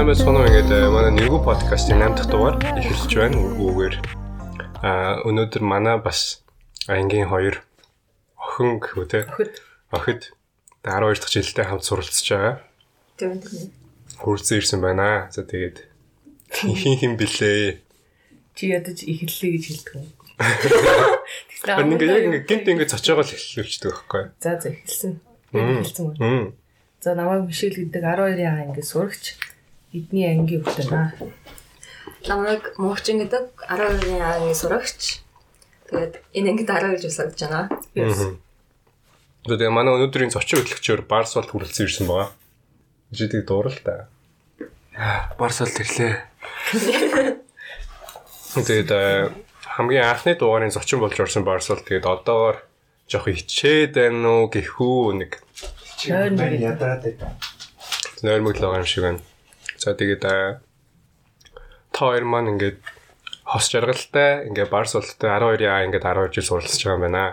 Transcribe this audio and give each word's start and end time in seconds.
сайн 0.00 0.08
байцгаана 0.08 0.40
уу 0.40 0.48
ингээд 0.48 0.72
э, 0.72 0.88
манай 0.88 1.12
нэргүү 1.12 1.40
подкастын 1.44 2.00
8 2.00 2.16
дахь 2.16 2.30
дугаар 2.32 2.56
эхэлж 2.80 3.12
байна. 3.20 3.36
Нэргүүгээр 3.36 3.94
аа 4.80 5.20
өнөөдөр 5.28 5.60
манай 5.60 6.00
бас 6.00 6.40
ангийн 6.88 7.28
хоёр 7.28 7.60
охин 8.32 8.80
гэхүү 8.80 9.04
те. 9.12 9.28
Охид. 9.28 9.60
Охид 9.92 10.22
12 10.88 11.20
дахь 11.20 11.32
жилдээ 11.36 11.68
хамт 11.68 11.84
суралцж 11.84 12.28
байгаа. 12.32 12.64
Тийм 13.20 13.44
тийм. 13.44 13.68
Хурцсан 14.24 14.56
ирсэн 14.56 14.80
байна. 14.80 15.28
За 15.36 15.44
тэгээд 15.44 15.84
хин 16.48 16.96
хин 16.96 17.20
блээ. 17.20 17.84
Чи 18.56 18.72
ядаж 18.72 19.04
эхэллээ 19.04 19.52
гэж 19.52 19.64
хэлдэг 19.68 19.94
юм. 20.00 20.08
Тэгэхээр 21.60 21.76
ингээд 21.76 22.08
яг 22.08 22.24
ингээд 22.24 22.48
гинт 22.48 22.66
ингээд 22.72 22.92
цочоогоо 22.96 23.28
л 23.28 23.36
эхлүүлчихдэг 23.36 23.92
байхгүй. 23.92 24.24
За 24.40 24.56
за 24.56 24.72
эхэлсэн. 24.72 25.12
Эхэлсэн 25.52 26.04
үү? 26.16 26.56
За 27.04 27.12
намайг 27.12 27.44
Мишель 27.44 27.76
гэдэг 27.76 28.00
12-ийн 28.00 28.48
анги 28.48 28.80
ингээд 28.80 28.88
сурагч 28.88 29.36
эдний 29.94 30.26
ангийн 30.30 30.62
хүүхдэн 30.64 30.92
аа. 30.94 31.12
Намайг 32.28 32.74
Мохчин 32.78 33.18
гэдэг 33.24 33.44
12-ийн 33.68 34.22
ангийн 34.22 34.54
сурагч. 34.54 35.20
Тэгээд 35.90 36.14
энэ 36.36 36.48
ангид 36.54 36.68
12 36.70 37.00
жил 37.02 37.10
сурч 37.14 37.38
байна. 37.42 37.68
За 39.48 39.56
тэгээ 39.56 39.72
манай 39.72 39.94
өнөөдрийн 39.96 40.30
зочин 40.30 40.60
хөтлөгчөөр 40.60 41.02
Барс 41.08 41.34
бол 41.34 41.48
хүрэлцэн 41.48 41.86
ирсэн 41.88 42.06
байгаа. 42.06 42.30
Жидэг 43.10 43.48
дуурал 43.48 43.78
та. 43.82 44.06
Барсал 45.40 45.72
тэрлээ. 45.72 46.14
Тэгээд 48.54 48.90
э, 48.90 49.30
хамгийн 49.64 50.04
анхны 50.04 50.34
дугаарын 50.36 50.70
зочин 50.74 51.00
болж 51.00 51.16
орсон 51.18 51.44
Барс 51.46 51.70
бол 51.70 51.80
тэгээд 51.80 52.04
одоогоор 52.04 52.58
жоох 53.08 53.26
хичээд 53.30 53.94
байна 53.96 54.44
уу 54.44 54.50
гэхүү 54.50 55.14
нэг 55.24 55.32
Нойр 56.10 56.32
нэг. 56.34 56.60
ядраад 56.60 57.02
байна. 57.06 57.38
нойрмог 58.22 58.54
л 58.58 58.62
байгаа 58.66 58.82
юм 58.82 58.86
шиг 58.90 59.02
байна. 59.06 59.20
За 59.80 59.96
тэгээд 59.96 60.20
та 60.20 60.60
хоёр 61.96 62.28
маань 62.28 62.52
ингээд 62.52 62.84
хос 63.48 63.72
жаргалтай 63.72 64.44
ингээд 64.52 64.68
Барс 64.68 64.92
болтой 64.92 65.32
12-аа 65.32 65.88
ингээд 65.88 66.04
12 66.04 66.36
жил 66.36 66.44
суралцж 66.44 66.84
байгаа 66.84 66.96
юм 67.00 67.04
байна. 67.08 67.24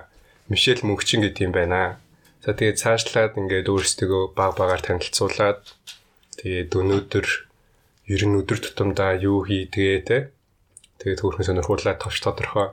Мишель 0.48 0.88
мөнгчин 0.88 1.28
гэдэг 1.28 1.44
юм 1.44 1.52
байна. 1.52 2.00
За 2.39 2.56
тэгээд 2.56 2.80
цаашлаад 2.80 3.36
ингээд 3.36 3.67
өөрсдөө 3.67 4.31
баг 4.31 4.56
багаар 4.56 4.80
танилцуулаад 4.80 5.59
тэгээд 6.39 6.72
өнөөдөр 6.72 7.28
ер 8.16 8.22
нь 8.23 8.38
өдөр 8.39 8.59
тутамдаа 8.64 9.20
юу 9.20 9.44
хийдгээ 9.44 10.00
те. 10.08 10.32
Тэгээд 11.04 11.20
хөөрхөн 11.20 11.52
сонирхуулаад 11.52 12.00
товч 12.00 12.23
тодорхой 12.23 12.72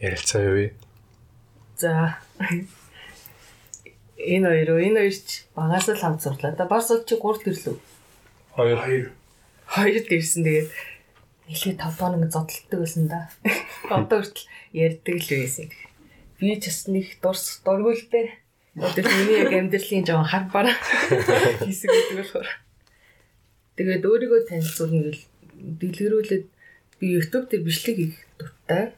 ярилцаа 0.00 0.40
явъя. 0.40 0.72
За. 1.76 2.16
Энэ 4.16 4.48
хоёр 4.48 4.80
энэ 4.80 4.98
хоёр 5.04 5.16
ч 5.20 5.44
багаас 5.52 5.92
л 5.92 6.00
хамт 6.00 6.24
сурлаа. 6.24 6.56
Да 6.56 6.64
бас 6.64 6.88
чи 6.88 7.20
3 7.20 7.44
төрлөө. 7.44 7.89
Хоёр. 8.60 8.76
Хоёр. 8.76 9.06
Хоёрд 9.64 10.12
ирсэн 10.12 10.44
тэгээд 10.44 10.68
нэлээ 11.48 11.80
5 11.80 11.96
доо 11.96 12.12
ингэ 12.12 12.28
зодтолдог 12.28 12.80
байсан 12.84 13.08
да. 13.08 13.32
Одоо 13.88 14.20
хүртэл 14.20 14.52
ярьдаг 14.76 15.16
л 15.16 15.32
байсан. 15.32 15.66
Би 16.36 16.60
ч 16.60 16.68
бас 16.68 16.80
нэг 16.92 17.06
дурс 17.24 17.64
дургуултай. 17.64 18.36
Одоо 18.76 19.00
миний 19.00 19.40
яг 19.40 19.56
амьдралын 19.56 20.04
жоон 20.04 20.28
хар 20.28 20.44
бараа 20.52 20.76
хэсэг 21.64 21.88
гэдэг 21.88 22.16
болохоор. 22.20 22.48
Тэгээд 23.80 24.04
өөрийгөө 24.04 24.40
танилцуулна 24.44 25.00
гэл 25.08 25.24
дэлгэрүүлээд 25.80 26.44
би 27.00 27.06
YouTube 27.16 27.48
дээр 27.48 27.64
бичлэг 27.64 27.96
хийх 27.96 28.16
дуртай. 28.36 28.92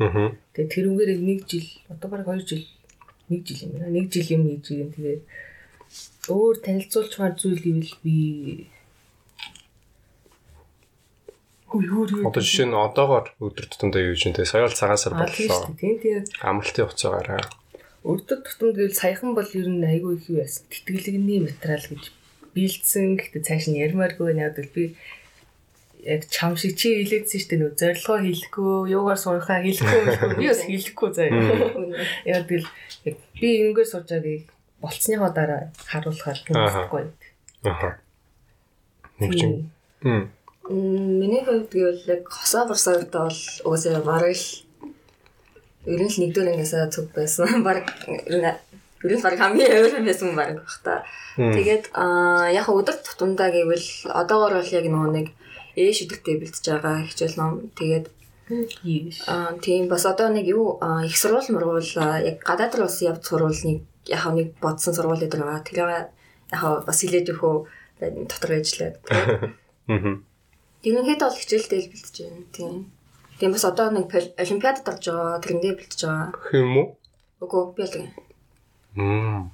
Аа. 0.00 0.32
Тэгээд 0.56 0.72
тэрүүгээр 0.80 1.20
нэг 1.20 1.44
жил 1.44 1.68
одоо 1.92 2.08
бараг 2.08 2.32
2 2.32 2.48
жил 2.48 2.64
нэг 3.28 3.44
жил 3.44 3.68
юм 3.68 3.70
байна. 3.76 3.92
Нэг 3.92 4.08
жил 4.08 4.32
юм 4.32 4.48
хийж 4.48 4.64
байгаа. 4.72 4.96
Тэгээд 4.96 5.22
өөр 6.32 6.54
танилцуулчмаар 6.64 7.36
зүйл 7.36 7.60
гэвэл 7.60 7.92
би 8.00 8.16
Одоо 11.74 12.42
жишээ 12.42 12.70
нь 12.70 12.76
одоогоор 12.76 13.34
өдөр 13.42 13.66
тутамдаа 13.66 14.02
юу 14.02 14.14
юм 14.14 14.34
те 14.34 14.46
сая 14.46 14.62
бол 14.62 14.74
цагаан 14.74 15.00
сар 15.00 15.14
боллоо. 15.18 15.74
Тийм 15.74 15.98
тийм. 15.98 16.22
Амралтын 16.38 16.86
хугацаагаараа. 16.86 17.42
Өрдөг 18.06 18.40
тутамд 18.46 18.76
гэвэл 18.78 18.94
саяхан 18.94 19.34
бол 19.34 19.48
ер 19.48 19.66
нь 19.66 19.82
айгүй 19.82 20.20
их 20.20 20.30
юу 20.30 20.38
байсан. 20.44 20.62
Тэтгэлэгний 20.70 21.40
материал 21.42 21.82
гэж 21.82 22.04
бэлдсэн. 22.54 23.18
Гэхдээ 23.18 23.42
цааш 23.42 23.64
нь 23.72 23.80
ярмааргүй 23.82 24.36
надад 24.38 24.70
бол 24.70 24.74
би 24.76 24.84
яг 26.04 26.28
чам 26.28 26.56
шиг 26.56 26.76
чи 26.76 27.00
хэлээдсэн 27.00 27.40
шүү 27.40 27.48
дээ 27.48 27.60
нөө 27.64 27.72
зорилгоо 27.80 28.18
хэлэхгүй, 28.20 28.92
юугаар 28.92 29.18
сурахаа 29.18 29.64
хэлэхгүй. 29.64 30.36
Би 30.36 30.46
бас 30.52 30.62
хэлэхгүй 30.62 31.10
заяа. 31.16 31.32
Яг 32.28 32.44
тэгэл 32.44 32.68
би 33.40 33.48
ингэгээр 33.72 33.88
сууж 33.88 34.08
байгааг 34.12 34.44
болцсныхоо 34.84 35.30
дараа 35.32 35.72
харуулахаар 35.88 36.38
хүмүүстгүй. 36.44 37.04
Аха. 37.64 37.88
Мөнгчин. 39.18 39.72
Мм. 40.04 40.28
Миний 40.68 41.44
хувьд 41.44 41.68
гэвэл 41.68 42.02
яг 42.08 42.22
хосоо 42.28 42.64
барсаагдаа 42.68 43.28
бол 43.28 43.42
угсаа 43.68 44.00
бараг 44.00 44.32
л 44.32 44.46
ер 45.84 46.00
нь 46.00 46.08
л 46.08 46.20
нэгдүгээр 46.20 46.52
ангиасаа 46.56 46.88
зүг 46.88 47.12
байсан. 47.12 47.60
Бараг 47.66 47.92
ер 48.08 49.12
нь 49.12 49.24
бараг 49.24 49.40
хамгийн 49.40 49.76
өөр 49.76 50.00
байсан 50.08 50.32
бараг 50.32 50.64
бах 50.64 50.78
та. 50.80 51.04
Тэгээд 51.36 51.92
аа 51.92 52.48
яг 52.48 52.72
өдөр 52.72 52.96
тутамдаа 52.96 53.52
гэвэл 53.52 54.08
одоогоор 54.08 54.64
бол 54.64 54.76
яг 54.78 54.86
нөгөө 54.88 55.10
нэг 55.12 55.26
ээ 55.76 55.92
шүдэгтэй 55.92 56.40
бэлтэж 56.40 56.64
байгаа 56.72 56.96
хичээл 57.12 57.36
ном. 57.36 57.68
Тэгээд 57.76 58.06
аа 59.28 59.52
тийм 59.60 59.92
бас 59.92 60.08
одоо 60.08 60.32
нэг 60.32 60.48
юу 60.48 60.80
аа, 60.80 61.04
их 61.04 61.16
сургууль 61.20 61.52
мургуул 61.52 61.92
аа, 62.00 62.24
яг 62.24 62.40
гадаад 62.40 62.72
руу 62.80 62.88
ус 62.88 63.04
явж 63.04 63.20
сурвал 63.28 63.60
нэг 63.68 63.84
яг 64.08 64.24
нэг 64.32 64.56
бодсон 64.64 64.96
сургууль 64.96 65.20
дээр 65.20 65.44
байгаа. 65.44 65.60
Тэр 65.60 65.78
яг 65.84 66.08
бас 66.88 66.98
хилээд 67.04 67.28
өгөө 67.36 67.54
дотор 68.00 68.52
ажиллаад. 68.56 68.96
Тэгээд 69.04 69.60
Мм. 69.88 70.24
Ерөнхийдөө 70.84 71.28
бол 71.28 71.40
хичээлдээ 71.40 71.80
л 71.80 71.90
бэлтэж 71.92 72.16
байна. 72.20 72.44
Тийм. 72.52 72.74
Тийм 73.40 73.50
бас 73.56 73.64
одоо 73.64 73.88
нэг 73.90 74.12
олимпиадад 74.12 74.86
орж 74.92 75.04
байгаа. 75.08 75.40
Тэрэндээ 75.40 75.74
бэлтэж 75.80 76.00
байгаа. 76.04 76.28
Хэм 76.52 76.76
үү? 76.76 76.86
Үгүй 77.40 77.62
би 77.72 77.80
бол 77.82 77.94
тийм. 77.94 78.06
Мм. 78.94 79.50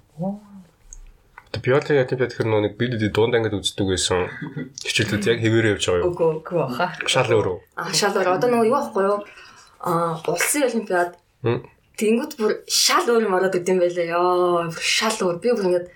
Тэ 1.51 1.59
биологи 1.63 1.99
ятимпиад 1.99 2.35
гэх 2.35 2.47
нэг 2.47 2.75
бид 2.79 2.99
бид 2.99 3.15
дунд 3.15 3.35
ангид 3.35 3.55
үздэг 3.55 3.87
байсан. 3.87 4.27
Хичээлүүд 4.83 5.27
яг 5.31 5.39
хэвээрээ 5.43 5.73
явж 5.75 5.85
байгаа 5.87 6.03
юу? 6.03 6.11
Үгүй 6.15 6.29
үгүй 6.43 6.57
баха. 6.63 6.87
Шал 7.07 7.31
өөрөө. 7.31 7.57
А 7.75 7.91
шалгаар 7.91 8.35
одоо 8.39 8.49
нөгөө 8.51 8.69
юу 8.71 8.77
байхгүй 8.79 9.05
юу? 9.07 9.19
А 9.83 10.19
улсын 10.31 10.67
олимпиад 10.67 11.19
Мм. 11.43 11.62
тэнгууд 11.99 12.33
бүр 12.39 12.53
шал 12.67 13.07
өөр 13.07 13.27
юм 13.27 13.35
ороод 13.35 13.59
идэм 13.59 13.83
байлаа. 13.83 14.71
Бүр 14.71 14.83
шал 14.83 15.19
өөр. 15.19 15.43
Би 15.43 15.51
бүр 15.51 15.67
ингэж 15.67 15.87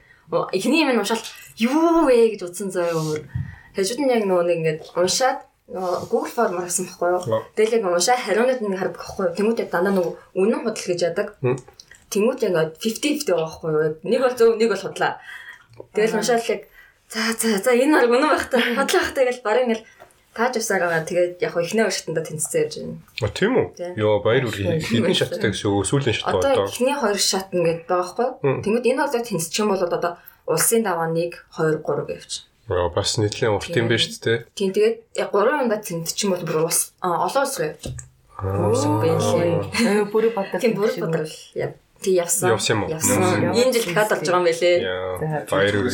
эхний 0.56 0.82
юм 0.82 0.90
нь 0.90 0.98
уншаал 0.98 1.22
юу 1.58 2.06
вэ 2.08 2.34
гэж 2.34 2.48
утсан 2.48 2.70
заяа 2.74 2.96
өөр. 2.96 3.22
Хажууд 3.74 4.00
нь 4.00 4.12
яг 4.14 4.24
нөгөө 4.24 4.44
нэг 4.46 4.58
ингэж 4.62 4.78
уншаад 4.94 5.38
Google 5.66 6.28
Form 6.30 6.52
гаргасан 6.60 6.86
байхгүй 6.86 7.08
юу? 7.10 7.42
Тэгэл 7.56 7.76
яг 7.80 7.84
уншаа 7.88 8.16
хариунууд 8.20 8.60
нэг 8.62 8.78
хардаг 8.78 9.00
байхгүй 9.00 9.24
юу? 9.40 9.56
Яг 9.58 9.70
дандаа 9.72 9.92
нөгөө 9.96 10.14
үнэн 10.38 10.60
худал 10.62 10.86
гэж. 10.86 11.02
Мм. 11.40 11.56
Тэнгууд 12.12 12.40
яг 12.44 12.54
50-50 12.78 13.32
байгаа 13.32 13.48
байхгүй 13.48 13.70
юу? 13.72 13.96
Нэг 14.04 14.20
бол 14.20 14.36
зөв, 14.36 14.54
нэг 14.60 14.68
бол 14.70 14.84
худлаа. 14.84 15.12
Тэгэл 15.96 16.16
уншаал 16.20 16.46
яг 16.52 16.62
за 17.08 17.20
за 17.34 17.58
за 17.64 17.72
энэ 17.72 17.96
бол 18.04 18.14
үнэн 18.20 18.30
байх 18.30 18.46
та. 18.52 18.60
Худлаа 18.60 19.02
байх 19.02 19.12
та 19.16 19.24
гэж 19.24 19.38
барин 19.42 19.72
ингээл 19.72 19.86
тааж 20.36 20.54
усаар 20.60 20.82
байгаа. 20.84 21.08
Тэгээд 21.08 21.42
яг 21.42 21.54
ихнээ 21.56 21.86
уршигтанда 21.88 22.22
тэнцсэн 22.22 22.60
явж 22.60 22.74
байна. 22.78 22.98
А 23.24 23.28
тийм 23.32 23.52
үү? 23.56 23.66
Йоо 23.98 24.20
баяр 24.20 24.44
үр 24.46 24.54
хэдэн 24.54 25.14
шаттай 25.16 25.50
гэсэн 25.50 25.70
үү? 25.70 25.88
Сүүлийн 25.88 26.14
шат 26.14 26.28
Одоо 26.28 26.50
одоо. 26.52 26.66
ихний 26.68 26.94
хоёр 26.94 27.18
шат 27.18 27.48
ингээд 27.54 27.88
байгаа 27.88 28.04
байхгүй 28.04 28.52
юу? 28.52 28.62
Тэнгүүд 28.62 28.88
энэ 28.90 29.00
бол 29.00 29.14
тэнцчих 29.14 29.58
юм 29.62 29.70
бол 29.72 29.82
одоо 29.82 30.12
улсын 30.44 30.82
даваа 30.84 31.08
1 31.08 31.32
2 31.56 31.80
3 31.80 32.10
гэвч. 32.10 32.32
Йоо 32.68 32.88
бас 32.88 33.18
нийтлэн 33.20 33.56
урт 33.60 33.68
юм 33.76 33.92
байна 33.92 34.00
шүү 34.00 34.24
дээ. 34.24 34.38
Тийм 34.56 34.70
тэгээд 34.72 34.96
яг 35.20 35.30
3 35.36 35.68
ундаа 35.68 35.80
тэнцчих 35.84 36.24
юм 36.24 36.32
бол 36.32 36.44
бүр 36.48 36.72
а, 37.04 37.28
олон 37.28 37.44
улс. 37.44 37.60
Аа. 37.60 38.72
Бэлээ. 39.04 39.68
Аа 39.84 40.04
бүрий 40.08 40.32
бодлоо. 40.32 40.60
Тийм 40.60 40.72
бүр 40.72 40.90
бодрол. 40.96 41.34
Яг 41.54 41.76
тий 42.00 42.16
явсан. 42.16 42.56
Явсан 42.56 42.72
юм 42.76 42.80
уу? 42.84 42.90
Явсан. 42.90 43.52
Энэ 43.52 43.72
жил 43.72 43.84
дахиад 43.92 44.10
болж 44.16 44.24
байгаа 44.24 44.40
юм 44.40 44.48
байлээ. 44.48 44.76
Яа. 44.80 45.44
Баяр 45.52 45.76
үр. 45.76 45.88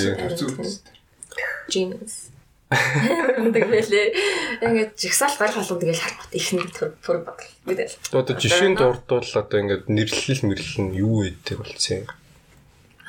Genius. 1.66 2.30
Тэгвэл 2.70 4.14
ингээд 4.62 4.94
жигсаал 4.94 5.34
гарах 5.34 5.58
болгоо 5.58 5.74
тэгэл 5.74 5.98
харахад 5.98 6.30
төр 6.70 6.90
төр 7.02 7.18
бодлоо. 7.26 7.50
Мэдээ. 7.66 8.14
Одоо 8.14 8.34
жишээнд 8.38 8.78
дурдвал 8.78 9.26
одоо 9.42 9.58
ингээд 9.58 9.90
нэрлэл 9.90 10.46
мэрлэл 10.46 10.78
нь 10.86 10.94
юу 10.94 11.26
гэдэг 11.26 11.58
болцсон 11.58 12.06
юм. 12.06 12.06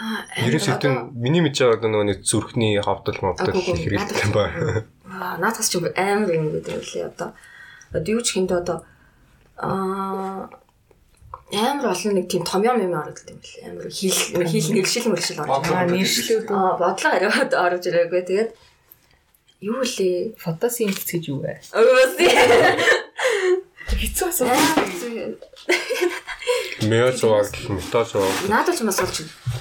Аа, 0.01 0.25
Ерөөс 0.49 0.65
хэдэн 0.65 1.13
миний 1.13 1.45
мэдж 1.45 1.61
байгаа 1.61 1.85
нөгөө 1.85 2.07
нэг 2.09 2.19
зүрхний 2.25 2.81
Агуу, 2.81 3.05
агуу, 3.37 3.77
хэрэгтэй 3.77 4.17
юм 4.25 4.33
байна. 4.33 4.81
Аа, 5.13 5.37
наадас 5.37 5.69
ч 5.69 5.77
амар 5.77 6.33
юм 6.33 6.49
гэдэг 6.57 6.73
юм 6.73 6.81
лээ 6.81 7.05
одоо. 7.13 7.37
Одоо 7.93 8.09
юу 8.17 8.25
ч 8.25 8.33
хинтээ 8.33 8.65
одоо 8.65 8.81
аа 9.61 10.49
амар 11.53 11.93
олон 11.93 12.17
нэг 12.17 12.25
тийм 12.33 12.41
томьёом 12.41 12.81
юм 12.81 12.97
ороод 12.97 13.21
юм 13.29 13.37
лээ. 13.45 13.61
Амар 13.69 13.93
хил 13.93 14.17
хил 14.41 14.73
нэршил 14.73 15.05
мөршил 15.13 15.37
орж 15.45 15.53
Аа 15.53 15.61
байгаа. 15.69 15.93
нэршлүүд 15.93 16.49
Аа, 16.49 16.73
бодлого 16.81 17.13
ариад 17.21 17.53
орж 17.53 17.83
ирээгүй. 17.85 18.21
Тэгээд 18.25 18.51
юу 19.69 19.85
лээ? 19.85 20.33
фотосинтез 20.41 21.05
гэж 21.13 21.23
юу 21.29 21.45
вэ? 21.45 21.61
Өөсөө. 21.77 22.25
Хэцүү 24.01 24.27
асуу. 24.33 24.49
Меозоог, 26.81 27.45
метозоог. 27.69 28.31
Надад 28.49 28.75
ч 28.77 28.81
бас 28.81 28.99
олж 28.99 29.17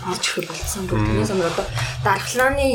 орж 0.09 0.25
ирэх 0.41 0.49
болсон. 0.49 0.89
Түүнээс 0.89 1.33
өмнө 1.35 1.53
одоо 1.53 1.67
дархлааны 2.05 2.67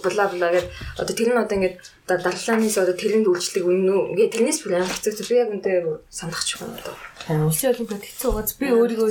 бла 0.00 0.24
бла 0.32 0.48
гэдэг 0.48 0.72
одоо 0.96 1.14
тэр 1.14 1.28
нь 1.28 1.36
одоо 1.36 1.56
ингээд 1.58 1.76
одоо 2.08 2.18
дархлаанаас 2.24 2.76
одоо 2.80 2.96
тэрэнд 2.96 3.28
үйлчлэг 3.28 3.64
үнэн 3.68 3.92
үү 3.92 4.02
ингээд 4.16 4.32
тэрнээс 4.32 4.58
бүр 4.64 4.80
амар 4.80 4.88
хэцүү 4.88 5.28
би 5.28 5.34
яг 5.36 5.52
үнтэй 5.52 5.76
санахч 6.08 6.48
юм 6.56 6.72
одоо 6.72 6.96
Аа, 7.28 7.44
Улсын 7.44 7.76
олимпиад 7.76 8.00
хэцүү 8.00 8.30
байгааз 8.32 8.52
би 8.56 8.66
өөрийгөө 8.72 9.08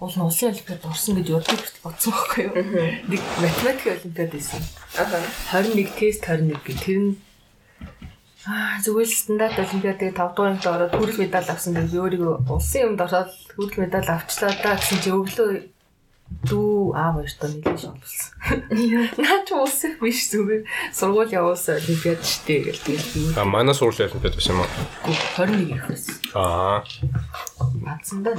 уул 0.00 0.14
нь 0.16 0.24
улсын 0.24 0.48
олимпиад 0.48 0.88
орсон 0.88 1.14
гэж 1.20 1.28
удаа 1.28 1.56
бүрт 1.60 1.76
бодсон 1.84 2.12
байхгүй 2.16 2.42
юу. 2.48 2.54
Нэг 3.12 3.20
математик 3.36 3.86
олимпиад 4.00 4.30
байсан. 4.32 4.60
аха 4.96 5.20
21 5.52 5.92
тест 6.00 6.24
21 6.24 6.56
гэх 6.64 6.80
тэр 6.80 6.98
нь 7.04 7.10
Аа 7.12 7.29
зүгээр 8.40 9.08
л 9.08 9.20
стандарт 9.20 9.56
олимпиадыг 9.60 10.16
5 10.16 10.32
дугаар 10.32 10.50
ангид 10.56 10.72
ороод 10.72 10.94
хүрэл 10.96 11.20
медаль 11.20 11.52
авсан 11.52 11.76
гэж 11.76 11.92
өөрийгөө 11.92 12.34
улсын 12.48 12.82
юмд 12.88 13.00
ороод 13.04 13.32
хүрэл 13.52 13.82
медаль 13.84 14.08
авчлаа 14.08 14.52
да 14.64 14.80
гэсэн 14.80 14.98
чи 15.04 15.10
өглөө 15.12 15.50
дүү 16.48 16.96
аав 16.96 17.20
хоёр 17.20 17.32
тоо 17.36 17.48
нэлээд 17.52 17.80
шоолсон. 17.84 18.30
Наа 19.20 19.38
ч 19.44 19.48
улсын 19.52 19.92
биш 20.00 20.30
зүгээр 20.32 20.62
сургууль 20.94 21.36
явуулсан 21.36 21.76
олимпиад 21.84 22.24
штэ 22.24 22.64
гэл 22.64 22.80
тэгэл 22.80 23.08
би 23.12 23.20
А 23.36 23.44
манай 23.44 23.74
сургуулийн 23.76 24.08
олимпиад 24.08 24.34
байсан 24.38 24.56
юм 24.56 24.64
уу? 24.64 24.70
21 25.36 25.74
их 25.76 25.84
байсан. 25.90 26.14
Аа. 26.32 26.80
Бацсандаа. 27.84 28.34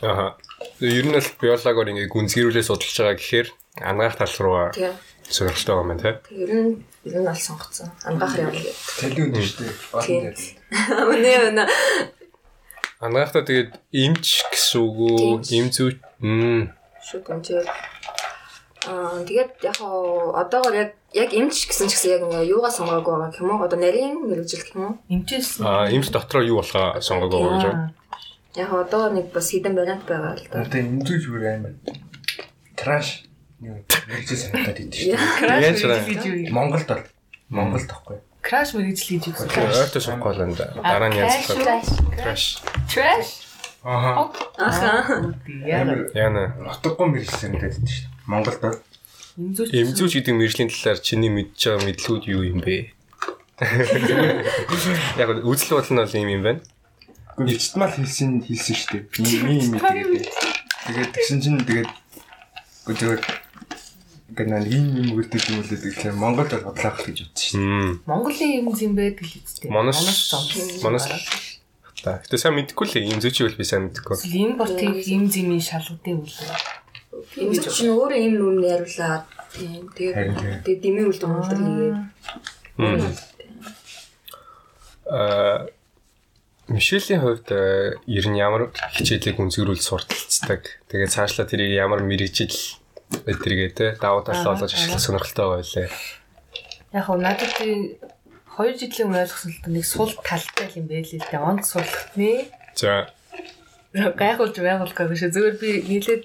Аа. 0.00 0.32
Ер 0.80 1.04
нь 1.04 1.18
л 1.18 1.28
биологоор 1.42 1.92
ингээ 1.92 2.08
гүнзгийрүүлээ 2.08 2.64
судалж 2.64 2.96
байгаа 2.96 3.18
гэхээр 3.20 3.48
ангаах 3.80 4.16
тал 4.16 4.34
руу 4.38 4.72
сонирхолтой 5.30 5.74
байгаа 5.74 5.88
юм 5.88 5.98
тий. 5.98 6.12
тэг 6.12 6.36
ер 6.36 6.50
нь 6.52 6.72
ер 7.08 7.20
нь 7.22 7.28
аль 7.28 7.40
сонгоцсон 7.40 7.88
ангаахар 8.04 8.52
явна 8.52 8.60
гэдэг 8.60 9.24
үнэ 9.32 9.40
шүү 9.40 9.64
дээ. 9.64 9.74
Тийм. 10.04 10.20
Олон 11.00 11.20
дээр. 11.22 11.40
Үнэ 11.48 11.56
үнэ 11.56 11.64
Ангаахтаа 13.02 13.42
тэгээд 13.42 13.72
имч 13.90 14.46
гэсэн 14.52 14.78
үг 14.78 14.96
үү? 15.02 15.42
Им 15.58 15.66
зүү. 15.74 15.90
Мм. 16.22 16.70
шууд 17.02 17.26
амжээ 17.26 17.66
Аа 18.86 19.22
тэгээд 19.26 19.62
яг 19.62 19.76
хаа 19.78 20.42
одоогор 20.42 20.74
яг 20.74 20.90
яг 21.10 21.30
эмч 21.34 21.66
гэсэн 21.66 21.90
ч 21.90 21.98
гэсэн 21.98 22.10
яг 22.14 22.22
ингээ 22.26 22.50
юугаа 22.54 22.70
сонгоогүй 22.70 23.14
байгаа 23.14 23.42
юм 23.42 23.50
уу? 23.54 23.64
Одоо 23.66 23.78
нарийн 23.78 24.22
мэрэгжил 24.22 24.62
гэх 24.62 24.74
юм 24.78 24.82
уу? 24.86 24.94
Имчээс 25.10 25.62
Аа 25.66 25.90
имч 25.90 26.14
дотроо 26.14 26.42
юу 26.46 26.62
болохоо 26.62 27.02
сонгоогүй 27.02 27.42
гэж 27.42 27.64
байна. 27.66 27.94
Яг 28.54 28.68
хаа 28.70 28.86
одоо 28.86 29.10
нэг 29.10 29.34
бас 29.34 29.50
хідэн 29.50 29.74
вариант 29.74 30.06
байгаа 30.06 30.34
л 30.38 30.46
да. 30.46 30.62
Одоо 30.62 30.78
эмзүүж 30.78 31.24
бүр 31.26 31.42
амар. 31.46 31.74
Краш. 32.78 33.26
Юу 33.62 33.78
мэрэгжил 34.10 34.38
санагдаад 34.42 34.78
идэв 34.82 34.98
шүү 34.98 35.14
дээ. 35.14 35.62
Яаж 35.62 35.80
вэ? 35.86 36.50
Монголд 36.50 36.86
бол 36.90 37.04
Монголд 37.46 37.86
тахгүй. 37.86 38.18
Краш 38.42 38.74
мэрэгжил 38.74 39.22
гэж 39.22 39.24
юу? 39.30 39.38
Ойртой 39.38 40.02
сонгохгүй 40.02 40.34
л 40.34 40.44
энэ 40.50 40.58
дараа 40.82 41.10
нь 41.14 41.18
янзлах. 41.22 41.86
Crash. 42.18 42.58
Trash. 42.90 43.46
Аха. 43.86 44.34
Аха. 44.58 45.30
Яна. 45.62 46.58
Нутаггүй 46.58 47.06
мэрэгжил 47.06 47.38
санагдаад 47.38 47.78
идэв 47.78 47.86
шүү 47.86 48.10
дээ. 48.10 48.26
Монголд 48.26 48.58
бол 48.58 48.78
Имзүүч. 49.32 49.70
Эмзүүч 49.72 50.12
гэдэг 50.18 50.34
мэржлийн 50.36 50.68
талаар 50.68 51.00
чиний 51.00 51.32
мэдж 51.32 51.56
байгаа 51.56 51.86
мэдлүүд 51.88 52.24
юу 52.28 52.42
юм 52.44 52.60
бэ? 52.60 52.92
Яг 55.22 55.28
үзэл 55.40 55.72
бодол 55.78 55.94
нь 55.96 56.00
бол 56.02 56.18
юм 56.20 56.30
юм 56.36 56.42
байна. 56.44 56.60
Бичтмал 57.40 57.94
хэлсэн 57.94 58.44
хэлсэн 58.44 58.76
шүү 58.76 58.90
дээ. 58.92 59.02
Ми 59.24 59.72
ми 59.72 59.78
тэгээд 59.80 60.26
тэгээд 60.84 61.10
тэгсэн 61.16 61.38
чинь 61.40 61.64
тэгээд 61.64 61.90
зүгээр 62.90 63.20
ингээд 64.32 64.48
нэг 64.48 64.64
ийм 64.72 64.86
юм 64.96 65.08
өгдөг 65.20 65.42
юм 65.52 65.60
үлээ 65.60 65.84
тэгэхээр 65.92 66.16
Монголд 66.16 66.50
бол 66.56 66.72
бодлоох 66.72 67.04
гэж 67.04 67.28
бодсон 67.28 67.36
шүү 67.36 67.60
дээ. 67.60 67.68
Мм. 67.68 68.00
Монголын 68.08 68.52
юм 68.64 68.66
юм 68.72 68.94
байдаг 68.96 69.28
л 69.28 69.36
үстэй. 69.44 69.68
Манас 69.68 70.00
манас 70.80 71.04
та. 72.00 72.24
Гэтэ 72.24 72.40
сайн 72.40 72.56
мэдэхгүй 72.56 72.86
л 72.88 73.12
эмзүүчийг 73.12 73.52
бол 73.52 73.60
би 73.60 73.66
сайн 73.68 73.92
мэдэхгүй. 73.92 74.16
Импортыг 74.24 75.04
им 75.04 75.28
зэмийн 75.28 75.60
шалгуудын 75.60 76.24
үйл. 76.24 76.40
Эмч 77.36 77.68
чинь 77.68 77.92
өөрөө 77.92 78.20
юм 78.24 78.34
нүм 78.40 78.64
яруулаад 78.64 79.28
тийм 79.52 79.86
тэгээд 79.92 80.16
тийм. 80.16 80.64
тэгээд 80.64 80.80
дэмий 80.80 81.04
үлдэн 81.06 81.28
үлдэр 81.28 81.60
хийгээд. 81.60 82.00
Аа 85.12 85.68
Мишелийн 86.72 87.20
хувьд 87.20 87.52
э, 87.52 88.00
ер 88.08 88.26
нь 88.32 88.40
ямар 88.40 88.72
хичээлийг 88.96 89.36
үнзгэрүүл 89.36 89.82
сурталцдаг. 89.82 90.80
Тэгээд 90.88 91.12
цаашлаа 91.12 91.44
тэрийг 91.44 91.76
ямар 91.76 92.00
мэрэгжил 92.00 92.80
эдрэгээ 93.26 93.70
те 93.76 93.86
давуу 94.00 94.22
талаа 94.24 94.54
болгож 94.54 94.74
ашиглах 94.74 95.00
сонирхолтой 95.00 95.46
байлээ. 95.62 95.88
Яг 96.92 97.04
хөө 97.06 97.18
надад 97.20 97.52
би 97.60 97.98
2 98.56 98.76
жилийн 98.80 99.16
ойлгосон 99.16 99.52
л 99.52 99.72
нэг 99.72 99.84
сул 99.88 100.12
талтай 100.20 100.68
юм 100.76 100.86
байл 100.90 101.08
л 101.08 101.24
дээ. 101.24 101.40
Онд 101.40 101.64
суулгахны 101.64 102.48
За 103.92 104.08
гайхуулж 104.16 104.56
байгуулгаагүй 104.56 105.16
шүү. 105.20 105.32
Зүгээр 105.36 105.56
би 105.60 105.70
нийлээд 105.88 106.24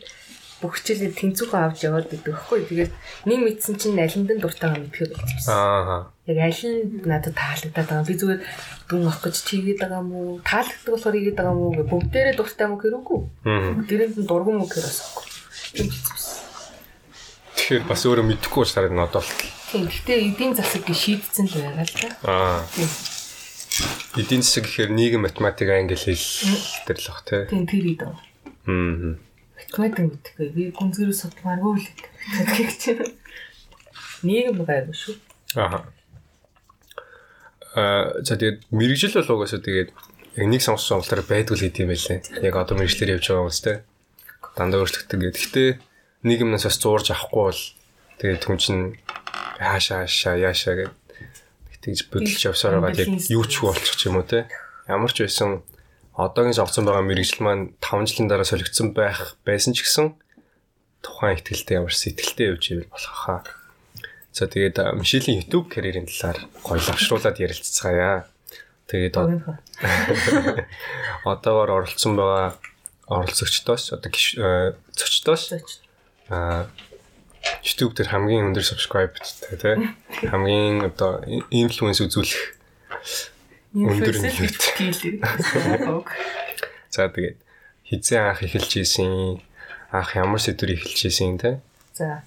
бүх 0.64 0.80
хичээлээ 0.80 1.14
тэнцүүхэн 1.20 1.68
авч 1.68 1.84
яваад 1.84 2.08
байдаг 2.08 2.34
байхгүй. 2.34 2.64
Тэгээд 2.66 2.94
нэг 3.28 3.40
мэдсэн 3.44 3.76
чинь 3.76 4.00
алинд 4.00 4.32
нь 4.32 4.42
дуртайгаа 4.42 4.80
мэдхээ 4.80 5.12
болчихсон. 5.12 5.52
аа 5.52 6.10
Яг 6.26 6.38
аль 6.48 6.64
нь 6.64 7.04
надад 7.04 7.36
таалагдаад 7.36 7.88
байгаа. 7.88 8.08
Би 8.08 8.16
зүгээр 8.16 8.42
дүн 8.88 9.04
авах 9.06 9.22
гэж 9.22 9.36
тийгээд 9.46 9.80
байгаа 9.84 10.02
юм 10.02 10.12
уу? 10.16 10.42
Таалагддаг 10.42 10.92
болохоор 10.96 11.16
ийгээд 11.20 11.38
байгаа 11.38 11.54
юм 11.54 11.62
уу? 11.62 11.88
бүгдээрээ 11.92 12.36
дуртай 12.40 12.66
юм 12.68 12.76
хэрэггүй. 12.80 13.20
Мм. 13.46 13.86
Дээрээ 13.88 14.08
нь 14.16 14.28
дургуун 14.28 14.64
үг 14.64 14.72
хэрэгсэхгүй. 14.74 15.26
Тийм 15.76 15.88
зүс. 15.92 16.27
Тэгэхээр 17.58 17.84
бас 17.90 18.02
өөрөө 18.06 18.26
мэдэхгүй 18.30 18.62
учраас 18.64 18.78
хараад 18.78 18.96
надад 18.96 19.26
бол 19.26 19.58
Тийм. 19.68 19.92
Гэтэ 19.92 20.14
эдийн 20.32 20.56
засаг 20.56 20.88
гэж 20.88 20.96
шийдсэн 20.96 21.46
л 21.52 21.60
байгаа 21.60 21.84
л 21.84 21.96
да. 22.00 22.10
аа 22.24 22.64
Тийм. 22.72 22.88
эдийн 24.24 24.42
засаг 24.46 24.64
гэхээр 24.64 24.96
нийгэм 24.96 25.28
математик 25.28 25.68
англи 25.68 26.00
хэл 26.00 26.24
төр 26.88 26.96
л 26.96 27.08
бах 27.12 27.22
те. 27.28 27.52
Тийм 27.52 27.68
тэр 27.68 27.84
идэв. 27.84 28.16
Мм. 28.64 29.20
Математик 29.60 30.00
мэдхгүй. 30.08 30.48
Би 30.56 30.64
гүнзгийрүү 30.72 31.16
судалмааргүй 31.20 31.84
л 31.84 31.88
гэдэг 32.48 32.70
чинь. 32.80 33.12
Нийгэм 34.24 34.64
гайгүй 34.64 34.96
шүү. 34.96 35.16
Аа. 35.60 35.84
Аа 37.76 38.24
за 38.24 38.40
тэгээд 38.40 38.72
мэрэгжил 38.72 39.20
бол 39.20 39.44
угаасаа 39.44 39.60
тэгээд 39.60 39.92
яг 40.40 40.48
нэг 40.48 40.64
сонссон 40.64 41.04
сонголтоор 41.04 41.28
байдгүй 41.28 41.56
л 41.60 41.64
гэдэг 41.68 41.84
юм 41.84 41.92
байлээ. 41.92 42.20
Яг 42.40 42.56
одоо 42.56 42.80
мэрэгчлэр 42.80 43.20
явж 43.20 43.28
байгаа 43.28 43.44
хүмүүс 43.44 43.62
те. 43.68 43.84
Дандаа 44.56 44.80
өөрчлөгдөг 44.80 45.20
гэдэг. 45.28 45.36
Гэхдээ 45.36 45.70
нийгэмнээс 46.28 46.66
бас 46.68 46.78
зуурж 46.78 47.08
авахгүй 47.12 47.44
бол 47.50 47.62
тэгээд 48.20 48.44
хүн 48.46 48.60
чинь 48.60 48.84
хаашаа 49.58 50.06
хаашаа 50.06 50.36
яашаа 50.38 50.74
гэдэг 50.76 50.94
тэгж 51.82 52.00
бодлож 52.12 52.42
явсаар 52.44 52.84
байгаа 52.84 53.08
яг 53.08 53.12
юу 53.32 53.46
ч 53.48 53.64
болчих 53.64 53.96
юм 54.06 54.20
уу 54.20 54.28
те. 54.28 54.46
Ямар 54.92 55.12
ч 55.12 55.24
байсан 55.24 55.64
одоогийн 56.18 56.54
сонгоцсон 56.58 56.86
байгаа 56.86 57.06
мэрэгжил 57.08 57.42
маань 57.46 57.72
5 57.80 58.10
жилийн 58.12 58.28
дараа 58.28 58.48
солигдсон 58.48 58.92
байх 58.92 59.38
байсан 59.48 59.72
ч 59.74 59.86
гэсэн 59.88 60.18
тухайн 61.06 61.38
ихтгэлтэй 61.38 61.78
ямар 61.80 61.94
сэтгэлтэй 61.94 62.52
явж 62.52 62.64
ивэл 62.76 62.92
болох 62.92 63.16
хаа. 63.16 63.42
За 64.34 64.46
тэгээд 64.46 64.78
Мишелийн 65.00 65.42
YouTube 65.42 65.70
карьерийн 65.72 66.06
талаар 66.10 66.46
гоё 66.62 66.82
лавшруулад 66.82 67.38
ярилцгаая. 67.42 68.28
Тэгээд 68.88 69.16
од- 69.18 69.42
одоогоор 71.32 71.70
оролцсон 71.82 72.16
байгаа 72.18 72.56
оролцогчдоос 73.08 73.94
одоо 73.96 74.12
зочдоос 74.94 75.44
а 76.30 76.68
YouTube 77.64 77.96
дээр 77.96 78.12
хамгийн 78.12 78.52
өндөр 78.52 78.66
subscribe-тэй 78.66 79.58
тий 79.60 79.76
хамгийн 80.28 80.92
одоо 80.92 81.24
инфлюенс 81.52 82.04
үзүүлэх 82.04 82.58
Өндөр 83.78 84.16
нөлөөт. 84.18 84.64
нийлээ. 84.80 85.22
за 86.90 87.08
тэгээд 87.14 87.38
хизээ 87.88 88.20
анх 88.20 88.42
эхэлж 88.44 88.72
ийсэн 88.82 89.40
анх 89.94 90.12
ямар 90.18 90.42
сэдвэр 90.42 90.76
эхэлж 90.76 91.00
ийсэн 91.08 91.38
тий 91.38 91.56
За 91.94 92.24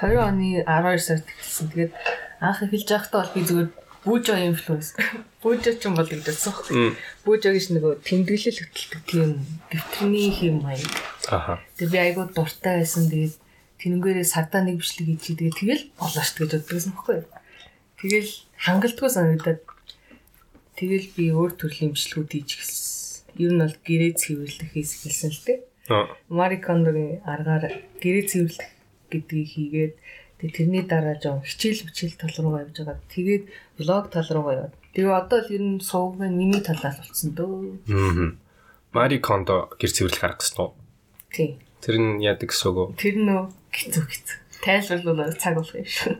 20 0.00 0.14
оны 0.18 0.48
12 0.62 0.98
сард 1.02 1.26
эхэлсэн. 1.26 1.66
Тэгээд 1.72 1.92
анх 2.40 2.62
эхэлж 2.62 2.88
байхдаа 2.88 3.20
бол 3.26 3.34
би 3.34 3.40
зүгээр 3.46 3.68
бүүжо 4.08 4.34
инфлюенс. 4.40 4.96
Бүүжо 5.44 5.76
ч 5.76 5.84
юм 5.84 5.94
бол 6.00 6.08
гэдсэн. 6.08 6.52
Мм. 6.72 6.96
Бүүжо 7.28 7.52
гэж 7.52 7.66
нөгөө 7.76 7.92
тэмдэглэл 8.00 8.60
хөтэлдэг 8.64 9.02
тийм 9.04 9.30
дэвтэрний 9.68 10.32
хэм 10.32 10.64
маяг. 10.64 10.88
аха 11.28 11.60
Тэгээд 11.76 11.92
би 11.92 11.98
айгуу 12.00 12.26
дуртай 12.32 12.80
байсан. 12.80 13.12
Тэгээд 13.12 13.36
тэнэнгээрээ 13.78 14.26
сардаа 14.26 14.64
нэг 14.64 14.80
бичлэг 14.80 15.06
хийж 15.12 15.24
тэгээд 15.36 15.58
тэгэл 15.60 15.84
болоош 16.00 16.30
гэж 16.32 16.50
боддогсэн 16.56 16.94
юу. 16.96 17.24
Тэгэл 18.00 18.32
хангалтгүй 18.64 19.10
санагдаад 19.12 19.60
тэгэл 20.78 21.06
би 21.12 21.24
өөр 21.30 21.52
төрлийн 21.60 21.92
бичлэгүүд 21.92 22.30
хийж 22.32 22.50
эхэлсэн. 22.56 22.88
Ер 23.38 23.52
нь 23.54 23.62
бол 23.62 23.76
гэрээ 23.86 24.12
цэвэрлэх 24.16 24.70
хийс 24.72 24.90
эхэлсэн 25.04 25.30
л. 25.30 25.42
Аа. 25.92 26.06
Мари 26.32 26.58
Кондогийн 26.58 27.22
аргаар 27.22 27.82
гэрээ 28.02 28.24
цэвэрлэх 28.30 28.70
гэдгийг 29.10 29.48
хийгээд 29.52 29.94
тэгээ 30.38 30.54
тэрний 30.54 30.84
дараа 30.86 31.16
жоо 31.18 31.42
хичээл 31.42 31.86
бичээл 31.90 32.16
тал 32.18 32.34
руугаа 32.38 32.62
явж 32.66 32.76
байгаа. 32.78 32.98
Тэгээд 33.10 33.44
блог 33.78 34.04
тал 34.10 34.28
руугаа 34.30 34.54
яваад. 34.54 34.74
Тэгээ 34.94 35.14
одоо 35.14 35.38
л 35.42 35.54
ер 35.54 35.62
нь 35.62 35.82
сувгийн 35.82 36.34
миний 36.38 36.62
талаас 36.62 36.98
болсон 37.02 37.30
дөө. 37.34 37.82
Мм. 37.90 38.38
Мари 38.94 39.18
Кондо 39.18 39.68
гэр 39.78 39.90
цэвэрлэх 39.90 40.24
арга 40.24 40.40
гэсэн 40.40 40.58
үү? 40.62 40.70
Тийм. 41.34 41.50
Тэр 41.82 41.96
нь 41.98 42.22
яадаг 42.22 42.48
гэсэн 42.48 42.70
үү? 42.70 42.86
Тэр 42.96 43.16
нөө 43.18 43.42
хэцүү 43.74 44.04
хэцүү. 44.06 44.38
Тайлбарлуулаад 44.64 45.36
цаг 45.38 45.54
болох 45.58 45.76
юм 45.76 45.86
шүү. 45.86 46.14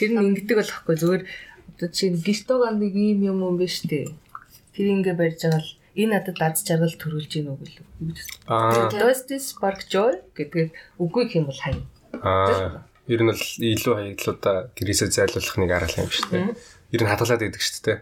Тэр 0.00 0.10
нь 0.10 0.20
ингэдэг 0.34 0.56
болохгүй 0.58 0.96
зүгээр 0.98 1.24
одоо 1.24 1.88
чинь 1.92 2.18
гистоган 2.18 2.80
нэг 2.82 2.92
ийм 2.96 3.22
юм 3.22 3.38
юм 3.44 3.56
биш 3.60 3.84
үү? 3.86 4.10
Тэр 4.74 4.86
ингэ 4.90 5.14
барьж 5.14 5.44
байгаа 5.46 5.62
л 5.62 5.70
энэ 5.94 6.12
надад 6.18 6.36
даз 6.40 6.66
жаргал 6.66 6.96
төрүүлж 6.98 7.30
гин 7.30 7.54
үг 7.54 7.62
л. 7.62 7.78
Аа. 8.50 8.90
Does 8.90 9.30
this 9.30 9.54
spark 9.54 9.86
joy 9.86 10.18
гэдэг 10.34 10.74
үгүй 10.98 11.30
юм 11.38 11.46
бол 11.46 11.60
хай. 11.62 11.78
Аа. 12.18 12.82
Ер 13.04 13.20
нь 13.20 13.28
бол 13.28 13.44
илүү 13.60 13.94
хаягдлуудаа 14.00 14.56
гэрээсээ 14.72 15.12
зайлуулах 15.12 15.56
нэг 15.60 15.70
арга 15.76 16.00
юм 16.00 16.08
шүү 16.08 16.28
дээ. 16.32 16.56
Ер 16.94 17.00
нь 17.04 17.10
хадгалаад 17.12 17.44
идэг 17.44 17.60
шүү 17.60 17.82
дээ. 17.84 17.98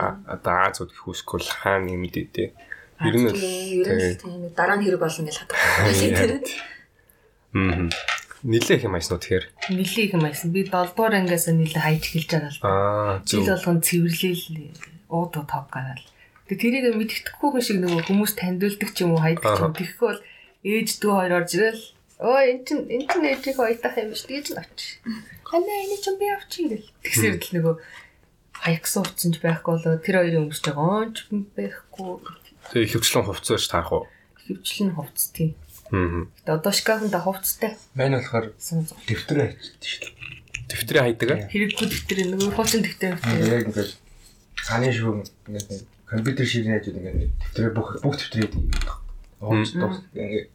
Одоо 0.00 0.54
Азууд 0.64 0.96
их 0.96 1.04
үсгүүл 1.04 1.48
хаана 1.60 1.92
юм 1.92 2.08
дээ. 2.08 2.56
Ер 3.04 3.14
нь 3.20 3.28
л 3.28 3.36
ер 3.36 3.88
нь 4.00 4.16
тийм 4.16 4.48
нэг 4.48 4.56
дараа 4.56 4.80
нь 4.80 4.84
хэрэг 4.88 5.00
болно 5.02 5.28
гэж 5.28 5.36
хадгалдаг. 5.44 6.46
мм 7.52 7.92
нилээ 8.46 8.76
их 8.78 8.84
юм 8.84 8.94
айсан 8.96 9.16
уу 9.16 9.20
тэгэхээр. 9.20 9.46
Нилээ 9.76 10.04
их 10.06 10.14
юм 10.14 10.24
айсан. 10.24 10.48
Би 10.52 10.64
7 10.64 10.96
дугаар 10.96 11.14
ангиас 11.20 11.48
нилээ 11.50 11.82
хайж 11.82 12.02
эхэлж 12.08 12.30
байгаа 12.30 12.52
л. 12.52 12.60
Аа 12.64 13.20
Жил 13.26 13.48
болгон 13.48 13.80
цэвэрлээл 13.82 14.44
ууд 15.10 15.32
тог 15.34 15.66
гараал. 15.68 16.04
Тэгээ 16.46 16.62
тэрийг 16.62 16.94
мэддэхгүй 16.94 17.48
хүн 17.50 17.64
шиг 17.64 17.78
нөгөө 17.82 18.06
хүмүүс 18.06 18.32
таньдуулдаг 18.38 18.90
ч 18.94 18.98
юм 19.02 19.18
уу 19.18 19.20
хайдаг 19.24 19.42
ч 19.42 19.60
юм. 19.60 19.74
Тэгэхгүй 19.74 20.06
бол 20.06 20.22
ээж 20.62 20.88
дүү 21.02 21.12
хоёр 21.12 21.32
орж 21.42 21.50
ирэл 21.58 21.82
Өө 22.16 22.40
эн 22.48 22.60
чин 22.64 22.88
эн 22.88 23.04
чин 23.04 23.24
ээжийг 23.28 23.60
ойтах 23.60 24.00
юм 24.00 24.16
биш 24.16 24.24
гэж 24.24 24.56
л 24.56 24.60
авч. 24.64 25.04
Ханаа 25.44 25.78
энэ 25.84 26.00
чинь 26.00 26.16
би 26.16 26.26
авчих 26.32 26.72
гэл. 26.72 26.88
Тэгсэр 27.04 27.36
л 27.36 27.52
нөгөө 27.60 27.74
хаягсан 28.56 29.04
утсан 29.04 29.30
ч 29.32 29.44
байхгүй 29.44 29.72
болоо 29.76 30.00
тэр 30.00 30.16
хоёрын 30.24 30.48
өмсөж 30.48 30.64
байгаа 30.72 31.12
онч 31.12 31.16
байхгүй. 31.28 32.08
Тэгээ 32.72 32.86
ихэвчлэн 32.88 33.26
хувцсаж 33.28 33.64
таарах 33.68 33.92
уу? 33.92 34.04
Хөвчлэн 34.48 34.96
хувцс 34.96 35.28
тийм. 35.36 35.52
Аа. 35.92 36.24
Тэгээ 36.40 36.56
одоо 36.56 36.72
шкафнда 36.72 37.20
хувцстай. 37.20 37.76
Мань 37.92 38.16
болохоор 38.16 38.46
дэвтэрээ 38.56 39.48
хийчихсэн 39.52 39.84
шүү 39.84 40.00
дээ. 40.08 40.16
Дэвтрээ 40.72 41.02
хайдаг 41.04 41.28
аа. 41.30 41.40
Хэрэггүй 41.52 41.86
дэвтэр 41.92 42.18
нөгөө 42.32 42.50
хуучин 42.56 42.80
дэвтэр. 42.80 43.14
Яг 43.44 43.62
ингээд 43.70 43.92
цааны 44.64 44.88
шүүн 44.88 45.20
ингээд 45.52 45.84
компьютер 46.08 46.46
шиг 46.48 46.64
найзууд 46.64 46.96
ингээд 46.96 47.32
дэвтрээ 47.52 47.70
бүх 47.76 47.88
бүх 48.00 48.16
дэвтрээ 48.16 48.48
хийдэг. 48.50 48.88
Ууч 49.44 49.68
тус 49.76 50.00
ингээд 50.16 50.48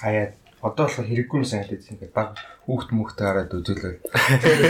хаяад 0.00 0.32
одоо 0.66 0.84
болохоор 0.86 1.06
хэрэггүй 1.06 1.38
юм 1.38 1.46
санагдаж 1.46 1.82
байна. 1.86 1.92
Ингээд 1.94 2.14
баг 2.16 2.30
хүүхд 2.66 2.90
мөхтэй 2.90 3.26
хараад 3.26 3.52
үзүүлээ. 3.54 3.94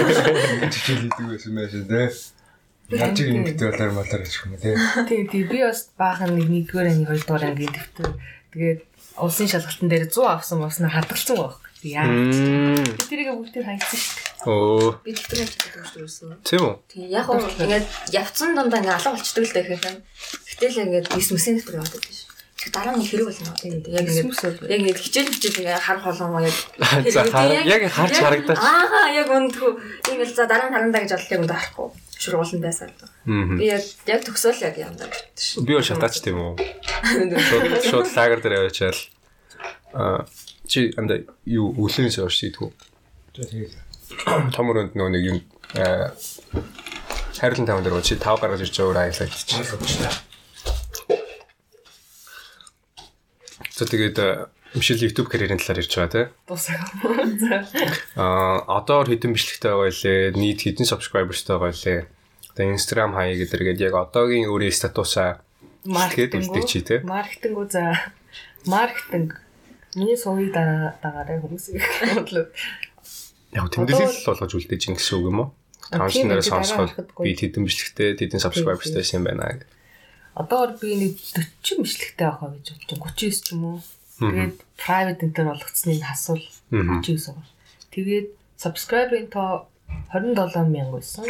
Чичээлдэг 0.73 1.25
байсан 1.33 1.53
байх 1.57 1.71
шүү 1.73 1.85
дээ. 1.89 2.09
Яаж 2.87 3.17
юм 3.25 3.43
битээ 3.43 3.71
болоор 3.73 3.93
малаар 3.99 4.23
гэж 4.23 4.35
юм 4.47 4.55
те. 4.61 4.77
Тийм 5.09 5.27
тийм 5.27 5.47
би 5.51 5.59
бас 5.65 5.91
баахан 5.99 6.37
нэг 6.37 6.47
нэгдүгээр 6.47 6.91
анги 6.93 7.09
хоёрдугаар 7.11 7.45
ангийн 7.51 7.75
дэвтэр. 7.75 8.11
Тэгээд 8.55 8.81
улсын 9.19 9.49
шалгалтын 9.51 9.91
дээр 9.91 10.07
100 10.07 10.23
авсан 10.23 10.59
болсноо 10.63 10.91
хадгалсан 10.93 11.37
байх. 11.41 11.59
Яа. 11.83 12.07
Мм. 12.07 12.83
Тэрийг 13.11 13.31
бүгдийг 13.35 13.65
хайцсан 13.67 13.99
шүү 13.99 14.15
дээ. 14.17 14.27
Оо. 14.47 14.91
Би 15.03 15.11
дэвтрээ 15.13 15.47
хийдэг 15.47 15.75
гэсэн. 15.99 16.35
Тийм 16.43 16.63
үү? 16.63 16.75
Тийм 16.91 17.07
яг 17.11 17.27
уу 17.31 17.43
ингээд 17.43 17.87
явцсан 18.11 18.55
дундаа 18.55 18.81
ингээд 18.81 18.97
алга 18.97 19.15
болчдөг 19.15 19.45
л 19.45 19.55
дээ 19.55 19.65
гэхээр 19.67 19.99
гэтэл 20.47 20.83
ингээд 20.83 21.07
бис 21.15 21.29
мүсийн 21.31 21.59
дэвтрээ 21.59 21.79
яваад 21.79 21.95
байдаг 21.95 22.15
шүү. 22.15 22.26
Дараа 22.73 22.97
нь 22.97 23.05
хэрэг 23.07 23.27
болно. 23.31 23.53
Яг 23.63 24.07
бол 24.27 24.43
яг 24.67 24.81
ингээд 24.81 24.99
хичээл 24.99 25.33
хичээл 25.35 25.61
ингээд 25.63 25.85
харах 25.87 26.05
болоо 26.07 26.41
яг 26.43 26.57
За 27.13 27.23
хар- 27.25 27.67
яг 27.67 27.83
харж 27.93 28.17
харагдаач. 28.19 28.59
Аа 28.59 29.09
яг 29.15 29.29
үндгүү 29.31 29.71
ингээд 30.11 30.35
за 30.35 30.45
дараа 30.51 30.69
нь 30.71 30.75
харандаа 30.75 31.01
гэж 31.05 31.13
бодлоо 31.15 31.39
юм 31.39 31.47
дарахгүй. 31.47 31.89
Шургуулсан. 32.17 32.91
Мм. 33.27 33.59
Би 33.61 33.67
яг 33.69 33.85
яг 34.09 34.21
төгсөөл 34.25 34.61
яг 34.65 34.75
юм 34.81 34.97
даа 34.97 35.09
гэдэг 35.13 35.37
шүү. 35.37 35.65
Би 35.69 35.73
бол 35.77 35.85
шатаач 35.85 36.15
тийм 36.25 36.39
үү? 36.41 36.55
Шууд 37.51 37.83
шууд 37.85 38.07
лагер 38.17 38.41
дээр 38.41 38.57
яваачаал. 38.65 39.01
Аа 39.93 40.25
чи 40.67 40.91
анда 40.97 41.23
юу 41.45 41.71
өглөөнөөс 41.77 42.19
явж 42.19 42.35
шийдвүү? 42.41 42.71
Том 44.57 44.67
өрөөнд 44.73 44.97
нөгөө 44.97 45.13
нэг 45.13 45.23
юм 45.29 45.39
аа 45.77 46.17
хайрлан 47.37 47.67
таван 47.69 47.85
дээр 47.85 48.01
чи 48.01 48.17
5 48.17 48.41
гаргаж 48.41 48.65
ирж 48.65 48.75
байгаа 48.75 48.91
өөр 48.91 49.01
аялал 49.07 49.31
чи. 49.31 49.61
За 53.77 53.85
тэгээд 53.85 54.17
э, 54.25 54.49
Мишель 54.73 55.05
YouTube 55.05 55.29
карьерийн 55.29 55.61
талаар 55.61 55.85
ярьж 55.85 55.93
байгаа 55.93 56.09
тий. 56.09 56.27
дуусах. 56.49 56.81
Аа 58.17 58.65
одоор 58.73 59.05
хэдэн 59.05 59.37
бичлэгтэй 59.37 59.69
байгаа 59.69 59.93
лээ, 59.93 60.33
нийт 60.33 60.65
хэдэн 60.65 60.89
subscribersтай 60.89 61.61
байгаа 61.61 61.77
лээ. 61.77 62.01
Тэгээ 62.57 62.73
Instagram 62.73 63.13
хаяа 63.13 63.37
гэдэргээд 63.37 63.85
яг 63.85 64.01
одоогийн 64.01 64.49
өөрийн 64.49 64.73
статусаа 64.73 65.45
тэгээд 65.85 66.41
үлдээ 66.41 66.65
чи 66.65 66.81
тий. 66.81 67.05
Маркетинг 67.05 67.57
үү 67.61 67.69
за. 67.69 68.01
Маркетинг. 68.65 69.45
Миний 69.93 70.17
сувыг 70.17 70.57
дагаарай 70.57 71.37
хүмүүсийг 71.45 71.85
бодлоо. 72.17 72.49
Яг 73.53 73.69
тэмдэглэл 73.77 74.25
болгож 74.25 74.53
үлдээж 74.57 74.89
ин 74.89 74.97
гэсэн 74.97 75.21
үг 75.21 75.29
юм 75.29 75.39
уу? 75.45 75.49
Тийм 76.09 76.33
нараа 76.33 76.49
сонсоход 76.49 77.13
би 77.21 77.37
хэдэн 77.37 77.69
бичлэгтэй, 77.69 78.17
хэдэн 78.17 78.41
subscribersтай 78.41 79.05
юм 79.21 79.29
байна 79.29 79.61
гэх. 79.61 79.69
Одоогор 80.37 80.77
би 80.77 80.93
нэг 81.01 81.17
40 81.17 81.81
бичлэгтэй 81.81 82.29
авах 82.29 82.61
гэж 82.61 82.77
байна. 82.77 83.09
39 83.09 83.41
ч 83.41 83.49
юм 83.57 83.63
уу. 83.65 83.81
Тэгээд 84.21 84.57
private 84.77 85.23
enter 85.25 85.45
болгоцсныг 85.49 86.05
хасвал 86.05 86.45
39 86.69 87.33
байгаа. 87.33 87.49
Тэгээд 87.89 88.29
subscriber-ийн 88.61 89.29
тоо 89.33 89.73
27 90.13 90.69
мянга 90.69 91.01
байсан. 91.01 91.25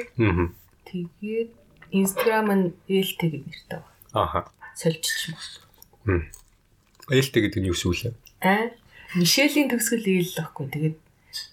Тэгээд 0.91 1.51
Instagram 1.95 2.47
нь 2.51 2.67
ELT 2.91 3.21
гэдэг 3.23 3.43
нэртэй 3.47 3.79
байна. 3.79 3.95
Аха. 4.11 4.41
Сольжчих 4.75 5.31
юм. 6.11 6.27
Ээлтэй 7.07 7.43
гэдэг 7.47 7.61
нь 7.63 7.71
юу 7.71 7.79
вэ? 7.79 8.11
Аа 8.43 8.75
Мишелийн 9.15 9.71
төгсгөл 9.71 10.03
ээл 10.03 10.35
л 10.35 10.39
байхгүй. 10.43 10.67
Тэгээд 10.67 10.97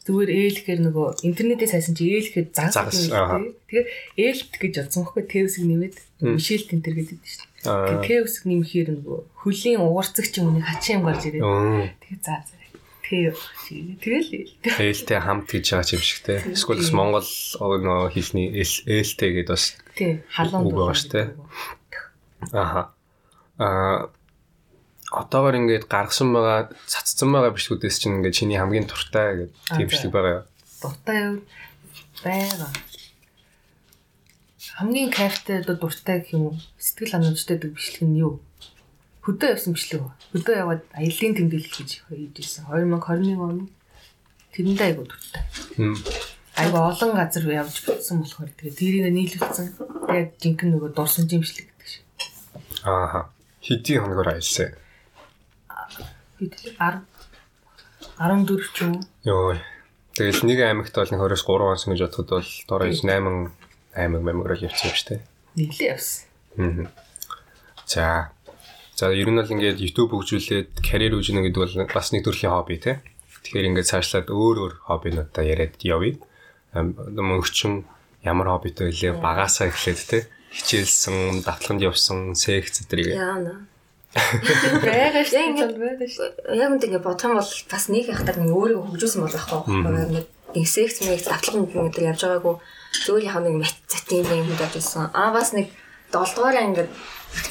зүгээр 0.08 0.30
ээл 0.34 0.58
гэхээр 0.60 0.82
нөгөө 0.88 1.08
интернетээс 1.28 1.74
хайсан 1.74 1.96
чи 1.96 2.04
ээл 2.12 2.30
гэхэд 2.32 2.50
загас. 2.56 3.08
Тэгээд 3.08 3.88
ээлт 4.20 4.52
гэж 4.60 4.74
бодсон 4.84 5.02
байхгүй. 5.08 5.24
Тэвсэг 5.30 5.64
нэмээд 5.64 5.96
Мишель 6.24 6.68
тентер 6.68 6.94
гэдэг 6.98 7.18
нь 7.18 7.24
шүү 7.24 7.44
дээ. 7.44 7.52
Тэгээд 7.64 8.08
тэвсэг 8.08 8.44
нэмэхээр 8.48 8.90
нөгөө 9.00 9.18
хөлийн 9.44 9.82
уурцагч 9.84 10.34
юм 10.40 10.56
нэг 10.60 10.66
хачин 10.68 11.00
юм 11.00 11.04
гарч 11.08 11.24
ирээд. 11.28 11.44
Тэгээд 12.04 12.24
заа 12.24 12.40
заа. 12.44 12.60
Тэв. 13.04 13.36
Тэгэл 14.00 14.30
ээлт. 14.32 14.64
Ээлтэй 14.80 15.20
хамт 15.20 15.48
гэж 15.52 15.66
байгаа 15.76 15.94
юм 15.94 16.04
шиг 16.04 16.20
те. 16.24 16.40
Эсвэл 16.50 16.80
бас 16.80 16.92
Монгол 16.96 17.28
нөгөө 17.28 18.10
хэлний 18.16 18.48
ээл- 18.58 18.84
ээлтэй 18.88 19.30
гэдээ 19.44 19.54
бас 19.54 19.66
Тий, 19.94 20.12
халуун 20.32 20.66
Үг 20.66 20.74
байгаа 20.74 20.98
шүү 20.98 21.12
дээ. 21.14 21.28
Аха. 22.56 22.82
Аа 23.60 24.10
одоогор 25.14 25.56
ингээд 25.62 25.86
гаргасан 25.86 26.34
байгаа 26.34 26.74
цацсан 26.90 27.30
байгаа 27.30 27.54
бичлэгүүдээс 27.54 27.98
чинь 28.02 28.18
ингээд 28.18 28.38
чиний 28.38 28.58
хамгийн 28.58 28.90
туртай 28.90 29.46
гэдэг 29.46 29.54
тийм 29.78 29.88
бичлэг 29.88 30.12
байгаа. 30.12 30.42
Дуртай 30.82 31.18
юу? 31.22 31.38
Бага. 32.26 32.68
Хамгийн 34.74 35.12
кайфтай 35.14 35.62
одоо 35.62 35.78
дуртай 35.78 36.26
гэх 36.26 36.34
юм 36.34 36.44
уу? 36.50 36.58
Сэтгэл 36.82 37.14
ханамжтай 37.14 37.62
гэдэг 37.62 37.78
бичлэг 37.78 38.04
нь 38.10 38.18
юу? 38.26 38.42
Хөдөө 39.22 39.54
явсан 39.54 39.78
бичлэг 39.78 40.02
үү? 40.02 40.12
Хөдөө 40.34 40.56
яваад 40.58 40.82
аялын 40.98 41.34
тэмдэглэл 41.38 41.70
гэж 41.70 41.90
хийж 42.10 42.34
ирсэн. 42.42 42.66
2021 42.74 43.38
он. 43.38 43.70
Тэрэндээ 44.50 44.88
айгуу 44.98 45.06
дуртай. 45.06 45.42
Айгуу 46.58 46.82
олон 46.90 47.12
газар 47.14 47.46
явж 47.54 47.76
бүтсэн 47.86 48.26
болохоор 48.26 48.52
тэгээ 48.58 48.78
тэрийг 48.82 49.06
нийлүүлсэн. 49.14 49.68
Яг 50.10 50.38
жинхэнэ 50.42 50.74
нөгөө 50.74 50.92
дурсан 50.98 51.30
жимшлэг 51.30 51.70
гэдэг 51.70 51.88
шиг. 51.88 52.04
Ааха. 52.82 53.30
Хэдийн 53.62 54.02
хоногор 54.04 54.34
аялсан. 54.34 54.74
Бид 56.44 56.76
10 56.76 57.08
14 58.20 58.76
ч 58.76 58.84
юм? 58.84 59.00
Йоо. 59.24 59.56
Тэгэл 60.12 60.44
нэг 60.44 60.60
аймагт 60.60 60.92
бол 60.92 61.08
нэг 61.08 61.22
20-с 61.24 61.44
3 61.48 61.72
онсон 61.72 61.90
гэж 61.96 62.02
бодоход 62.04 62.30
бол 62.36 62.52
доороо 62.68 62.92
8 62.92 63.08
аймаг 63.96 64.22
мэмгэр 64.28 64.68
явчихсан 64.68 64.92
юм 64.92 64.98
шүү 65.00 65.08
дээ. 65.08 65.22
Нийлээ 65.56 65.90
явсан. 65.96 66.22
Аа. 66.60 66.92
За. 67.88 68.04
За 69.00 69.10
ер 69.10 69.30
нь 69.32 69.40
бол 69.40 69.48
ингээд 69.48 69.80
YouTube 69.80 70.12
хөгжүүлээд 70.14 70.84
карьер 70.84 71.16
хөгжинэ 71.16 71.48
гэдэг 71.48 71.62
бол 71.64 71.96
бас 71.96 72.12
нэг 72.12 72.28
төрлийн 72.28 72.52
хобби 72.52 72.78
тий. 72.78 73.00
Тэгэхээр 73.42 73.70
ингээд 73.72 73.90
цаашлаад 73.90 74.28
өөр 74.30 74.58
өөр 74.62 74.74
хоббинуудаа 74.84 75.44
яриад 75.48 75.80
явъя. 75.82 76.20
Мөнгөчм 76.76 77.88
ямар 78.28 78.48
хоббитой 78.52 78.92
вэ? 78.92 79.18
Багасаа 79.18 79.72
эхлээд 79.72 80.02
тий. 80.04 80.24
Хичээлсэн, 80.54 81.42
давталганд 81.42 81.82
явсан, 81.82 82.38
секц 82.38 82.86
зэрэг. 82.86 83.18
Яана. 83.18 83.66
Байгаа 84.14 85.24
шүү 85.26 85.42
Яг. 85.42 85.74
Байгаа 85.74 86.10
шүү. 86.10 86.30
Яг 86.54 86.70
үндэ 86.74 86.86
ингээд 86.88 87.06
бодох 87.06 87.26
юм 87.26 87.38
бол 87.42 87.52
бас 87.72 87.84
нэг 87.90 88.06
яхад 88.14 88.38
нэг 88.38 88.54
өөрийгөө 88.54 88.86
хөгжүүлсэн 88.94 89.22
бол 89.26 89.34
байхгүй. 89.34 89.62
Ингээд 89.74 90.30
нэг 90.54 90.66
секс 90.70 91.02
мэг 91.02 91.26
давталганд 91.26 91.74
нэг 91.74 91.90
өдөр 91.90 92.10
явж 92.14 92.22
байгаагүй 92.22 92.56
зөвхөн 93.02 93.26
яг 93.26 93.58
нэг 93.58 93.74
зэтийн 93.90 94.30
юм 94.30 94.54
явж 94.54 94.74
байсан. 94.78 95.10
Аа 95.18 95.34
бас 95.34 95.54
нэг 95.58 95.74
7 96.14 96.38
дугаар 96.38 96.62
ингээд 96.62 96.92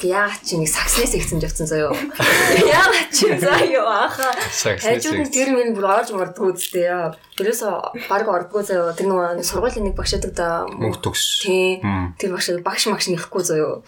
яагаад 0.03 0.39
чи 0.47 0.55
нэг 0.55 0.71
сакснес 0.71 1.11
ихсэн 1.11 1.43
явцсан 1.43 1.67
заяо. 1.67 1.91
Яагаад 2.79 3.11
чи 3.11 3.27
заяо. 3.35 4.07
Сакснес 4.47 5.03
Хажууд 5.03 5.27
нь 5.27 5.33
тэр 5.35 5.51
минь 5.51 5.75
бүр 5.75 5.91
орж 5.91 6.15
мордгоо 6.15 6.55
үстэй 6.55 6.87
яа. 6.87 7.11
Тэрээс 7.35 7.67
баг 8.07 8.23
ордгоо 8.23 8.63
заяо. 8.63 8.95
Тэр 8.95 9.11
нэг 9.11 9.43
сургуулийн 9.43 9.91
нэг 9.91 9.99
багш 9.99 10.15
ядаг 10.15 10.31
да. 10.31 10.63
Мөнгө 10.71 11.03
төгс. 11.03 11.43
Тий. 11.43 11.83
Тэр 12.15 12.31
багш 12.31 12.55
багш 12.63 12.87
магш 12.87 13.11
нэхгүй 13.11 13.43
заяо. 13.43 13.83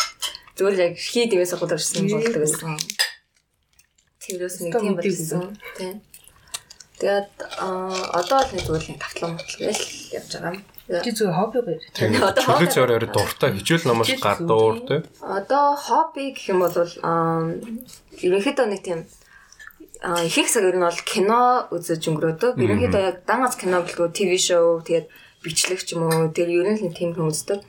Зүгээр 0.56 0.80
яг 0.88 0.96
хий 0.96 1.28
дэмээс 1.28 1.54
гол 1.60 1.76
орсон 1.76 2.08
болдог 2.08 2.40
байсан. 2.40 2.80
Тэрээс 4.24 4.56
нэг 4.64 4.74
тийм 4.80 4.96
болсон. 4.96 5.44
Тий. 5.78 5.94
Тэгээд 6.96 7.30
одоо 7.60 8.40
л 8.40 8.52
нэг 8.56 8.66
нэг 8.72 9.00
тавтлан 9.04 9.36
мотлгээл 9.36 9.84
явж 10.16 10.32
байгаа 10.32 10.56
юм. 10.56 10.64
Чи 11.04 11.12
зөв 11.12 11.34
хобби. 11.36 11.76
Тийм. 11.92 12.24
Одоо 12.24 12.44
хобби- 12.46 12.72
зөөр 12.72 12.90
дуртай 13.12 13.52
хичээл 13.52 13.90
Хичээл 14.06 14.24
гадуур 14.24 14.76
тий. 14.88 15.02
Одоо 15.20 15.76
хобби 15.76 16.32
гэх 16.32 16.48
юм 16.56 16.60
бол 16.64 16.72
ерөнхийдөө 18.24 18.68
нэг 18.72 18.82
тийм 18.86 19.00
а 20.06 20.22
ихэнх 20.24 20.50
цаг 20.54 20.64
ер 20.70 20.78
нь 20.78 20.86
бол 20.86 21.02
кино 21.04 21.68
үзэж 21.74 22.02
өнгөрөөдөг. 22.06 22.54
Ерөнхийдөө 22.64 23.02
яг 23.02 23.18
дангац 23.26 23.58
кино 23.58 23.82
гэлгүй 23.84 24.10
ТV 24.14 24.32
шоу 24.38 24.80
тэгээд 24.86 25.08
бичлэг 25.44 25.82
ч 25.84 25.98
юм 25.98 26.06
уу 26.08 26.30
тэр 26.32 26.48
ер 26.54 26.70
нь 26.70 26.94
тийм 26.94 27.12
хүн 27.12 27.28
үздэг. 27.34 27.60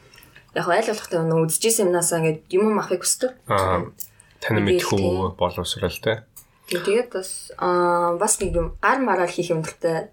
Яг 0.57 0.67
айл 0.73 0.89
болохтой 0.89 1.21
нөө 1.21 1.45
үзчихсэн 1.53 1.93
юмнасаа 1.93 2.19
ингээд 2.25 2.41
юм 2.57 2.73
авахыг 2.81 3.05
хүсдэг. 3.05 3.33
Аа 3.47 3.93
тань 4.41 4.65
мэдхүү 4.65 5.37
боловсрал 5.37 5.99
те. 6.01 6.25
Тэгээд 6.73 7.13
бас 7.13 7.53
аа 7.61 8.17
бас 8.17 8.41
нэг 8.41 8.57
юм 8.57 8.69
гар 8.81 8.99
мараар 9.05 9.29
хийх 9.31 9.53
юм 9.53 9.61
дуртай. 9.63 10.09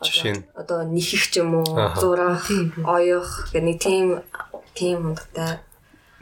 Одоо- 0.00 0.08
Жишээ 0.08 0.32
нь? 0.34 0.42
одоо 0.56 0.82
нихих 0.88 1.30
ч 1.30 1.38
юм 1.44 1.60
уу, 1.60 1.68
зурах, 2.00 2.48
оёох 2.82 3.52
гэх 3.52 3.62
нэг 3.62 3.76
тийм 3.78 4.24
тийм 4.74 4.96
юм 5.04 5.14
дуртай. 5.14 5.60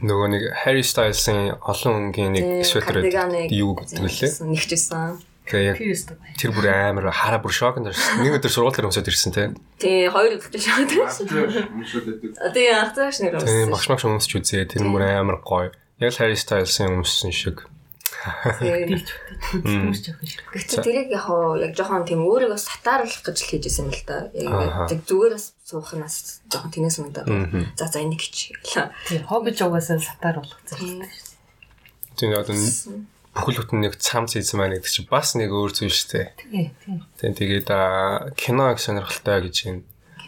Нөгөө 0.03 0.29
нэг 0.35 0.43
Harry 0.67 0.83
Styles-ын 0.83 1.57
олон 1.63 2.11
өнгийн 2.13 2.35
нэг 2.35 2.67
кардиганыг 2.67 3.49
юу 3.55 3.79
гэдэг 3.79 4.03
лээ. 4.03 4.43
нэгчсэн. 4.51 5.23
Тэгээ 5.43 5.75
яг 5.75 5.79
Тэр 6.39 6.51
бүр 6.55 6.67
амар 6.71 7.11
хараа 7.11 7.43
бүр 7.43 7.51
шокнд 7.53 7.91
орсон. 7.91 8.23
Нэг 8.23 8.39
өдөр 8.39 8.53
сургууль 8.53 8.75
дээр 8.79 8.89
өмсөд 8.89 9.11
ирсэн 9.11 9.33
те. 9.35 9.51
Тий, 9.83 10.07
хоёр 10.07 10.39
удаа 10.39 10.55
шахаад. 10.55 10.91
Мөшөлдөд. 11.75 12.39
Тэгээ 12.55 12.75
анхаарч 12.79 13.17
нэр 13.27 13.35
Тэгээ 13.43 13.67
болсон. 13.67 13.75
багш 13.75 13.87
багш 13.91 14.05
өмсч 14.07 14.31
үзээ. 14.39 14.71
Тэр 14.71 14.87
бүр 14.87 15.03
амар 15.03 15.43
гоё. 15.43 15.75
Яг 15.99 16.15
л 16.15 16.21
Harry 16.23 16.39
Styles-ын 16.39 17.03
өмссөн 17.03 17.35
шиг. 17.35 17.67
Тэгээ 18.63 18.87
Дилж 18.87 19.09
хөдөлмөрч 19.51 20.05
явах 20.15 20.31
шиг. 20.31 20.43
Гэхдээ 20.55 20.79
тэрийг 20.87 21.09
яг 21.11 21.27
хоо 21.27 21.59
яг 21.59 21.75
жоохон 21.75 22.07
тийм 22.07 22.23
өөрийгөө 22.23 22.55
сатааруулах 22.63 23.23
гэж 23.27 23.37
л 23.43 23.49
хийжсэн 23.51 23.91
юм 23.91 23.99
л 23.99 24.03
да. 24.07 24.31
Яг 24.87 25.03
зүгээр 25.11 25.35
бас 25.35 25.59
суух 25.67 25.91
нь 25.99 26.07
бас 26.07 26.39
жоохон 26.47 26.71
тэнэс 26.71 27.03
санагдаад. 27.03 27.27
Мгм. 27.27 27.75
За 27.75 27.91
за 27.91 27.99
энийг 27.99 28.23
хичээлээ. 28.23 28.95
Тийм, 29.11 29.27
хоббиж 29.27 29.59
угаасаа 29.67 29.99
сатаар 29.99 30.39
дээ. 30.39 31.11
Тийм 32.15 32.31
одоо 32.39 32.55
н- 32.55 33.11
бүхэл 33.33 33.65
бүтэн 33.65 33.81
нэг 33.81 33.97
цам 33.97 34.29
хийсэн 34.29 34.61
маань 34.61 34.77
гэдэг 34.77 34.93
чинь 34.93 35.09
бас 35.09 35.33
нэг 35.33 35.49
өөр 35.53 35.73
зүйл 35.73 35.93
шүү 35.93 36.11
дээ. 36.13 36.29
Тийм, 36.37 37.01
тийм. 37.17 37.33
Тэгээд 37.33 37.69
аа, 37.73 38.29
кино 38.37 38.77
их 38.77 38.81
сонирхолтой 38.85 39.49
гэж 39.49 39.57
юм. 39.73 39.77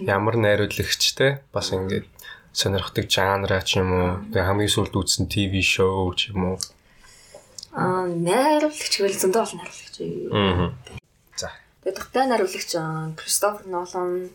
Ямар 0.00 0.40
найруулагчтэй 0.40 1.44
бас 1.52 1.68
ингээд 1.76 2.08
сонирхдаг 2.56 3.04
жанра 3.12 3.60
ч 3.60 3.76
юм 3.82 3.92
уу. 3.92 4.10
Тэгээ 4.32 4.48
хамгийн 4.48 4.72
сүүлд 4.72 4.94
үзсэн 4.96 5.28
ТV 5.28 5.60
шоу 5.60 6.16
ч 6.16 6.32
юм 6.32 6.54
уу. 6.54 6.58
Аа, 7.76 8.08
найруулагч 8.08 8.94
гэвэл 8.94 9.20
зөндөө 9.20 9.42
олон 9.42 9.58
найруулагч. 9.60 9.96
Аа. 10.32 10.72
За. 11.36 11.50
Тэгээд 11.84 11.98
дуртай 11.98 12.24
найруулагч 12.30 12.72
Кристофер 13.20 13.66
Нолан, 13.68 14.32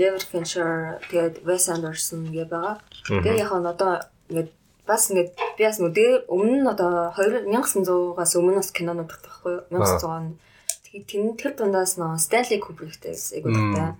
Дэвид 0.00 0.24
Финчер, 0.24 0.98
тэгээд 1.12 1.44
Вес 1.44 1.68
Андерсон 1.68 2.32
гээ 2.32 2.48
байгаа. 2.48 2.80
Тэгээд 3.06 3.38
яг 3.44 3.52
нь 3.52 3.68
одоо 3.68 3.92
ингээд 4.32 4.50
бас 4.86 5.10
ингээд 5.10 5.30
би 5.56 5.62
бас 5.64 5.78
нүдээ 5.80 6.30
өмнө 6.30 6.58
нь 6.62 6.70
одоо 6.70 7.12
2900-аас 7.16 8.32
өмнө 8.38 8.60
бас 8.60 8.70
кинонууд 8.72 9.08
дуртай 9.08 9.30
байхгүй 9.30 9.52
юу? 9.56 9.62
1900 9.72 10.36
тэгээд 10.86 11.06
тэн 11.10 11.24
тэр 11.38 11.52
дундаас 11.56 11.94
нөө 12.00 12.18
Стэнли 12.18 12.58
Кубриктэй 12.58 13.14
айгуу 13.14 13.52
дуртай. 13.54 13.94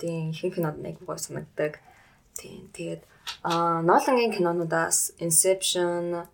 Тийм 0.00 0.32
ихэнх 0.32 0.54
кинод 0.56 0.76
нэг 0.80 0.96
гоё 1.04 1.18
санагддаг. 1.20 1.80
Тийм 2.38 2.68
тэгээд 2.76 3.02
аа 3.44 3.82
Нолангийн 3.82 4.32
кинонуудаас 4.32 5.16
Inception, 5.20 6.24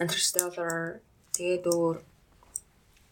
Interstellar 0.00 1.00
тэгээд 1.36 1.64
өөр 1.68 1.96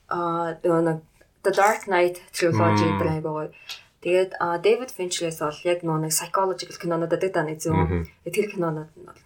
аа 0.08 0.56
нэг 0.62 1.00
The 1.44 1.52
Dark 1.52 1.86
Knight 1.86 2.16
trilogy 2.34 2.86
гэдэг 2.86 3.08
айгуу 3.20 3.34
гоё. 3.36 3.50
Тэгээд 4.02 4.38
аа 4.38 4.58
Дэвид 4.62 4.90
Финчлээс 4.94 5.42
бол 5.42 5.58
яг 5.66 5.82
нөө 5.82 5.98
нэг 6.06 6.12
psychological 6.14 6.78
кинонууд 6.78 7.10
байдаг 7.10 7.32
да 7.34 7.42
нэг 7.42 7.58
зөв. 7.58 7.74
Тэр 8.22 8.46
кинонууд 8.50 8.90
нь 8.94 9.06
бол. 9.06 9.20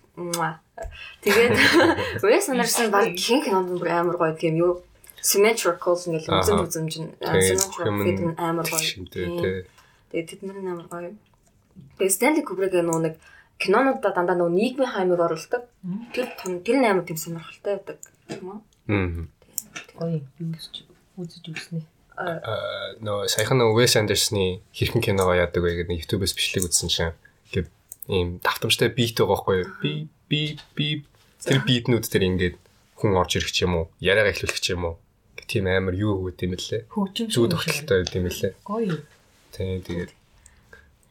Тэгээд 1.21 1.57
Wes 2.25 2.49
Anderson 2.49 2.89
баг 2.91 3.13
хин 3.17 3.41
кинонд 3.45 3.71
бүр 3.77 3.89
амар 3.93 4.17
гоё 4.17 4.35
тийм 4.37 4.57
юу 4.57 4.83
symmetrical 5.21 5.95
Аха. 5.97 6.41
үзэн 6.41 6.59
үзэмж 6.65 6.95
нь 7.05 7.11
symmetrical 7.21 7.87
юм 7.87 7.99
fit 8.05 8.21
нь 8.25 8.35
амар 8.41 8.65
гоё. 8.65 8.81
Тэгээд 10.11 10.27
тэд 10.33 10.41
нар 10.43 10.57
амар 10.65 10.89
гоё. 10.89 11.13
Тэгээд 12.01 12.15
Stanley 12.17 12.45
Kubrick 12.45 12.73
нөө 12.73 13.01
нэг 13.05 13.15
кинонуудаа 13.61 14.13
дандаа 14.17 14.37
нөө 14.41 14.51
нийгмийн 14.57 14.89
хаймыг 14.97 15.21
оруулдаг. 15.21 15.69
Тэр 16.17 16.27
тун- 16.41 16.65
тэр 16.65 16.81
нь 16.81 16.89
амар 16.89 17.05
тийм 17.05 17.21
сонирхолтой 17.21 17.77
байдаг. 17.77 17.99
Тийм 18.29 18.45
үү? 18.49 18.59
Мм. 18.89 19.29
Гоё 20.01 20.25
юм 20.41 20.51
үзэж 20.57 20.89
үзэж 21.21 21.45
үзснэ. 21.53 21.85
Аа 22.17 22.97
нөө 23.05 23.29
саяхан 23.29 23.61
нөө 23.61 23.77
Wes 23.77 23.93
Anderson-ы 24.01 24.65
хэрхэн 24.73 25.05
киногоо 25.05 25.37
яадаг 25.37 25.61
вэ 25.61 25.85
гэдэг 25.85 26.01
YouTube-с 26.01 26.33
бичлэг 26.33 26.65
үзсэн 26.69 26.89
чинь 26.89 27.13
ингээд 27.53 27.69
ийм 28.09 28.29
давтамжтай 28.41 28.89
бит 28.89 29.17
байгаа 29.21 29.37
байхгүй 29.37 29.57
юу? 29.61 29.69
Би 29.85 29.93
би 30.31 30.57
би 30.79 31.05
тэр 31.43 31.61
битнүүд 31.67 32.07
тэр 32.07 32.23
ингээд 32.31 32.57
хүн 33.03 33.19
орж 33.19 33.37
ирэх 33.43 33.51
ч 33.51 33.67
юм 33.67 33.75
уу, 33.77 33.87
яриагаа 33.99 34.31
эхлүүлэх 34.33 34.61
ч 34.63 34.73
юм 34.79 34.85
уу. 34.87 34.97
Тийм 35.51 35.67
амар 35.67 35.97
юу 35.99 36.23
өгд 36.31 36.47
юм 36.47 36.55
лээ. 36.55 36.87
Зүг 37.27 37.51
тогтолтой 37.51 38.07
байд 38.07 38.15
юм 38.15 38.27
лээ. 38.31 38.55
Гоё. 38.63 39.03
Тийм 39.51 39.83
тэгээд 39.83 40.11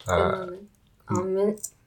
аа 0.08 0.48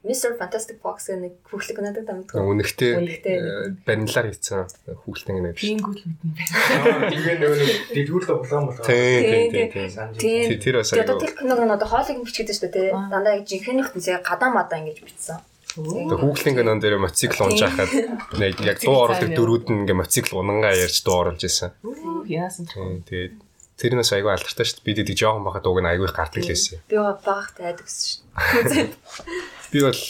Mr 0.03 0.35
Fantastic 0.35 0.83
Fox-ийн 0.83 1.23
нэг 1.23 1.39
хүүхлэг 1.47 1.79
надад 1.79 2.03
дамждаг. 2.03 2.35
үнэхтэй 2.43 2.91
Үнэхтэй. 2.99 3.35
э, 3.39 3.71
баримлаар 3.87 4.27
хийсэн 4.35 4.67
хүүхэлтэн 5.07 5.35
гэнэ 5.39 5.51
биш. 5.55 5.63
Пингүүл 5.63 6.03
мэднэ 6.03 6.31
байна. 6.35 7.07
Тэгээ 7.07 7.35
нөгөө 7.39 7.67
дэдгүүрлээ 7.95 8.35
улаан 8.35 8.63
болгоо. 8.67 8.83
Тийм 8.83 9.47
тийм 9.47 9.67
тийм. 9.71 9.87
Тэр- 10.19 10.59
Тэр 10.59 10.75
бас 10.83 10.91
тэр 10.91 11.31
киног 11.39 11.59
нь 11.63 11.71
одоо 11.71 11.87
хоолыг 11.87 12.19
бичгээд 12.19 12.51
шүү 12.51 12.67
дээ 12.67 12.75
тий. 12.75 12.87
Аа. 12.91 13.07
Дандаа 13.15 13.33
яг 13.39 13.47
жинхэнэ 13.47 13.81
хүмүүсээ 13.87 14.19
гадаа 14.27 14.49
мадаа 14.51 14.77
ингэж 14.83 14.99
бичсэн. 15.07 15.39
Тэгээ 15.73 16.21
хүүхлийн 16.21 16.55
кинон 16.61 16.77
дээр 16.77 17.01
мотоцикл 17.01 17.49
унж 17.49 17.65
хахад 17.65 17.89
нэг 18.37 18.61
яг 18.61 18.77
дуу 18.77 19.09
оруулах 19.09 19.33
дөрүүд 19.33 19.65
нь 19.73 19.79
ингээ 19.89 19.97
мотоцикл 19.97 20.37
унангаа 20.37 20.77
ярьж 20.77 21.01
дуу 21.01 21.25
оруулж 21.25 21.41
исэн. 21.41 21.73
Үу, 21.81 22.21
Яасан 22.29 22.69
тэгээд 22.69 23.41
тэр 23.81 23.97
нас 23.97 24.13
айгүй 24.13 24.29
алдартай 24.29 24.69
шүү 24.69 24.77
дээ. 24.77 24.85
Бид 24.85 25.01
эдэг 25.01 25.17
жоохон 25.17 25.49
бахад 25.49 25.65
уг 25.65 25.81
нь 25.81 25.89
айгүй 25.89 26.05
их 26.05 26.13
гардаг 26.13 26.45
лээсэн. 26.45 26.77
Би 26.85 26.95
багт 27.01 27.57
айдаг 27.57 27.89
гэсэн 27.89 28.21
шүү. 28.21 28.93
Би 29.73 29.79
бол 29.81 30.01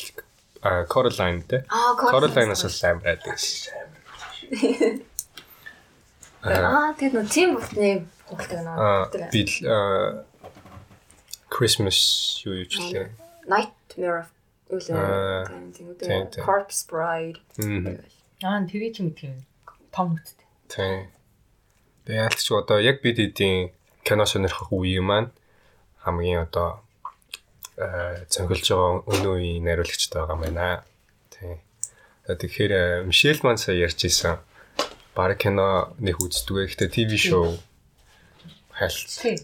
а, 0.67 0.83
Coraline 0.83 1.47
те. 1.47 1.63
Аа, 1.71 1.95
Coraline-аас 1.95 2.67
л 2.67 2.83
амар 2.83 3.03
байдаг 3.07 3.39
шээ. 3.39 4.99
Аа, 6.43 6.91
тэгээд 6.99 7.15
нөө 7.15 7.27
тийм 7.31 7.55
бүхний 7.55 8.03
хүүхэлдэг 8.27 8.59
Аа 8.67 9.07
нөө. 9.07 9.31
би 9.31 9.41
л, 9.47 9.55
Christmas 11.47 11.97
юу 12.43 12.59
юу 12.59 12.67
ч 12.67 12.83
лээ. 12.83 13.07
Nightmare 13.47 14.27
of 14.27 14.29
Үлээ. 14.69 15.47
Тийм 15.47 15.71
тийм, 15.73 15.89
тийм. 15.97 16.27
тийм. 16.31 16.43
Corpse 16.45 16.87
Bride. 16.87 17.39
Аа, 18.43 18.63
тэгээ 18.67 18.91
чи 18.95 19.01
мэдх 19.03 19.23
юм. 19.23 19.39
Том 19.91 20.15
нүдтэй. 20.15 20.47
Тийм. 20.67 21.11
Тэгээ 22.07 22.23
яалтч 22.27 22.47
одоо 22.51 22.79
яг 22.79 22.99
бид 22.99 23.19
эдийн 23.19 23.71
кино 24.03 24.25
сонирхох 24.27 24.71
үе 24.71 24.99
маань 24.99 25.31
хамгийн 26.03 26.47
одоо 26.47 26.83
э 27.79 28.27
цонхолж 28.27 28.67
байгаа 28.67 29.07
өнөө 29.07 29.33
үеийн 29.39 29.63
найруулагчтай 29.63 30.19
байгаа 30.19 30.35
юм 30.35 30.43
байна. 30.43 30.83
Тийм. 31.31 31.57
Тэгэхээр 32.27 33.07
Мишель 33.07 33.39
маань 33.43 33.57
сая 33.57 33.79
ярьж 33.79 34.03
исэн. 34.03 34.39
Бараг 35.15 35.39
кино 35.39 35.95
нэг 35.99 36.19
үздэг. 36.19 36.67
Гэхдээ 36.67 36.89
ТV 36.91 37.11
шоу 37.15 37.55
хальт. 38.75 39.07
Тий. 39.07 39.39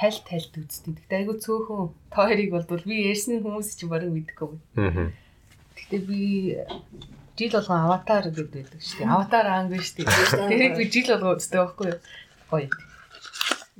Хальт 0.00 0.24
хальт 0.24 0.54
үздэг. 0.56 0.96
Гэтэ 0.96 1.14
айгу 1.20 1.36
цөөхөн 1.36 1.92
тоорыг 2.08 2.48
болдвол 2.56 2.84
би 2.88 3.04
ярьсан 3.12 3.44
хүмүүс 3.44 3.76
чинь 3.76 3.92
барыг 3.92 4.08
мэдгүй. 4.16 4.56
Мм. 4.80 5.12
Гэтэ 5.76 5.96
би 6.08 6.56
жил 7.36 7.52
болгон 7.52 7.84
аватар 7.84 8.32
гэдэг 8.32 8.48
байдаг 8.48 8.80
шүү 8.80 9.04
дээ. 9.04 9.12
Аватар 9.12 9.46
анги 9.52 9.76
шүү 9.76 10.08
дээ. 10.08 10.48
Тэрийг 10.48 10.72
би 10.80 10.84
жил 10.88 11.08
болгон 11.12 11.36
үздэг 11.36 11.60
байхгүй 11.60 11.86
юу? 11.92 12.00
Гоё. 12.48 12.68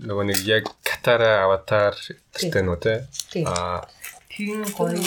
Нөгөө 0.01 0.25
нэг 0.29 0.39
яг 0.45 0.65
Катара 0.85 1.49
аватар 1.49 1.97
гэдэг 2.37 2.63
нь 2.65 2.69
үү 2.69 2.79
те? 2.85 2.95
Тий. 3.33 3.45
Аа 3.49 3.81
нь 4.37 4.69
гоё. 4.77 5.01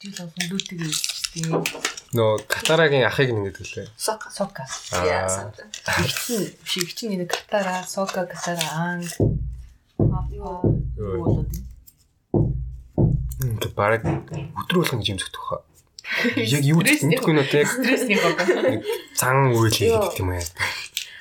Жил 0.00 0.16
болгон 0.24 0.46
лүтгийг 0.56 0.88
үздэг. 0.88 1.20
нөгөө 2.16 2.48
Катарагийн 2.48 3.04
ахыг 3.04 3.30
нэг 3.36 3.52
гэдэг 3.52 3.66
лээ. 3.76 3.88
Сока. 3.96 4.32
Сока. 4.32 4.64
Яа, 5.04 5.24
Аа 5.24 5.28
сока. 5.28 5.62
Игчэн 6.00 6.42
шигчэн 6.64 7.12
нэг 7.20 7.28
катара, 7.28 7.84
сока 7.84 8.24
катара 8.24 8.64
анги. 8.72 9.12
Аа. 10.08 10.24
Юу 10.30 11.20
болоод 11.24 11.50
юм? 11.52 11.64
бараг 13.76 14.04
өдрө 14.04 14.84
болгон 14.84 15.02
жимсгдэх 15.04 15.44
хаа. 15.44 15.62
Яг 16.36 16.64
юу 16.64 16.80
гэдэггүй 16.84 17.34
нөө 17.36 17.46
те? 17.48 17.64
Стрессний 17.64 18.18
нэг 18.18 18.84
цан 19.16 19.52
үйл 19.54 19.72
хийгээд 19.72 20.20
юм 20.20 20.32
яа. 20.36 20.44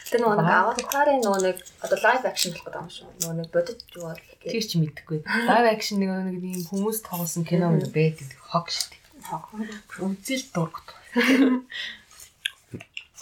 Тэр 0.09 0.25
нөгөө 0.25 0.37
нэг 0.41 0.49
аватарын 0.49 1.21
нөгөө 1.21 1.41
нэг 1.45 1.57
одоо 1.85 1.97
live 2.01 2.25
action 2.25 2.51
болох 2.57 2.65
гэдэг 2.65 2.81
юм 2.81 2.89
шүү. 2.89 3.07
Нөгөө 3.21 3.35
нэг 3.37 3.47
бодит 3.53 3.79
юу 3.95 4.09
бол 4.09 4.19
Тэр 4.39 4.63
чи 4.63 4.79
мэдхгүй. 4.79 5.19
Live 5.27 5.67
action 5.67 5.99
нэг 5.99 6.09
нэг 6.15 6.39
юм 6.39 6.63
хүмүүс 6.71 7.03
тоглосон 7.03 7.43
кино 7.43 7.69
мөн 7.75 7.91
байдаг. 7.91 8.31
Хог 8.49 8.71
шүү 8.71 8.95
дээ. 8.95 8.99
Үзэл 9.99 10.47
дургт. 10.55 10.87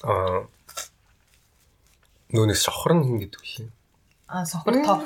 Аа 0.06 0.46
нүүнээс 2.32 2.62
сохор 2.64 2.94
нь 2.96 3.06
хин 3.08 3.18
гэдэг 3.26 3.42
үл. 3.42 3.68
Аа 4.30 4.46
сохор 4.46 4.78
тоо. 4.86 5.02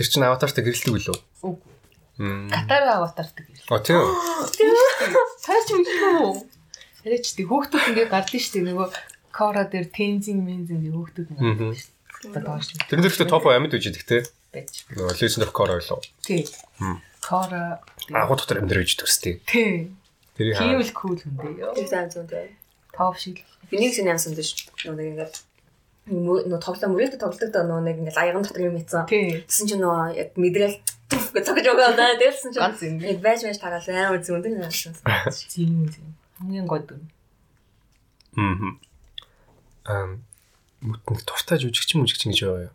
Тэр 0.00 0.08
чинь 0.08 0.24
аватартай 0.24 0.64
гэрэлдэг 0.64 0.96
үлээ. 0.96 1.18
Үгүй. 1.44 1.72
Мм. 2.24 2.48
Катара 2.48 2.96
аватартай 3.04 3.44
гэрэл. 3.44 3.68
А 3.68 3.84
тийм. 3.84 4.00
Таач 5.44 5.68
мэдгүй. 5.76 6.48
Тэрэж 7.04 7.24
тий 7.36 7.44
хүүхдүүд 7.44 7.84
ингээ 7.92 8.08
гардыг 8.08 8.40
шүү 8.40 8.54
дээ 8.60 8.68
нөгөө 8.72 8.88
Кора 9.32 9.62
дээр 9.68 9.88
тензин 9.92 10.40
мензин 10.44 10.80
ингээ 10.84 10.96
хүүхдүүд 10.96 11.28
ингээ. 11.36 12.40
Доош 12.44 12.72
Тэр 12.88 13.00
нэрхтээ 13.00 13.28
топ 13.28 13.44
амьд 13.48 13.72
үж 13.76 13.84
идэх 13.92 14.04
те. 14.08 14.24
байж. 14.52 14.84
Нөгөө 14.92 15.16
Legend 15.20 15.44
of 15.48 15.52
Korra 15.56 15.76
болов. 15.80 16.00
Тий. 16.24 16.44
Мм. 16.80 17.00
Кора. 17.24 17.80
Агуу 18.12 18.36
дотор 18.36 18.60
амьд 18.60 18.72
үж 18.76 18.96
төстэй. 19.00 19.40
Тий. 19.48 19.88
Тэрийг 20.36 20.56
Тийм 20.60 20.76
хаа. 20.76 20.84
л 20.84 20.92
кул 20.92 21.16
хүн 21.16 21.36
дээ. 21.40 21.72
Тэр 21.76 21.88
зам 21.88 22.08
зүүн 22.12 22.28
дээ. 22.28 22.48
Топ 22.96 23.16
шиг. 23.16 23.44
Бинийг 23.72 23.94
син 23.96 24.08
ямсан 24.12 24.32
дэш. 24.36 24.68
Нөгөө 24.84 24.96
нэг 24.96 25.08
ингээд 25.16 25.34
нөө 26.08 26.60
тоглоо 26.64 26.88
мөрөөдө 26.90 27.18
тоглодог 27.20 27.50
доо 27.52 27.64
нөгөө 27.68 27.84
нэг 27.84 27.96
ингээд 28.00 28.20
аяган 28.20 28.42
дотор 28.42 28.64
юм. 28.64 28.76
Тий. 28.80 29.44
Тэсэн 29.44 29.66
чинь 29.68 29.82
нөгөө 29.84 30.16
яг 30.16 30.30
мэдрээл 30.40 30.76
гэж 31.10 31.44
цогж 31.44 31.66
байгаа 31.66 31.92
даа. 31.98 32.16
Тэрсэн 32.16 32.50
чинь 32.54 32.62
Ганц 32.62 32.80
юм. 32.86 32.96
яг 33.04 33.18
байж 33.20 33.40
байж 33.44 33.58
тагаал 33.60 33.88
амар 33.90 34.22
зүүн 34.24 34.42
дээ 34.42 34.64
яасан. 34.64 34.94
Зин 35.30 35.86
зин. 35.92 36.14
Хамгийн 36.38 36.66
гой 36.66 36.80
дүн. 36.86 37.02
Мм. 38.34 38.80
Ам 39.84 40.24
мутнэг 40.80 41.20
дуртай 41.28 41.58
жүжигч 41.60 41.98
мүжигч 41.98 42.24
гэж 42.30 42.38
яваа 42.46 42.70
юу? 42.70 42.74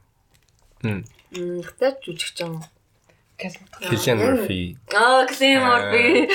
Мм. 0.83 1.01
Мм 1.33 1.61
тэгтээ 1.65 1.91
жүжигчин. 2.05 2.61
Killian 3.35 4.17
Murphy. 4.21 4.77
Аа 4.95 5.27
Клим 5.27 5.59
Морфи. 5.59 6.29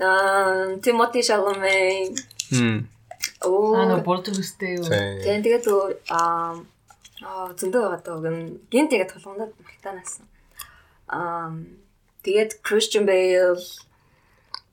Аа 0.00 0.76
Тимоти 0.82 1.22
Шаломе. 1.22 2.12
Мм. 2.50 2.88
Оо 3.46 3.78
Аа 3.78 4.02
бордгөстэй 4.02 4.76
юу? 4.76 4.86
Тийм. 4.90 5.40
Тэгээ 5.42 5.62
тэгээд 5.64 5.66
аа 6.10 6.58
зөндөө 7.58 7.82
байгаа 7.82 8.02
даа 8.02 8.18
гэн 8.20 8.38
гин 8.68 8.86
тэгээд 8.90 9.12
толгондод 9.14 9.52
мартаанаас. 9.62 10.12
Аа 11.08 11.54
тэгээд 12.26 12.50
Christian 12.66 13.06
Bale 13.06 13.62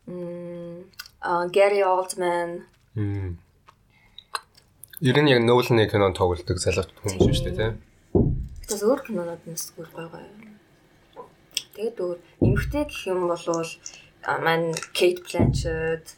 м 0.10 0.84
аа 1.22 1.48
Gary 1.56 1.82
Oldman 1.86 2.68
Мм. 2.96 3.38
Ер 5.02 5.18
нь 5.18 5.32
яг 5.34 5.42
Nolan-ы 5.42 5.90
кинонд 5.90 6.16
тоглолдог 6.16 6.58
залуут 6.62 6.94
хүмүүс 7.02 7.38
шүү 7.42 7.46
дээ 7.50 7.58
тийм. 7.58 7.76
Тэгээс 8.70 8.84
өөр 8.86 9.02
кинонууд 9.02 9.44
нь 9.50 9.58
зүгээр 9.58 9.90
гой 9.98 10.08
гой. 10.14 10.26
Тэгээд 11.74 11.98
өөр 11.98 12.18
эмгтэй 12.46 12.86
гэх 12.86 13.02
юм 13.10 13.28
бол 13.28 13.46
аа, 14.24 14.38
маань 14.46 14.72
Kate 14.94 15.26
Blanchett 15.26 16.16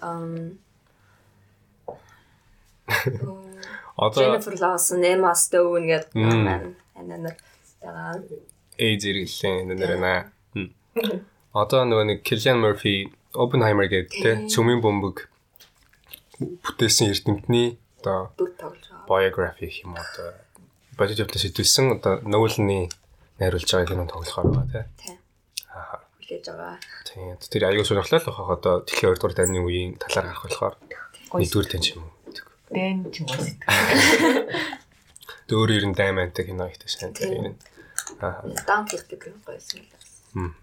Ам 0.00 0.58
Одоо 3.96 4.22
Jennifer 4.24 4.54
Lawson, 4.58 5.04
Emma 5.04 5.32
Stone 5.34 5.86
гэдэг 5.86 6.16
анаа 6.96 8.18
тэгээ 8.22 8.52
эй 8.78 8.94
зэрэглэн 8.98 9.76
нэр 9.76 9.94
нэ. 10.00 10.14
Одоо 11.52 11.84
нөгөө 11.84 12.06
нэг 12.08 12.18
Killian 12.24 12.58
Murphy 12.64 13.12
Oppenheimer 13.36 13.86
гэдэг 13.88 14.12
тийм 14.12 14.36
цөмийн 14.48 14.80
бөмбөг. 14.80 15.28
Бүтээсэн 16.40 17.12
эрдэмтний 17.12 17.76
одоо 18.00 18.32
biography 19.06 19.68
юм 19.84 19.94
одоо 19.94 20.32
бодит 20.96 21.20
явдлаас 21.20 21.44
идэвсэн 21.44 22.00
одоо 22.00 22.24
Nolan-ы 22.24 22.88
найруулж 23.38 23.68
байгаа 23.68 23.88
кино 23.92 24.04
тоглохоор 24.08 24.48
байгаа 24.56 24.88
тийм. 24.98 25.16
Тийм. 25.16 25.21
Хүлээж 26.32 26.48
байгаа. 26.48 26.80
Тийм. 27.04 27.36
Тэр 27.36 27.62
аягүй 27.68 27.84
сонирхолтой 27.84 28.20
л 28.24 28.28
бахаа 28.32 28.56
одоо 28.56 28.74
тэгэхээр 28.88 29.12
2 29.12 29.20
дугаар 29.20 29.36
дайны 29.36 29.60
үеийн 29.60 30.00
талаар 30.00 30.32
харах 30.32 30.44
болохоор 30.48 30.74
нэгдүгээр 31.36 31.68
тань 31.68 31.84
ч 31.84 31.88
юм 31.92 32.08
уу. 32.08 32.12
Дэн 32.72 32.96
ч 33.12 33.16
юм 33.20 33.28
уу 33.28 33.44
сэтгэл. 33.44 34.48
Тэр 35.44 35.56
өөр 35.60 35.70
ер 35.76 35.84
нь 35.92 35.96
даймантай 35.96 36.44
кино 36.48 36.64
ихтэй 36.72 36.88
сайн 36.88 37.12
Тийм. 37.12 37.28
тийм. 37.28 37.44
Аа. 38.24 38.40
Dunkirk 38.64 39.12
гэх 39.12 39.36
гойсон 39.44 39.84
юм. 40.32 40.56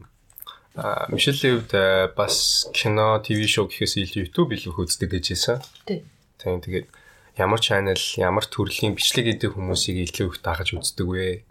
Аа 0.74 1.06
Мишелийн 1.14 1.62
хувьд 1.62 1.74
э, 1.78 2.10
бас 2.18 2.66
кино, 2.74 3.22
ТV 3.22 3.46
шоу 3.46 3.70
гэхээс 3.70 4.02
илүү 4.02 4.26
YouTube 4.26 4.58
илүү 4.58 4.74
үздэг 4.74 5.10
гэж 5.14 5.26
хэлсэн. 5.38 5.58
Тий. 5.86 6.02
Тийм 6.42 6.66
тэгээд 6.66 6.88
ямар 7.38 7.62
channel, 7.62 8.00
ямар 8.18 8.46
төрлийн 8.50 8.98
бичлэг 8.98 9.30
хийдэг 9.30 9.54
хүмүүсийг 9.54 10.10
илүү 10.10 10.28
их 10.34 10.38
дагаж 10.42 10.74
үздэг 10.74 11.06
вэ? 11.06 11.46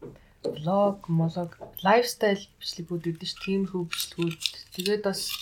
Влог, 0.45 1.09
молог, 1.09 1.59
лайфстайл 1.83 2.43
бичлэгүүд 2.63 3.05
өгдөн 3.11 3.27
ш. 3.27 3.35
Тиймэрхүү 3.43 3.83
бичлэгүүд. 3.91 4.43
Тэгээд 4.79 5.03
бас 5.03 5.35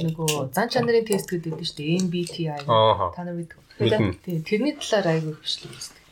нөгөө 0.00 0.48
зан 0.56 0.68
чанарын 0.72 1.04
тест 1.04 1.28
гэдэг 1.28 1.52
өгдөн 1.52 1.68
ш. 1.68 1.76
MBTI. 1.76 2.64
Ааха. 2.64 3.12
Та 3.12 3.24
нар 3.28 3.36
мэдв. 3.36 3.60
Тийм, 3.76 4.40
тэрний 4.48 4.74
талаар 4.80 5.20
айгүй 5.20 5.36
их 5.36 5.40
бичлэг 5.44 5.72
үздэг. 5.76 6.02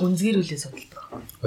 Гүнзгийрүүлээ 0.00 0.60
судалдаг. 0.64 1.00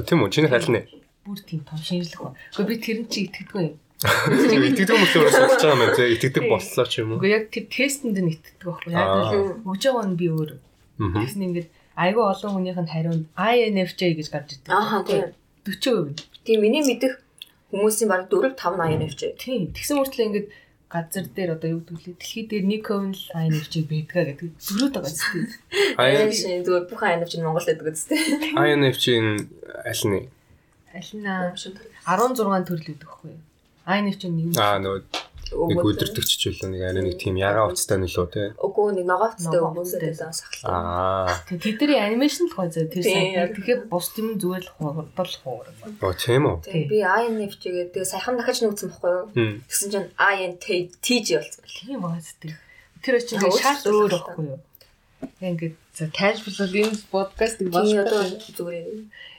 Тийм 0.05 0.21
үү? 0.21 0.29
Чиний 0.29 0.51
хаална. 0.51 0.85
Бүр 1.25 1.39
тийм 1.41 1.61
том 1.65 1.81
шинжлэх 1.81 2.21
ба. 2.21 2.37
Гэхдээ 2.53 2.69
би 2.69 2.75
тэрэн 2.85 3.05
чи 3.09 3.19
итгэдэггүй 3.25 3.61
юм. 3.65 3.75
Итгэдэг 4.05 4.93
хүмүүс 4.93 5.13
өөрөө 5.15 5.33
судалж 5.33 5.63
байгаа 5.65 5.85
юм 5.89 5.93
те. 5.97 6.03
Итгэдэг 6.13 6.43
боллоо 6.45 6.85
ч 6.85 6.93
юм 7.01 7.09
уу? 7.15 7.17
Үгүй 7.17 7.31
яг 7.33 7.43
тэр 7.49 7.65
тестэнд 7.65 8.17
нь 8.21 8.29
итгэдэг 8.35 8.65
байхгүй. 8.67 8.91
Яг 8.93 9.09
л 9.09 9.33
өгж 9.65 9.83
байгаа 9.89 10.05
нь 10.05 10.19
би 10.19 10.27
өөр. 10.29 10.51
Тэгсэн 10.99 11.45
ингээд 11.49 11.69
айгүй 11.95 12.23
олон 12.29 12.51
хүнийх 12.53 12.77
нь 12.77 12.91
хариунд 12.91 13.25
INFJ 13.33 14.01
гэж 14.19 14.27
гарч 14.29 14.49
ирдэг. 14.59 14.69
Ааха 14.69 15.01
тийм. 15.07 15.33
40%. 15.65 16.23
Тийм 16.45 16.61
миний 16.61 16.85
мэдих 16.85 17.19
хүмүүсийн 17.73 18.09
баг 18.09 18.29
4 18.29 18.53
5 18.53 18.79
INFJ. 18.93 19.21
Тийм. 19.41 19.73
Тэгсэн 19.73 19.97
мөртлөө 19.97 20.25
ингээд 20.29 20.47
газар 20.85 21.25
дээр 21.27 21.51
одоо 21.57 21.69
юу 21.75 21.81
гэдэг 21.81 22.05
лээ 22.05 22.15
дэлхий 22.21 22.45
дээр 22.45 22.65
нэг 22.69 22.83
хувь 22.85 23.11
л 23.11 23.23
INFJ 23.33 23.73
байдгаа 23.89 24.23
гэдэг 24.29 24.51
зөрөөд 24.61 24.93
байгаа 24.95 25.11
зү. 25.11 25.41
Аа 25.97 26.07
I- 26.07 26.31
шинэ 26.31 26.63
зүгээр 26.63 26.85
бүх 26.87 27.01
INFJ 27.01 27.33
нь 27.41 27.45
Монгол 27.45 27.65
байдаг 27.65 27.89
үстэй. 27.89 28.19
INFJ-ийн 28.53 29.27
аль 29.83 30.03
нь? 30.05 30.29
Алина 30.95 31.51
16 31.51 32.63
төрөл 32.69 32.89
үүдэх 32.93 33.09
байхгүй 33.09 33.33
юу? 33.33 33.41
INFJ 33.89 34.23
нэг 34.29 34.55
Аа 34.61 34.77
нөгөө 34.79 35.01
нэг 35.53 35.77
өдөртөгч 35.85 36.31
ч 36.41 36.41
үлээ 36.49 36.69
нэг 36.73 36.81
арай 36.89 37.03
нэг 37.05 37.15
тийм 37.21 37.35
ягаа 37.37 37.69
уцтай 37.69 38.01
нөлөө 38.01 38.27
те. 38.33 38.43
Үгүй 38.57 38.97
нэг 38.97 39.05
ногоовцтой 39.05 39.61
Ногоовцтой. 39.61 40.09
хүмүүстэй 40.09 40.33
сахалтай. 40.33 40.65
Аа. 40.65 41.29
тэдний 41.45 41.99
анимашн 42.01 42.49
л 42.49 42.53
гоё 42.57 42.69
зөө 42.73 42.89
тэр 42.89 43.03
сайн. 43.05 43.53
Тэгэхээр 43.53 43.81
бус 43.85 44.07
юм 44.17 44.27
зүгээр 44.41 44.63
л 44.65 44.73
хурдал 44.73 45.33
хуур. 45.45 45.65
Оо 46.01 46.13
тийм 46.17 46.43
үү? 46.49 46.57
Тэгээ 46.65 46.89
би 46.89 46.97
INFJ 47.05 47.63
гэдэг 47.93 48.03
саяхан 48.09 48.35
дахиж 48.41 48.65
нүүцсэн 48.65 48.89
байхгүй 48.89 49.11
юу? 49.13 49.25
Тэгсэн 49.69 49.89
чинь 49.93 50.09
INTJ 50.17 51.27
болсон. 51.37 51.63
Тийм 51.69 51.99
байгаа 52.01 52.21
зү. 52.25 52.49
Тэр 53.05 53.15
чинь 53.21 53.41
шал 53.53 53.85
өөр 53.85 54.11
байхгүй 54.17 54.45
юу? 54.49 54.59
Ингээд 55.45 55.75
за 55.93 56.05
casual 56.09 56.73
энэ 56.73 56.97
Тийм 57.85 58.01
одоо 58.01 58.21
болоо. 58.25 58.49
зүгээр. 58.57 58.87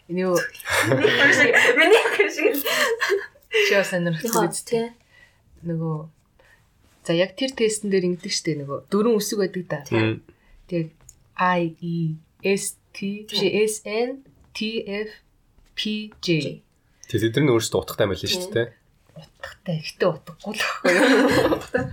Энэ 0.06 0.20
юу 0.22 0.38
Миний 0.86 2.04
хэрэг. 2.14 2.62
чиа 3.68 3.82
сонирхдаг 3.84 4.50
үст. 4.50 4.66
Тийм. 4.70 4.94
Нөгөө 5.64 5.96
за 7.06 7.12
яг 7.14 7.38
тэр 7.38 7.54
тестэн 7.54 7.88
дээр 7.88 8.08
ингэдэг 8.12 8.32
штэ 8.34 8.52
нөгөө 8.60 8.78
дөрвөн 8.90 9.16
үсэг 9.16 9.38
байдаг 9.40 9.64
да. 9.70 9.80
Хм. 9.88 10.20
Тэг 10.66 10.92
I 11.38 11.72
E 11.80 11.96
S 12.42 12.76
T 12.92 13.24
биш 13.30 13.40
S 13.40 13.74
N 13.86 14.26
T 14.52 14.82
F 14.84 15.22
P 15.78 16.10
J 16.20 16.60
Тэг 17.06 17.20
тэд 17.22 17.38
нар 17.38 17.56
өөрсдөө 17.56 17.80
утгатай 17.86 18.10
байлаа 18.10 18.26
шүү 18.26 18.50
дээ. 18.50 18.68
утгатай 19.14 19.76
ихтэй 19.78 20.08
утгагүй 20.10 20.52
л 20.52 20.62
байхгүй 20.66 20.92
юу. 20.98 21.86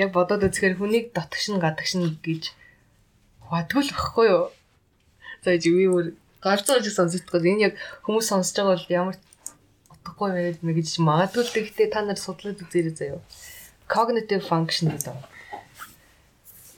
Яг 0.00 0.10
бодоод 0.16 0.46
үзэхээр 0.48 0.80
хүнийг 0.80 1.06
дотгошин 1.12 1.60
гадагшин 1.60 2.16
гэж 2.24 2.56
хуваадгүй 3.44 3.82
л 3.84 3.92
байхгүй 3.92 4.26
юу. 4.32 4.44
За 5.44 5.52
өөр 5.52 6.16
галзуу 6.40 6.80
гэж 6.80 6.86
сонсогдгоо. 6.96 7.44
Энэ 7.44 7.64
яг 7.68 7.74
хүмүүс 8.08 8.26
сонсож 8.32 8.56
байгаа 8.56 8.74
бол 8.74 8.88
ямар 8.88 9.16
утгагүй 9.20 9.27
байгаад 10.16 10.64
нэг 10.64 10.76
гэж 10.80 10.88
магадгүй 11.04 11.42
л 11.44 11.54
гэхдээ 11.54 11.88
та 11.92 12.00
нар 12.06 12.16
судлаад 12.16 12.62
үзээрэй 12.64 12.94
заяа. 12.96 13.20
Cognitive 13.88 14.44
function 14.48 14.94
гэдэг. 14.94 15.16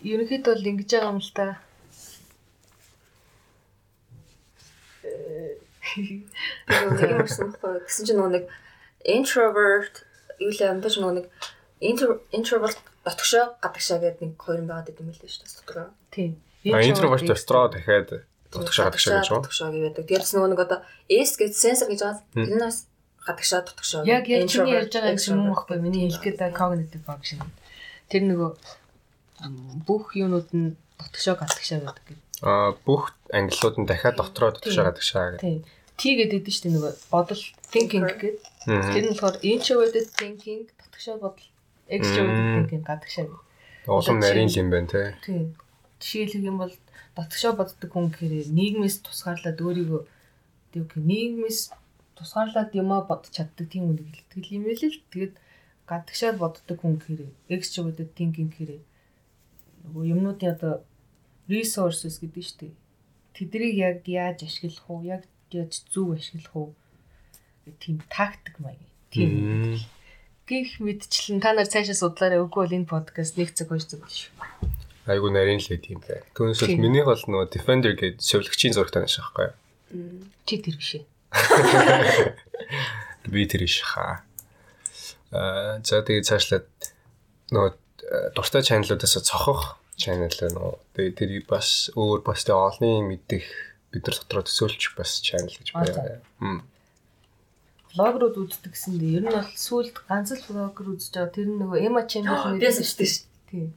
Ерөнхийдөө 0.02 0.54
бол 0.56 0.70
ингэж 0.70 0.90
байгаа 0.90 1.12
юм 1.14 1.20
л 1.20 1.32
та. 1.36 1.46
Тэгээ 6.70 7.10
юм 7.14 7.22
болсон 7.22 7.54
байхгүй. 7.54 7.84
Гэсэн 7.86 8.04
чинь 8.06 8.18
нөгөө 8.18 8.34
нэг 8.34 8.44
introvert 9.06 9.94
юу 10.40 10.50
л 10.50 10.60
юм 10.60 10.80
нөгөө 10.80 11.14
нэг 11.18 11.26
intro- 11.80 12.20
introvert 12.32 12.78
дотгошоо 13.04 13.56
гадагшаа 13.60 13.98
гэдэг 13.98 14.20
нэг 14.20 14.32
хоёр 14.36 14.60
юм 14.60 14.68
байгаад 14.68 14.92
идэм 14.92 15.08
билээ 15.08 15.30
шүү 15.30 15.44
дээ 15.44 15.58
дотроо. 15.64 15.88
Тийм. 16.12 16.30
Интроверт 16.64 17.24
дотроо 17.24 17.68
дахиад 17.72 18.08
дотгошоо 18.52 18.84
гадагшаа 18.92 19.20
гэж 19.20 19.28
байна. 19.28 19.40
Дотгошоо 19.40 19.70
гэдэг. 19.72 20.04
Тэгээс 20.04 20.32
нөгөө 20.36 20.50
нэг 20.52 20.60
одоо 20.60 20.80
S 21.08 21.30
гэж 21.40 21.52
сенсор 21.56 21.88
гэж 21.88 22.00
байгаа. 22.04 22.20
Тэрнээс 22.36 22.78
гадагшаа 23.26 23.60
дотгошоо. 23.64 24.04
Яг 24.04 24.28
яг 24.28 24.48
чиний 24.48 24.74
ярьж 24.74 24.92
байгаа 24.94 25.12
юм 25.12 25.20
шиг 25.20 25.34
юм 25.36 25.48
байхгүй 25.52 25.78
миний 25.80 26.08
байгаа 26.10 26.56
cognitive 26.56 27.04
function. 27.04 27.38
Тэр 28.08 28.22
нөгөө 28.30 28.50
бүх 29.86 30.16
юунууд 30.16 30.48
нь 30.56 30.76
дотгошоо 30.98 31.36
гадагшаа 31.36 31.80
гэдэг. 31.84 32.16
Аа 32.42 32.72
бүх 32.86 33.12
ангиллууд 33.32 33.76
нь 33.80 33.88
дахиад 33.88 34.16
дотроо 34.16 34.50
дотгошоо 34.52 34.84
гадагшаа 34.88 35.36
гэдэг. 35.36 35.44
Тийм. 35.44 35.60
T 36.00 36.02
гэдэг 36.16 36.40
нь 36.40 36.52
шүү 36.52 36.64
дээ 36.64 36.74
нөгөө 36.76 36.92
бодол 37.12 37.42
thinking 37.72 38.04
гэдэг. 38.08 38.34
Тэр 38.64 39.04
нь 39.04 39.12
болохоор 39.12 39.36
introverted 39.44 40.06
thinking 40.16 40.62
дотгошоо 40.80 41.16
бодол 41.20 41.48
extroverted 41.88 42.48
thinking 42.56 42.84
гадагшаа 42.88 43.24
гэдэг. 43.28 43.40
Улам 43.88 44.18
нарийн 44.20 44.50
юм 44.52 44.68
байна 44.72 44.88
те. 44.88 45.16
Тийм. 45.24 45.56
Жишээлх 46.00 46.40
юм 46.40 46.56
бол 46.60 46.72
дотгошоо 47.16 47.52
боддог 47.56 47.90
хүн 47.92 48.08
гэхээр 48.12 48.48
нийгмээс 48.48 49.04
тусгаарлаад 49.04 49.58
өөрийгөө 49.60 50.02
тийм 50.72 50.82
үгүй 50.86 51.02
нийгмээс 51.04 51.60
тусгаарлаад 52.20 52.76
юмаа 52.76 53.00
бодож 53.08 53.32
чаддаг 53.32 53.66
тийм 53.72 53.88
үнийг 53.88 54.12
хэлдэг 54.12 54.44
юм 54.52 54.68
байл 54.68 54.84
л. 54.84 55.00
Тэгээд 55.08 55.34
гадагшаар 55.88 56.36
боддог 56.36 56.76
хүн 56.76 57.00
гэхээр 57.00 57.32
extroverted 57.48 58.12
thinking 58.12 58.52
гэхээр 58.52 58.84
нөгөө 59.88 60.04
юмнуудын 60.12 60.52
одоо 60.54 60.74
resources 61.48 62.20
гэдэг 62.20 62.44
шүү 62.44 62.58
дээ. 62.60 62.74
тэдрийг 63.34 63.74
яг 63.80 63.98
яаж 64.04 64.44
ашиглах 64.44 64.86
уу, 64.90 65.00
яг 65.02 65.24
яаж 65.50 65.82
зөв 65.88 66.12
ашиглах 66.14 66.54
уу 66.56 66.68
гэх 67.64 67.76
тийм 67.80 67.96
тактик 68.10 68.60
маяг. 68.60 68.84
Тийм. 69.10 69.80
Гэх 70.46 70.82
мэдчлэн 70.82 71.40
та 71.40 71.54
нар 71.54 71.70
цаашаа 71.70 71.96
судлаарай 71.96 72.42
үгүй 72.42 72.66
бол 72.66 72.76
энэ 72.76 72.90
подкаст 72.90 73.38
нэг 73.38 73.54
цаг 73.54 73.70
хоёр 73.70 73.80
цаг 73.80 74.04
биш. 74.04 74.28
Айгу 75.06 75.30
нарийн 75.30 75.62
л 75.62 75.68
тийм 75.80 76.02
бай. 76.04 76.20
Түүнээс 76.36 76.68
миний 76.76 77.06
бол 77.06 77.16
нөгөө 77.16 77.48
Defender 77.54 77.94
гэдэг 77.96 78.20
шивлэгчийн 78.20 78.74
зурагтай 78.74 79.06
нэг 79.06 79.10
шахахгүй. 79.14 79.54
Чи 80.46 80.54
тэр 80.58 80.76
биш 80.76 81.00
ээ. 81.00 81.04
Би 83.32 83.46
тэр 83.46 83.62
иш 83.66 83.82
хаа. 83.86 84.26
Аа 85.30 85.78
за 85.86 86.02
тэгээ 86.02 86.26
цаашлаад 86.26 86.66
нөгөө 87.54 87.70
э, 87.70 87.74
дуртай 88.34 88.66
чаналуудаас 88.66 89.14
цохох 89.22 89.78
чанал 89.94 90.32
нөгөө 90.32 90.74
тэгээ 90.96 91.14
тэрийг 91.14 91.44
бас 91.46 91.92
өөр 91.94 92.26
бас 92.26 92.42
тэ 92.42 92.56
олны 92.56 93.06
мэдих 93.06 93.46
бид 93.92 94.06
нар 94.06 94.16
дотроо 94.18 94.42
төсөөлч 94.46 94.96
бас 94.98 95.20
чанал 95.20 95.52
гэж 95.52 95.76
байна. 95.76 96.62
Влогрууд 97.90 98.38
үздэг 98.38 98.70
гэсэндээ 98.70 99.18
ер 99.18 99.24
нь 99.26 99.34
бол 99.34 99.50
сүулт 99.58 99.98
ганц 100.06 100.30
л 100.30 100.46
влогер 100.46 100.94
үзэж 100.94 101.10
байгаа. 101.10 101.34
Тэр 101.34 101.48
нь 101.50 101.58
нөгөө 101.58 101.78
Эма 101.90 102.06
Би 102.06 102.70
сонсдог 102.70 103.08
шүү. 103.10 103.26
Тийм. 103.50 103.74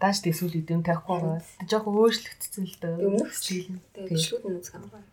Дааш 0.00 0.24
тэг 0.24 0.34
сүл 0.40 0.56
идэм 0.56 0.80
тавихгүй 0.80 1.20
байгаа. 1.20 1.44
Тэг 1.60 1.68
жоохон 1.68 2.00
өөрчлөгдсөн 2.00 2.64
л 2.64 2.76
дээ. 2.80 3.04
Өмнөх 3.12 3.32
стил 3.36 3.76
нь. 3.76 3.84
Тэгээ 3.92 4.08
Тийм. 4.08 4.16
бичлүүд 4.16 4.44
нь 4.48 4.56
үзэх 4.56 4.74
юм 4.80 4.88
байна. 4.88 5.11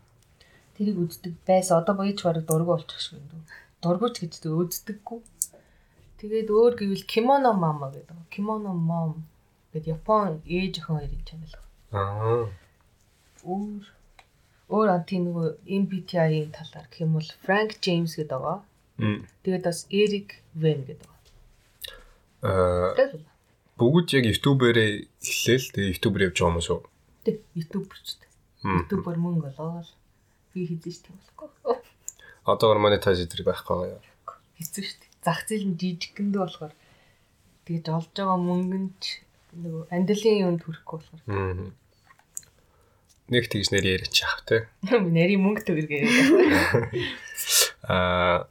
Тэрийг 0.80 0.96
үздэг 0.96 1.36
байсан. 1.44 1.84
Одоо 1.84 1.94
боёж 2.00 2.24
бараг 2.24 2.48
дургу 2.48 2.72
болчих 2.72 2.96
шиг 3.04 3.20
байна. 3.20 3.44
Дургуч 3.84 4.16
гэж 4.24 4.32
тэг 4.40 4.56
үздэггүй. 4.56 5.20
Тэгээд 6.24 6.48
өөр 6.48 6.72
гэвэл 6.80 7.04
Kimono 7.04 7.52
Mama 7.52 7.92
гэдэг. 7.92 8.16
Kimono 8.32 8.72
Mom 8.72 9.28
гэдэг 9.76 10.00
Япон 10.00 10.40
ээж 10.48 10.80
охин 10.80 10.96
хоёрын 11.04 11.24
чанал. 11.28 11.56
Аа. 11.92 12.48
Өөр 13.44 13.84
өөр 14.72 14.88
анти 14.88 15.16
нөгөө 15.20 15.48
MBTI-ийн 15.68 16.48
талаар 16.56 16.88
гэх 16.88 17.04
юм 17.04 17.12
бол 17.20 17.28
Frank 17.44 17.76
James 17.84 18.16
гэдэг 18.16 18.40
байгаа. 18.40 18.64
Тэгээд 19.44 19.64
бас 19.68 19.84
Eric 19.92 20.28
Wen 20.56 20.80
гэдэг 20.88 21.04
байгаа. 21.04 21.20
Аа 22.40 22.92
Тэгээд 22.96 23.28
бүгд 23.80 24.08
яг 24.16 24.24
YouTube-ээрээ 24.32 24.90
эхлээл 25.28 25.66
тэгээ 25.76 25.90
YouTube-ээр 25.92 26.24
явж 26.28 26.36
байгаа 26.40 26.56
юм 26.56 26.64
шүү. 26.64 26.80
тэг 27.24 27.36
YouTube-ч. 27.56 28.08
Мм. 28.64 28.76
YouTube-оор 28.84 29.18
мөнгө 29.20 29.48
олоод 29.56 29.88
би 30.52 30.66
хийжэж 30.66 30.96
тийм 31.06 31.16
болохгүй. 31.18 31.78
Одоо 32.46 32.78
монетайз 32.78 33.22
дээр 33.26 33.44
байхгүй 33.46 33.94
юу? 33.94 34.00
Хэцүү 34.58 34.82
шүү 34.84 34.98
дээ. 35.00 35.10
Зах 35.24 35.40
зээл 35.46 35.66
нь 35.70 35.78
жижиггэндээ 35.80 36.40
болохоор 36.40 36.74
тэгж 37.68 37.86
олж 37.92 38.10
байгаа 38.16 38.38
мөнгө 38.40 38.78
нь 38.80 38.90
ч 38.98 39.22
нөгөө 39.54 39.82
андилын 39.94 40.42
юунд 40.44 40.62
хүрэхгүй 40.64 40.96
болохоор 40.98 41.22
Мм. 41.26 41.74
Нэг 43.30 43.44
тэгж 43.46 43.68
нэр 43.70 43.86
яриач 43.86 44.16
яах 44.18 44.42
те. 44.48 44.66
нарийн 44.90 45.42
мөнгө 45.44 45.62
төгрөгээ. 45.62 46.02
Аа 47.86 48.50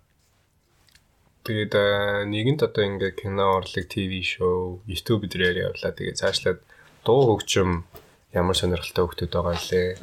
тэгээд 1.44 1.74
аа, 1.74 2.24
нэгэнт 2.30 2.62
одоо 2.62 2.84
ингээ 2.86 3.18
кино 3.20 3.58
урлаг 3.58 3.86
ТV 3.90 4.14
шоу 4.22 4.80
YouTube 4.86 5.26
дээр 5.28 5.74
явлаа. 5.74 5.92
Тэгээд 5.92 6.22
цаашлаад 6.22 6.60
дуу 7.04 7.22
хөгжим 7.36 7.84
ямар 8.32 8.56
сонирхолтой 8.56 9.04
хөгтөд 9.10 9.34
байгаа 9.34 9.58
лээ. 9.58 9.98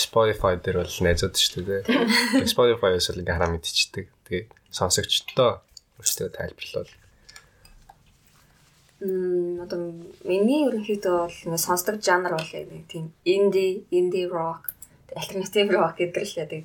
Spotify 0.00 0.56
дээр 0.56 0.80
бол 0.80 0.96
найзууд 1.04 1.36
шүү 1.36 1.62
дээ. 1.68 1.80
Spotify-аас 2.52 3.12
л 3.12 3.20
ингээ 3.20 3.36
хараа 3.36 3.52
мэдчихдэг. 3.52 4.06
Тэгээд 4.24 4.48
сонсогчдоо 4.72 5.60
өөртөө 6.00 6.28
тайлбарлал. 6.32 6.90
Мм 9.00 9.64
одоо 9.64 9.78
миний 10.24 10.68
ерөнхийдөө 10.68 11.16
бол 11.24 11.38
нэг 11.52 11.60
сонсдог 11.60 12.00
жанр 12.00 12.36
бол 12.36 12.50
яг 12.52 12.68
тийм 12.88 13.12
инди, 13.24 13.84
инди 13.90 14.24
рок, 14.28 14.72
альтернатив 15.16 15.72
рок 15.72 15.96
гэдэг 15.96 16.24
л 16.24 16.38
яадаг. 16.40 16.64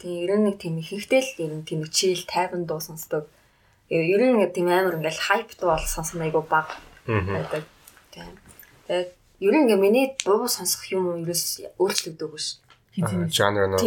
Тийм 0.00 0.16
ер 0.24 0.32
нь 0.40 0.44
нэг 0.48 0.56
тийм 0.56 0.80
ихэнхдээ 0.80 1.20
л 1.20 1.32
ер 1.44 1.52
нь 1.60 1.66
тийм 1.68 1.84
чийл 1.88 2.24
тайван 2.24 2.64
дуу 2.64 2.80
сонсдог. 2.80 3.28
Ер 3.92 4.20
нь 4.20 4.40
тийм 4.56 4.72
амар 4.72 4.96
ингээл 4.96 5.20
хайп 5.20 5.48
дуу 5.60 5.76
бол 5.76 5.84
сонсон 5.84 6.24
айгу 6.24 6.40
баг 6.40 6.80
байдаг. 7.04 7.64
Тийм. 8.12 8.32
Тэгээд 8.88 9.19
ер 9.40 9.54
нь 9.56 9.64
ингээ 9.64 9.80
миний 9.80 10.06
дуу 10.20 10.44
сонсох 10.48 10.84
юм 10.92 11.24
ерөөс 11.24 11.72
өөрчлөгдөөгүй 11.80 12.40
ш. 12.40 12.60
Хизээ. 12.92 13.28
Genre 13.32 13.66
нөө. 13.72 13.80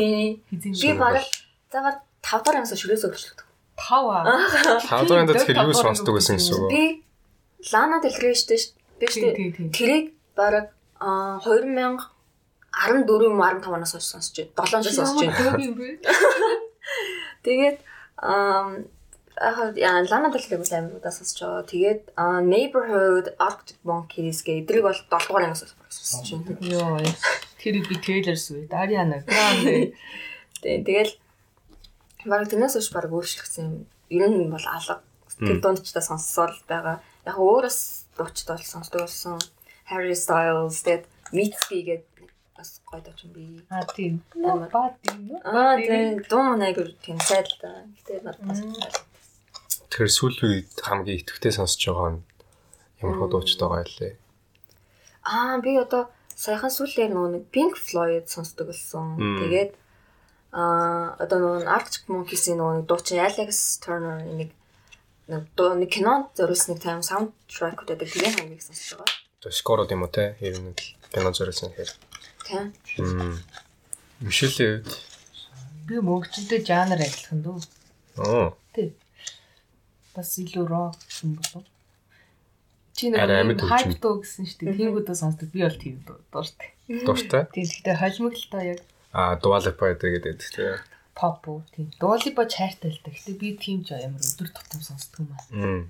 Би 0.49 0.89
бараг 0.97 1.25
заавал 1.69 2.01
5 2.25 2.43
дахь 2.45 2.57
амсаа 2.57 2.77
шүлээс 2.77 3.05
өөрчлөгдөв. 3.05 3.47
Тав 3.77 4.05
аа. 4.09 4.25
тавдранд 4.89 5.29
тэр 5.29 5.61
юу 5.61 5.73
сонсдог 5.77 6.17
гэсэн 6.17 6.41
гэсэн 6.41 6.53
үг. 6.57 6.69
Би 6.73 6.83
Лана 7.71 8.01
Del 8.01 8.17
Rey 8.17 8.33
штэ 8.33 8.57
ш. 8.57 8.73
Би 8.97 9.05
тийм. 9.05 9.69
тэрийг 9.69 10.17
бараг 10.33 10.73
а 10.97 11.37
2014 11.45 13.29
юм 13.29 13.37
15 13.37 13.69
оноос 13.69 13.93
хойш 13.93 14.07
сонсож 14.09 14.33
байна. 14.57 14.81
7 14.81 14.83
жил 14.83 14.93
сонсож 14.97 15.21
байна. 15.21 16.01
Тэгээд 17.45 17.77
яа 19.37 20.03
Лана 20.09 20.29
бол 20.29 20.39
амар 20.39 20.93
удаа 20.97 21.11
сонсож 21.11 21.39
байгаа. 21.41 21.63
Тэгээд 21.65 22.01
а, 22.15 22.41
Neighborhood 22.41 23.33
Arctic 23.39 23.77
Monkeys 23.83 24.43
гэх 24.45 24.63
эдрийг 24.63 24.83
бол 24.83 24.93
7 24.93 25.09
дугаар 25.09 25.43
ангиас 25.49 25.73
сонсож 25.89 26.29
байна. 26.37 26.57
Йоо. 26.61 26.99
Тэр 27.61 27.75
би 27.87 27.95
трейлерс 27.97 28.51
үе. 28.51 28.67
Ариана. 28.71 29.23
Тэг- 30.63 30.85
Тэгэл 30.85 31.11
бараг 32.25 32.47
тэрнээс 32.51 32.75
хойш 32.77 32.89
бараг 32.93 33.11
өөрчлөгдсөн 33.11 33.63
юм. 33.65 33.75
Ер 34.09 34.29
нь 34.29 34.51
бол 34.51 34.67
алга. 34.69 35.01
Тэр 35.39 35.59
дундчдаа 35.59 36.03
сонсоод 36.03 36.53
л 36.53 36.63
байгаа. 36.69 37.01
Яг 37.25 37.37
өөрөөс 37.39 37.79
дуучдаа 38.17 38.55
бол 38.59 38.67
сонсдог 38.67 39.01
болсон. 39.07 39.39
Harry 39.89 40.15
Styles 40.15 40.79
тэгээд 40.85 41.03
Mitski 41.33 41.81
гэдэг 41.83 42.29
бас 42.55 42.79
гоё 42.87 43.01
дууч 43.01 43.25
юм 43.27 43.31
би. 43.33 43.43
А 43.67 43.83
тийм. 43.83 44.21
Баа 44.37 44.93
тийм. 45.03 45.35
Аа 45.43 45.75
тэгээд 45.81 46.29
дуу 46.29 46.43
манайг 46.53 46.77
тийм 47.03 47.17
сайд 47.19 47.47
л 47.49 47.57
да. 47.59 47.83
Гэтэ 47.97 48.23
надад 48.23 48.45
бас 48.47 48.59
Тэр 49.93 50.09
сүүлийн 50.09 50.49
үед 50.49 50.73
хамгийн 50.81 51.21
идэвхтэй 51.21 51.53
сонсож 51.53 51.85
байгаа 51.85 52.09
нь 52.17 52.25
ямар 53.05 53.29
дуучид 53.29 53.61
байгаа 53.61 53.85
лээ. 53.85 54.17
Аа 55.21 55.61
би 55.61 55.77
одоо 55.77 56.09
саяхан 56.33 56.73
сүүлээр 56.73 57.13
нөгөө 57.13 57.29
нэг 57.37 57.43
Pink 57.53 57.77
Floyd 57.77 58.25
сонсдог 58.25 58.73
болсон. 58.73 59.21
Тэгээд 59.21 59.77
аа 60.49 61.13
одоо 61.21 61.37
нөгөө 61.37 61.69
Arctic 61.69 62.09
Monkeys-ийн 62.09 62.57
нөгөө 62.57 62.73
нэг 62.81 62.85
дуучин 62.89 63.21
Alex 63.21 63.77
Turner 63.85 64.17
нэг 64.25 64.49
нэг 65.29 65.43
дуу 65.53 65.77
нэг 65.77 65.93
кинонд 65.93 66.33
зориулсан 66.33 66.73
нэг 66.73 66.81
тайм 66.81 67.05
саундтрек 67.05 67.85
гэдэг 67.85 68.09
тэрийн 68.09 68.33
хамгийн 68.33 68.57
их 68.57 68.65
сонсож 68.65 68.97
байгаа. 68.97 69.13
Одоо 69.45 69.51
скород 69.53 69.93
юм 69.93 70.03
уу 70.03 70.09
те? 70.09 70.33
Ер 70.41 70.57
нь 70.57 70.73
кино 71.13 71.29
зориулсан 71.29 71.69
хэрэг. 71.69 71.93
Тийм. 72.49 72.73
Мм. 72.97 73.37
Мишелийн 74.25 74.81
үед 74.81 74.89
Би 75.87 75.99
мөнгөчөнтэй 75.99 76.63
жанр 76.63 76.97
адилхан 76.97 77.39
дөө. 77.43 77.59
оо 78.23 78.57
Тий. 78.73 78.95
Бас 80.13 80.37
илүү 80.37 80.65
рок 80.69 80.97
юм 81.21 81.35
болов. 81.41 81.65
Чи 82.93 83.09
нэг 83.09 83.61
хайп 83.65 83.97
дуу 83.97 84.21
гэсэн 84.21 84.45
шүү 84.45 84.57
дээ. 84.69 84.77
Тиймүүдээ 84.77 85.17
сонсдог. 85.17 85.49
Би 85.49 85.65
бол 85.65 85.77
тийм 85.81 85.97
дуу 86.05 86.21
дууртай. 86.29 86.69
дуртай. 86.87 87.43
Тийм 87.49 87.65
гэхдээ 87.65 87.95
холимоглолтой 87.97 88.63
яг 88.77 88.81
Аа 89.13 89.37
дуалап 89.41 89.77
байдаг 89.77 90.09
гэдэг 90.13 90.37
те. 90.53 90.81
pop 91.13 91.45
уу 91.47 91.61
тийм. 91.73 91.89
Дуулипа 92.01 92.45
чайртай 92.45 92.89
л 92.93 93.01
та. 93.01 93.09
Гэхдээ 93.13 93.37
би 93.37 93.49
тийм 93.57 93.85
ч 93.85 93.93
амар 93.93 94.21
өдөр 94.21 94.49
тутам 94.49 94.81
сонсдог 94.81 95.25
юм 95.25 95.29
аа. 95.33 95.85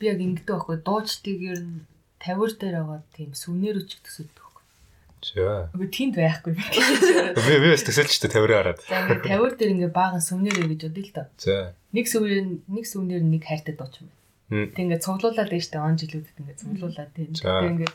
Би 0.00 0.04
яг 0.08 0.20
ингэдэг 0.20 0.48
байхгүй. 0.48 0.76
Дуучдыг 0.80 1.38
ер 1.40 1.60
нь 1.60 1.84
50 2.20 2.60
дээр 2.60 2.76
байгаа 2.80 3.00
тийм 3.16 3.30
сүнээр 3.36 3.80
үчиг 3.84 4.00
төсөлдөг. 4.04 4.51
За. 5.22 5.70
Үгүй 5.78 5.88
тиймд 5.94 6.18
байхгүй. 6.18 6.58
Би 7.38 7.54
би 7.62 7.68
бас 7.70 7.84
төсөлчтэй 7.86 8.26
тавираа 8.26 8.74
хараад. 8.74 8.80
За 8.90 9.06
ингээд 9.06 9.30
50 9.30 9.58
дээр 9.62 9.72
ингээ 9.78 9.92
баахан 9.94 10.18
сүнээрээ 10.18 10.66
гэж 10.74 10.80
бодъё 10.90 11.04
л 11.06 11.14
доо. 11.14 11.26
За. 11.38 11.56
Нэг 11.94 12.06
сүнээр 12.10 12.46
нэг 12.66 12.84
сүнээр 12.90 13.22
нэг 13.22 13.42
хайртай 13.46 13.74
дууч 13.78 14.02
юм 14.02 14.10
байна. 14.10 14.66
Тэг 14.74 14.82
ингээ 14.82 15.04
цуглуулад 15.06 15.46
та 15.46 15.78
он 15.86 15.94
жилүүдэд 15.94 16.40
ингээ 16.42 16.58
цуглуулад 16.58 17.10
тийм. 17.14 17.30
Тэг 17.38 17.70
ингээ 17.70 17.92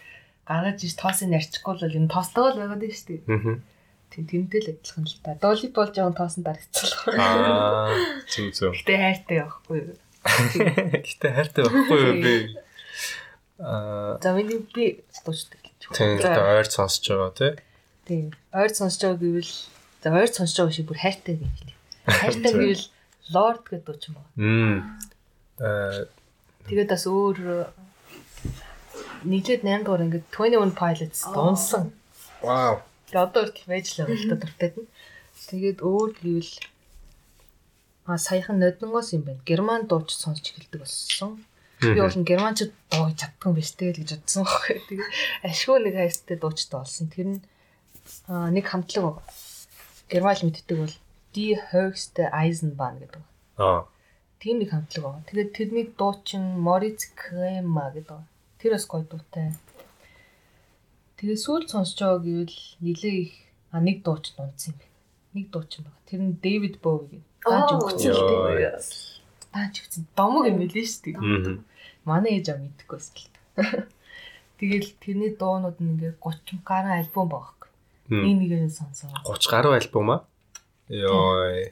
гаргаж 0.47 0.79
иш 0.87 0.95
тоосыг 0.95 1.27
нарчихгүй 1.27 1.73
бол 1.75 1.97
энэ 1.99 2.13
тоостойгоо 2.15 2.51
л 2.55 2.61
байгаад 2.63 2.83
шүү 2.87 3.07
дээ. 3.11 3.21
Мм. 3.27 3.59
Тийм 4.07 4.23
тэмдэл 4.31 4.71
адилхан 4.71 5.03
л 5.03 5.19
та. 5.19 5.35
Долип 5.35 5.73
бол 5.75 5.91
жоон 5.91 6.15
тоосон 6.15 6.47
дарагцлаа. 6.47 7.11
Аа 7.11 7.91
зүг 8.31 8.55
зүг. 8.55 8.71
Гэтэ 8.71 8.95
хайртай 8.95 9.43
юу? 9.43 9.51
Гэтэ 9.67 11.27
хайртай 11.35 11.61
юу 11.67 12.15
би. 12.23 12.55
Аа 13.59 14.15
За 14.23 14.31
миний 14.31 14.63
би 14.63 15.03
дуучдаг 15.27 15.66
За, 15.81 16.03
одоо 16.33 16.45
ойр 16.57 16.67
сонсож 16.67 17.05
байгаа 17.07 17.31
те. 17.37 17.49
Тийм. 18.07 18.33
Ойр 18.53 18.71
сонсож 18.73 19.01
байгаа 19.01 19.21
гэвэл 19.21 19.53
за 20.03 20.07
ойр 20.11 20.31
сонсож 20.31 20.57
байгаа 20.57 20.75
шиг 20.75 20.87
бүр 20.89 20.99
хайртай 21.01 21.35
гэж 21.37 21.53
хэлээ. 21.57 21.77
Хайртай 22.21 22.53
гэвэл 22.53 22.85
Lord 23.35 23.63
гэдэг 23.67 23.85
дууч 23.85 24.03
юм 24.07 24.15
байна. 24.15 24.31
Мм. 24.35 24.77
Аа 25.59 26.07
Тэгээд 26.67 26.91
бас 26.91 27.03
өөр 27.07 27.37
нийлээд 29.23 29.63
8 29.63 29.87
дугаар 29.87 30.03
ингээд 30.03 30.27
21 30.35 30.75
Pilots 30.75 31.19
дуунсан. 31.31 31.95
вау. 32.43 32.83
Тэгээд 33.07 33.23
одоо 33.23 33.41
хүртэл 33.47 33.71
байж 33.71 33.85
л 33.95 33.99
байгаа 34.03 34.17
л 34.19 34.29
та 34.31 34.35
дуртай 34.35 34.69
нь. 34.75 34.87
Тэгээд 35.47 35.79
өөр 35.79 36.09
гэвэл 36.19 36.53
а 38.07 38.19
саяхан 38.19 38.59
ноднонгоос 38.59 39.15
юм 39.15 39.23
байна. 39.23 39.39
Герман 39.47 39.87
дууч 39.87 40.11
сонсч 40.11 40.51
эхэлдэг 40.51 40.83
болсон. 40.83 41.39
Би 41.81 41.93
бол 41.93 42.09
германчууд 42.31 42.73
дууж 42.89 43.13
чаддгүй 43.21 43.47
юм 43.49 43.55
биш 43.57 43.71
тэгэл 43.77 44.01
гэж 44.01 44.09
бодсон 44.17 44.43
байхгүй. 44.45 44.77
Тэгээд 44.87 45.11
ашгүй 45.45 45.77
нэг 45.83 45.93
хайртай 45.97 46.37
дуучтай 46.41 46.77
болсон. 46.79 47.07
Тэр 47.13 47.27
нь 47.37 47.39
Аа 48.27 48.49
нэг 48.51 48.65
хамтлаг. 48.67 49.19
Герман 50.09 50.39
мэддэг 50.41 50.77
бол 50.79 50.95
Die 51.35 51.59
höchste 51.71 52.31
Eisenbahn 52.33 52.99
гэдэг. 53.03 53.23
Аа. 53.59 53.85
Тийм 54.39 54.59
нэг 54.59 54.71
хамтлаг 54.71 55.03
байгаа. 55.03 55.27
Тэгээд 55.27 55.51
тэрний 55.53 55.85
дуучин 55.99 56.43
Moritz 56.65 57.11
Krema 57.19 57.91
гэдэг. 57.93 58.23
Тэр 58.59 58.71
бас 58.73 58.87
гоё 58.87 59.03
дуутай. 59.03 59.53
Тэгээд 61.19 61.43
сүүл 61.43 61.67
сонсож 61.67 61.99
байгаа 61.99 62.23
гэвэл 62.23 62.57
нилээ 62.81 63.15
их 63.27 63.33
а 63.75 63.83
нэг 63.83 64.01
дуучин 64.07 64.39
унтсан 64.39 64.73
юм. 64.73 64.87
Нэг 65.35 65.45
дуучин 65.51 65.83
байгаа. 65.83 66.07
Тэр 66.07 66.21
нь 66.23 66.39
David 66.39 66.75
Bowie 66.79 67.11
гэдэг. 67.11 67.27
Бааж 67.43 67.69
өгсөн 67.75 69.16
л 69.57 69.73
дээ. 69.73 69.73
Бааж 69.73 69.75
өгсөн. 69.81 70.03
Домог 70.13 70.45
юм 70.45 70.57
билээ 70.61 70.85
шүү 70.85 71.01
дээ. 71.17 71.61
Манай 72.05 72.37
ээж 72.37 72.47
аа 72.53 72.61
мэдэхгүй 72.61 72.97
байсан 72.97 73.15
л. 73.17 73.25
Тэгэл 74.61 74.89
тэрний 75.01 75.31
дуунууд 75.33 75.77
нь 75.81 75.89
ингээ 75.97 76.17
30 76.21 76.61
гаруй 76.61 76.93
альбом. 77.01 77.29
Мм. 78.07 78.23
Нэг 78.23 78.35
нэгээр 78.39 78.71
сонсоо. 78.71 79.11
30 79.25 79.51
гаруй 79.51 79.73
альбом 79.75 80.07
аа. 80.09 80.19
Йой. 80.87 81.69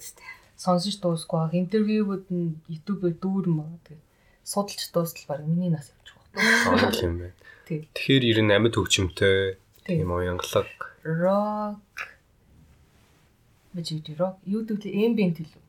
Сонсож 0.59 0.99
дуусгүй 0.99 1.39
баг. 1.39 1.53
Интервьюуд 1.55 2.27
нь 2.29 2.59
YouTube-ээр 2.67 3.15
дүүрэн 3.23 3.55
байгаа. 3.55 3.79
Тэгээд 3.87 4.03
судалж 4.43 4.83
дуустал 4.91 5.25
баг 5.31 5.41
миний 5.47 5.71
нас 5.71 5.89
явж 5.95 6.13
байгаа. 6.13 6.75
Онол 6.75 6.99
юм 7.01 7.15
байна. 7.23 7.37
Тэг. 7.65 7.87
Тэгэхээр 7.95 8.23
ер 8.27 8.39
нь 8.43 8.51
амьд 8.51 8.75
хөгжимтэй 8.75 9.57
тийм 9.87 10.11
уянгалаг. 10.11 10.67
Rock 11.01 12.05
юу 14.45 14.61
гэдэг 14.67 14.91
вэ? 14.91 15.07
Ambient 15.07 15.37
хэлв. 15.39 15.64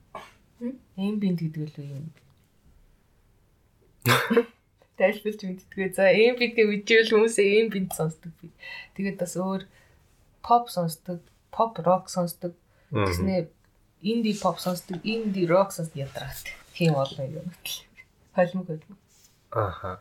Ambient 0.97 1.41
гэдэг 1.41 1.69
л 1.69 1.77
үү 1.77 1.89
юм. 1.93 2.07
Тайлбарч 4.97 5.41
мэдтгээ. 5.45 5.93
За 5.93 6.09
ambient-ийг 6.09 6.69
үживэл 6.73 7.13
хүмүүсээ 7.13 7.69
ambient 7.69 7.93
сонсдог 7.93 8.33
би. 8.41 8.49
Тэгээд 8.97 9.21
бас 9.21 9.37
өөр 9.37 9.69
pop 10.41 10.73
сонсдог, 10.73 11.21
pop 11.53 11.77
rock 11.85 12.09
сонсдог. 12.09 12.57
Тэснэ 12.89 13.53
инди 14.01 14.33
pop 14.41 14.57
сонсдог, 14.57 14.97
инди 15.05 15.45
rock 15.45 15.77
сонсдог 15.77 16.09
ядраад. 16.09 16.41
Тийм 16.73 16.97
болно 16.97 17.25
юм. 17.29 17.53
Холимог 18.33 18.67
холимог. 18.73 19.01
Аха. 19.53 20.01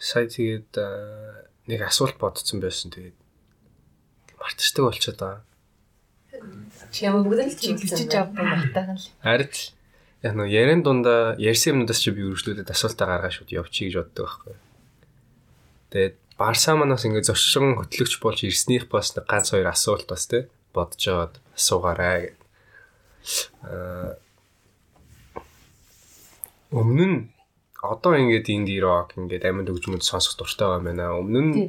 Сая 0.00 0.26
тэгээд 0.32 0.72
нэг 1.68 1.80
асуулт 1.84 2.16
бодсон 2.16 2.64
байсан 2.64 2.88
тэгээд 2.88 3.16
мартчихдаг 4.40 4.84
болчиход 4.88 5.18
байгаа. 5.20 5.51
Чи 6.92 7.04
ямар 7.08 7.22
бүгд 7.24 7.40
л 7.44 7.56
чиглэж 7.56 7.92
чиглэж 7.92 8.14
авсан 8.16 8.46
байтайхан 8.48 8.96
л. 8.96 9.08
Харин 9.20 9.48
л 9.52 9.64
яг 10.22 10.34
нөө 10.38 10.48
ярен 10.48 10.80
дундаа 10.82 11.36
ярьсан 11.36 11.76
юмнуудаас 11.76 12.00
чи 12.00 12.10
би 12.14 12.24
үргэлжлүүлээд 12.24 12.72
асуултаа 12.72 13.06
гаргаа 13.08 13.32
шууд 13.32 13.50
явчих 13.52 13.92
гэж 13.92 13.94
боддог 14.00 14.24
байхгүй. 14.28 14.54
Тэгээд 15.92 16.16
Барса 16.40 16.72
манаас 16.74 17.04
ингээд 17.04 17.28
зоччин 17.28 17.76
хөтлөгч 17.76 18.18
болж 18.22 18.38
ирснийх 18.48 18.88
бас 18.88 19.12
нэг 19.12 19.28
ганц 19.28 19.52
хоёр 19.52 19.68
асуулт 19.68 20.08
бас 20.08 20.24
те 20.26 20.48
бодож 20.72 21.02
аваад 21.08 21.34
асуугаарай 21.54 22.18
гэд. 22.32 22.40
Аа 23.68 24.16
өмнө 26.72 27.06
нь 27.06 27.18
одоо 27.84 28.16
ингээд 28.16 28.48
инди 28.48 28.80
рок 28.80 29.12
ингээд 29.20 29.44
амьд 29.44 29.68
хөгжмөд 29.68 30.02
сонсох 30.02 30.40
дуртай 30.40 30.66
байгаа 30.66 30.80
юм 30.80 30.86
байна. 30.88 31.18
Өмнө 31.20 31.40
нь 31.44 31.52
Тий. 31.52 31.68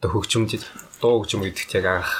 одоо 0.00 0.10
хөгжмөд 0.16 0.64
дуу 1.02 1.20
хөгжим 1.20 1.44
гэдэгт 1.44 1.76
яг 1.76 1.86
анх 2.00 2.12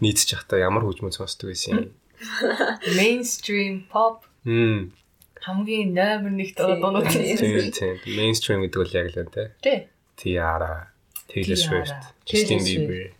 нийцж 0.00 0.32
явахдаа 0.32 0.58
ямар 0.60 0.84
хөгжмөд 0.84 1.14
сонсдог 1.16 1.52
байсан 1.52 1.70
юм. 1.76 1.88
Mainstream 2.98 3.88
pop 3.88 4.24
Мм. 4.44 4.92
хамгийн 5.40 5.94
номер 5.94 6.32
1 6.32 6.56
дуунууд. 6.56 7.08
Тийм 7.08 7.72
тийм. 7.72 7.94
Mainstream 8.16 8.60
гэдэг 8.64 8.78
бол 8.80 8.96
яг 8.96 9.06
л 9.12 9.20
энэ 9.24 9.32
те. 9.32 9.44
Тий. 9.60 9.78
Tiara, 10.20 10.92
Taylor 11.28 11.56
Swift, 11.56 12.00
Justin. 12.28 12.60
Bieber. 12.60 13.12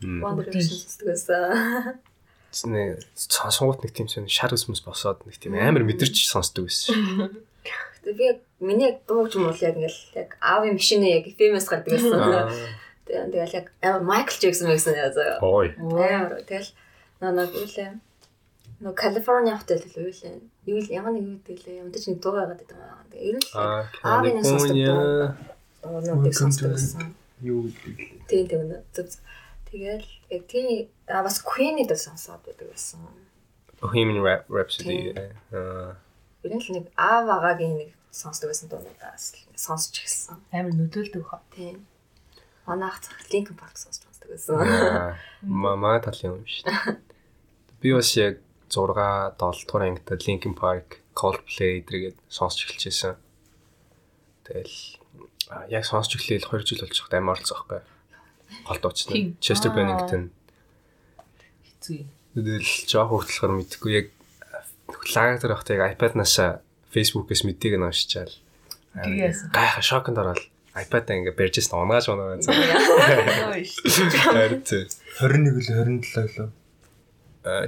Мм. 0.00 0.20
Wonder 0.20 0.44
байсан. 0.52 1.96
Нэг 2.66 3.04
сонсонгууд 3.14 3.84
нэг 3.84 3.92
тийм 3.94 4.08
шар 4.28 4.52
өсмөс 4.52 4.84
босоод 4.84 5.24
нэг 5.24 5.38
тийм 5.40 5.56
амар 5.56 5.84
мэдэрч 5.86 6.28
сонсдог 6.28 6.68
байсан. 6.68 7.40
Гэтэ 7.64 8.12
би 8.16 8.24
яг 8.26 8.38
миний 8.60 8.90
яг 8.90 9.04
дуугч 9.08 9.36
юм 9.36 9.48
бол 9.48 9.60
яг 9.60 9.76
ингээл 9.76 10.00
яг 10.16 10.36
аавын 10.40 10.76
машины 10.76 11.08
яг 11.08 11.24
FM-с 11.30 11.68
гардаг 11.68 11.94
байсан. 11.94 12.52
Аа. 13.10 13.26
Тэгэл 13.30 13.56
яг 13.58 13.66
амар 13.82 14.02
Майкл 14.02 14.36
Джексон 14.38 14.68
байсан 14.70 14.94
яа 14.94 15.10
заяа. 15.12 15.38
Ой. 15.42 15.74
Амар 15.78 16.42
тэгэл 16.46 16.70
нэг 17.20 17.50
үлээ. 17.52 17.90
Нөө 18.80 18.94
Калифорни 18.96 19.52
хотел 19.52 19.82
л 19.82 20.08
үлээ. 20.08 20.40
Юу 20.66 20.78
л 20.80 20.88
ямар 20.88 21.12
нэг 21.12 21.24
юу 21.28 21.38
гэлээ. 21.44 21.80
Ямдаж 21.84 22.04
нэг 22.08 22.18
дуу 22.22 22.32
байгаад 22.32 22.56
байдаг 22.56 22.78
юм. 22.80 23.04
Тэгээ 23.12 23.28
ер 23.28 23.36
нь 23.36 23.46
Аа, 23.52 23.84
аавын 24.00 24.34
нэг 24.40 24.44
сонсдог 24.48 24.76
дуу. 24.76 25.34
Нуудыг 25.84 26.34
сонсдог. 26.34 26.70
Юу 27.44 27.68
гэдэг 27.68 27.96
лээ. 27.98 28.24
Тийм 28.28 28.44
тийм 28.48 28.62
зүг. 28.94 29.08
Тэгэл 29.68 30.06
яг 30.32 30.42
тийм 30.48 30.88
а 31.08 31.22
бас 31.22 31.38
Queen-ийг 31.44 31.90
л 31.92 31.96
сонсоод 32.00 32.40
байдаг 32.46 32.68
байсан. 32.72 33.00
Bohemian 33.80 34.20
Rhap- 34.24 34.48
Rhapsody. 34.48 35.12
Аа. 35.52 35.96
Ер 36.44 36.52
нь 36.56 36.60
л 36.64 36.72
нэг 36.72 36.88
аав 36.96 37.28
агагийн 37.28 37.76
нэг 37.84 37.90
сонсдог 38.10 38.48
байсан 38.48 38.68
дуунаас 38.72 39.36
л 39.36 39.44
сонсч 39.60 39.92
эхэлсэн. 40.00 40.40
Амар 40.56 40.72
нөдөлдөг 40.72 41.24
хаа. 41.28 41.40
Тийм. 41.52 41.84
Манай 42.70 42.88
ах 42.94 43.00
цах 43.02 43.18
Linkin 43.34 43.58
Park 43.58 43.74
сонсч 43.74 44.06
сонсдог 44.06 44.28
байсан. 44.30 44.62
Аа, 44.62 45.18
Мама 45.42 45.98
талын 45.98 46.38
юм 46.38 46.46
шүү 46.46 46.70
дээ. 46.70 47.02
Би 47.82 47.90
бас 47.98 48.14
яг 48.14 48.38
6 48.70 48.94
7 48.94 49.34
дугаар 49.66 49.82
ангитай 49.90 50.16
Linkin 50.22 50.54
Park, 50.54 51.02
Coldplay 51.18 51.82
эдрэгээд 51.82 52.16
сонсч 52.30 52.70
эхэлчихсэн. 52.70 53.18
Тэгэл 54.46 54.78
яг 55.74 55.84
сонсч 55.84 56.14
эхлээл 56.14 56.46
2 56.46 56.62
жил 56.62 56.86
болж 56.86 56.94
байхад 56.94 57.14
амар 57.18 57.34
олцсон 57.42 57.58
байхгүй. 57.58 57.82
Гол 58.66 58.78
Тийм. 58.78 58.82
дуучна. 58.82 59.12
Chester. 59.42 59.70
Bennington. 59.74 60.22
Хэцүү. 61.66 62.06
Тэгэл 62.38 62.70
жоох 62.86 63.10
хөвтлөхөр 63.10 63.52
мэдхгүй 63.58 63.92
яг 63.98 64.06
лагер 65.14 65.50
байхдаа 65.50 65.74
яг 65.74 65.98
iPad-наас 65.98 66.62
Facebook-ээс 66.94 67.42
мэдгийг 67.46 67.74
нь 67.78 67.86
уншичаал. 67.86 68.30
Тэгээс. 68.94 69.50
Гайхаа 69.54 69.82
шоконд 69.82 70.18
ороод 70.18 70.42
iPad-аа 70.86 71.16
ингээ 71.20 71.36
барьжсэн 71.36 71.76
унгааж 71.76 72.06
унаа 72.08 72.36
гэсэн. 72.40 72.54
Харин 74.24 74.62
тийм. 74.64 74.88
21 75.20 75.52
л 75.52 76.04
27 76.04 76.40
лөө. 76.40 76.50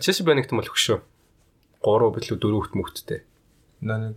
Chester 0.00 0.24
Bennington 0.26 0.60
бол 0.60 0.68
хөшөө. 0.68 1.00
3 1.84 2.12
билүү 2.16 2.36
4 2.38 2.62
хүт 2.62 2.74
мөхттэй. 2.78 3.20
Наа 3.82 3.98
нэг 4.00 4.16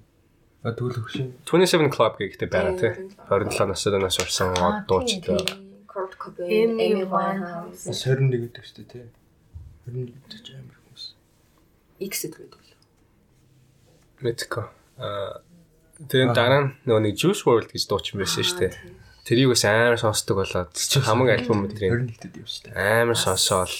а 0.66 0.74
тэгвэл 0.74 0.98
хөшин 0.98 1.30
27 1.46 1.94
Club 1.94 2.18
гэхдээ 2.18 2.50
байгаа 2.50 2.74
тий. 2.78 2.94
Тийм, 2.98 3.14
27 3.30 4.02
настай 4.02 4.26
орсон 4.26 4.50
Аа, 4.58 4.82
дуучтай. 4.90 5.38
Kurt 5.86 6.18
Cobain, 6.18 6.74
Amy 6.82 7.06
Winehouse. 7.06 7.86
Winehouse, 7.86 7.86
бас 7.86 8.02
21 8.02 8.50
гэдэг 8.50 8.64
шүү 8.66 8.76
дээ 8.82 8.90
тий. 8.90 9.06
21 9.86 10.18
гэдэг 10.26 10.58
амар 10.58 10.78
хүмүүс. 10.82 11.04
X 12.02 12.14
гэдэг 12.26 12.50
үү? 12.50 12.66
Мэдко. 14.26 14.74
Аа 14.98 15.46
тэгээд 15.96 16.36
дараа 16.36 16.62
нь 16.62 16.70
нөгөө 16.84 17.02
нэг 17.08 17.16
Juice 17.16 17.44
WRLD 17.48 17.72
гэж 17.72 17.84
дуучин 17.88 18.20
байсан 18.20 18.44
шүү 18.44 18.60
дээ. 18.68 18.74
Тэрийг 19.26 19.50
бас 19.56 19.64
амар 19.66 19.98
сонсдог 19.98 20.36
болоод 20.38 20.76
хамаг 20.76 21.30
альбом 21.34 21.66
өдрийн 21.66 22.12
21 22.12 22.20
гэдэг 22.20 22.42
юм 22.44 22.48
шүү 22.48 22.64
дээ. 22.68 22.76
амар 22.76 23.18
сонсоол. 23.18 23.76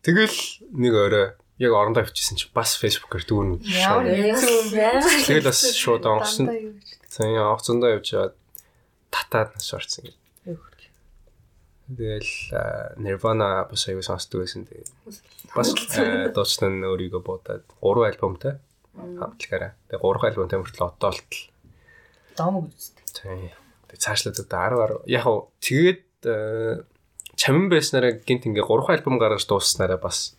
Тэгэл 0.00 0.38
нэг 0.72 0.92
орой 0.96 1.26
яг 1.60 1.72
орондоо 1.72 2.02
авчихсан 2.02 2.36
чи 2.40 2.48
бас 2.52 2.76
Facebook-оор 2.80 3.24
дүүрнэ. 3.24 3.62
Тэгэл 5.28 5.48
бас 5.48 5.60
шууд 5.76 6.04
гэж. 6.04 6.48
Сайн 7.08 7.36
онгоцондоо 7.36 7.96
явж 7.96 8.08
аваад 8.16 8.34
татаад 9.12 9.54
нас 9.56 9.72
орсон 9.72 10.10
гэж. 10.10 10.16
Тэгэл 11.86 12.32
Nirvana 12.98 13.70
бас 13.70 13.86
аягүй 13.86 14.02
сонсдог 14.02 14.42
байсан. 14.42 14.66
Тэгээд 14.66 14.90
бас 15.54 15.70
дуучны 16.34 16.68
нь 16.74 16.82
өөрийгөө 16.84 17.22
бодоод 17.22 17.64
3 17.80 18.10
альбомтай 18.10 18.58
хамтлагаараа. 18.96 19.72
Тэгээд 19.88 20.02
3 20.02 20.28
альбомтай 20.32 20.58
мөртлөө 20.60 20.88
одоо 20.88 21.10
л 21.12 21.20
Домог 22.36 22.64
үзтээ. 22.72 23.04
тийм. 23.16 23.52
Тэгээд 23.88 24.02
цаашлаад 24.04 24.36
одоо 24.44 25.00
10 25.04 25.06
10 25.06 25.12
яг 25.12 25.22
хав 25.24 25.36
тэгээд 25.60 26.02
аа, 26.26 26.84
чамин 27.36 27.68
байснараа 27.68 28.12
гинт 28.24 28.44
ингээ 28.48 28.64
3 28.64 28.96
альбом 28.96 29.16
гаргаж 29.20 29.44
дууссанараа 29.48 30.00
бас 30.00 30.36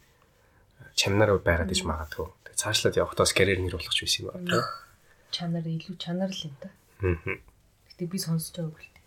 чамнараа 0.98 1.38
байгаад 1.42 1.74
иж 1.74 1.86
магадгүй. 1.86 2.28
Тэгээд 2.46 2.62
цаашлаад 2.62 2.96
явахдаа 2.98 3.26
карьер 3.30 3.62
нэр 3.62 3.78
болгоч 3.78 3.98
байсан 4.02 4.26
юм 4.26 4.34
байна. 4.34 4.66
Чанар 5.34 5.66
илүү 5.66 5.96
чанар 6.02 6.32
л 6.34 6.46
юм 6.46 6.56
да. 6.62 6.70
Мгм. 7.02 7.38
Гэтэ 7.94 8.04
би 8.10 8.18
сонсож 8.18 8.54
байгаа 8.58 8.74
үл. 8.74 8.98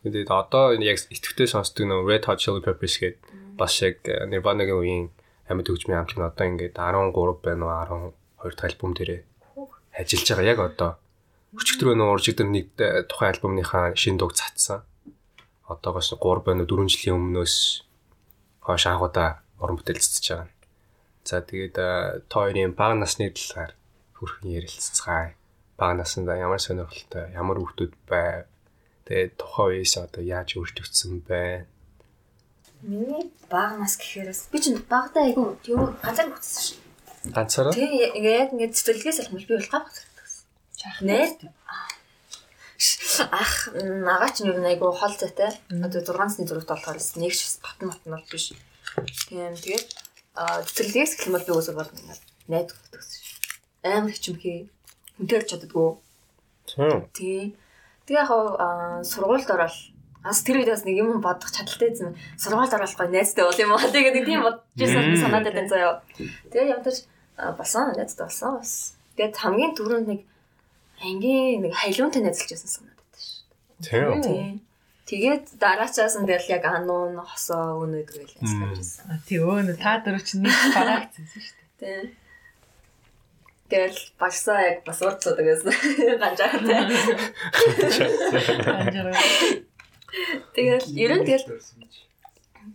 Тэгээд 0.00 0.30
одоо 0.32 0.72
энэ 0.72 0.88
яг 0.88 0.98
итгэвтэй 1.12 1.44
сонсдог 1.44 1.84
нөө 1.84 2.08
Red 2.08 2.24
Hot 2.24 2.40
Chili 2.40 2.64
Peppers 2.64 2.96
гээд 2.96 3.20
бас 3.60 3.76
яг 3.84 4.00
э, 4.08 4.24
Nirvana-гийн 4.24 4.80
үеийн 4.80 5.06
амьд 5.44 5.68
хөгжмийн 5.68 6.00
хамтлаг 6.00 6.20
нь 6.24 6.28
одоо 6.32 6.46
ингээд 6.48 6.74
13 6.80 7.44
байна 7.44 7.64
уу 7.68 8.12
12 8.40 8.56
дахь 8.56 8.70
альбом 8.72 8.92
дээрээ 8.96 9.22
ажиллаж 9.96 10.28
байгаа 10.30 10.50
яг 10.52 10.60
одоо. 10.60 10.90
Өчигдөр 11.52 11.98
нөө 11.98 12.10
уржигдэр 12.14 12.48
нэг 12.48 12.66
тухайн 13.10 13.32
альбомныхаа 13.34 13.92
шинэ 13.98 14.18
дуг 14.18 14.32
цацсан. 14.38 14.86
Одоогоос 15.66 16.14
3 16.14 16.46
байна 16.46 16.62
уу 16.64 16.86
4 16.86 16.94
жилийн 16.94 17.18
өмнөөс 17.18 17.54
хойш 18.64 18.84
анхудаа 18.86 19.42
уран 19.58 19.76
бүтээл 19.76 19.98
цэцэж 19.98 20.26
байгаа. 20.30 20.48
За 21.26 21.42
тэгээд 21.42 21.74
та 21.74 22.36
хоёрын 22.40 22.72
бага 22.72 22.94
насны 22.94 23.28
талаар 23.34 23.74
хүрхэн 24.16 24.56
ярилцгаая. 24.56 25.34
Бага 25.76 25.94
наснда 26.00 26.38
ямар 26.38 26.60
сонирхолтой, 26.62 27.34
ямар 27.34 27.58
хүүхдүүд 27.58 27.92
байв? 28.08 28.46
Тэгээд 29.04 29.36
тухайн 29.36 29.82
үеэс 29.82 29.94
одоо 29.98 30.22
яаж 30.22 30.54
өөрчлөгдсөн 30.54 31.26
бэ? 31.26 31.66
Миний 32.86 33.26
баг 33.50 33.76
нас 33.76 33.98
гэхээрээс 33.98 34.48
би 34.52 34.58
чинь 34.62 34.80
багтаа 34.80 35.28
айгу 35.28 35.58
юу 35.66 35.92
газар 36.00 36.30
бүтсэн 36.32 36.62
шүү. 36.62 36.89
Ганцаараа? 37.24 37.76
Тэгээ 37.76 38.16
ингээ 38.16 38.36
яг 38.40 38.50
ингээ 38.56 38.72
цэцэрлэгээс 38.72 39.20
алхмал 39.20 39.44
би 39.44 39.54
бол 39.60 39.68
гав 39.68 39.84
хэрэгтэй. 39.92 41.04
Найр 41.04 41.32
ах 43.28 43.52
нагаа 43.76 44.30
чинь 44.32 44.48
юу 44.48 44.64
айгу 44.64 44.88
хол 44.96 45.14
зайтай. 45.20 45.52
Одоо 45.68 46.00
6 46.00 46.16
насны 46.16 46.48
зүрхт 46.48 46.72
болохоор 46.72 46.96
нэг 46.96 47.32
ч 47.36 47.60
татн 47.60 47.92
матн 47.92 48.08
бол 48.16 48.24
биш. 48.32 48.56
Тийм 49.28 49.52
тэгээд 49.52 49.88
а 50.32 50.64
цэцэрлэгээс 50.64 51.20
алхмал 51.20 51.44
би 51.44 51.52
өсөөр 51.52 51.76
бол 51.76 51.90
найд 52.48 52.72
өгдөгсөн. 52.72 53.22
Амар 53.84 54.12
хичмхий. 54.16 54.72
Хүнтэй 55.20 55.44
чаддгүй. 55.44 56.00
Тийм. 56.64 57.04
Тий. 57.12 57.56
Тэгээ 58.08 58.24
яг 58.24 58.32
аа 58.32 59.04
сургуульд 59.04 59.50
ороод 59.52 59.76
Ас 60.20 60.44
тэр 60.44 60.60
үед 60.60 60.68
бас 60.68 60.84
нэг 60.84 61.00
юм 61.00 61.20
бодох 61.24 61.48
чадaltaй 61.48 61.96
юм. 61.96 62.12
Сургуульд 62.36 62.76
оруулахгүй 62.76 63.08
найзтай 63.08 63.44
бол 63.48 63.56
юм 63.56 63.72
аа. 63.72 63.88
Тэгээд 63.88 64.28
тийм 64.28 64.44
бодож 64.44 64.60
байсан 64.76 65.16
санаад 65.16 65.48
байсан 65.48 65.68
заяа. 65.72 66.04
Тэгээ 66.52 66.72
ямтаж 66.76 66.96
болсон 67.56 67.96
найзтай 67.96 68.28
болсон 68.28 68.60
бас. 68.60 69.00
Тэгээд 69.16 69.40
хамгийн 69.40 69.72
түрүүнд 69.80 70.08
нэг 70.12 70.20
ангийн 71.00 71.64
нэг 71.64 71.72
хайлуунтай 71.72 72.20
найзалж 72.20 72.52
байсан 72.52 72.68
санаад 72.68 73.00
байсан 73.00 73.24
шүү. 73.24 74.20
Тийм. 74.20 74.60
Тэгээд 75.08 75.44
дараачаас 75.56 76.14
нь 76.20 76.28
тэгэл 76.28 76.52
яг 76.60 76.64
ануун 76.68 77.16
хосоо 77.16 77.80
өнөд 77.80 78.12
гээл 78.12 78.36
яасан. 78.44 78.76
А 79.08 79.16
тий 79.24 79.40
өө 79.40 79.72
та 79.80 80.04
дөрөв 80.04 80.20
чинь 80.20 80.44
нэг 80.44 80.52
багцсан 80.52 81.24
шүү 81.32 81.56
дээ. 81.80 81.80
Тийм. 81.80 82.20
Тэгэл 83.72 83.98
багсаа 84.20 84.60
яг 84.68 84.76
бас 84.84 85.00
урцдаг 85.00 85.40
байсан. 85.40 85.72
Ганжаатай. 86.20 86.76
Анжаараа. 88.68 89.16
Тэгэл 90.56 90.86
ер 90.96 91.12
нь 91.18 91.26
тэгэл 91.26 91.46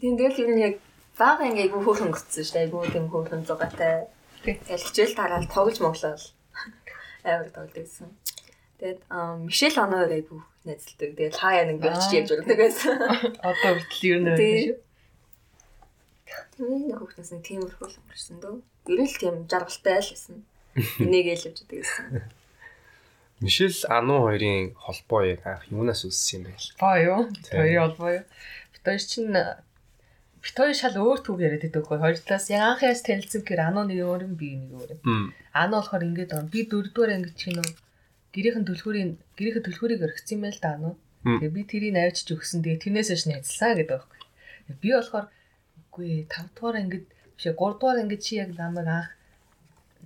тийм 0.01 0.13
тэгэл 0.17 0.41
ер 0.43 0.49
нь 0.55 0.63
яг 0.63 0.75
баг 1.19 1.39
ингээ 1.43 1.67
айгу 1.67 1.83
хөөрхөн 1.83 2.11
гүцсэн 2.11 2.43
шүү 2.43 2.55
дээ. 2.55 2.65
Айгу 2.67 2.77
тийм 2.91 3.05
хөөрхөн 3.11 3.43
зугаатай. 3.47 4.07
Тэгэл 4.43 4.85
хичээл 4.87 5.15
тараал 5.15 5.47
тоглож 5.47 5.77
моглол 5.79 6.23
амар 7.27 7.49
тоглож 7.51 7.75
байсан. 7.75 8.09
Тэгээд 8.79 8.99
Мишель 9.47 9.79
оноор 9.79 10.11
айгу 10.11 10.43
найзалдаг. 10.67 11.09
Тэгээд 11.15 11.35
хаяа 11.39 11.65
нэг 11.69 11.79
болчих 11.79 12.13
ярьж 12.19 12.31
өгдөг 12.35 12.57
байсан. 12.59 12.95
Одоо 13.47 13.71
хүртэл 13.79 14.09
ер 14.11 14.19
нь 14.19 14.27
байдаг 14.27 14.51
шүү. 14.65 14.79
Нэг 16.55 16.97
хүүхдээс 16.99 17.31
нэг 17.31 17.43
тиймэрхүү 17.47 17.87
л 17.87 17.99
өнгөрсөн 17.99 18.37
дөө. 18.43 18.55
Ер 18.91 18.99
нь 18.99 19.09
л 19.11 19.19
тийм 19.19 19.35
жаргалтай 19.47 19.99
л 20.03 20.11
байсан. 20.11 20.35
Энийг 21.03 21.27
ээлж 21.31 21.43
өгдөг 21.51 21.79
байсан. 21.79 22.05
Мишель 23.45 23.77
Ану 23.97 24.25
хоёрын 24.25 24.73
холбоо 24.73 25.21
яг 25.21 25.45
анх 25.45 25.69
юунаас 25.69 26.01
үссэн 26.09 26.41
юм 26.41 26.43
бэ? 26.49 26.57
Баа 26.81 26.97
юу? 26.97 27.21
Хоёрын 27.53 27.83
холбоо 27.85 28.09
юу? 28.17 28.25
Бид 28.73 28.81
хоёр 28.81 29.03
чинь 29.05 29.29
бид 30.41 30.55
хоёр 30.57 30.73
шал 30.73 30.97
өөр 30.97 31.19
түүх 31.21 31.45
яриад 31.45 31.61
байдаг 31.61 31.85
хөө. 31.85 32.01
Хоёр 32.01 32.17
талаас 32.25 32.49
яг 32.49 32.63
анхаас 32.65 33.05
танилцсан 33.05 33.45
гэхээр 33.45 33.61
Ану 33.69 33.85
нэг 33.85 34.01
өөр 34.01 34.25
юм 34.25 34.33
би 34.33 34.49
нэг 34.57 34.71
өөр 34.73 34.89
юм. 34.97 35.29
Ану 35.53 35.77
болохоор 35.77 36.09
ингэж 36.09 36.29
байгаа. 36.33 36.49
Би 36.49 36.61
дөрөвдүгээр 36.65 37.15
ангид 37.21 37.37
чинь 37.37 37.57
нөө 37.61 37.69
гэрийнхэн 38.33 38.65
төлхүүрийн 38.65 39.11
гэрийнхэн 39.37 39.65
төлхүүрийг 39.69 40.01
орхисон 40.01 40.33
юм 40.37 40.43
байл 40.49 40.59
да 40.65 40.69
Ану. 40.73 40.91
Тэгээ 41.21 41.53
би 41.53 41.61
тэрийг 41.69 41.95
авчиж 42.01 42.27
өгсөн. 42.33 42.65
Тэгээ 42.65 42.81
тэрнээс 42.81 43.09
ш 43.13 43.29
найзлаа 43.29 43.77
гэдэг 43.77 43.93
байхгүй. 43.93 44.19
Би 44.81 44.89
болохоор 44.89 45.25
үгүй 45.93 46.09
5 46.33 46.57
дугаар 46.57 46.77
ангид 46.81 47.05
биш 47.37 47.45
3 47.45 47.53
дугаар 47.53 48.01
ангид 48.01 48.21
чи 48.25 48.41
яг 48.41 48.57
намайг 48.57 48.89
анх 48.89 49.09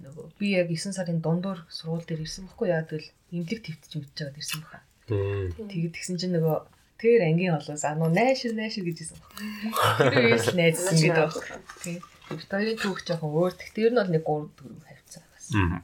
нөгөө 0.04 0.26
би 0.39 0.47
яг 0.56 0.68
9 0.72 0.95
сарын 0.95 1.20
дундуур 1.24 1.66
сургууль 1.68 2.06
дээр 2.08 2.24
ирсэн 2.26 2.47
байхгүй 2.47 2.68
яа 2.72 2.84
тэгэл 2.88 3.10
имлэг 3.36 3.60
твтж 3.64 3.91
мэдж 4.00 4.16
байгаад 4.16 4.39
ирсэн 4.39 4.60
баха. 4.64 4.80
Тэгээд 5.10 5.95
тэгсэн 5.95 6.16
чинь 6.20 6.36
нөгөө 6.38 6.58
тэр 7.00 7.22
ангийн 7.28 7.56
олоос 7.58 7.84
а 7.84 7.95
нуу 7.95 8.10
найшир 8.12 8.54
найшир 8.56 8.84
гэжсэн 8.88 9.18
баха. 9.20 10.10
Тэр 10.12 10.26
үеэс 10.30 10.47
найзсан 10.56 10.95
гэдэг 10.95 11.28
баха. 11.28 11.60
Тийм. 11.84 12.00
Викторийн 12.30 12.78
түүх 12.78 13.02
жоохон 13.08 13.34
өөр. 13.34 13.54
Тэгтээ 13.58 13.86
ер 13.89 13.93
нь 13.93 14.00
бол 14.00 14.14
нэг 14.14 14.24
3 14.24 14.47
4 14.54 14.88
хавцаа 14.88 15.24
байсан. 15.34 15.82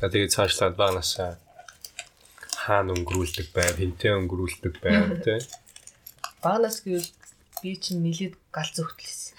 За 0.00 0.06
тэгээд 0.12 0.34
цаашлаад 0.36 0.76
багнаас 0.76 1.12
хаана 2.60 2.92
өнгөрүүлдэг 2.92 3.48
байв, 3.56 3.74
хинтээ 3.80 4.12
өнгөрүүлдэг 4.20 4.74
байв 4.84 5.04
тий. 5.24 5.40
Багнаас 6.44 6.84
гэвэл 6.84 7.08
би 7.62 7.70
чинь 7.76 8.04
нилээд 8.04 8.36
галз 8.52 8.76
өгтлээсэн. 8.76 9.29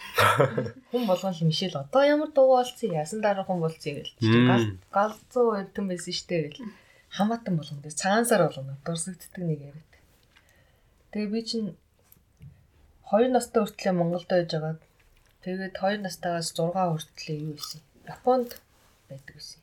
Хүн 0.91 1.03
болгон 1.07 1.33
л 1.33 1.47
мишэл 1.47 1.77
одоо 1.81 2.03
ямар 2.03 2.29
дуу 2.35 2.57
болсон 2.57 2.91
яасан 2.91 3.21
дараа 3.21 3.45
хүн 3.45 3.59
болсон 3.63 3.93
гэл. 3.99 4.13
Гал 4.49 4.65
галзуу 4.95 5.47
байдсан 5.55 5.85
байсан 5.87 6.13
штэ 6.13 6.37
гэл. 6.51 6.69
Хамаатан 7.15 7.55
болгон 7.57 7.79
дээр 7.81 7.95
цагаансаар 7.95 8.41
болгоно 8.47 8.77
дурсагддаг 8.85 9.43
нэг 9.43 9.59
яриад. 9.71 9.93
Тэгээ 11.11 11.31
би 11.33 11.41
чинь 11.43 11.69
2 13.11 13.27
настай 13.27 13.59
хүртлээр 13.63 13.95
Монголд 13.99 14.27
байж 14.31 14.51
байгаа. 14.55 14.79
Тэгээд 15.43 15.75
2 15.75 16.05
настайгаас 16.05 16.55
6 16.55 16.71
хүртлээр 16.71 17.41
юу 17.43 17.55
исэн? 17.59 17.81
Японд 18.07 18.49
байдаг 19.09 19.35
байсан. 19.35 19.59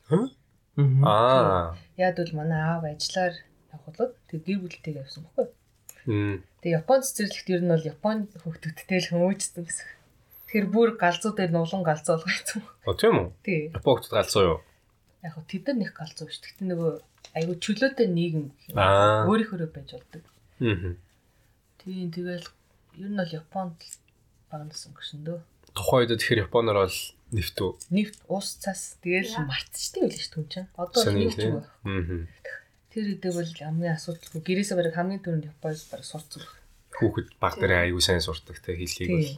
Аа. 0.77 1.73
Яг 1.97 2.15
бол 2.21 2.33
манай 2.37 2.61
аав 2.61 2.83
ажиллаар 2.85 3.33
явхлууд 3.73 4.13
тэг 4.29 4.39
гэр 4.45 4.59
бүлтэйг 4.61 4.95
явсан 5.01 5.25
баггүй. 5.25 5.47
Мм. 6.05 6.35
Тэг 6.61 6.71
Японд 6.79 7.03
цэцэрлэгт 7.09 7.49
ер 7.49 7.61
нь 7.65 7.73
бол 7.73 7.89
Японы 7.93 8.29
хүүхдүүдтэй 8.29 8.99
л 9.01 9.09
хүмүүжсэн 9.09 9.63
гэсэн. 9.65 9.87
Тэгэхээр 10.49 10.65
бүр 10.73 10.97
галзуу 10.97 11.37
дээр 11.37 11.53
нулан 11.53 11.85
галзуу 11.85 12.17
болгоцсон. 12.25 12.65
О 12.89 12.97
тийм 12.97 13.15
үү? 13.21 13.27
Тий. 13.45 13.59
Японд 13.69 14.09
галзуу 14.09 14.41
юу? 14.41 14.57
Яг 15.21 15.37
хөө 15.37 15.45
тэд 15.45 15.63
нар 15.69 15.77
нэг 15.77 15.93
галзуу 15.93 16.25
шүү. 16.25 16.41
Тэгтээ 16.41 16.67
нөгөө 16.73 16.91
айгу 17.37 17.53
чөлөөтэй 17.61 18.07
нийгэм 18.09 18.45
Аа. 18.73 19.29
өөрийнхөө 19.29 19.69
байж 19.69 19.93
болдог. 19.93 20.25
Аа. 20.57 20.97
Тийм 21.77 22.09
тэгэл 22.09 22.49
ер 22.97 23.09
нь 23.13 23.19
бол 23.21 23.29
Японд 23.29 23.77
багнасан 24.49 24.97
гэсэн 24.97 25.21
дөө. 25.21 25.37
Тухайн 25.77 26.09
үед 26.09 26.17
тэгэхээр 26.17 26.43
Японоор 26.49 26.89
бол 26.89 26.97
нефт 27.29 27.57
үү? 27.61 27.71
Нефт, 27.93 28.17
ус, 28.25 28.57
цас 28.57 28.97
тэгэл 29.05 29.45
мартчихтэй 29.45 30.01
байл 30.09 30.17
шүү 30.17 30.33
түн 30.33 30.45
чинь. 30.49 30.69
Одоо 30.73 31.01
тийм. 31.05 31.29
үгүй. 31.29 31.61
Аа. 31.61 32.25
Тэр 32.89 33.05
үедээ 33.05 33.33
бол 33.37 33.53
хамгийн 33.53 33.93
асуудалгүй 34.01 34.41
гэрээсээ 34.41 34.77
бараг 34.81 34.97
хамгийн 34.97 35.21
түрүүнд 35.21 35.49
Японоос 35.53 35.85
бараг 35.93 36.07
сурцсан. 36.09 36.41
Хүүхэд 36.97 37.37
баг 37.37 37.53
дээр 37.61 37.85
аягүй 37.85 38.01
сайн 38.01 38.25
сурдаг 38.25 38.57
те 38.65 38.73
хэлхийг 38.73 39.13
бол. 39.13 39.37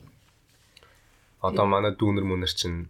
Одоо 1.41 1.65
манай 1.65 1.93
дүүнер 1.97 2.25
мөнөр 2.25 2.53
чинь 2.53 2.87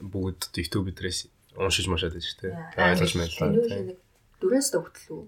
бүгд 0.00 0.52
YouTube 0.56 0.92
дээрээс 0.92 1.28
уншиж 1.56 1.86
машаад 1.88 2.14
байж 2.16 2.28
те. 2.36 2.52
Ойлгож 2.76 3.12
байлаа. 3.16 3.96
Дөрөөс 4.40 4.68
төгтөл 4.72 5.12
үү? 5.16 5.24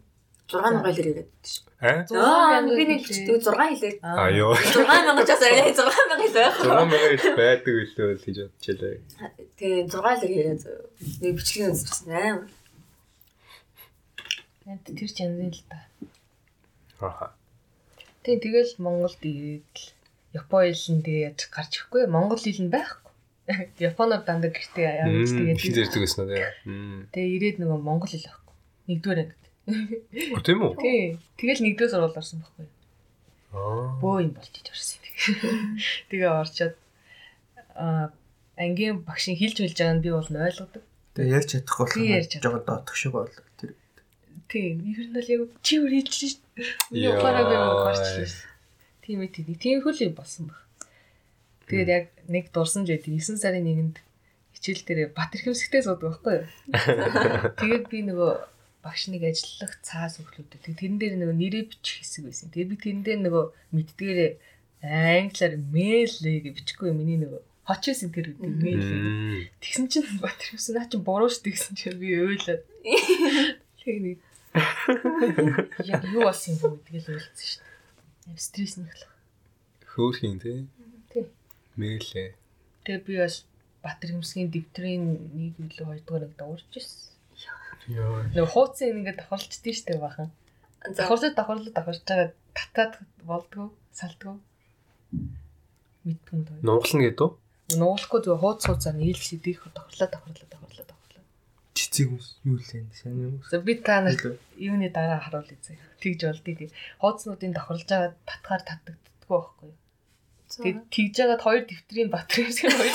6000 0.52 0.84
лэр 0.84 0.98
яриад 1.00 1.28
байдаг 1.32 1.48
шүү. 1.48 1.64
Аа? 1.80 2.04
Аа 2.12 2.60
би 2.68 2.84
нэг 2.84 3.00
6 3.08 3.48
хэлээ. 3.48 3.94
Аа 4.04 4.28
ёо. 4.36 4.52
6000 4.52 5.24
чаас 5.24 5.42
яриа 5.48 5.72
6000 5.72 6.20
хэлээ. 6.20 6.50
6000 6.60 7.36
байдаг 7.40 7.72
үлээ 7.72 8.12
л 8.12 8.24
гэж 8.26 8.36
бодчихлаа. 8.52 8.96
Тэгээ 9.56 9.88
6 9.88 10.20
лэр 10.20 10.32
яриа 10.36 10.56
зөө. 10.60 10.76
Нэг 11.24 11.32
бичлэг 11.40 11.72
үзчихсэн. 11.72 12.52
Энд 14.68 14.84
тэр 14.86 15.10
ч 15.10 15.18
янз 15.24 15.56
л 15.56 15.64
та. 15.72 15.78
Аа. 17.00 17.32
Тийм 18.22 18.38
тэгэл 18.38 18.78
Монголд 18.78 19.18
ирээд 19.24 19.72
л 19.74 19.88
Японы 20.32 20.72
хэлэндээ 20.72 21.18
яаж 21.28 21.40
гарч 21.52 21.72
ирэхгүй 21.76 22.08
Монгол 22.08 22.40
хэл 22.40 22.64
нь 22.64 22.72
байхгүй. 22.72 23.12
Японоор 23.90 24.22
дандаа 24.24 24.50
гэртээ 24.52 25.04
явж 25.04 25.30
тэгээд 25.32 25.92
дэрдэг 25.92 26.02
гэсэн 26.02 26.20
үү 26.24 27.12
тэгээ 27.12 27.34
ирээд 27.36 27.56
нөгөө 27.60 27.80
Монгол 27.80 28.08
хэл 28.08 28.28
байхгүй. 28.28 28.54
Нэгдүгээр 28.88 29.20
ангид. 29.22 29.44
Тийм 30.46 30.58
үү? 30.64 30.72
Тий. 30.80 31.02
Тэгэл 31.36 31.64
нэгдүгээр 31.68 31.92
сургууль 31.92 32.18
орсон 32.18 32.38
байхгүй. 32.40 32.66
Аа. 33.52 34.00
Бөө 34.00 34.16
юм 34.24 34.32
болчих 34.32 34.64
орсон. 34.72 35.00
Тэгээ 36.08 36.30
орчоод 36.32 36.74
аа 37.76 38.10
ангийн 38.56 39.04
багшийн 39.04 39.36
хэлж 39.36 39.56
хэлж 39.60 39.76
байгааг 39.78 39.96
нь 40.00 40.04
би 40.04 40.10
бол 40.10 40.28
нь 40.32 40.40
ойлгодог. 40.40 40.82
Тэгээ 41.14 41.34
ярьж 41.36 41.48
чадахгүй 41.52 41.86
Би 41.92 42.04
ярьж 42.16 42.32
болох 42.40 42.44
жоо 42.44 42.58
доотох 42.64 42.96
шиг 42.96 43.12
бол 43.12 43.28
тэр 43.60 43.76
Тийм. 44.48 44.84
Ер 44.84 45.08
нь 45.08 45.16
л 45.16 45.28
яг 45.32 45.40
чи 45.64 45.80
өөр 45.80 45.92
хэлж 45.96 46.12
шээ. 46.12 46.36
Миний 46.92 47.08
Яа. 47.08 47.16
ухаараа 47.16 47.44
би 47.48 47.56
гарчлаа. 47.56 48.51
Тийм 49.12 49.20
ээ 49.20 49.28
тийм. 49.28 49.46
Тийм 49.60 49.78
хөл 49.84 50.00
юм 50.00 50.16
болсон 50.16 50.48
баг. 50.48 50.64
Тэгээд 51.68 51.90
яг 51.92 52.06
нэг 52.32 52.48
дурсан 52.48 52.88
жид 52.88 53.04
9 53.04 53.36
сарын 53.36 53.68
1-нд 53.68 54.00
хичээл 54.56 54.88
дээр 54.88 55.00
бат 55.12 55.36
эрхэмсэгтэй 55.36 55.84
суудаг 55.84 56.16
байхгүй 56.16 56.34
юу? 56.40 56.48
Тэгээд 57.60 57.84
би 57.92 58.08
нөгөө 58.08 58.32
багш 58.80 59.12
нэг 59.12 59.28
ажиллах 59.28 59.76
цаас 59.84 60.16
өглөөдөө. 60.16 60.64
Тэгээд 60.64 60.80
тэрэн 60.80 60.96
дээр 60.96 61.14
нөгөө 61.20 61.36
нэрээ 61.36 61.64
бичих 61.68 62.00
хэсэг 62.00 62.24
байсан. 62.24 62.48
Тэгээд 62.56 62.72
би 62.72 62.76
тэрэн 62.80 63.04
дээр 63.04 63.20
нөгөө 63.20 63.44
мэддгээрээ 63.76 64.30
англиар 64.80 65.54
мэйлээ 65.60 66.36
гэж 66.48 66.54
бичихгүй 66.56 66.96
миний 66.96 67.20
нөгөө 67.20 67.40
хочсон 67.68 68.16
тэр 68.16 68.32
үгүй 68.32 68.48
мэйл. 68.48 69.52
Тэгсэн 69.60 69.92
чинь 69.92 70.08
бат 70.24 70.40
эрхэмсэн 70.40 70.72
наа 70.72 70.88
чинь 70.88 71.04
буруу 71.04 71.28
шүү 71.28 71.52
гэсэн 71.52 71.76
чинь 71.76 72.00
би 72.00 72.16
ойлаад. 72.16 72.64
Тэгээд 73.84 74.04
нэг 74.08 74.18
яг 75.84 76.00
юу 76.08 76.24
болсон 76.24 76.56
юм 76.56 76.80
бэ 76.80 76.96
тэгэл 76.96 77.12
ойлцсон 77.20 77.46
шүү. 77.60 77.71
Стресс 78.36 78.78
нэхлэх. 78.78 79.12
Хөөхин 79.92 80.38
те. 80.38 80.66
Тий. 81.10 81.26
Мэлээ. 81.76 82.34
Тэгээ 82.86 83.04
би 83.06 83.14
бас 83.18 83.44
Батэр 83.82 84.14
хэмсгийн 84.14 84.50
дэвтрийн 84.54 85.02
нэг 85.34 85.58
үлээ 85.58 85.86
хоёрдугаар 85.90 86.24
нэг 86.30 86.34
дуурч 86.38 86.70
ирсэн. 86.78 87.10
Яа. 87.90 88.30
Нөгөө 88.30 88.54
хууцын 88.54 89.02
ингээд 89.02 89.26
давхарлцдээ 89.26 89.74
штэ 89.74 89.98
бахан. 89.98 90.30
Давхарлаад 90.86 91.34
давхарлаад 91.34 91.74
давхарч 91.74 92.00
байгаа 92.06 92.30
татаад 92.54 92.94
болдгоо, 93.26 93.68
салдгоо. 93.90 94.38
мэддэг 96.06 96.30
юм 96.30 96.42
даа. 96.46 96.62
Нуугална 96.62 97.02
гэдэг 97.10 97.26
үү? 97.26 97.30
Нуулахгүй 97.82 98.20
зүгээр 98.22 98.42
хууц 98.42 98.62
хууцаар 98.66 98.96
нийлж 98.98 99.26
идэх 99.34 99.66
тохирлоо 99.74 100.08
тохирлоо 100.14 100.48
тохирлоо 100.50 100.86
Цэцэг 101.92 102.08
хүмүүс 102.08 102.28
юу 102.48 102.56
лээ 102.56 102.88
сайн 102.96 103.20
юм. 103.20 103.36
За 103.52 103.60
би 103.60 103.76
та 103.76 104.00
нарт 104.00 104.24
юуны 104.56 104.88
дараа 104.88 105.20
харуулъя 105.20 105.60
зэ. 105.60 105.76
Тэгж 106.00 106.20
болдгийг. 106.24 106.72
Хууцнуудын 107.04 107.52
тохирлж 107.52 107.84
байгаа 107.84 108.16
татгаар 108.24 108.62
татдагддаг 108.64 109.28
байхгүй 109.28 109.68
юу? 109.68 109.76
Тэгээд 110.56 110.80
тэгж 110.88 111.12
жагаад 111.20 111.44
хоёр 111.44 111.62
дэвтрийн 111.68 112.08
батарейс 112.08 112.56
хоёр 112.64 112.92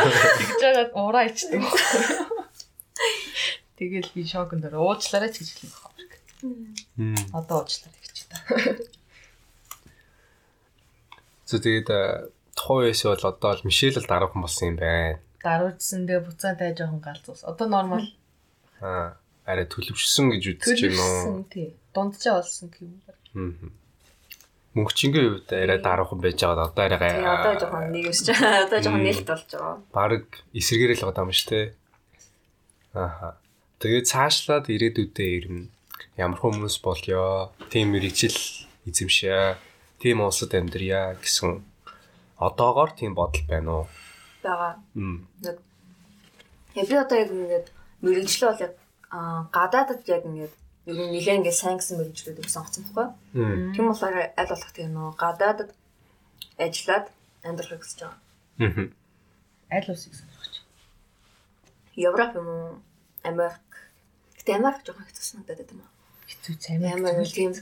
тэгж 0.40 0.60
жагаад 0.64 0.90
ураа 0.96 1.28
ичдэг 1.28 1.60
байхгүй 1.60 2.00
юу? 2.08 2.48
Тэгэл 3.76 4.12
би 4.16 4.22
шоконд 4.24 4.64
ороо 4.64 4.96
уучлаарай 4.96 5.28
ч 5.28 5.44
гэж 5.44 5.48
хэлсэн 5.52 5.68
байхгүй 5.68 6.08
юу? 6.08 7.20
Одоо 7.36 7.68
уучлаарай 7.68 8.00
гэж 8.00 8.16
та. 8.32 8.36
За 11.44 11.60
тэгээд 11.60 11.88
э, 11.92 12.32
тухайн 12.56 12.88
үеэс 12.88 13.04
бол 13.04 13.28
одоо 13.28 13.52
л 13.60 13.64
Мишель 13.68 14.00
л 14.00 14.08
дараахан 14.08 14.40
болсон 14.40 14.72
юм 14.72 14.76
байна. 14.80 15.20
Даруйдсан 15.44 16.08
тэгээ 16.08 16.24
буцаатай 16.24 16.72
жоохон 16.72 17.04
галзуус. 17.04 17.44
Одоо 17.44 17.68
нормал 17.68 18.08
Аа 18.80 19.18
арай 19.48 19.64
төлөвшсөн 19.64 20.28
гэж 20.36 20.44
үзэж 20.60 20.80
байна 20.92 21.04
уу? 21.04 21.44
тий. 21.48 21.72
Дунджаа 21.96 22.44
болсон 22.44 22.68
юм. 22.78 23.00
Аа. 23.08 23.72
Мөнгөчингийн 24.76 25.26
хувьд 25.40 25.50
арай 25.56 25.80
дараахан 25.80 26.20
байж 26.20 26.38
байгаа. 26.44 26.68
Одоо 26.68 26.84
арай 26.84 27.00
Тэгээ 27.00 27.32
одоо 27.32 27.54
жоохон 27.56 27.88
нэг 27.90 28.04
өсч 28.12 28.26
байгаа. 28.28 28.64
Одоо 28.68 28.78
жоохон 28.84 29.04
нээлт 29.08 29.26
болж 29.26 29.48
байгаа. 29.48 29.76
баг 29.96 30.24
эсэргээрэл 30.52 31.04
байгаа 31.08 31.24
юм 31.24 31.32
шүү 31.32 31.48
дээ. 31.48 31.66
Ааха. 32.94 33.28
Тэгээд 33.80 34.10
цаашлаад 34.12 34.66
ирээдүйдээ 34.68 35.30
ирнэ. 35.38 35.70
Ямар 36.20 36.38
хүмүүс 36.38 36.76
болёо? 36.84 37.50
Тим 37.72 37.96
мэрэгжил 37.96 38.38
эзэмшээ. 38.84 39.56
Тим 39.98 40.22
улсад 40.22 40.52
амьдрья 40.54 41.16
гэсэн 41.18 41.64
одоогоор 42.36 42.92
тийм 42.94 43.16
бодол 43.16 43.42
байна 43.48 43.70
уу? 43.82 43.86
байгаа. 44.42 44.74
Мм. 44.94 45.26
Тэгээ 46.74 46.88
би 46.88 46.94
одоо 46.94 47.16
яг 47.18 47.30
ингээд 47.32 47.66
мэрэгчлээ 48.02 48.48
бол 48.50 48.64
яг 48.66 48.74
аа, 49.10 49.48
гадаадд 49.52 50.02
яг 50.08 50.22
ингээд 50.24 50.54
ер 50.88 50.96
нь 50.96 51.12
нэлээд 51.12 51.38
ингээд 51.40 51.60
сайн 51.60 51.78
гэсэн 51.78 51.98
мэрэгчлүүд 51.98 52.40
их 52.40 52.50
сонгоцсон 52.50 52.84
байхгүй. 52.84 53.06
Тийм 53.74 53.86
болохоор 53.88 54.16
аль 54.36 54.50
болох 54.52 54.72
тийм 54.72 54.90
нөө 54.96 55.08
гадаадд 55.16 55.70
ажиллаад 56.58 57.06
амьдрахыг 57.44 57.82
хүсэж 57.82 58.00
байгаа. 58.02 58.20
Мм. 58.58 58.86
Аль 59.70 59.90
усыг 59.92 60.14
сонирхож. 60.16 60.54
Европ 61.96 62.32
юм 62.34 62.48
уу? 62.48 62.74
Америк. 63.22 63.68
Гэтэ 64.38 64.56
Америк 64.56 64.82
жоохон 64.86 65.06
хэцүү 65.06 65.24
санагдаад 65.24 65.68
байна. 65.68 65.86
Хэцүү 66.30 66.54
цайм 66.56 66.82
Амар 66.88 67.26
тийм 67.28 67.52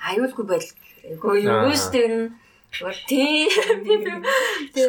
аюулгүй 0.00 0.44
байдал. 0.46 0.74
Эгүй 1.04 1.44
юу 1.44 1.70
дээ. 1.70 2.04
ер 2.06 2.14
нь. 2.16 2.28
Бол 2.82 3.00
тийм. 3.08 3.48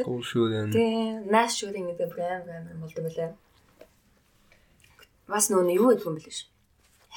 Скул 0.02 0.24
шүүрэн. 0.24 0.72
Тийм, 0.74 1.30
нас 1.32 1.56
шүүрийн 1.58 1.88
гэдэг 1.94 2.10
брэм 2.12 2.42
брэм 2.48 2.82
болдог 2.82 3.04
байлаа. 3.06 3.32
Бас 5.28 5.50
нөө 5.52 5.68
юу 5.76 5.92
гэдэг 5.92 6.08
юм 6.08 6.16
бэл 6.18 6.32
ш. 6.32 6.48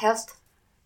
Health 0.02 0.34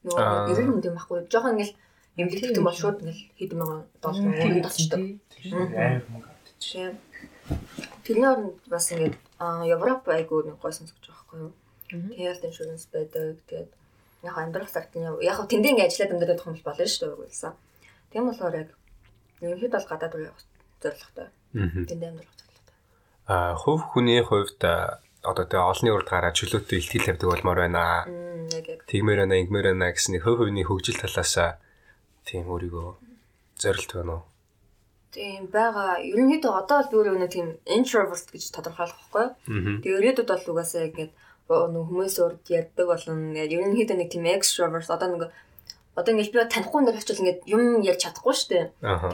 нөө 0.04 0.16
Аа. 0.20 0.48
ерөн 0.52 0.80
юм 0.84 0.96
байхгүй. 0.96 1.26
Жохон 1.32 1.56
ингээл 1.56 1.76
эмгэлтэн 2.20 2.64
бол 2.64 2.76
шууд 2.76 3.00
ингээл 3.02 3.22
хэдэн 3.38 3.58
мянган 3.58 3.82
доллар 4.02 4.24
өргөн 4.28 4.62
тасчдаг. 4.62 5.00
Амар 5.00 6.04
мөнгө 6.12 6.28
авчих. 6.30 6.64
Тийм. 6.64 6.92
Тэрний 8.04 8.28
оронд 8.28 8.56
бас 8.68 8.92
ингээд 8.92 9.16
аа 9.40 9.64
Европ 9.64 10.08
айгуу 10.08 10.44
нэг 10.44 10.56
гойсон 10.60 10.86
зүгж 10.86 11.08
байгаа 11.08 11.18
байхгүй 11.24 11.38
юу? 11.42 11.52
Health 12.20 12.42
insurance 12.44 12.86
байдаг. 12.92 13.40
Тэгээд 13.48 13.70
яг 14.24 14.36
амьдрах 14.38 14.70
цагт 14.70 14.94
нь 14.96 15.04
яг 15.04 15.38
тэндээ 15.48 15.72
ингээд 15.72 15.88
ажиллаад 15.90 16.12
амьдрах 16.14 16.46
юм 16.46 16.54
бол 16.56 16.68
болно 16.68 16.84
шүү 16.86 17.08
дээ 17.08 17.20
уйлсан. 17.20 17.52
Тийм 18.12 18.24
болохоор 18.28 18.54
яг 18.54 18.70
ерөнхийдөө 19.40 19.80
бол 19.80 19.90
гадаад 19.90 20.14
руу 20.14 20.28
явах 20.28 20.42
зорилготой. 20.80 21.28
Тэндээ 21.52 22.08
амьдрах 22.12 22.34
зорилготой. 22.38 22.76
А 23.26 23.54
хувь 23.56 23.84
хүний 23.92 24.20
хувьд 24.24 24.60
одоо 25.24 25.44
тэгээ 25.48 25.70
олонний 25.72 25.94
урд 25.96 26.08
гараад 26.12 26.36
чөлөөтэй 26.36 26.78
илтгэл 26.78 27.08
тавьдаг 27.16 27.28
болмоор 27.32 27.58
байна. 27.64 28.04
Тэгмээр 28.86 29.24
байна, 29.24 29.40
ингэмээр 29.40 29.66
байна 29.72 29.96
гэсэн 29.96 30.20
хувь 30.20 30.38
хувийн 30.44 30.68
хөгжил 30.68 31.00
талаас 31.00 31.34
тийм 32.28 32.44
өөрийгөө 32.52 32.88
зорилт 33.56 33.92
байна 33.96 34.12
уу? 34.20 34.22
Тийм 35.14 35.46
байгаа. 35.48 36.02
Ерөнхийдөө 36.02 36.52
одоо 36.52 36.76
бол 36.82 37.06
өөрөө 37.06 37.16
нэг 37.22 37.30
тийм 37.32 37.48
introvert 37.64 38.26
гэж 38.34 38.44
тодорхойлох 38.50 38.98
байхгүй. 39.14 39.26
Тэгээ 39.80 39.98
ирээдүйд 40.00 40.28
бол 40.28 40.50
угаасаа 40.52 40.90
ингээд 40.90 41.12
нэг 41.48 41.84
хүмүүс 41.88 42.16
урд 42.24 42.44
ярьдаг 42.50 42.86
болно. 42.90 43.14
Ингээд 43.30 43.54
ерөнхийдөө 43.56 43.96
нэг 43.96 44.08
тийм 44.10 44.26
extrovert 44.26 44.90
одоо 44.90 45.08
нэг 45.14 45.22
одоо 45.94 46.10
ингээд 46.10 46.34
би 46.34 46.38
танихгүй 46.50 46.80
нэр 46.82 46.98
очил 46.98 47.22
ингээд 47.22 47.40
юм 47.46 47.62
ярьж 47.86 48.00
чадахгүй 48.02 48.34
шүү 48.34 48.50
дээ. 48.50 48.64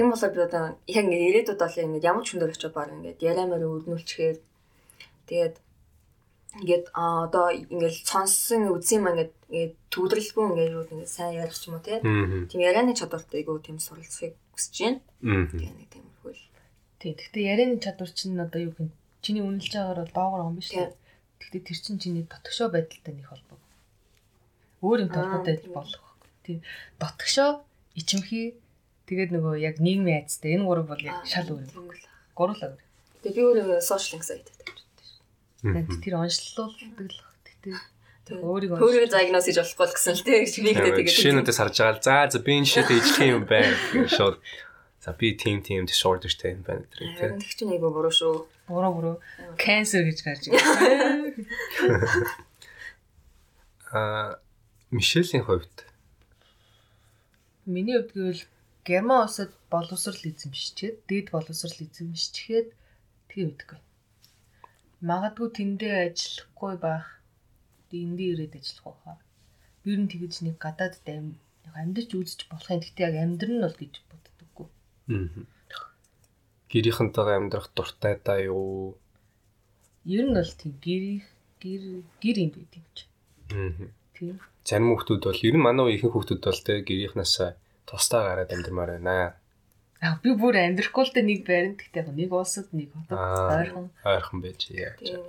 Тийм 0.00 0.08
болохоор 0.08 0.32
би 0.32 0.40
одоо 0.48 0.62
яг 0.88 1.04
ингээд 1.04 1.26
ирээдүйд 1.28 1.60
бол 1.60 1.84
ингээд 1.84 2.08
ямар 2.08 2.24
ч 2.24 2.28
хүн 2.32 2.40
дээр 2.40 2.54
очиж 2.56 2.72
баг 2.72 2.88
ингээд 2.96 3.20
яриамаар 3.20 3.68
өрнүүлчихээр 3.68 4.38
тэгээд 5.28 5.54
ингээд 6.58 6.90
одоо 6.98 7.46
ингээд 7.54 8.02
сонссон 8.02 8.74
үзсэн 8.74 8.98
юм 8.98 9.06
ингээд 9.14 9.32
ингээд 9.50 9.74
төвлөрөлгүй 9.94 10.44
ингээд 10.50 10.74
юу 10.74 10.84
ингээд 10.90 11.14
сайн 11.14 11.38
ярих 11.38 11.54
ч 11.54 11.70
юм 11.70 11.78
уу. 11.78 11.86
Тийм 12.50 12.60
ярианы 12.60 12.98
чадвартай 12.98 13.46
айгу 13.46 13.62
тийм 13.62 13.78
суралцахыг 13.78 14.34
хүсэж 14.50 14.74
байна. 14.82 15.00
Тэгээ 15.22 15.74
нэг 15.78 15.88
тийм 15.94 16.06
хөл. 16.26 16.42
Тий. 16.98 17.14
Гэхдээ 17.14 17.44
ярианы 17.54 17.78
чадвар 17.78 18.10
чинь 18.10 18.34
одоо 18.34 18.60
юу 18.66 18.74
гэх 18.74 18.90
чиний 19.22 19.46
үнэлж 19.46 19.70
байгаагаар 19.70 20.00
бол 20.02 20.16
доогор 20.18 20.42
юм 20.50 20.56
биш 20.58 20.74
үү? 20.74 20.90
Гэхдээ 21.38 21.62
тэр 21.70 21.78
чинь 21.78 22.02
чиний 22.02 22.24
дотгошоо 22.26 22.68
байдалтай 22.74 23.14
нэг 23.14 23.26
холбоо. 23.30 23.58
Өөр 24.82 24.98
юм 25.06 25.10
толгойтой 25.14 25.54
байж 25.54 25.66
болох. 25.70 26.04
Тий. 26.42 26.58
Дотгошоо, 26.98 27.62
ичимхий 27.94 28.58
тэгээд 29.06 29.30
нөгөө 29.38 29.54
яг 29.62 29.78
нийгмийн 29.78 30.26
айцтай 30.26 30.58
энэ 30.58 30.66
гурав 30.66 30.90
бол 30.90 31.02
яг 31.04 31.22
шал 31.30 31.46
өөр 31.46 31.62
юм. 31.62 31.70
Тийм 31.70 31.88
л. 31.94 32.04
Гурлаа 32.34 32.74
өөр. 32.74 32.82
Тэгээ 33.22 33.36
би 33.36 33.42
өөрөө 33.44 33.80
social 33.84 34.18
anxiety 34.18 34.52
гэдэг. 34.56 34.76
Тэр 35.60 36.14
онцлуулдаг 36.16 37.08
л. 37.10 37.20
Гэхдээ 37.44 37.76
тэр 38.24 38.36
өөрийгөө 38.40 38.78
Өөрийгөө 38.80 39.12
diagnose 39.12 39.46
хийж 39.52 39.58
болохгүй 39.60 39.86
л 39.86 39.94
гэсэн 39.96 40.14
л 40.16 40.24
тийм 40.24 40.44
шигнийхтэй 40.48 40.92
тэгээд. 40.96 41.12
Жишээнүүдээс 41.12 41.58
харж 41.60 41.76
байгаа 41.76 41.96
л 41.96 42.04
за 42.04 42.16
за 42.32 42.38
би 42.40 42.52
энэ 42.56 42.68
жишээтэй 42.68 42.96
ижлэх 42.96 43.28
юм 43.28 43.44
байна 43.44 43.76
гэх 43.92 44.08
шууд 44.08 44.36
за 45.04 45.10
би 45.18 45.28
team 45.36 45.58
team 45.60 45.84
disorderтэй 45.84 46.56
юм 46.56 46.62
байна 46.64 46.84
гэх 46.88 47.12
тийм. 47.18 47.36
Тэгэх 47.36 47.56
чинь 47.58 47.72
айгүй 47.76 47.90
буруу 47.92 48.14
шүү. 48.14 48.48
буруу 48.72 48.92
буруу 48.96 49.16
cancer 49.60 50.06
гэж 50.08 50.18
гарч 50.24 50.42
ирсэн. 50.48 51.44
Аа 53.92 54.38
Мишелийн 54.90 55.44
хувьд 55.44 55.84
Миний 57.66 57.98
хувьд 57.98 58.14
гэвэл 58.14 58.42
Герман 58.86 59.28
улсад 59.28 59.52
боловсрал 59.70 60.16
эзэмшчихэд, 60.24 61.04
дээд 61.06 61.30
боловсрал 61.30 61.76
эзэмшчихэд 61.84 62.68
тэгээ 63.28 63.46
мэдгүй. 63.46 63.78
Магадгүй 65.00 65.48
тэндээ 65.56 65.94
ажиллахгүй 66.12 66.74
байх. 66.76 67.06
Эндээ 67.90 68.28
ирээд 68.32 68.54
ажиллах 68.60 68.84
байхаа. 69.00 69.18
Ер 69.88 69.98
нь 70.04 70.10
тэгэж 70.12 70.34
нэг 70.44 70.56
гадаад 70.60 70.94
дэм 71.08 71.40
амьдч 71.74 72.10
үзэж 72.12 72.40
болохын 72.52 72.80
гэхдээ 72.84 73.06
яг 73.08 73.16
амьдрал 73.16 73.54
нь 73.56 73.64
бол 73.64 73.76
гэж 73.80 73.94
боддоггүй. 74.10 74.68
гэрийнхэнтэйгээ 76.70 77.38
амьдрах 77.38 77.68
дуртай 77.74 78.14
да 78.22 78.34
юу? 78.38 78.94
Ер 80.04 80.24
нь 80.28 80.36
бол 80.36 80.52
тийм 80.60 80.72
гэр 80.84 81.04
гэр 81.62 81.82
гэр 82.22 82.36
юм 82.44 82.50
байт 82.54 82.72
юм 82.78 82.86
чи. 82.94 83.04
Аа. 83.56 83.90
Тийм. 84.14 84.36
Зарим 84.68 84.94
хүмүүс 84.94 85.24
бол 85.24 85.46
ер 85.48 85.54
нь 85.56 85.64
манай 85.64 85.86
ихэнх 85.96 86.14
хүмүүс 86.14 86.44
бол 86.44 86.60
те 86.62 86.84
гэрийнхнээс 86.86 87.34
тусдаа 87.88 88.22
гараад 88.28 88.54
амьдрмаар 88.54 89.00
байна. 89.00 89.39
Аа 90.00 90.16
би 90.24 90.32
бүр 90.32 90.56
амьдрахгүй 90.56 91.04
л 91.04 91.12
дээ 91.12 91.26
нэг 91.28 91.40
байранд 91.44 91.76
гэхдээ 91.76 92.08
нэг 92.16 92.32
улсад 92.32 92.72
нэг 92.72 92.88
хотод 92.96 93.20
ойрхон 93.20 93.86
Ойрхон 94.00 94.40
байж 94.40 94.60
яа. 94.72 94.96
Тийм. 94.96 95.20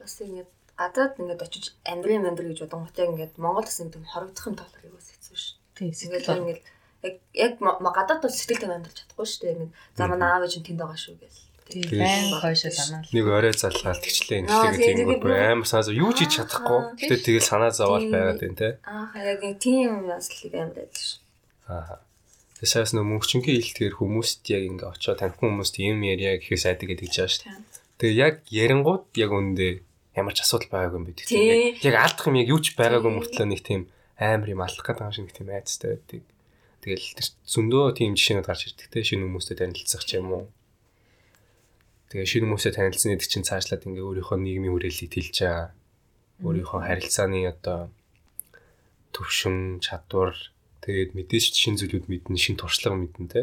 Бас 0.00 0.16
ингэж 0.24 0.48
гадаад 0.80 1.20
ингээд 1.20 1.44
очиж 1.44 1.64
амьдрын 1.84 2.24
амьдр 2.24 2.48
гэж 2.48 2.64
бодонгот 2.64 2.96
яг 2.96 3.12
ингээд 3.12 3.34
Монгол 3.36 3.68
гэсэн 3.68 3.92
тийм 3.92 4.08
хорогдох 4.08 4.48
юм 4.48 4.56
талаар 4.56 4.88
юу 4.88 4.96
хэцүү 4.96 5.36
шүү. 5.36 5.56
тийм 5.76 5.92
Ингээд 5.92 6.24
сэтгэл 6.24 6.40
ингээд 6.40 6.62
яг 7.04 7.14
яг 7.36 7.52
гадаад 7.60 8.20
бол 8.24 8.32
сэтгэл 8.32 8.62
тань 8.64 8.76
амьдрч 8.80 8.96
чадахгүй 9.04 9.26
шүү 9.28 9.40
дээ. 9.44 9.52
Ингээд 9.52 9.72
за 10.00 10.04
манай 10.08 10.30
аав 10.32 10.44
ээж 10.48 10.54
нь 10.56 10.64
тэнд 10.64 10.80
байгаа 10.80 11.00
шүү 11.04 11.16
гэл. 11.20 11.40
тийм 11.70 11.86
байн 12.00 12.40
хойшоо 12.40 12.72
санаал. 12.72 13.08
Нэг 13.14 13.26
орой 13.28 13.54
залгаал 13.54 14.00
тэгчлээ 14.02 14.38
Аа, 14.48 14.74
инглээ 14.74 14.96
тийм, 14.96 15.08
юм 15.12 15.22
амар 15.22 15.68
санаа 15.68 15.94
юу 15.94 16.10
ч 16.16 16.26
хийж 16.26 16.32
чадахгүй. 16.40 16.80
Гэтэ 16.98 17.16
тэгэл 17.20 17.46
санаа 17.46 17.70
зовоол 17.70 18.10
байгаад 18.10 18.40
байна 18.42 18.58
те. 18.58 18.68
Аа 18.82 19.12
яг 19.20 19.38
нэг 19.44 19.56
тийм 19.62 20.08
яслыг 20.10 20.54
амьдрал 20.56 20.90
шүү. 20.90 21.20
Аа. 21.70 22.00
Тэсээс 22.60 22.92
нөө 22.92 23.08
мөнгчингийн 23.08 23.56
илтгэр 23.56 23.96
хүмүүст 23.96 24.44
яг 24.52 24.68
ингээ 24.68 24.92
очиод 24.92 25.16
таньхан 25.24 25.56
хүмүүст 25.56 25.80
юм 25.80 26.04
яриа 26.04 26.36
гэхээс 26.36 26.68
айдаг 26.68 26.92
гэдэг 26.92 27.08
жааш 27.08 27.32
шүү. 27.40 27.56
Тэгээ 27.96 28.20
яг 28.20 28.34
ярингууд 28.52 29.08
яг 29.16 29.32
үндэ 29.32 29.80
ямар 30.12 30.36
ч 30.36 30.44
асуудал 30.44 30.68
байгаагүй 30.68 30.98
юм 31.00 31.06
бид. 31.08 31.24
Тийм. 31.24 31.80
Яг 31.80 31.96
алдах 31.96 32.28
юм 32.28 32.36
яг 32.36 32.48
юу 32.52 32.60
ч 32.60 32.76
байгаагүй 32.76 33.12
мөртлөө 33.16 33.48
нэг 33.48 33.64
тийм 33.64 33.88
амар 34.20 34.52
юм 34.52 34.60
алдах 34.60 34.84
гэдэг 34.84 35.08
юм 35.08 35.14
шиг 35.16 35.24
нэг 35.24 35.36
тийм 35.40 35.48
айцтай 35.56 35.88
байдаг. 35.96 36.22
Тэгэл 36.84 37.08
тэр 37.16 37.28
зөндөө 37.48 37.84
тийм 37.96 38.12
жишээнүүд 38.16 38.48
гарч 38.48 38.62
ирдэг 38.68 38.88
те 38.92 39.00
шинэ 39.08 39.24
хүмүүстэй 39.24 39.56
танилцах 39.56 40.04
ч 40.04 40.10
юм 40.20 40.28
уу. 40.28 40.44
Тэгээ 42.12 42.28
шинэ 42.28 42.44
хүмүүстэй 42.44 42.72
танилцсан 42.76 43.10
гэдэг 43.16 43.28
чинь 43.32 43.48
цаашлаад 43.48 43.88
ингээ 43.88 44.04
өөрийнхөө 44.04 44.36
нийгмийн 44.36 44.72
хүрээллийг 44.76 45.12
тэлж 45.12 45.36
байгаа. 45.44 45.68
Өөрийнхөө 46.44 46.80
харилцааны 46.84 47.40
одоо 47.48 47.92
төвшин, 49.12 49.80
чадвар 49.84 50.36
тэгээд 50.84 51.12
мэдээж 51.16 51.54
шинэ 51.54 51.78
зүйлүүд 51.80 52.06
мэднэ, 52.08 52.36
шинэ 52.36 52.60
туршлага 52.60 52.96
мэднэ 52.96 53.28
те. 53.28 53.42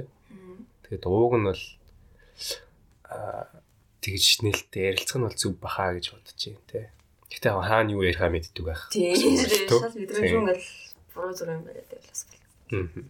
Тэгээд 0.88 1.05
ууг 1.05 1.33
нь 1.38 1.47
бол 1.47 1.63
аа 3.07 3.47
тэгж 4.01 4.43
нэлээд 4.45 4.73
ярилцах 4.73 5.17
нь 5.19 5.25
бол 5.27 5.38
зүв 5.38 5.53
бахаа 5.59 5.97
гэж 5.97 6.05
бодож 6.15 6.38
байна 6.38 6.65
те. 6.71 6.81
Гэтэ 7.27 7.49
хаана 7.51 7.91
юу 7.91 8.07
ярихаа 8.07 8.31
мэддэг 8.31 8.63
байх. 8.63 8.88
Тийм. 8.89 9.13
Мэдрэмж 9.13 10.31
Тийм. 10.31 10.41
ингээл 10.47 10.65
буруу 11.11 11.33
зүрх 11.35 11.53
юм 11.53 11.63
байна 11.67 11.83
дээ 11.91 12.01
бас. 12.07 12.21
Мгм. 12.71 13.03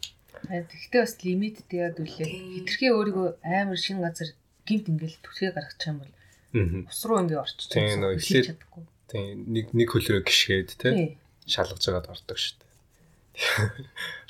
Тэгэхдээ 0.48 1.02
бас 1.02 1.14
лимит 1.22 1.58
тэгээд 1.70 1.98
үлээ. 2.02 2.30
Хитрхээ 2.66 2.92
өөрийгөө 2.94 3.28
амар 3.42 3.78
шин 3.78 4.02
газар 4.02 4.34
гинт 4.66 4.90
ингээл 4.90 5.22
түсгээ 5.22 5.52
гаргачих 5.54 5.90
юм 5.94 5.98
бол 6.02 6.14
ус 6.90 7.02
руу 7.06 7.20
ингээ 7.22 7.42
орчих. 7.42 7.70
Тийм, 7.70 8.02
эхлэж 8.04 8.58
эхлээд-. 8.58 8.90
Тийм 9.08 9.46
нэг 9.48 9.66
нэг 9.72 9.88
хөлрөө 9.94 10.26
гიშгээд 10.26 10.70
те 10.82 11.18
шалгаж 11.48 11.82
байгаад 11.86 12.12
ордог 12.12 12.38
шүү 12.38 12.58
дээ. 12.60 12.67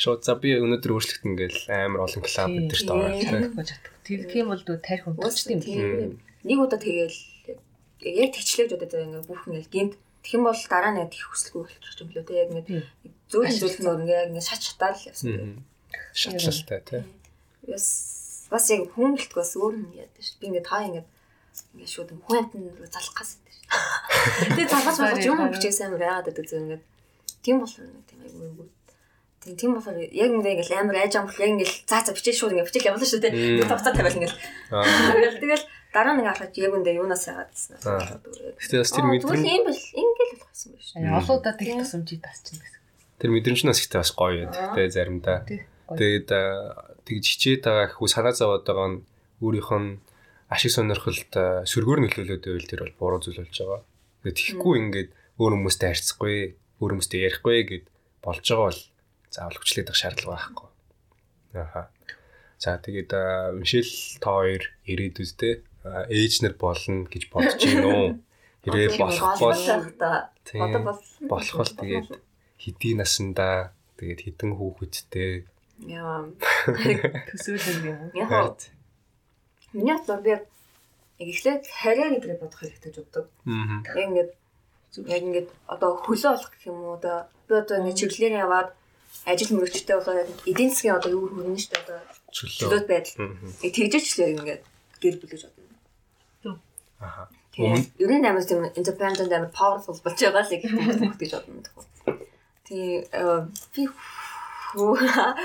Шууд 0.02 0.22
за 0.28 0.36
би 0.36 0.58
өнөөдөр 0.60 0.92
өөрчлөлт 0.92 1.24
ингээл 1.24 1.60
амар 1.72 2.04
олон 2.08 2.22
клуб 2.24 2.52
өдөрт. 2.60 2.88
Чадахгүй 3.24 3.64
чадахгүй. 3.64 4.28
Тийм 4.28 4.52
бол 4.52 4.62
дөө 4.68 4.78
тарих 4.84 5.08
өмтчт 5.08 5.48
юм. 5.48 5.62
Тийм. 5.64 6.20
Нэг 6.44 6.60
удаа 6.60 6.80
тэгэл 6.80 7.16
яг 8.04 8.30
тэгчлээж 8.36 8.76
удаа 8.76 8.90
заа 8.92 9.08
ингээ 9.08 9.24
бүх 9.28 9.48
ингээл 9.48 9.72
гинт 9.72 9.94
Тэгэх 10.28 10.44
юм 10.44 10.44
бол 10.44 10.60
дараа 10.68 10.92
нь 10.92 11.08
их 11.08 11.24
хүсэлгүй 11.32 11.64
болчих 11.64 12.04
юм 12.04 12.12
лөө 12.12 12.26
те 12.28 12.34
яг 12.36 12.50
ингээ 12.52 12.84
зөөлөн 13.32 13.60
зөөлөн 13.64 13.86
нөр 13.88 14.04
ингээ 14.04 14.28
ингээ 14.28 14.44
шат 14.44 14.60
шатаар 14.60 14.96
л 15.00 15.08
явсан. 15.08 15.64
Шатлалтай 16.12 16.82
те. 16.84 16.98
Бас 17.64 17.88
бас 18.52 18.66
яг 18.68 18.92
хүн 18.92 19.16
гэлтг 19.16 19.40
бас 19.40 19.56
өөр 19.56 19.74
юм 19.80 19.96
яадаг 19.96 20.20
шүү. 20.20 20.36
Би 20.44 20.46
ингээ 20.52 20.68
та 20.68 20.84
ингээ 20.84 21.06
ингээ 21.80 21.88
шууд 21.96 22.12
хүн 22.12 22.38
амтан 22.44 22.60
руу 22.76 22.92
залах 22.92 23.16
гэсэн 23.16 23.40
тийм 23.40 23.56
шүү. 23.56 23.72
Тэгээ 24.52 24.68
залгаж 24.68 24.98
байгаа 25.00 25.32
юм 25.32 25.54
бичээ 25.56 25.72
сайн 25.72 25.96
байгаад 25.96 26.28
байдаг 26.28 26.44
зөв 26.44 26.60
ингээ 26.60 26.82
тийм 27.40 27.56
болохоор 27.64 27.88
нэг 27.88 28.04
тийм 28.04 28.20
айгүй 28.28 28.68
Тийм 29.56 29.80
болохоор 29.80 29.96
яг 30.02 30.32
ингээ 30.34 30.54
ингээл 30.60 30.82
амар 30.82 30.98
айж 31.06 31.14
амбал 31.16 31.40
яг 31.40 31.52
ингээл 31.56 31.78
цаа 31.88 32.04
цаа 32.04 32.18
бичиж 32.18 32.36
шууд 32.36 32.52
ингээ 32.58 32.68
бичих 32.68 32.88
явуулна 32.90 33.08
шүү 33.08 33.22
дээ. 33.24 33.34
Нэг 33.62 33.70
тавцаа 33.72 33.94
тавиал 33.96 34.18
ингээл. 34.20 34.38
Тэгэл 34.68 35.40
тэгэл 35.40 35.66
дараа 35.96 36.14
нэг 36.18 36.26
харахад 36.28 36.58
яг 36.60 36.74
үндэ 36.76 36.92
юунаас 37.00 37.24
яагаад 37.32 37.52
гэсэн. 37.56 37.76
Аа. 37.88 38.20
Гэтэ 38.60 38.82
бас 38.84 38.92
тэр 38.92 39.06
Тэгвэл 39.08 39.14
мэдрэмж 39.16 39.46
ийм 39.48 39.64
бол 39.64 39.82
ингээл 40.02 40.34
болох 40.36 40.58
юм 40.68 40.72
биш. 40.76 40.90
Олуудад 40.98 41.58
их 41.64 41.70
тусамжийг 41.80 42.22
тасчихна 42.26 42.64
гэсэн. 42.66 42.82
тэр 43.18 43.30
мэдрэмж 43.32 43.62
нь 43.64 43.72
бас 43.72 43.80
ихтэй 43.82 44.00
бас 44.04 44.12
гоё 44.12 44.36
юм. 44.46 44.52
Тэ 44.52 44.92
заримдаа. 44.92 45.38
Тэгээд 45.48 46.30
тэгж 47.08 47.26
хичээд 47.32 47.64
байгаа 47.64 47.96
хүү 47.96 48.08
санаа 48.12 48.36
зовоод 48.36 48.68
байгаа 48.68 48.90
нь 48.92 49.00
өөрийнх 49.40 49.72
нь 49.80 49.90
ашиг 50.52 50.72
сонирхолд 50.76 51.34
сөргөөр 51.68 52.00
нөлөөлөд 52.04 52.44
байвал 52.44 52.68
тэр 52.68 52.82
бол 52.84 52.96
буруу 53.00 53.20
зүйл 53.24 53.44
болж 53.44 53.56
байгаа. 53.56 53.82
Тэгээд 54.24 54.38
тэгэхгүй 54.38 54.76
ингээд 54.84 55.10
өөр 55.40 55.54
хүмүүстэй 55.56 55.88
харьцахгүй, 55.92 56.38
өөр 56.84 56.92
хүмүүстэй 56.98 57.20
ярихгүй 57.28 57.58
гэд 57.68 57.86
болж 58.24 58.44
байгаа 58.44 58.68
бол 58.68 58.82
заавал 59.38 59.62
хүчлээд 59.62 59.94
их 59.94 59.98
шаардлага 60.02 60.34
байхгүй. 60.42 60.70
Аха. 61.62 61.82
За 62.58 62.82
тэгээд 62.82 63.14
Мишель 63.62 63.94
та 64.18 64.34
хоёр 64.34 64.66
ирээдүйдээ 64.90 65.54
нар 66.42 66.56
болно 66.58 67.06
гэж 67.06 67.24
бодож 67.30 67.62
гин 67.62 67.86
үү? 67.86 68.08
Хэрэг 68.66 68.98
болох 68.98 69.38
бол. 69.38 69.62
Одоо 70.58 70.82
бол 70.82 71.02
болох 71.30 71.56
бол 71.62 71.74
тэгээд 71.78 72.10
хэдийн 72.58 72.98
насандаа 73.06 73.78
тэгээд 74.02 74.26
хідэн 74.26 74.52
хүүхэдтэй 74.58 75.46
яа. 75.86 76.26
төсөөлөл 77.30 77.86
юм. 77.86 78.00
Яг 78.18 78.74
миний 79.78 79.94
бодлоор 79.94 80.22
би 80.26 80.30
яг 80.34 80.44
эхлээд 81.22 81.64
харьяа 81.70 82.10
гэдрээ 82.18 82.42
бодох 82.42 82.60
хэрэгтэй 82.66 82.90
гэж 82.90 82.98
боддог. 83.06 83.26
Аа. 83.46 83.86
Яг 83.86 83.98
ингээд 84.10 84.32
яг 85.06 85.22
ингээд 85.22 85.50
одоо 85.70 86.02
хөлөө 86.02 86.32
олох 86.34 86.50
гэх 86.58 86.66
юм 86.74 86.82
уу 86.82 86.98
одоо 86.98 87.30
би 87.46 87.54
одоо 87.54 87.76
ингээд 87.78 88.00
чиглэлээр 88.02 88.42
яваад 88.42 88.70
ажил 89.26 89.52
мөрөгчтэй 89.58 89.96
болоод 89.98 90.30
эдийн 90.46 90.70
засгийн 90.72 90.96
одоо 91.00 91.10
юу 91.16 91.26
хүрнэ 91.32 91.58
шүү 91.58 91.72
дээ 91.74 91.84
одоо 91.84 92.00
Чөлөө. 92.36 92.60
чөлөөт 92.60 92.86
байдал. 92.92 93.16
Мгм. 93.24 93.50
Э, 93.64 93.70
Тэгжээчлээ 93.74 94.30
ингээд 94.36 94.62
гэр 95.02 95.16
бүлэж 95.22 95.42
бодно. 95.48 96.60
Аха. 97.00 97.24
Ер 97.58 98.12
нь 98.14 98.26
амар 98.28 98.46
тийм 98.46 98.62
independent 98.78 99.32
амар 99.34 99.50
powerful 99.56 99.98
болж 100.04 100.20
байгаа 100.22 100.44
л 100.46 100.54
их 100.54 100.64
хүмүүс 100.70 101.18
гэж 101.18 101.32
бодно 101.34 101.62
тэгэхээр. 101.66 102.20
Тийм 102.68 103.06
э, 103.10 103.48
би 103.74 103.82
хүү- 104.76 105.36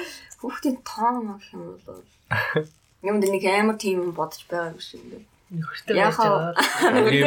хүүхдийн 0.43 0.77
тоон 0.85 1.16
гэх 1.39 1.47
юм 1.57 1.64
бол 1.87 2.03
юм 3.09 3.16
дэ 3.23 3.29
нэг 3.33 3.45
амар 3.49 3.77
тийм 3.81 4.12
бодож 4.12 4.43
байгаа 4.51 4.73
юм 4.75 4.81
шиг 4.81 5.01
юм. 5.07 5.25
Нөхөртэй 5.53 5.95
байж 5.97 6.16
байгаа. 6.16 6.53
Хамгийн 7.01 7.25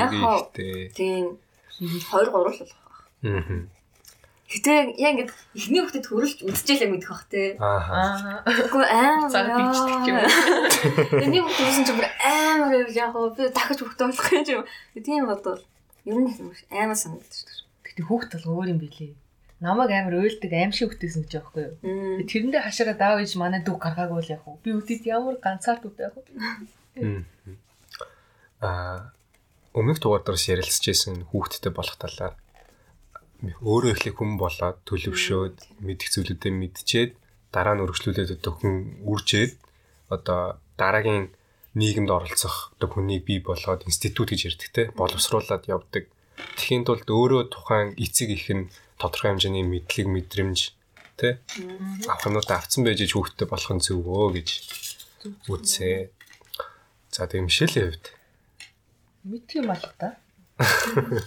Яг 0.00 0.12
ихтэй. 0.40 0.88
Тийм 0.96 1.24
2 1.80 2.00
3 2.00 2.28
л 2.28 2.32
болох. 2.32 2.56
Аа. 3.24 3.64
Гэтэ 4.44 5.00
яа 5.00 5.10
ингээд 5.16 5.32
эхний 5.56 5.80
хүүхдэд 5.80 6.04
төрөлж 6.04 6.38
үдчихлээ 6.44 6.92
мэдэх 6.92 7.10
бах 7.10 7.24
те. 7.32 7.56
Аа. 7.56 8.44
Амар. 8.44 9.32
Цаг 9.32 9.48
бичдэг 9.56 10.04
юм. 10.04 10.20
Эний 11.24 11.40
хүүхд 11.40 11.64
үсэн 11.64 11.84
чинь 11.88 12.04
амар 12.04 12.68
байв 12.76 12.92
яг 12.92 13.10
гоо 13.16 13.32
би 13.32 13.48
дахиж 13.48 13.80
хүүхд 13.80 14.00
болох 14.04 14.28
юм 14.36 14.44
юм. 14.44 14.62
Тийм 15.00 15.24
бодвол 15.24 15.64
ер 16.04 16.18
нь 16.20 16.28
санагдаж 16.28 17.32
шүү. 17.40 17.64
Гэтэ 17.88 18.02
хүүхд 18.04 18.30
бол 18.44 18.60
өөр 18.60 18.76
юм 18.76 18.80
билий. 18.84 19.16
Намайг 19.64 19.90
амар 19.96 20.20
уйлдаг 20.20 20.52
аим 20.52 20.76
шиг 20.76 20.92
хөтөсөн 20.92 21.24
гэж 21.24 21.32
байхгүй 21.40 21.64
юу? 21.64 22.28
Тэрэндээ 22.28 22.68
хашаараа 22.68 22.96
даав 23.00 23.24
ээж 23.24 23.40
манай 23.40 23.64
дүү 23.64 23.80
гаргаагүй 23.80 24.20
л 24.28 24.34
яг 24.36 24.44
уу. 24.44 24.60
Би 24.60 24.76
үдэд 24.76 25.08
ямар 25.08 25.40
ганцаар 25.40 25.80
дүүтэй 25.80 26.04
яг 26.04 26.14
уу. 26.20 26.28
Аа. 28.60 29.08
Өмнөх 29.72 30.04
дугаар 30.04 30.20
дээрс 30.20 30.52
ярилцажсэн 30.52 31.32
хүүхдтэй 31.32 31.72
болох 31.72 31.96
талаар 31.96 32.36
өөрөө 33.60 33.92
ихлэх 33.94 34.16
хүн 34.16 34.40
болоод 34.40 34.78
төлөвшөөд 34.88 35.56
мэдих 35.84 36.08
зүйлүүдээ 36.14 36.52
мэдчихэд 36.52 37.12
дараа 37.54 37.74
нь 37.76 37.82
өргөжлүүлээд 37.84 38.40
одоо 38.40 38.52
хүн 38.56 38.74
үржээд 39.04 39.52
одоо 40.14 40.40
дараагийн 40.80 41.34
нийгэмд 41.74 42.10
оролцох 42.10 42.72
одоо 42.74 42.88
хүнийг 42.90 43.22
бий 43.28 43.38
болгоод 43.44 43.84
институт 43.88 44.30
гэж 44.30 44.40
ярьдаг 44.54 44.70
те 44.72 44.82
боловсруулад 44.94 45.66
явдаг. 45.66 46.08
Тэхийн 46.58 46.86
тулд 46.86 47.06
өөрөө 47.06 47.42
тухайн 47.50 47.94
эцэг 47.98 48.28
их 48.30 48.46
нь 48.50 48.70
тодорхой 48.98 49.34
хэмжээний 49.34 49.66
мэдлэг 49.66 50.06
мэдрэмж 50.10 50.58
те 51.18 51.38
авахнуудаа 52.10 52.58
авцсан 52.58 52.82
байж 52.82 53.02
хүүхдтэй 53.06 53.46
болох 53.50 53.70
нь 53.74 53.84
зөв 53.84 54.02
өө 54.02 54.38
гэж 54.38 54.48
үзээ. 55.50 56.10
За 57.14 57.26
тийм 57.30 57.46
шилийн 57.46 57.94
хувьд 57.94 58.06
Мэдх 59.24 59.56
юм 59.56 59.66
байна 59.72 59.88
та. 59.96 60.16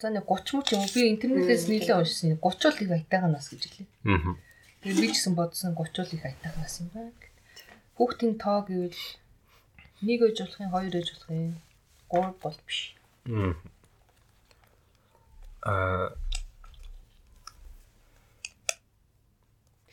За 0.00 0.08
нэг 0.08 0.24
30 0.24 0.56
мөч 0.56 0.68
юм 0.72 0.84
би 0.96 1.00
интернетээс 1.12 1.68
нийлээ 1.68 2.00
уншсан. 2.00 2.40
30 2.40 2.40
бол 2.40 2.80
их 2.80 2.92
айтайхан 2.96 3.32
нас 3.36 3.52
гэж 3.52 3.62
хэлээ. 3.68 3.88
Аа. 4.08 4.32
Тэгээ 4.80 4.96
би 4.96 5.06
ч 5.12 5.20
гэсэн 5.20 5.34
бодсон 5.36 5.76
30 5.76 6.00
бол 6.00 6.16
их 6.16 6.24
айтайхан 6.24 6.60
нас 6.64 6.74
юм 6.80 6.88
байна. 6.96 7.12
Хүүхдийн 8.00 8.34
тоо 8.40 8.64
гэвэл 8.64 8.96
нэг 10.00 10.20
ээж 10.24 10.36
болох 10.40 10.60
юм, 10.64 10.72
хоёр 10.72 10.94
ээж 10.96 11.08
болох 11.12 11.30
юм. 11.36 11.52
Гур 12.08 12.28
бол 12.40 12.58
биш. 12.64 12.96
Аа 15.68 16.16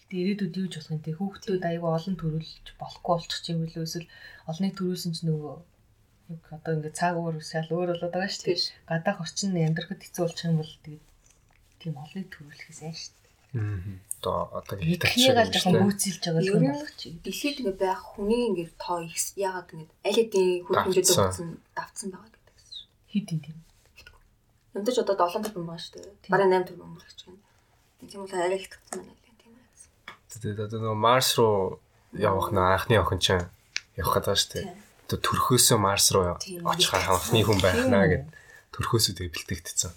Гэтэ 0.07 0.15
ирээдүйд 0.23 0.55
юу 0.55 0.67
ч 0.71 0.79
болох 0.79 0.95
юм 0.95 1.03
те 1.03 1.11
хүүхдүүд 1.19 1.63
аягүй 1.67 1.91
олон 1.91 2.15
төрүүлж 2.15 2.65
болохгүй 2.79 3.11
болчих 3.11 3.43
юм 3.51 3.67
билүү 3.67 3.83
эсвэл 3.83 4.07
олныг 4.47 4.73
төрүүлсэн 4.79 5.11
чинь 5.11 5.35
нөгөө 5.35 5.55
яг 6.29 6.45
одоо 6.51 6.73
ингээд 6.75 6.99
цаг 6.99 7.15
өөр 7.15 7.35
усаал 7.39 7.71
өөр 7.71 7.89
болоод 7.95 8.13
байгаа 8.13 8.31
шүү 8.31 8.45
дээ. 8.51 8.59
Гадаах 8.89 9.23
орчин 9.23 9.55
амьдрахад 9.55 10.01
хэцүү 10.03 10.23
болчих 10.27 10.47
юм 10.51 10.57
бол 10.59 10.73
тэгээд 10.83 11.05
тийм 11.79 11.93
олныг 12.03 12.27
төрүүлэхээс 12.33 12.81
айш 12.83 12.99
шүү 13.07 13.15
дээ. 13.15 13.99
одоо 14.19 14.37
одоо 14.59 14.75
Эхнийгээ 14.75 15.47
жоохон 15.55 15.75
гүйцэлж 15.87 16.23
байгаа 16.25 16.43
Ер 16.43 16.51
юм 16.51 16.63
нь 16.67 16.71
болох 16.75 16.93
чи. 16.99 17.07
Дэлхийд 17.23 17.57
ингээ 17.63 17.79
байх 17.79 18.03
хүний 18.03 18.43
ингээ 18.51 18.69
тоо 18.75 18.99
их 19.07 19.15
яагаад 19.39 19.69
ингээ 19.71 19.89
аль 20.03 20.17
хэдийн 20.17 20.67
Давцсан. 20.67 21.25
өгсөн 21.31 21.49
давцсан 21.77 22.09
байгаа 22.11 22.31
гэдэг 22.33 22.55
гэсэн. 22.59 22.87
Хид 23.13 23.27
юм 23.31 23.39
тийм. 23.45 23.57
Ямдаж 24.77 24.97
одоо 25.01 25.15
7 25.15 25.41
тэрбум 25.47 25.65
байгаа 25.71 25.81
шүү 25.81 25.93
дээ. 25.95 26.29
Бараг 26.29 26.49
8 26.53 26.67
тэрбум 26.69 26.91
болж 26.93 27.19
байна. 27.23 27.41
Тийм 28.05 28.19
бол 28.21 28.33
арай 28.35 28.59
их 28.59 28.69
татсан 28.69 28.99
байна 29.01 29.15
лээ 29.15 29.35
тийм 29.41 29.53
ээ. 29.57 29.65
Тэгээд 30.27 30.59
одоо 30.69 30.79
нөгөө 30.83 30.99
Марс 31.01 31.29
руу 31.39 31.79
явах 32.13 32.49
нөө 32.53 32.65
анхны 32.77 32.95
охин 33.01 33.19
чинь 33.23 33.47
явах 33.97 34.13
гэдэг 34.21 34.37
шүү 34.37 34.51
дээ. 34.53 34.86
Төрхөөсөө 35.07 35.77
Марс 35.79 36.11
руу 36.11 36.35
очих 36.35 36.91
анхны 36.91 37.39
хүн 37.47 37.59
байхнаа 37.63 38.05
гэд 38.11 38.23
төрхөөсөө 38.75 39.13
тэгээ 39.15 39.33
бэлтгэгдсэн. 39.33 39.93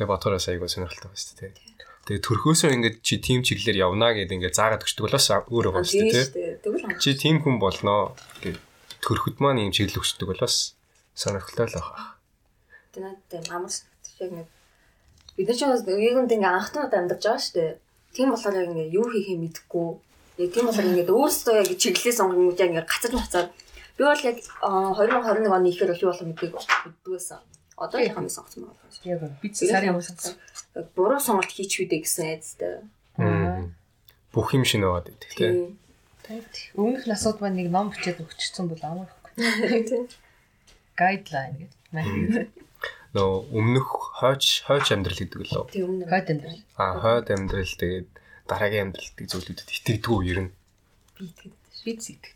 Тэгээ 0.00 0.08
Батураас 0.08 0.48
айгуу 0.48 0.68
сонирхолтой 0.68 1.12
байна 1.12 1.20
шүү 1.20 1.36
дээ. 1.44 1.52
Тэгээ 2.08 2.24
төрхөөсөө 2.24 2.70
ингээд 2.72 2.96
чи 3.04 3.20
тим 3.20 3.44
чиглэлээр 3.44 3.84
явнаа 3.84 4.16
гэд 4.16 4.32
ингээд 4.32 4.56
заагаад 4.56 4.82
өгчдөг 4.82 5.04
болоос 5.04 5.28
өөрөө 5.52 5.72
байна 5.76 5.88
шүү 5.92 6.08
дээ. 6.08 6.96
Чи 7.04 7.10
тим 7.20 7.44
хүн 7.44 7.60
болноо 7.60 8.16
гэд 8.40 8.56
төрхөд 9.04 9.36
маань 9.44 9.68
юм 9.68 9.72
чиглэл 9.76 10.00
өгчдөг 10.00 10.28
болоос 10.32 10.74
сонирхолтой 11.12 11.68
л 11.68 11.76
байна. 11.76 12.16
тэнэт 12.96 13.52
амарс 13.52 13.84
шиг 14.16 14.32
нэг 14.32 14.48
бид 15.36 15.48
нар 15.48 15.56
ч 15.56 15.62
бас 15.68 15.84
нэгэнт 15.84 16.34
ингээ 16.34 16.56
анхтнууд 16.56 16.92
амьдарч 16.92 17.22
байгаа 17.24 17.44
шүү 17.44 17.54
дээ. 17.56 17.72
Тийм 18.16 18.28
болохоор 18.32 18.56
яг 18.60 18.68
ингээ 18.72 18.94
юу 18.98 19.06
хийхээ 19.08 19.38
мэдэхгүй. 19.38 19.88
Яг 20.42 20.50
тийм 20.50 20.64
болохоор 20.66 20.88
ингээ 20.90 21.08
өөрсдөө 21.08 21.54
яг 21.60 21.68
чиглэлээ 21.78 22.18
сонгонгууд 22.18 22.60
яг 22.60 22.70
ингээ 22.72 22.88
гацаж 22.90 23.12
мацаад 23.14 23.48
би 24.00 24.04
бол 24.08 24.22
яг 24.24 24.38
а, 24.64 24.96
2021 24.96 25.52
оны 25.52 25.68
ихээр 25.68 25.92
бол 25.92 26.00
юу 26.00 26.08
болох 26.08 26.24
мэддэг 26.24 26.52
мэддгүйсэн. 26.56 27.40
Одоо 27.76 28.00
яг 28.00 28.16
хамаа 28.16 28.32
сонгосон 28.32 28.64
байна. 28.64 28.80
Яг 29.04 29.20
бид 29.44 29.54
сарын 29.60 29.92
өмнө 29.92 30.08
сонсон. 30.08 30.40
Яг 30.72 30.88
буруу 30.96 31.20
сонголт 31.20 31.52
хийчихвүдэ 31.52 32.00
гэсэн 32.00 32.24
айдастай. 32.32 32.80
Бүх 34.32 34.56
юм 34.56 34.64
шинэ 34.64 34.88
байгаад 34.88 35.12
тий. 35.20 35.76
Тийм. 36.24 36.48
Өмнөх 36.80 37.04
насууд 37.04 37.44
маань 37.44 37.60
нэг 37.60 37.68
ном 37.68 37.92
бичээд 37.92 38.24
өгчихсэн 38.24 38.72
бол. 38.72 38.80
Тийм. 39.36 40.08
Гайдлайн 40.96 41.54
гэж. 41.60 41.72
Манай 41.92 42.48
Нөө 43.10 43.50
өмнөх 43.50 43.88
хойч 44.22 44.62
хойч 44.70 44.94
амьдрал 44.94 45.18
гэдэг 45.18 45.42
лөө. 45.50 45.64
Тийм 45.74 45.84
өмнө. 45.90 46.06
хойд 46.06 46.30
амьдрал. 46.30 46.62
Аа 46.78 46.94
хойд 47.02 47.26
амьдрал 47.34 47.74
тэгээд 47.74 48.08
дараагийн 48.46 48.84
амьдралтыг 48.94 49.26
зүйлүүдэд 49.26 49.66
итгэдэггүй 49.66 50.20
ер 50.30 50.38
нь. 50.46 50.50
Би 51.18 51.26
итгэдэг. 51.26 51.59
Би 51.84 51.96
зэгдэг. 51.96 52.32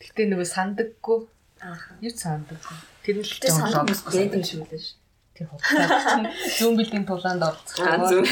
Гэтэ 0.00 0.22
нөгөө 0.28 0.48
сандаггүй. 0.48 1.18
Ааха. 1.64 1.96
Юу 2.04 2.12
сандаг. 2.12 2.60
Тэр 3.04 3.20
нь 3.20 3.24
л 3.24 3.32
Тэр 3.40 3.50
жоон 3.50 3.72
санаа 3.72 3.84
логос 3.88 4.00
байдаг 4.12 4.44
шүү 4.44 4.64
дээ 4.68 4.82
ш. 4.84 5.00
Тэр 5.32 5.46
хурцтай. 5.48 6.28
Зүүн 6.60 6.76
бэлгийн 6.76 7.06
тулаанд 7.08 7.42
орцох. 7.42 7.80
Аа 7.80 8.04
зүг. 8.04 8.28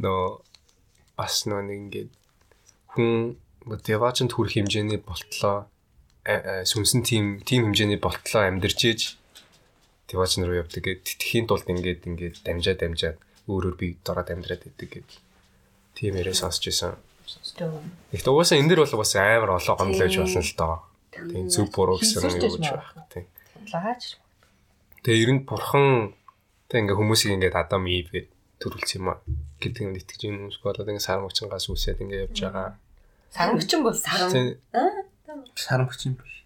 Нөө 0.00 0.40
бас 1.18 1.34
нөө 1.44 1.60
нэг 1.68 1.78
ингээд 1.84 2.10
хүн 2.96 3.36
мотивацент 3.68 4.32
хүрэх 4.32 4.56
хэмжээний 4.56 5.00
болтлоо 5.02 5.68
сүнсэн 6.24 7.02
тим 7.04 7.24
тим 7.44 7.68
хэмжээний 7.68 8.00
болтлоо 8.00 8.42
амьдарч 8.48 8.80
ээж 8.88 9.00
мотивацент 10.08 10.46
руу 10.46 10.60
явдаг 10.62 10.82
гэдэг 10.84 11.04
тэтгэхийн 11.04 11.46
тулд 11.48 11.68
ингээд 11.68 12.08
ингээд 12.08 12.36
дамжаа 12.46 12.76
дамжаад 12.78 13.18
өөрөөр 13.48 13.76
би 13.76 13.96
дороод 14.04 14.28
амьдраад 14.32 14.64
идэг 14.64 14.88
гэдэг. 15.04 15.20
Тийм 15.96 16.14
ярээ 16.20 16.36
сонсч 16.36 16.68
байсан. 16.68 16.96
Гэхдээ 18.12 18.32
угаасаа 18.32 18.58
энэ 18.58 18.70
дэр 18.70 18.82
бол 18.84 19.00
бас 19.02 19.12
амар 19.16 19.50
олон 19.58 19.76
гомдол 19.76 20.02
байж 20.02 20.14
болно 20.18 20.42
л 20.42 20.54
доо. 20.54 20.76
Тийм 21.10 21.46
зөв 21.50 21.66
буруу 21.74 21.98
гэсэн 21.98 22.22
юм 22.22 22.38
юу 22.38 22.56
гэж 22.56 22.66
байна. 22.70 23.06
Тийм. 23.10 23.24
Лаач. 23.72 24.02
Тэгээ 25.02 25.22
ер 25.24 25.30
нь 25.34 25.42
бурхан 25.42 26.14
тэг 26.70 26.86
ингээ 26.86 26.98
хүмүүсийг 26.98 27.34
ингээд 27.34 27.58
Адам 27.58 27.88
Ив 27.90 28.10
төрүүлсэн 28.58 28.98
юм 29.02 29.08
аа 29.14 29.18
гэдэг 29.62 29.82
юм 29.86 29.92
итгэж 29.98 30.20
юм 30.26 30.34
хүмүүс 30.46 30.58
болоод 30.62 30.90
ингээ 30.90 31.06
сар 31.06 31.22
мөчнгаас 31.22 31.66
үсээд 31.70 32.02
ингээ 32.02 32.30
явж 32.30 32.38
байгаа. 32.42 32.78
Сармөгчин 33.34 33.80
бол 33.82 33.94
Сарам. 33.94 34.30
Тийм 34.30 34.46
Сарамгч 35.54 36.00
юм 36.06 36.14
биш. 36.18 36.44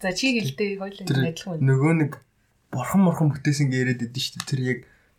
За 0.00 0.12
чи 0.12 0.32
хэлдэг 0.32 0.80
хоёул 0.80 1.00
адилхан 1.04 1.60
байна. 1.60 1.64
нөгөө 1.68 1.92
нэг 2.00 2.12
бурхан 2.72 3.00
морхон 3.04 3.28
бүтээсэн 3.36 3.68
гээ 3.68 3.80
яриад 3.84 4.04
идэв 4.08 4.22
шүү 4.22 4.36
дээ. 4.40 4.48
Тэр 4.48 4.60
яг 4.64 4.78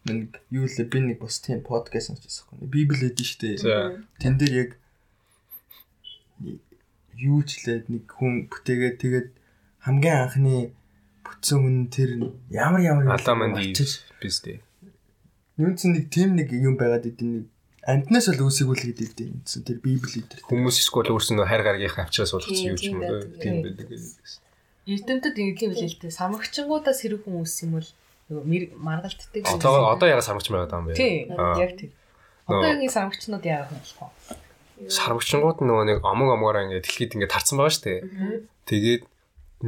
нэг 0.09 0.19
юу 0.49 0.65
лээ 0.65 0.87
би 0.89 0.99
нэг 1.05 1.17
бас 1.21 1.37
тийм 1.37 1.61
подкаст 1.61 2.09
сонсчихсан 2.09 2.49
юм. 2.57 2.69
Библи 2.73 2.97
хэдэж 2.97 3.27
шүү 3.29 3.39
дээ. 3.61 4.01
Тэн 4.17 4.33
дээр 4.41 4.53
яг 4.57 4.69
юу 7.17 7.39
ч 7.45 7.67
лээ 7.67 7.85
нэг 7.87 8.05
хүн 8.09 8.49
бүтээгээд 8.49 8.97
тэгээд 8.97 9.27
хамгийн 9.85 10.17
анхны 10.25 10.73
бүтсэн 11.21 11.57
хүн 11.61 11.77
тэр 11.93 12.09
ямар 12.49 12.81
ямар 12.81 13.05
юм 13.05 13.53
болчих. 13.53 14.05
биз 14.21 14.41
дээ. 14.41 14.59
Юун 15.61 15.75
ч 15.77 15.89
нэг 15.89 16.09
тийм 16.09 16.37
нэг 16.37 16.49
юм 16.53 16.77
байгаад 16.77 17.05
идэв 17.05 17.27
нэг 17.29 17.45
амтнаас 17.85 18.29
л 18.33 18.41
үүсгүүлгээд 18.41 18.99
идэв. 19.05 19.29
Эндсэн 19.41 19.61
тэр 19.65 19.77
библи 19.81 20.21
дээр. 20.25 20.45
Хүмүүс 20.49 20.77
эсвэл 20.81 21.13
өөрснөө 21.13 21.45
хайр 21.45 21.63
гаргийнхаа 21.65 22.05
авчраас 22.09 22.33
болгосон 22.33 22.69
юу 22.73 22.77
ч 22.77 22.89
юм 22.89 23.01
уу 23.01 23.21
тийм 23.41 23.61
байдаг 23.65 23.85
гэсэн. 23.89 24.41
Эрдэмтэд 24.89 25.37
ингэх 25.37 25.61
юм 25.65 25.73
л 25.77 25.85
л 25.85 25.97
дээ. 26.01 26.13
Самрагчингуудаас 26.13 26.99
хэрэг 27.05 27.21
хүн 27.25 27.45
үс 27.45 27.57
юм 27.61 27.77
бол 27.77 27.89
нөгөө 28.33 28.77
маргалтдаг. 28.81 29.45
Одоо 29.45 29.93
одоо 29.93 30.07
яга 30.09 30.25
сармагч 30.25 30.49
байгаад 30.49 30.73
байгаа 30.73 30.81
юм 30.81 30.89
бэ? 30.89 30.97
Тийм. 30.97 31.25
Яг 31.61 31.71
тийм. 31.77 31.91
Одоогийн 32.49 32.89
самрагчнууд 32.89 33.45
яах 33.45 33.69
юм 33.69 33.77
болох 33.77 34.13
вэ? 34.85 34.89
Сармагчингууд 34.89 35.59
нөгөө 35.61 35.85
нэг 35.91 35.99
омог 36.05 36.29
омгороо 36.35 36.63
ингээ 36.65 36.81
дэлхийд 36.85 37.13
ингээ 37.19 37.29
тарцсан 37.31 37.57
байгаа 37.61 37.73
шүү 37.75 37.85
дээ. 37.85 37.99
Тэгээд 38.69 39.03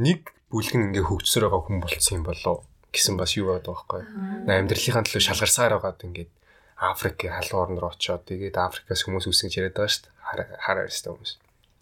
нэг 0.00 0.20
бүлэг 0.50 0.74
нь 0.78 0.84
ингээ 0.90 1.04
хөгжсөр 1.06 1.46
байгаа 1.50 1.62
хүн 1.66 1.78
болцсон 1.82 2.14
юм 2.18 2.24
болоо 2.26 2.56
гэсэн 2.94 3.14
бас 3.18 3.34
юу 3.38 3.50
байдаг 3.54 3.74
байхгүй. 3.74 4.02
Амьдралынхаа 4.50 5.02
төлөө 5.06 5.22
шалгарсаар 5.26 5.72
байгаад 5.78 6.02
ингээд 6.06 6.30
Африкийн 6.74 7.32
халуун 7.38 7.62
орн 7.74 7.78
руу 7.82 7.90
очиод 7.94 8.22
тэгээд 8.26 8.58
Африкаас 8.58 9.02
хүмүүс 9.06 9.26
үсэн 9.30 9.46
гэж 9.50 9.54
яриад 9.62 9.74
байгаа 9.78 9.90
шүү 9.94 10.02
дээ. 10.04 10.14
Хар- 10.26 10.58
Хараа 10.62 10.84
өстэй 10.90 11.10
хүмүүс. 11.14 11.32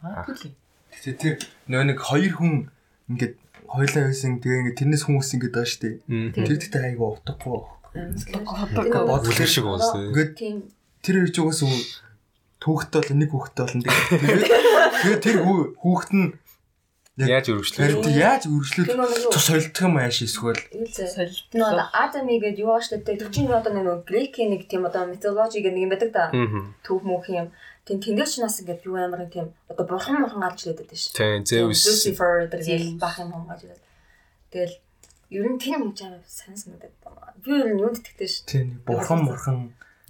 Аа 0.04 0.24
тийм. 0.36 0.52
Тэгээ 0.92 1.16
тэр 1.20 1.34
нөгөө 1.72 1.86
нэг 1.92 1.98
хоёр 2.00 2.32
хүн 2.36 2.52
ингээд 3.12 3.34
хоёлаа 3.72 4.02
байсан 4.12 4.36
тэгээ 4.40 4.58
ингээд 4.62 4.78
тэрнээс 4.78 5.04
хүмүүс 5.08 5.28
ингээд 5.36 5.54
байгаа 5.56 5.68
шүү 5.72 5.80
дээ. 5.80 5.96
Тэр 6.36 6.56
дэхтэй 6.60 6.82
айгу 6.92 7.04
утгагүй. 7.16 7.60
Бүлгэр 9.20 9.48
шиг 9.48 9.64
уус. 9.68 9.88
Ингээд 9.96 10.32
Тийм. 10.36 10.56
тэр 11.04 11.16
ирж 11.28 11.36
угаас 11.40 11.60
түүхтэй 12.62 13.00
бол 13.02 13.18
нэг 13.18 13.30
хүүхдтэй 13.34 13.64
болно 13.66 13.82
тэгээд 15.02 15.20
тэр 15.26 15.36
хүү- 15.42 15.70
хүүхэд 15.82 16.12
нь 16.14 16.28
Яаж 17.12 17.52
өргөжлөө? 17.52 17.76
тэр 17.76 17.92
яаж 18.08 18.42
үргэлжлүүл 18.48 18.88
Тэр 18.88 18.96
нөгөө 18.96 19.18
юу- 19.20 19.32
тус 19.36 19.44
солилдох 19.44 19.84
юм 19.84 19.96
ааш 20.00 20.16
эсвэл. 20.24 20.62
Солилт. 20.96 21.44
Нөө 21.52 21.84
Адами 21.92 22.40
гэж 22.40 22.56
юу 22.64 22.72
ааш 22.72 22.88
гэдэг. 22.88 23.20
Тэр 23.20 23.28
чинь 23.28 23.52
одоо 23.52 23.68
нэг 23.76 24.08
грекийн 24.08 24.48
нэг 24.56 24.64
тийм 24.64 24.88
одоо 24.88 25.04
митологи 25.12 25.60
гэдэг 25.60 25.76
нэг 25.76 25.84
юм 25.84 25.92
байдаг 25.92 26.10
да. 26.16 26.32
Төв 26.80 27.04
мөх 27.04 27.28
юм. 27.28 27.52
Тийм 27.84 28.00
тэндээс 28.00 28.32
ч 28.32 28.34
нас 28.40 28.56
ингээд 28.64 28.88
юу 28.88 28.96
амарын 28.96 29.28
тийм 29.28 29.52
одоо 29.68 29.84
бурхан 29.84 30.24
бурхан 30.24 30.40
гарч 30.40 30.64
ирээд 30.64 30.80
байдаг 30.88 30.96
шүү. 30.96 31.12
Тийм 31.12 31.44
Zeus 31.44 31.84
Lucifer 31.84 32.48
гэдэг 32.48 32.96
бах 32.96 33.18
юм 33.20 33.28
хам 33.36 33.44
гарч 33.44 33.60
ирээд. 33.68 33.82
Тэгэл 34.48 34.74
ер 35.36 35.46
нь 35.52 35.58
тэр 35.60 35.84
юм 35.84 35.92
жаа 35.92 36.16
сайн 36.24 36.56
санагдаад 36.56 36.96
байна. 37.04 37.36
Би 37.44 37.50
ер 37.60 37.76
нь 37.76 37.80
юунд 37.82 38.00
итгэдэг 38.00 38.24
шүү. 38.24 38.48
тийм 38.48 38.66
бурхан 38.88 39.20
бурхан 39.28 39.58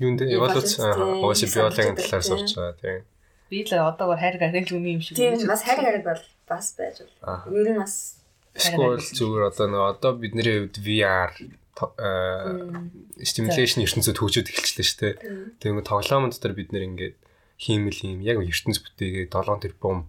юунд 0.03 0.21
эволюц 0.27 0.71
ууш 0.83 1.41
биологийн 1.47 1.97
талаар 1.97 2.25
сурч 2.27 2.51
байгаа 2.59 2.77
тийм. 2.83 3.01
Би 3.49 3.63
л 3.63 3.73
одоогоор 3.73 4.19
хайр 4.19 4.37
гаргал 4.43 4.75
үний 4.77 4.99
юм 4.99 5.03
шиг. 5.03 5.17
Тийм 5.17 5.39
бас 5.47 5.63
хайр 5.63 5.81
гараг 5.81 6.05
бол 6.05 6.23
бас 6.51 6.67
байж 6.75 7.07
Аа. 7.23 7.47
бол. 7.47 7.55
Ер 7.55 7.71
нь 7.73 7.81
бас 7.81 8.19
Эсвэл 8.53 9.01
зүгээр 9.01 9.49
одоо 9.49 9.67
нэг 9.71 9.83
одоо 9.97 10.13
бидний 10.13 10.45
хувьд 10.45 10.77
VR 10.77 11.33
э, 11.41 13.25
stimulation 13.25 13.81
ертөнцид 13.81 14.21
хөгжөөд 14.21 14.53
эхэлчихлээ 14.53 14.89
шүү 14.89 15.01
дээ. 15.01 15.15
Тэгээ 15.57 15.77
нэг 15.81 15.89
тоглоомын 15.89 16.33
дотор 16.37 16.53
бид 16.53 16.69
нэр 16.69 16.85
ингээд 16.93 17.17
хиймэл 17.57 18.01
юм 18.05 18.21
яг 18.21 18.45
ертөнц 18.45 18.85
бүтээгээ 18.85 19.33
7 19.33 19.65
тэрбум 19.65 20.05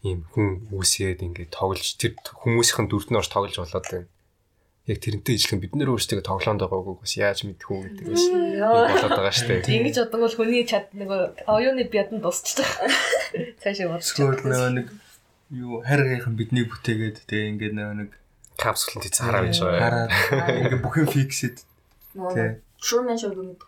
ийм 0.00 0.24
хүн 0.32 0.72
үүсээд 0.72 1.20
ингээд 1.20 1.52
тоглож 1.52 2.00
тэр 2.00 2.16
хүмүүсийн 2.16 2.88
дүрд 2.88 3.12
нь 3.12 3.18
орж 3.20 3.28
тоглож 3.28 3.56
болоод 3.60 3.86
байна. 3.92 4.08
Яг 4.86 4.98
тэрнтэй 5.02 5.34
ижилхэн 5.34 5.58
бид 5.62 5.74
нэр 5.74 5.90
өөрсдөө 5.90 6.22
тоглоонд 6.22 6.62
байгаагүй 6.62 6.94
бас 7.02 7.12
яаж 7.18 7.42
мэдэх 7.42 7.66
үү 7.66 7.80
гэдэг 7.90 8.06
бас 8.06 8.24
болоод 8.30 9.18
байгаа 9.18 9.34
шүү 9.34 9.48
дээ. 9.66 9.76
Ингэж 9.82 9.96
бодсон 10.06 10.20
бол 10.22 10.36
хүний 10.38 10.62
чад 10.62 10.86
нөгөө 10.94 11.20
оюуны 11.50 11.84
бядан 11.90 12.22
дуусчих. 12.22 12.62
Цаашаа 13.62 13.90
бодчих. 13.98 14.14
нөгөө 14.46 14.70
нэг 14.78 14.86
юу 15.50 15.82
хайргийнхан 15.82 16.34
бидний 16.38 16.64
бүтээгээд 16.70 17.26
тэгээ 17.26 17.50
ингээд 17.58 17.74
нөгөө 17.74 17.96
нэг 18.06 18.10
Капсулын 18.56 19.02
тийц 19.04 19.18
хараа 19.20 19.42
байж 19.42 19.58
байгаа. 19.58 20.06
хараад 20.06 20.54
ингээд 20.54 20.82
бүх 20.86 20.94
юм 21.02 21.08
фиксэд 21.10 21.56
Тий. 22.16 22.48
Truman 22.80 23.18
Show 23.20 23.34
гэдэг 23.34 23.58
нэг 23.58 23.60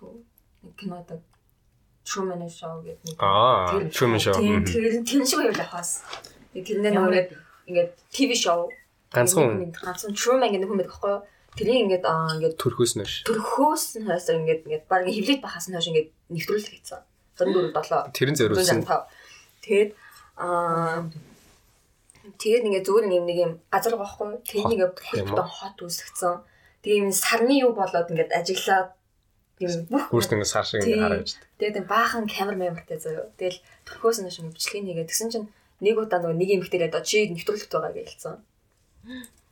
кинодаг 0.78 1.20
Truman 2.08 2.40
Show 2.48 2.78
гэдэг 2.86 3.04
нэг 3.04 3.16
Аа, 3.20 3.74
тэр- 3.74 3.90
Truman 3.92 4.20
Show. 4.22 4.32
Тэр 4.38 4.64
тэр 5.02 5.22
шиг 5.26 5.38
байвал 5.42 5.60
яхаас. 5.66 5.90
Нэг 6.54 6.62
тэрнээ 6.64 6.92
нөгөө 6.94 7.26
ингээд 7.68 7.90
TV 8.14 8.32
show 8.38 8.70
Ганцхан 9.12 9.72
ганцхан 9.72 10.12
Truman 10.12 10.52
гэдэг 10.52 10.68
хүн 10.68 10.78
байдаг 10.78 10.92
байхгүй 10.92 11.12
юу? 11.16 11.22
Тэрийг 11.56 11.78
ингээд 11.88 12.04
аа 12.04 12.36
ингээд 12.36 12.60
төрхөөс 12.60 12.92
нь 13.00 13.08
ш. 13.08 13.24
төрхөөс 13.24 13.84
нь 13.98 14.06
хойсоо 14.06 14.34
ингээд 14.36 14.62
ингээд 14.68 14.84
баг 14.84 15.02
хевлээд 15.08 15.40
бахаас 15.40 15.66
нь 15.66 15.74
хойш 15.74 15.88
ингээд 15.90 16.08
нэвтрүүлэг 16.28 16.72
хийцэн. 16.76 17.02
34 17.40 17.72
7 17.72 18.12
Тэрэн 18.12 18.36
зориулсан. 18.36 18.84
Тэгээд 19.64 19.90
аа 20.36 21.08
тэгээд 22.36 22.66
ингээд 22.68 22.86
зүгээр 22.86 23.06
юм 23.16 23.24
нэг 23.24 23.38
юм 23.40 23.52
газар 23.72 23.96
юу? 23.96 24.38
Тэгээд 24.44 24.72
ингээд 24.76 24.92
бүтэн 24.92 25.48
хот 25.48 25.76
үүсгэсэн. 25.80 26.36
Тэгээд 26.84 27.00
юм 27.02 27.12
сарны 27.16 27.54
юу 27.64 27.72
болоод 27.72 28.12
ингээд 28.12 28.36
ажиглаад 28.36 28.92
юм 29.58 29.72
бүх 29.90 30.04
Өөрс 30.12 30.30
нь 30.30 30.44
сар 30.44 30.66
шиг 30.68 30.84
Тийм. 30.84 31.00
ингэ 31.00 31.02
харагдаж. 31.02 31.30
Тэгээд 31.58 31.86
баахан 31.90 32.24
камер 32.30 32.56
мемортэй 32.60 32.98
заяа. 33.00 33.32
Тэгэл 33.40 33.58
төрхөөс 33.88 34.18
нь 34.22 34.30
шин 34.30 34.52
бичлэгийг 34.54 34.86
хийгээд 34.86 35.10
тэгсэн 35.10 35.30
чинь 35.32 35.48
нэг 35.82 35.98
удаа 35.98 36.22
нөгөө 36.22 36.38
нэг 36.38 36.48
юм 36.54 36.62
ихтэй 36.62 36.86
одоо 36.86 37.02
чи 37.02 37.26
нэвтрүүлэгт 37.26 37.72
байгаа 37.72 37.94
гэж 37.96 38.08
хэлсэн. 38.14 38.36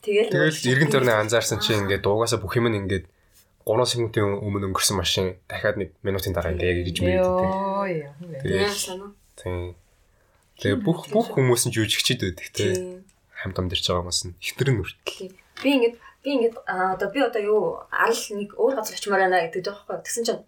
Тэгэл 0.03 0.30
Тэгэл 0.30 0.70
эргэн 0.70 0.90
тойрны 0.92 1.12
анзаарсан 1.12 1.59
чинь 1.59 1.86
ингээд 1.86 2.07
дуугасаа 2.07 2.38
бүх 2.38 2.55
юм 2.59 2.70
нь 2.70 2.78
ингээд 2.78 3.07
3 3.66 3.82
секундын 3.90 4.38
өмнө 4.47 4.70
өнгөрсөн 4.70 4.94
машин 4.94 5.42
дахиад 5.51 5.82
1 5.82 5.90
минутын 6.07 6.30
дараа 6.30 6.55
ингээд 6.55 6.70
яг 6.70 6.78
гэж 6.86 6.97
мэддэг. 7.03 7.18
Йоо 7.18 7.84
яа. 7.90 8.14
Яа 8.47 8.70
санаа. 8.70 9.11
Тийм. 9.34 9.74
Тэгээ 10.62 10.78
бүх 10.86 11.11
бүх 11.11 11.34
хүмүүс 11.34 11.66
нь 11.66 11.74
жүжигчд 11.74 12.22
байдаг 12.22 12.49
те. 12.55 12.78
Тийм. 12.78 13.03
Хамт 13.34 13.59
амьдарч 13.59 13.82
байгаа 13.90 14.07
хүмүүс 14.07 14.20
нь 14.30 14.38
ихтер 14.38 14.70
нь 14.70 14.78
хүртэл. 14.78 15.34
Би 15.61 15.68
ингээд 15.74 15.97
би 16.22 16.28
ингээд 16.38 16.57
одоо 16.62 17.09
би 17.11 17.20
одоо 17.26 17.42
юу 17.42 17.62
арал 17.90 18.22
нэг 18.38 18.55
өөр 18.55 18.74
газар 18.78 18.94
очимоор 18.94 19.22
байна 19.26 19.42
гэдэг 19.51 19.66
жоохгүй. 19.66 19.99
Тэгсэн 20.07 20.24
чинь 20.24 20.42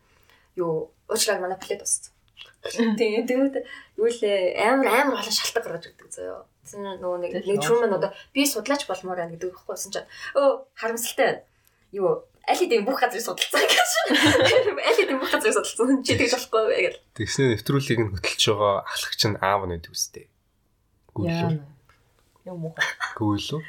юу 0.55 0.95
уучлаарай 1.11 1.43
манай 1.43 1.59
плед 1.59 1.83
бассан. 1.83 2.15
Тийм 2.99 3.27
тэгвэл 3.27 3.67
юу 3.99 4.07
лээ 4.07 4.63
амар 4.63 4.87
амар 4.95 5.19
олон 5.21 5.35
шалтгаан 5.35 5.65
гаргаж 5.67 5.91
өгдөг 5.91 6.09
заяа. 6.15 6.47
Чинь 6.69 6.85
нөгөө 7.01 7.19
нэг 7.25 7.33
нэг 7.49 7.59
Truman 7.65 7.97
одоо 7.97 8.13
би 8.37 8.45
судлаач 8.45 8.85
болмоор 8.85 9.19
байна 9.25 9.33
гэдэг 9.33 9.51
байхгүй 9.57 9.75
гэсэн 9.75 9.93
чинь 9.97 10.09
өө 10.37 10.69
харамсалтай 10.77 11.27
байна. 11.27 11.43
Юу 11.97 12.29
аль 12.49 12.61
хэдийн 12.61 12.85
бүх 12.85 13.01
газрыг 13.01 13.25
судалсан 13.25 13.65
гэж. 13.65 13.91
Аль 14.89 14.97
хэдийн 14.97 15.21
бүх 15.21 15.33
газрыг 15.33 15.57
судалсан. 15.57 16.05
Чи 16.05 16.17
тэгж 16.17 16.33
болохгүй 16.37 16.81
гэж. 16.85 16.95
Тэгснээр 17.17 17.51
нэвтрүүлгийг 17.57 18.01
нь 18.05 18.13
хөтлөж 18.17 18.45
байгаа 18.49 18.77
ахлагч 18.89 19.23
нь 19.29 19.41
аав 19.41 19.63
нь 19.69 19.73
байдаг 19.77 19.93
үстэй. 19.93 20.27
Яа. 20.29 21.49
Гүйлүү. 21.49 21.61
Юм 22.49 22.59
муухай. 22.65 22.89
Гүйлүү. 23.21 23.61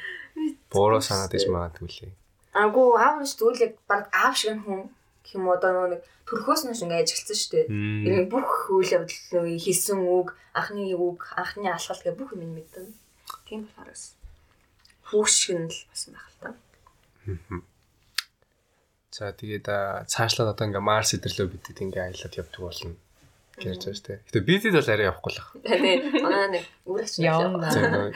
Бороо 0.72 1.00
санаад 1.04 1.34
иж 1.36 1.44
магадгүй 1.50 1.88
лээ. 1.88 2.12
Агуу 2.56 2.96
аав 2.96 3.20
нь 3.20 3.28
ч 3.28 3.36
тэгвэл 3.36 3.64
яг 3.68 3.72
баг 3.84 4.08
аав 4.12 4.34
шиг 4.36 4.56
хүн. 4.64 4.88
Гэх 5.24 5.36
юм 5.36 5.48
уу 5.48 5.56
одоо 5.56 5.70
нөгөө 5.72 5.90
нэг 5.94 6.02
төрхөөс 6.26 6.62
нь 6.66 6.74
ингээ 6.74 7.02
ажигласан 7.02 7.38
шүү 7.38 7.50
дээ. 7.52 7.66
Иргэн 8.06 8.28
бүх 8.30 8.50
үйл 8.70 8.94
явдал 8.96 9.46
хийсэн 9.60 9.98
үг, 10.06 10.28
анхны 10.54 10.94
үг, 10.94 11.20
анхны 11.34 11.66
алхалт 11.70 12.02
гэх 12.04 12.18
бүх 12.18 12.34
юм 12.34 12.54
мэдэн. 12.54 12.86
Тийм 13.46 13.66
болохоор 13.66 13.90
бас 13.90 14.14
хүүш 15.10 15.32
шиг 15.34 15.58
нь 15.58 15.70
л 15.70 15.80
бас 15.90 16.02
байх 16.10 16.26
л 16.30 16.38
та. 16.40 16.48
За 19.10 19.34
тэгээд 19.34 19.66
а, 19.66 20.06
цаашлаад 20.06 20.54
одоо 20.54 20.64
ингээ 20.70 20.86
Марс 20.86 21.18
идэрлөө 21.18 21.50
бидэд 21.50 21.82
ингээ 21.82 22.14
аялаад 22.14 22.38
явдаг 22.38 22.62
болно 22.62 22.94
гэж 23.58 23.82
байна 23.82 23.96
шүү 23.98 24.06
дээ. 24.06 24.18
Гэтэ 24.30 24.46
бидэд 24.46 24.74
бол 24.78 24.90
арай 24.94 25.06
явахгүй 25.10 25.32
л 25.34 25.40
байна. 25.42 25.66
Тэгээ 25.66 26.22
манай 26.22 26.46
нэг 26.54 26.64
үргэлж 26.86 27.14
Явна. 27.18 27.68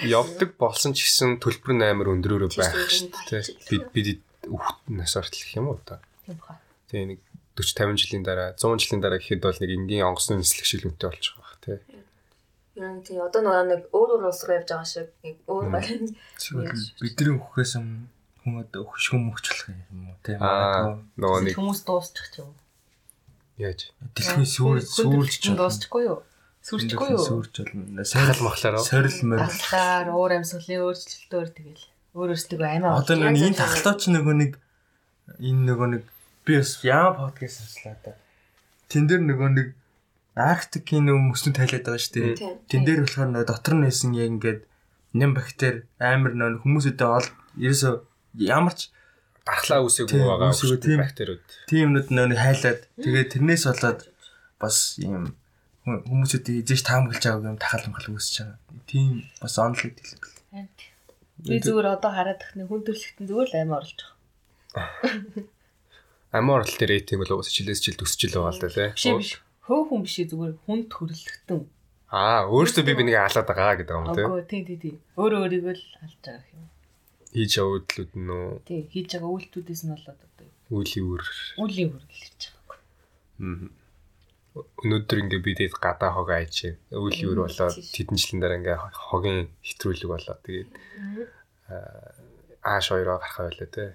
Явдаг 0.06 0.50
болсон 0.54 0.94
ч 0.94 0.98
гэсэн 1.04 1.42
төлбөр 1.42 1.74
нь 1.74 1.84
амар 1.84 2.14
өндөрөөрөө 2.14 2.50
байх 2.54 2.78
шүү 2.94 3.10
дээ. 3.10 3.42
Бид 3.68 3.84
бид 3.90 4.22
хүүхд 4.46 4.78
нас 4.94 5.12
ортол 5.18 5.42
гэх 5.42 5.58
юм 5.58 5.74
уу 5.74 5.82
одоо. 5.82 5.98
Тийм 6.24 6.38
баха 6.38 6.62
Тэгээ 6.93 7.07
нэг 7.15 7.19
40 7.59 7.95
50 7.95 8.01
жилийн 8.03 8.23
дараа 8.23 8.49
100 8.55 8.79
жилийн 8.83 9.01
дараа 9.03 9.19
гэхэд 9.19 9.41
бол 9.43 9.59
нэг 9.59 9.71
энгийн 9.75 10.07
онгоцны 10.07 10.39
нислэг 10.39 10.65
шилмтэй 10.65 11.09
болчих 11.09 11.35
واخ 11.37 11.57
тий. 11.63 11.77
Яа 12.79 12.95
тий 13.03 13.19
одоо 13.19 13.41
нөгөө 13.43 13.65
нэг 13.67 13.81
өөр 13.91 14.09
өөр 14.15 14.29
улс 14.31 14.41
руу 14.47 14.55
явж 14.55 14.69
байгаа 14.71 14.87
шиг 14.87 15.09
нэг 15.25 15.35
өөр 15.49 15.65
баг. 15.73 15.85
Зүгээр 16.39 16.71
бидний 17.03 17.35
хөхөөс 17.35 17.73
өмнө 17.75 18.07
хүн 18.39 18.55
одоо 18.63 18.83
хөшгөн 18.87 19.21
мөхчлөх 19.27 19.67
юм 19.91 20.07
уу 20.07 20.17
те 20.23 20.39
Аа 20.39 20.95
нөгөө 21.19 21.39
нэг 21.51 21.53
Хүмүүс 21.59 21.81
дуусчих 21.83 22.27
ч 22.31 22.39
юм. 22.39 22.55
яаж 23.59 23.91
дэлхийн 24.15 24.47
сүр 24.47 24.79
сүрж 24.79 25.43
ч 25.43 25.51
дуусчихгүй 25.51 26.07
юу? 26.07 26.23
Сүрчихгүй 26.63 27.09
юу? 27.11 27.19
сүрж 27.19 27.53
болно 27.67 28.03
сахал 28.07 28.39
махлаар 28.47 28.79
уу? 28.79 28.87
сорил 28.87 29.19
мөр 29.27 29.43
Талхаар 29.43 30.07
уур 30.15 30.31
амьсгалын 30.39 30.79
өөрчлөлтөөр 30.87 31.49
тэгэл 31.51 31.83
өөр 32.15 32.29
өөртөө 32.31 32.63
амиа 32.63 32.95
одоо 32.95 33.15
нэг 33.19 33.35
энэ 33.51 33.59
тахлаач 33.59 34.01
нөгөө 34.07 34.35
нэг 34.39 34.51
энэ 35.43 35.61
нөгөө 35.67 35.87
нэг 35.99 36.03
би 36.44 36.52
бас 36.60 36.70
яа 36.84 37.12
подкаст 37.16 37.56
сонслоо 37.60 37.96
да 38.04 38.12
тэн 38.90 39.08
дээр 39.08 39.22
нөгөө 39.24 39.50
нэг 39.58 39.68
арктикийн 40.34 41.04
нөгөө 41.08 41.22
мөснө 41.30 41.52
тайлаад 41.56 41.84
байгаа 41.86 42.02
шүү 42.04 42.14
дээ 42.14 42.34
тэн 42.70 42.82
дээр 42.86 43.00
болохоор 43.04 43.28
нөгөө 43.32 43.48
дотор 43.50 43.74
нь 43.78 43.84
байсан 43.86 44.10
яг 44.18 44.28
ингээд 44.34 44.60
нэм 45.14 45.30
бактери 45.38 45.78
амар 46.02 46.32
нөгөө 46.34 46.62
хүмүүсүүдээ 46.64 47.08
ол 47.08 47.28
ерөөсөө 47.64 47.94
ямар 48.50 48.74
ч 48.74 48.90
дархлаа 49.46 49.80
үсээгүй 49.86 50.10
Тийм, 50.18 50.26
байгаа 50.26 50.50
бактериуд. 51.04 51.44
тийм 51.70 51.80
юмнууд 51.86 52.08
нөгөө 52.10 52.40
хайлаад 52.44 52.80
тэгээд 52.98 53.28
тэрнээс 53.32 53.64
болоод 53.70 54.00
бас 54.58 54.76
юм 54.98 55.36
ху- 55.86 56.02
хүмүүсүүдийг 56.08 56.64
эзэж 56.66 56.80
таамаглаж 56.82 57.22
байгаа 57.24 57.50
юм 57.54 57.60
тахал 57.60 57.84
махал 57.92 58.16
үүсэж 58.16 58.34
байгаа. 58.42 58.58
Тийм 58.90 59.08
бас 59.38 59.54
онл 59.60 59.78
гэдэг 59.78 60.06
л. 60.08 60.18
Би 61.44 61.60
зүгээр 61.60 61.86
одоо 61.94 62.10
хараад 62.10 62.40
тахны 62.40 62.64
хүн 62.66 62.82
төрлөختөн 62.88 63.26
зүгээр 63.28 63.48
л 63.52 63.58
амиа 63.60 63.78
орлож 63.78 64.00
байгаа. 64.74 65.53
Амар 66.34 66.66
орол 66.66 66.76
дээр 66.78 66.90
рейтинг 66.98 67.22
бол 67.22 67.38
өсөж 67.38 67.54
жилээс 67.62 67.80
жил 67.84 67.94
төсөж 67.94 68.20
ил 68.26 68.34
байгаа 68.42 68.54
л 68.54 68.62
да 68.62 68.68
тий. 68.74 68.90
Биш 68.90 69.06
биш. 69.14 69.30
Хөө 69.70 69.82
хүн 69.86 70.00
биш 70.02 70.16
ээ, 70.18 70.28
зүгээр 70.34 70.54
хүн 70.66 70.80
төрлөختөн. 70.90 71.62
Аа 72.10 72.50
өөртөө 72.50 72.84
би 72.84 72.92
бинийг 72.98 73.16
хаалаад 73.22 73.46
байгаа 73.46 73.74
гэдэг 73.78 73.94
юм 73.94 74.06
тий. 74.12 74.26
Агөө 74.26 74.42
тий 74.50 74.62
тий 74.66 74.78
тий. 74.82 74.94
Өөрөө 75.14 75.40
өөрийгөө 75.46 75.74
л 75.78 75.84
алж 76.02 76.18
байгаа 76.26 76.50
юм. 76.58 76.66
Хийж 77.34 77.52
явуулдлууд 77.58 78.12
нь 78.18 78.30
үү 78.34 78.46
Тий, 78.66 78.80
хийж 78.90 79.08
байгаа 79.14 79.30
үйлдэлүүдээс 79.34 79.82
нь 79.86 79.92
болоод 79.94 80.20
одоо 80.26 80.46
үлийн 80.74 81.06
үр. 81.10 81.24
үлийн 81.58 81.88
хүрэл 81.90 82.22
ирж 82.22 82.42
байгаа. 82.50 82.78
Мгм. 83.38 83.70
Өнөөдөр 84.54 85.18
ингээ 85.26 85.42
бидэд 85.42 85.74
гадаа 85.82 86.10
хог 86.14 86.30
айж 86.30 86.78
үлийн 86.94 87.26
үр 87.30 87.40
болоод 87.46 87.74
тэдэн 87.74 88.14
жилийн 88.14 88.40
дараа 88.42 88.58
ингээ 88.62 88.78
хогийн 88.94 89.50
хэтрүүлэг 89.66 90.10
болоод 90.14 90.40
тэгээд 90.46 90.70
аа, 91.74 92.78
ааш 92.78 92.94
хоёроо 92.94 93.18
гарах 93.18 93.38
байлаа 93.50 93.70
тий. 93.74 93.90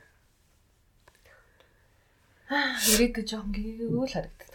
Ирээдүйд 2.50 3.28
жоохон 3.30 3.54
гэгүүл 3.54 4.10
харагддаг. 4.10 4.50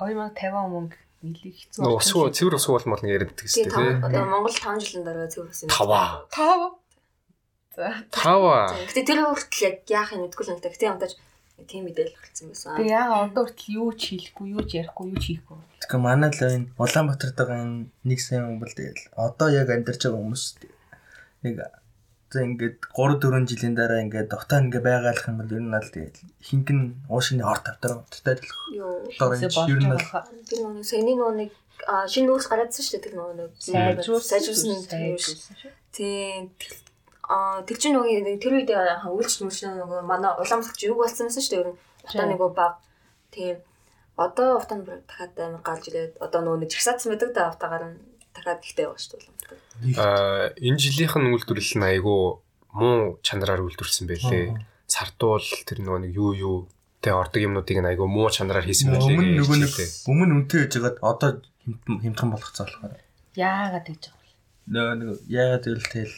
2050 0.00 0.72
мөнгө 0.72 0.96
нэлийг 1.24 1.56
хэцүү. 1.56 1.84
Усуу 1.84 2.28
цэвэр 2.32 2.56
усуу 2.56 2.80
бол 2.80 3.04
яриаддаг 3.04 3.44
тий 3.48 3.68
шүү 3.68 3.72
дээ 3.72 4.04
одоо. 4.04 4.24
Монгол 4.28 4.56
5 4.56 4.80
жилийн 4.80 5.04
дараа 5.04 5.28
цэвэр 5.28 5.52
ус 5.52 5.60
юм. 5.64 5.72
Таваа. 5.72 6.24
Тав. 6.32 6.80
За. 7.76 7.88
Тава. 8.12 8.72
Гэтэ 8.88 9.04
тэр 9.04 9.20
хүртэл 9.24 9.64
яг 9.68 9.76
яах 9.88 10.12
юм 10.16 10.24
мэдгүй 10.24 10.44
л 10.48 10.52
энэ. 10.56 10.64
Гэтэ 10.64 10.88
амтаж 10.88 11.12
тийм 11.68 11.84
мэдээлэл 11.88 12.16
гарсан 12.16 12.46
байсан. 12.48 12.76
Тэгээ 12.76 12.96
яага 12.96 13.16
одоо 13.28 13.42
хүртэл 13.44 13.76
юу 13.76 13.90
ч 13.92 14.02
хийхгүй, 14.16 14.46
юу 14.56 14.64
ч 14.64 14.70
ярихгүй, 14.80 15.06
юу 15.12 15.20
ч 15.20 15.24
хийхгүй. 15.36 15.56
Тэгэхээр 15.84 16.04
манай 16.04 16.30
л 16.32 16.40
энэ 16.40 16.72
Улаанбаатарт 16.80 17.36
байгаа 17.36 17.58
энэ 17.60 17.88
нэг 18.08 18.20
сайн 18.20 18.44
хүн 18.48 18.58
бол 18.60 18.72
тэгэл 18.72 19.04
одоо 19.16 19.48
яг 19.52 19.68
амьдарч 19.68 20.00
байгаа 20.08 20.20
хүмүүс 20.24 20.44
нэг 21.44 21.54
за 22.30 22.46
ингээд 22.46 22.78
3 22.94 23.18
4 23.18 23.50
жилийн 23.50 23.74
дараа 23.74 24.00
ингээд 24.06 24.30
дотоо 24.30 24.58
ингээ 24.62 24.82
байгаалах 24.86 25.26
юм 25.26 25.36
бол 25.42 25.50
ер 25.50 25.64
нь 25.66 25.74
аль 25.74 25.90
тэгэл 25.90 26.18
ихэнх 26.38 26.70
нь 26.70 26.84
уушны 27.10 27.42
орт 27.42 27.66
тавтар 27.66 27.92
уттай 28.06 28.38
л 28.38 28.46
дор 29.18 29.34
энэ 29.34 29.50
ер 29.50 29.80
нь. 29.82 29.98
Тэр 30.46 30.58
нөгөө 30.62 30.86
саяны 30.86 31.12
нөгөө 31.18 31.34
нэг 31.42 31.50
шинэ 32.12 32.26
нүүрс 32.30 32.46
гараадсан 32.46 32.82
шүү 32.86 32.94
дээ 32.94 33.04
тэр 33.04 33.14
нөгөө 33.18 33.34
нэг 33.34 33.50
Сайжруулсан. 33.58 34.78
тийм. 35.90 36.54
А 37.26 37.62
тэр 37.66 37.78
чинь 37.82 37.94
нөгөө 37.98 38.22
нэг 38.22 38.38
тэр 38.38 38.54
үед 38.62 38.70
үйлч 38.70 39.32
нүршин 39.42 39.74
нөгөө 39.82 40.00
манай 40.06 40.30
уламжлалч 40.38 40.80
юу 40.86 41.02
болсон 41.02 41.26
байсан 41.26 41.42
шүү 41.42 41.50
дээ. 41.50 41.62
Ер 41.66 41.70
нь 41.74 41.78
утаа 42.06 42.26
нөгөө 42.30 42.50
баг. 42.54 42.74
Тийм. 43.34 43.56
Одоо 44.14 44.62
утаа 44.62 44.78
дахиад 44.86 45.34
амар 45.34 45.62
гарч 45.66 45.90
ирээд 45.90 46.12
одоо 46.22 46.40
нөгөө 46.46 46.60
нэг 46.62 46.70
чагсаацсан 46.70 47.10
байдаг 47.10 47.30
да 47.34 47.50
утаагаар 47.50 47.84
нь 47.90 48.09
дахиад 48.34 48.60
ихтэй 48.64 48.84
байгаа 48.86 49.00
шүү 49.00 49.18
дээ. 49.18 49.96
Аа 49.98 50.46
энэ 50.58 50.78
жилийнх 50.82 51.16
нь 51.18 51.30
үйлдвэрлэл 51.34 51.76
нь 51.80 51.88
айгүй 51.90 52.20
муу 52.74 53.18
чанараар 53.26 53.62
үйлдвэрсэн 53.66 54.06
байлээ. 54.06 54.54
Цартуул 54.90 55.46
тэр 55.66 55.78
нөгөө 55.82 56.00
нэг 56.06 56.12
юу 56.14 56.30
юу 56.34 56.56
тэ 57.02 57.10
ордог 57.14 57.40
юмнуудыг 57.42 57.78
нь 57.80 57.90
айгүй 57.90 58.06
муу 58.10 58.28
чанараар 58.30 58.66
хийсэн 58.66 58.90
байлээ. 58.94 59.16
өмнө 59.18 59.38
нөгөө 59.40 59.58
нэг 59.62 59.72
өмнө 60.10 60.32
үнтэй 60.44 60.66
байгаад 60.70 60.96
одоо 61.00 61.30
хэмт- 61.64 62.02
хямдхан 62.04 62.30
болгоцоо 62.34 62.66
болохоор 62.66 62.94
Яагаад 63.38 63.86
гэж 63.88 64.02
байгаа 64.10 64.20
вэ? 64.20 64.34
нөгөө 64.70 64.94
нэг 65.00 65.08
яагаад 65.30 65.64
гэвэл 65.64 65.88
тэл 65.94 66.14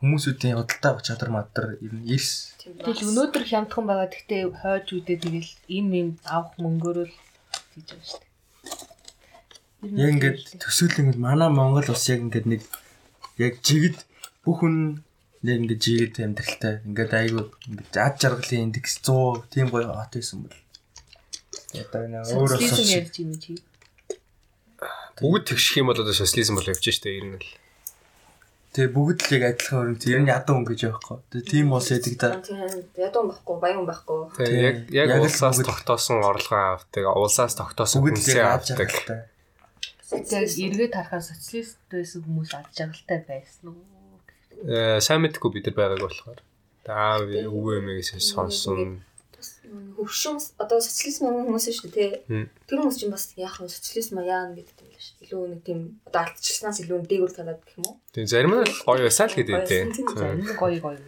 хүмүүсүүдийн 0.00 0.56
худалдаа 0.58 1.00
чадвар 1.00 1.30
мадар 1.32 1.66
ер 1.80 1.92
нь 1.96 2.08
эрс 2.12 2.52
Тэгэл 2.64 3.08
өнөөдөр 3.08 3.44
хямдхан 3.44 3.84
байгаа. 3.88 4.08
Гэхдээ 4.12 4.42
хойж 4.60 4.86
үдээ 4.96 5.18
тэгэл 5.20 5.50
им 5.68 5.86
им 5.92 6.08
авах 6.24 6.56
мөнгөөрөө 6.60 7.06
л 7.08 7.16
хийж 7.76 7.88
байгаа 7.92 8.08
шүү 8.08 8.20
дээ. 8.20 8.32
Яг 9.92 10.10
ингээд 10.14 10.38
төсөөлөл 10.62 11.00
ингээд 11.02 11.20
манай 11.20 11.50
Монгол 11.52 11.92
ус 11.92 12.04
яг 12.08 12.20
ингээд 12.24 12.46
нэг 12.48 12.62
яг 13.38 13.54
жигд 13.60 13.98
бүх 14.44 14.62
хүн 14.64 14.76
яг 15.44 15.56
ингээд 15.60 15.84
жигд 15.84 16.14
амьдралтай 16.24 16.74
ингээд 16.88 17.12
айгүй 17.20 17.44
ингээд 17.68 17.94
ад 18.00 18.14
жаргалын 18.20 18.64
индекс 18.70 19.00
100 19.04 19.52
тийм 19.52 19.68
гоё 19.68 19.92
хот 19.92 20.12
байсан 20.16 20.44
бол 20.44 20.56
одоо 21.82 22.00
энэ 22.06 22.18
өөр 22.22 22.48
Социализм 22.54 22.82
ус 22.82 22.94
ярьж 22.94 23.14
юм 23.20 23.32
чи. 23.42 23.52
Бүгд 25.20 25.44
тэгших 25.50 25.76
юм 25.82 25.90
бол 25.90 26.00
одоо 26.00 26.14
социализм 26.14 26.56
бол 26.58 26.70
явж 26.70 26.84
штэ 26.86 27.10
ер 27.18 27.26
нь 27.28 27.38
л. 27.38 27.50
тэгээ 28.74 28.90
бүгд 28.90 29.18
л 29.22 29.34
яг 29.38 29.44
адилхан 29.54 29.78
өрөнд 29.82 30.02
ер 30.10 30.20
нь 30.22 30.32
ядуу 30.34 30.54
өнгөж 30.58 30.80
явахгүй 30.82 31.18
тэгээ 31.30 31.50
тийм 31.50 31.66
ус 31.70 31.86
яадаг 31.94 32.14
та 32.18 32.28
ядуу 32.98 33.22
байхгүй, 33.30 33.56
баян 33.62 33.86
байхгүй. 33.86 34.18
Тэгээ 34.34 34.62
яг 34.90 35.08
яг 35.14 35.22
улсаас 35.22 35.62
тогтоосон 35.62 36.18
орлогоо 36.26 36.82
авдаг, 36.82 37.04
улсаас 37.14 37.54
тогтоосон 37.54 38.02
хүнсээ 38.02 38.42
авдаг. 38.42 38.90
Тэгээд 40.10 40.52
эргээд 40.68 40.94
харахаар 40.94 41.24
социалист 41.24 41.80
байсан 41.88 42.20
хүмүүс 42.28 42.50
ад 42.52 42.68
жаргалтай 42.76 43.20
байсан 43.24 43.72
уу? 43.72 43.94
Э, 44.68 45.00
сайн 45.00 45.24
мэдгүй 45.24 45.50
бид 45.52 45.66
нар 45.72 45.76
байгааг 45.76 46.02
болохоор. 46.04 46.40
Аа 46.84 47.24
үгүй 47.24 47.80
юм 47.80 47.88
гэсэн 47.96 48.20
сонсон. 48.20 49.00
Хөвшин 49.96 50.36
одоо 50.60 50.78
социализм 50.84 51.32
хүмүүс 51.32 51.68
шүү 51.72 51.90
дээ 51.96 52.10
тий. 52.28 52.48
Тэр 52.68 52.84
хүмүүс 52.84 52.98
чинь 53.00 53.12
бас 53.12 53.32
яах 53.40 53.60
вэ 53.60 53.68
социализм 53.72 54.20
яана 54.20 54.52
гэдэг 54.52 54.76
юм 54.84 54.92
л 54.92 55.00
шүү. 55.00 55.16
Илүү 55.24 55.42
нэг 55.56 55.60
тийм 55.64 55.80
одоо 56.04 56.20
ардчилснаас 56.28 56.78
илүү 56.84 56.98
дээгүүр 57.08 57.32
талаад 57.32 57.60
гэх 57.64 57.76
юм 57.80 57.84
уу? 57.88 57.96
Тэгээ 58.12 58.32
зарим 58.32 58.52
нь 58.60 58.68
гоё 58.84 59.02
байсаа 59.08 59.26
л 59.28 59.36
гэдэг 59.36 59.56
тий. 59.64 59.82
Зарим 59.88 60.44
нь 60.44 60.52
гоё 60.52 60.78
гоё. 60.84 61.00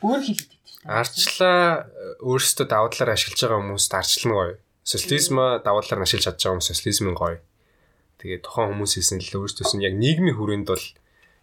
Өөр 0.00 0.20
хэлээд 0.24 0.50
байдаг 0.52 0.68
шүү 0.72 0.80
дээ. 0.80 0.96
Арчлаа 0.96 1.60
өөрсдөө 2.24 2.66
давуу 2.68 2.90
талаар 2.90 3.12
ашиглаж 3.12 3.40
байгаа 3.44 3.60
хүмүүст 3.60 3.92
арчил 3.92 4.26
нь 4.26 4.36
гоё. 4.36 4.56
Социализм 4.82 5.36
нь 5.36 6.04
ашиглаж 6.08 6.24
чадж 6.26 6.40
байгаа 6.40 6.52
хүмүүс 6.56 6.70
социализм 6.72 7.12
гоё. 7.12 7.38
Тэгээ 8.22 8.40
тухайн 8.46 8.70
хүмүүсээс 8.78 9.10
нь 9.18 9.22
л 9.26 9.34
өөрсдөөс 9.42 9.72
нь 9.74 9.82
яг 9.82 9.98
нийгмийн 9.98 10.38
хүрээнд 10.38 10.70
бол 10.70 10.86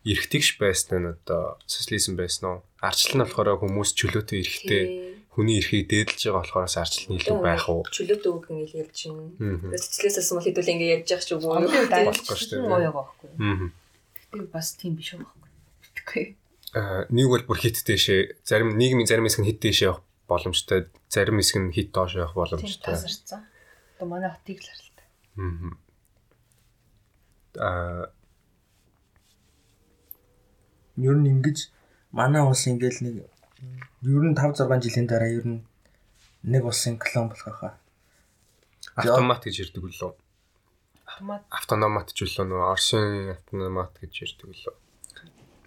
эргэтгэж 0.07 0.47
байсан 0.63 0.95
нь 1.03 1.11
одоо 1.11 1.59
социализм 1.67 2.15
байсан 2.15 2.43
уу? 2.47 2.59
Арчил 2.80 3.19
нь 3.19 3.23
болохоор 3.27 3.59
хүмүүс 3.59 3.91
чөлөөтэй 3.99 4.39
эрэхтэй 4.39 4.84
хүний 5.27 5.59
эрхийг 5.59 5.91
дээдлж 5.91 6.32
байгаа 6.32 6.39
болохоос 6.39 6.75
арчил 6.80 7.11
нь 7.11 7.19
илүү 7.19 7.38
байх 7.43 7.67
уу? 7.67 7.84
Чөлөөтэй 7.91 8.32
үг 8.32 8.45
ингээл 8.47 8.80
ярьж 8.88 8.99
байна. 9.11 9.75
Социализм 9.75 10.39
бол 10.39 10.45
хэдүүл 10.47 10.71
ингээ 10.71 10.93
ярьж 11.03 11.07
явах 11.11 11.25
ч 11.27 11.30
үгүй 11.36 11.51
юу? 11.51 11.67
Болохгүй 11.67 12.38
шүү 12.39 12.49
дээ. 12.55 12.71
гоё 12.71 12.91
байхгүй. 12.95 13.30
Тэгтээ 14.15 14.47
бас 14.55 14.67
тийм 14.80 14.93
биш 14.95 15.09
байхгүй. 15.19 15.49
Итгэхгүй. 15.84 16.25
Аа 16.80 17.03
нэг 17.11 17.27
бол 17.27 17.43
бүр 17.43 17.59
хит 17.59 17.84
дэшээ 17.84 18.47
зарим 18.47 18.80
нийгмийн 18.80 19.09
зарим 19.09 19.27
хэсэг 19.27 19.43
нь 19.43 19.49
хит 19.51 19.59
дэшээ 19.59 19.88
явах 19.91 20.03
боломжтой, 20.32 20.88
зарим 21.11 21.41
хэсэг 21.41 21.57
нь 21.59 21.73
хит 21.75 21.89
доош 21.91 22.15
явах 22.15 22.38
боломжтой. 22.38 22.93
тасарцсан. 22.93 23.43
Одоо 23.97 24.07
манай 24.07 24.32
хотыг 24.32 24.61
л 24.61 24.69
харалтай. 24.69 25.05
Мм. 25.36 25.75
Аа 27.58 28.12
ер 31.00 31.16
нь 31.16 31.32
ингэж 31.32 31.72
манай 32.12 32.43
ус 32.43 32.68
ингээл 32.68 33.00
нэг 33.08 33.16
ер 34.04 34.24
нь 34.28 34.36
5 34.36 34.62
6 34.68 34.84
жилийн 34.84 35.08
дараа 35.08 35.32
ер 35.32 35.45
нь 35.47 35.64
нэг 36.43 36.64
улсын 36.66 37.00
клон 37.00 37.32
болох 37.32 37.56
хаа. 37.60 37.74
Автомат 38.95 39.43
гэж 39.43 39.56
ирдэг 39.64 39.84
үлээ. 39.84 40.14
Автомат 41.08 41.43
Автономат 41.50 42.08
ч 42.16 42.24
үлээ 42.28 42.45
нөө 42.47 42.64
Орсын 42.74 43.36
автономат 43.36 43.91
гэж 44.00 44.14
ирдэг 44.24 44.47
үлээ. 44.52 44.76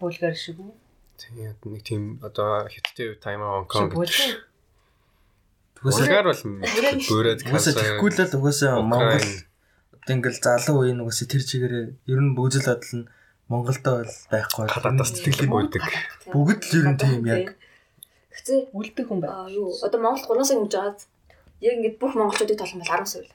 булгар 0.00 0.34
шиг 0.34 0.58
үү? 0.60 0.72
Тийм 1.20 1.54
нэг 1.72 1.82
тийм 1.86 2.02
одоо 2.24 2.66
хятадын 2.66 3.20
таймер 3.22 3.48
Хонконг 3.68 3.94
Булгар. 3.94 4.32
Түгээс 5.78 5.98
Булгар 6.02 6.26
бол 6.26 6.42
бүрээд 7.06 7.40
Угаасаа 7.46 7.74
тэгэхгүй 7.78 8.10
л 8.10 8.20
л 8.26 8.36
угаасаа 8.38 8.72
Монгол 8.82 9.22
ингээл 10.10 10.40
залуу 10.42 10.82
үеийн 10.82 11.02
угаасаа 11.02 11.28
тэр 11.30 11.42
чигээрээ 11.46 11.86
ер 12.10 12.20
нь 12.22 12.34
бүгд 12.34 12.58
л 12.58 12.66
бодол 12.66 12.94
нь 12.98 13.06
Монголдо 13.50 13.90
бол 14.02 14.12
байхгүй. 14.32 14.66
хадаас 14.66 15.10
сэтгэл 15.14 15.50
үйдэг. 15.52 15.84
Бүгд 16.32 16.60
л 16.66 16.78
ер 16.80 16.86
нь 16.90 16.98
тийм 16.98 17.22
яг 17.28 17.54
Гэвч 18.32 18.72
Үлдэх 18.72 19.06
хүн 19.06 19.20
бай. 19.20 19.30
аа 19.30 19.46
юу 19.52 19.70
одоо 19.84 20.00
Монгол 20.00 20.40
3 20.40 20.48
сая 20.48 20.58
хэмж 20.58 20.72
байгаад 20.72 21.00
яг 21.60 21.74
ингэ 21.78 22.00
бүх 22.00 22.12
монголчуудыг 22.16 22.58
толгом 22.58 22.80
бол 22.80 22.88
10 22.88 23.06
сая 23.06 23.22
л 23.22 23.30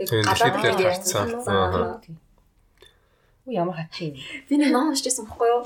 дэлхийд 0.00 0.78
дээр 0.80 0.96
тарцсан. 0.96 1.28
Аа. 1.46 2.00
Уу 3.44 3.52
ямар 3.52 3.76
хачин 3.76 4.16
юм. 4.16 4.24
Би 4.48 4.56
нэг 4.56 4.72
ном 4.72 4.88
уншижсэн 4.90 5.28
байхгүй 5.28 5.48
юу? 5.52 5.62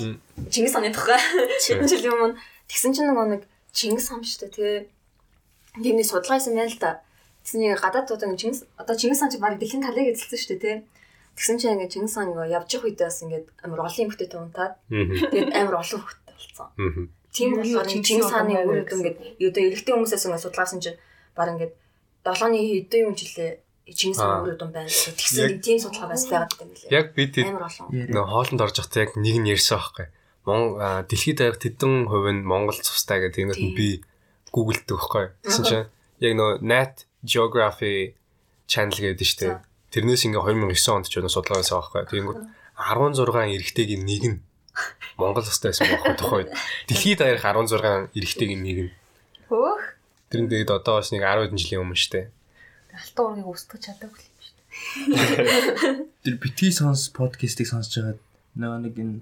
Чингис 0.50 0.74
хааны 0.74 0.90
тухай. 0.90 1.22
Хэдэн 1.62 1.86
жилийн 1.86 2.14
өмнө 2.18 2.36
тэгсэн 2.66 2.92
чинь 2.92 3.08
нөгөө 3.08 3.26
нэг 3.30 3.42
Чингис 3.70 4.10
хаан 4.10 4.26
шүү 4.26 4.50
дээ 4.50 4.52
тий. 4.58 4.90
Гэмний 5.78 6.02
судалгаа 6.02 6.42
хийсэн 6.42 6.58
байна 6.58 6.66
л 6.74 6.82
да. 6.82 6.90
Тэгсэн 7.48 7.64
нэг 7.64 7.80
гадаад 7.80 8.12
ингэ 8.12 8.36
Чингис 8.36 8.68
одоо 8.76 8.92
Чингис 8.92 9.24
хаан 9.24 9.32
чи 9.32 9.40
баг 9.40 9.56
дэлхийн 9.56 9.80
талыг 9.80 10.12
эзэлсэн 10.12 10.36
шүү 10.36 10.52
дээ 10.52 10.60
тий. 10.60 10.76
Тэгсэн 11.32 11.56
чинь 11.56 11.80
ингэ 11.80 11.88
Чингис 11.88 12.20
хаан 12.20 12.36
ингэ 12.36 12.52
явж 12.52 12.68
явах 12.76 12.92
үедээ 12.92 13.08
бас 13.08 13.24
ингэ 13.24 13.38
амар 13.64 13.80
олон 13.88 14.04
эмхтэй 14.04 14.28
унтаад 14.36 14.72
тэгээд 14.92 15.56
амар 15.56 15.80
олон 15.80 16.00
хөлтэй 16.04 16.34
болсон. 16.36 16.68
Тийм 17.32 17.56
болохоор 17.56 17.88
Чингис 17.88 18.28
хааны 18.28 18.52
хааны 18.52 18.68
үрд 18.68 18.92
ингээд 18.92 19.16
одоо 19.48 19.62
эрэгтэй 19.64 19.92
хүмүүсээс 19.96 20.24
ингэ 20.28 20.44
судалгаасан 20.44 20.80
чинь 20.84 21.00
баг 21.32 21.48
ингээд 21.56 21.72
долооны 22.20 22.58
хэдэн 22.60 23.00
юм 23.08 23.14
жилээ 23.16 23.50
Чингис 23.96 24.20
хааны 24.20 24.44
Аа. 24.44 24.48
үрд 24.52 24.60
юм 24.60 24.72
байна. 24.76 24.92
Тэгсэн 24.92 25.64
тийм 25.64 25.78
судалгаа 25.80 26.12
бас 26.12 26.28
байгаад 26.28 26.52
байгаа 26.52 26.68
юм 26.68 26.76
лээ. 26.76 26.92
Яг 26.92 27.06
би 27.16 27.22
тэд 27.32 27.48
амар 27.48 27.64
олон. 27.64 27.88
нөө 28.12 28.26
хоолнд 28.28 28.60
орж 28.60 28.76
байхдаа 28.76 29.04
яг 29.08 29.12
нэг 29.16 29.36
нь 29.40 29.48
ярьсан 29.48 29.80
байхгүй. 29.80 30.06
Мон 30.44 30.60
дэлхийд 31.08 31.40
авах 31.40 31.64
тэдэн 31.64 32.12
хувь 32.12 32.28
нь 32.28 32.44
Монгол 32.44 32.76
цустай 32.76 33.24
гэдэг 33.24 33.40
ингээд 33.40 33.56
Тийм. 33.56 33.72
би 33.72 33.88
гуглддаг 34.52 35.00
байхгүй. 35.00 35.24
Гэсэн 35.48 35.64
чинь 35.64 35.88
яг 36.20 36.32
нөө 36.36 36.60
Nat 36.60 37.07
Geography 37.24 38.14
channel 38.68 38.98
гэдэг 38.98 39.24
нь 39.24 39.30
шүү 39.32 39.40
дээ. 39.42 39.56
Тэрнээс 39.88 40.22
ингээ 40.28 40.44
2009 40.44 40.94
онд 40.94 41.06
ч 41.08 41.18
өнө 41.18 41.32
судалгаа 41.32 41.64
хийсэн 41.64 41.76
байхгүй. 41.80 42.02
Тэгэнгүүт 42.12 42.40
16 42.78 43.56
эрэгтэйгийн 43.56 44.04
нэг 44.04 44.24
нь 44.28 44.38
Монгол 45.18 45.42
цустай 45.42 45.72
байсан 45.72 45.88
байхгүй 45.90 46.14
тохой. 46.14 46.44
Дэлхийд 46.88 47.20
авах 47.24 47.42
16 47.42 48.14
эрэгтэйгийн 48.14 48.62
нэг 48.62 48.78
нь. 48.86 48.92
Хөөх. 49.50 49.98
Тэр 50.30 50.40
нь 50.44 50.50
тэгээд 50.52 50.70
одоо 50.70 51.00
бас 51.02 51.10
нэг 51.10 51.24
10 51.24 51.48
хэдэн 51.48 51.58
жилийн 51.58 51.82
өмнө 51.82 51.98
шүү 51.98 52.12
дээ. 52.14 52.26
Алтан 52.94 53.24
уургийг 53.26 53.48
устгах 53.48 53.80
чадаагүй 53.82 54.20
юм 54.22 54.38
шүү 54.44 54.54
дээ. 54.54 56.06
тэр 56.22 56.34
бити 56.38 56.68
сонс 56.70 57.10
подкастыг 57.10 57.66
сонсож 57.66 57.94
байгаад 57.96 58.20
нөгөө 58.60 58.80
нэг 58.84 58.94
энэ 58.94 59.16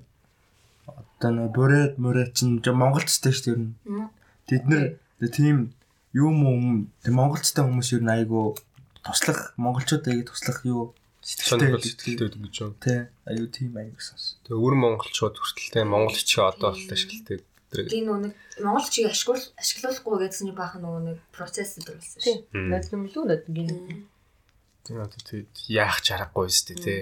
одоо 0.91 1.31
нөгөө 1.31 1.55
бүрээд 1.57 1.95
мөрөөд 2.03 2.33
чинь 2.37 2.61
жоо 2.61 2.75
монголчтой 2.77 3.33
шүү 3.33 3.55
дээ. 3.55 4.11
Тэд 4.51 4.65
нэр 4.67 4.85
тийм 5.33 5.73
юм 6.17 6.37
юм 6.49 6.65
тэр 7.05 7.13
монголчтой 7.13 7.65
хүмүүс 7.69 7.93
нь 8.01 8.09
айгу 8.09 8.57
туслах 9.05 9.53
монголчуудыг 9.61 10.25
туслах 10.33 10.65
юу 10.65 10.97
сэтгэлтэй 11.21 11.77
сэтгэлтэй 11.83 12.27
байдаг 12.27 12.43
гэж 12.47 12.57
байна. 12.57 12.81
тий 12.81 13.01
аюу 13.29 13.47
тийм 13.51 13.73
аюу 13.77 14.01
сонс. 14.01 14.39
Тэгээ 14.47 14.63
өр 14.63 14.75
монголчууд 14.79 15.37
хүртэлтэй 15.37 15.85
монгол 15.85 16.15
хичээ 16.15 16.45
одоо 16.47 16.71
болтой 16.73 16.97
ашигладаг. 16.97 17.43
Тэр 17.67 17.87
Тийм 17.91 18.07
нэг 18.23 18.33
монгол 18.63 18.87
чиг 18.87 19.11
ашигуул 19.11 19.43
ашиглуулахгүй 19.59 20.19
гэдсэн 20.23 20.47
чинь 20.49 20.57
баахан 20.57 20.87
нөгөө 20.87 21.03
нэг 21.03 21.19
процесс 21.35 21.77
төрүүлсэн 21.83 22.21
шүү. 22.23 22.47
Тийм. 22.55 22.71
Над 22.71 22.87
гин. 23.51 24.07
тийм 24.87 25.03
одоо 25.03 25.19
тэгээд 25.19 25.51
яах 25.67 25.99
ч 25.99 26.15
аргагүй 26.15 26.47
шүү 26.47 26.67
дээ 26.79 26.79
тий. 26.87 27.01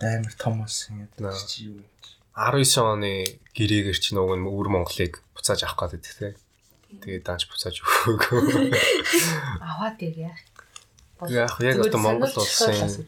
Амар 0.00 0.34
том 0.40 0.64
ус 0.64 0.88
ингэж 0.88 1.44
чи 1.44 1.68
юу. 1.68 1.84
19 2.32 2.80
оны 2.80 3.12
гэрээгээр 3.52 3.98
чи 4.00 4.16
нөгөө 4.16 4.36
нь 4.40 4.48
өр 4.48 4.68
Монголыг 4.72 5.20
буцааж 5.36 5.68
авах 5.68 5.92
гэдэг 5.92 6.12
тий. 6.16 6.32
Тэгээд 7.02 7.24
дааж 7.24 7.42
буцааж 7.48 7.76
өгөөгөө. 7.80 8.70
Аваад 9.74 9.98
яах. 10.02 10.40
Яг 11.30 11.56
яг 11.62 11.78
одоо 11.80 12.00
Монгол 12.00 12.34
улсын 12.36 13.06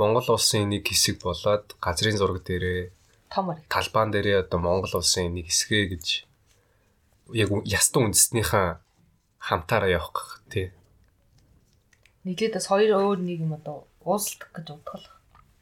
Монгол 0.00 0.28
улсын 0.32 0.70
нэг 0.72 0.88
хэсэг 0.88 1.20
болоод 1.20 1.76
газрын 1.82 2.16
зураг 2.16 2.40
дээрээ 2.46 2.90
томор. 3.28 3.60
талбаан 3.68 4.10
дээрээ 4.10 4.48
одоо 4.48 4.58
Монгол 4.58 5.02
улсын 5.02 5.34
нэг 5.34 5.52
хэсгээ 5.52 5.84
гэж 5.92 6.06
яг 7.36 7.48
ястан 7.68 8.08
үндэснийхээ 8.08 8.80
хамтаараа 9.38 9.90
явах 9.90 10.12
гэх 10.16 10.30
тий. 10.48 10.66
Нийлээд 12.24 12.56
бас 12.56 12.66
хоёр 12.72 12.90
өөр 12.96 13.18
нэг 13.20 13.38
юм 13.44 13.52
одоо 13.58 13.84
уулздаг 14.00 14.48
гэж 14.54 14.66
бодголох. 14.72 15.16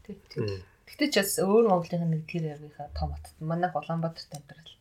Тий. 0.07 0.63
Гэтэ 0.87 1.05
ч 1.11 1.15
бас 1.25 1.41
өөр 1.41 1.67
Монголын 1.73 2.11
нэг 2.13 2.29
тэр 2.29 2.55
яргийнхаа 2.55 2.93
том 2.95 3.17
хат. 3.17 3.33
Манайх 3.41 3.75
Улаанбаатарт 3.75 4.31
амьдрал. 4.37 4.75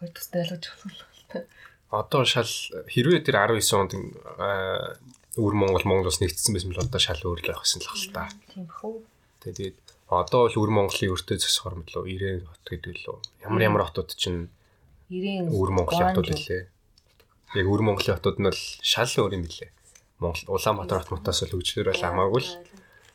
Хоёр 0.00 0.12
тустай 0.12 0.42
ялгаж 0.42 0.64
болох. 0.82 1.15
Одоо 1.96 2.26
шал 2.26 2.50
хэрвээ 2.90 3.22
тэр 3.22 3.38
19 3.46 3.62
онд 3.78 3.92
аа, 4.36 4.98
өр 5.38 5.54
Монгол 5.54 5.86
Монгол 5.86 6.10
улс 6.10 6.18
нэгдсэн 6.18 6.52
байсан 6.54 6.70
бол 6.74 6.82
одоо 6.82 7.00
шал 7.00 7.20
өөр 7.22 7.40
л 7.40 7.48
байх 7.52 7.62
гэсэн 7.62 7.80
л 7.82 7.90
хэл 7.94 8.10
та. 8.10 8.26
Тийм 8.50 8.66
хөө. 8.66 9.06
Тэгээд 9.46 9.76
одоо 10.10 10.50
бол 10.50 10.58
өр 10.66 10.70
Монголын 10.74 11.14
өртөө 11.14 11.36
зөсгөр 11.38 11.74
мэтлөө 11.86 12.02
90 12.10 12.46
хот 12.50 12.64
гэдэг 12.66 12.94
лөө. 13.06 13.18
Ямар 13.46 13.62
ямар 13.62 13.82
хотууд 13.86 14.10
чинь 14.18 14.50
90 15.10 15.54
өр 15.54 15.70
Монголын 15.70 16.10
хотууд 16.10 16.30
лээ. 16.34 16.64
Яг 17.54 17.66
өр 17.70 17.82
Монголын 17.86 18.16
хотууд 18.18 18.38
нь 18.42 18.48
бол 18.50 18.62
шал 18.82 19.06
өөр 19.06 19.38
юм 19.38 19.46
билээ. 19.46 19.70
Монгол 20.18 20.58
Улаанбаатар 20.58 21.06
хот 21.06 21.12
мутаас 21.14 21.46
л 21.46 21.54
хөгжлөөр 21.54 21.90
бол 21.94 22.02
хамаагүй 22.02 22.42
л 22.42 22.50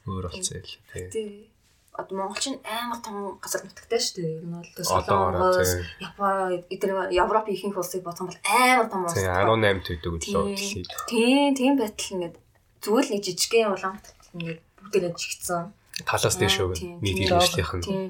өөр 0.08 0.26
болсон 0.32 0.64
юм 0.64 0.68
лээ. 0.96 1.10
Тий. 1.12 1.51
Одоо 1.92 2.18
Монгол 2.18 2.40
чинь 2.40 2.60
амар 2.64 3.04
том 3.04 3.36
газар 3.44 3.68
нутагтай 3.68 4.00
шүү 4.00 4.16
дээ. 4.24 4.36
Ер 4.40 4.46
нь 4.48 4.56
бол 4.56 4.72
Солонгос. 4.80 5.72
Япон, 6.00 6.64
эдгээр 6.72 7.12
Европ 7.12 7.46
ихэнх 7.52 7.76
улсыг 7.76 8.04
бодсон 8.08 8.32
бол 8.32 8.40
амар 8.48 8.88
том 8.88 9.04
улс. 9.04 9.14
Тий 9.20 9.28
18 9.28 9.84
төдөг 9.84 10.24
лөө 10.24 10.56
дэлхийд. 10.56 10.88
Тийм, 11.12 11.52
тийм 11.52 11.76
байтал 11.76 12.12
ингээд 12.16 12.36
зүгээр 12.80 13.06
л 13.06 13.12
нэг 13.12 13.22
жижигхэн 13.28 13.76
улаанбат 13.76 14.08
ингээд 14.40 14.60
бүгдээ 14.80 15.12
жигцэн. 15.20 15.76
Талаас 16.08 16.36
өгнө. 16.40 16.80
тийм, 16.80 16.96
Нийт 17.04 17.16
тийм. 17.20 17.28
иргэжлийнх 17.28 17.74
нь. 17.76 17.84
Тийм. 17.84 18.08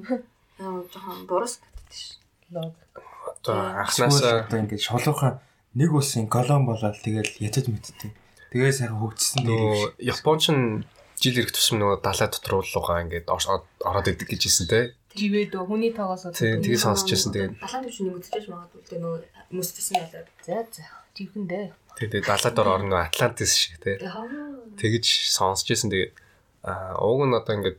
Яа 0.62 0.86
жоохон 0.94 1.26
бурус 1.26 1.58
байтал 1.58 1.98
шүү. 1.98 2.22
лог. 2.54 2.76
Одоо 3.42 3.56
Ахнаас 3.82 3.98
анханасаа 3.98 4.46
одоо 4.46 4.58
ингэж 4.62 4.82
шолоохон 4.86 5.34
нэг 5.74 5.90
улсын 5.90 6.30
колон 6.30 6.70
болоод 6.70 7.02
тэгэл 7.02 7.34
ятад 7.42 7.66
мэдтээ. 7.66 8.12
Тэгээ 8.52 8.72
сайхан 8.72 9.00
хөгжсөн 9.00 9.48
Японч 9.98 10.44
нь 10.52 10.84
жил 11.22 11.38
ирэх 11.38 11.54
тусам 11.54 11.78
нөгөө 11.80 12.02
далай 12.02 12.28
дотор 12.28 12.54
уулуугаа 12.60 12.98
ингээд 13.06 13.28
ор- 13.30 13.66
ороод 13.86 14.08
идэг 14.10 14.28
гэж 14.34 14.42
хэлсэн 14.50 14.68
те. 14.68 14.80
Живэд 15.16 15.54
хүний 15.56 15.92
тоогоос 15.94 16.34
Тий, 16.34 16.58
тэгээ 16.58 16.82
сонсч 16.82 17.08
байсан 17.14 17.32
тэгээд 17.32 17.54
Далайн 17.62 17.84
биш 17.86 17.98
нэмэгдэж 18.02 18.46
магадгүй 18.50 18.82
тэгээ 18.90 19.02
нөгөө 19.06 19.20
хүмүүстэйсэн 19.54 19.96
ялаад. 20.02 20.28
За 20.42 20.56
за. 20.72 20.84
Живхэндээ. 21.12 21.66
тэгээ 22.00 22.22
далай 22.26 22.52
дор 22.56 22.68
орно 22.80 22.96
Атлантис 23.04 23.52
шиг 23.54 23.76
те. 23.84 24.00
Тэгэж 24.80 25.06
сонсч 25.36 25.68
байсан 25.70 25.92
тэгээд 25.92 26.14
аа 26.64 26.96
ууг 27.04 27.28
нь 27.28 27.36
одоо 27.36 27.54
ингээд 27.60 27.78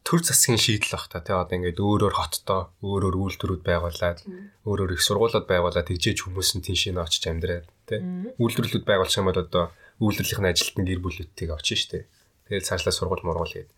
төр 0.00 0.20
засгийн 0.24 0.56
шийдэл 0.56 0.96
бах 0.96 1.12
та 1.12 1.20
тий 1.20 1.36
одоо 1.36 1.52
ингээд 1.60 1.76
өөр 1.76 2.08
өөр 2.08 2.14
хоттоо 2.16 2.72
өөр 2.80 3.02
өөр 3.12 3.16
үйлдвэрүүд 3.36 3.62
байгуулад 3.68 4.18
өөр 4.64 4.78
өөр 4.88 4.92
их 4.96 5.02
сургуулиуд 5.04 5.44
байгуулад 5.44 5.84
тэгжээж 5.84 6.24
хүмүүс 6.24 6.56
нь 6.56 6.64
тийш 6.64 6.88
нэ 6.88 7.04
очиж 7.04 7.28
амьдраад 7.28 7.68
тий 7.84 8.00
үйлдвэрлэлүүд 8.40 8.88
байгуулчих 8.88 9.20
юм 9.20 9.28
бол 9.28 9.44
одоо 9.44 9.64
үйлдвэрлэлийн 10.00 10.48
ажилтны 10.48 10.82
гэр 10.88 11.00
бүлүүдтэйг 11.04 11.50
очиж 11.52 11.78
штэ 11.84 12.08
тэгэл 12.48 12.68
цаашлаа 12.68 12.92
сургууль 12.94 13.24
мургуул 13.26 13.52
гээд 13.54 13.70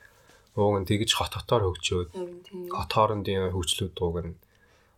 ууг 0.56 0.74
нь 0.80 0.88
тэгж 0.88 1.10
хот 1.16 1.32
хотоор 1.36 1.62
хөгжөөд 1.70 2.08
Тийм 2.12 2.68
хот 2.72 2.90
хоорондын 2.92 3.52
хөгжлүүд 3.54 3.94
ууг 4.00 4.16
нь 4.24 4.34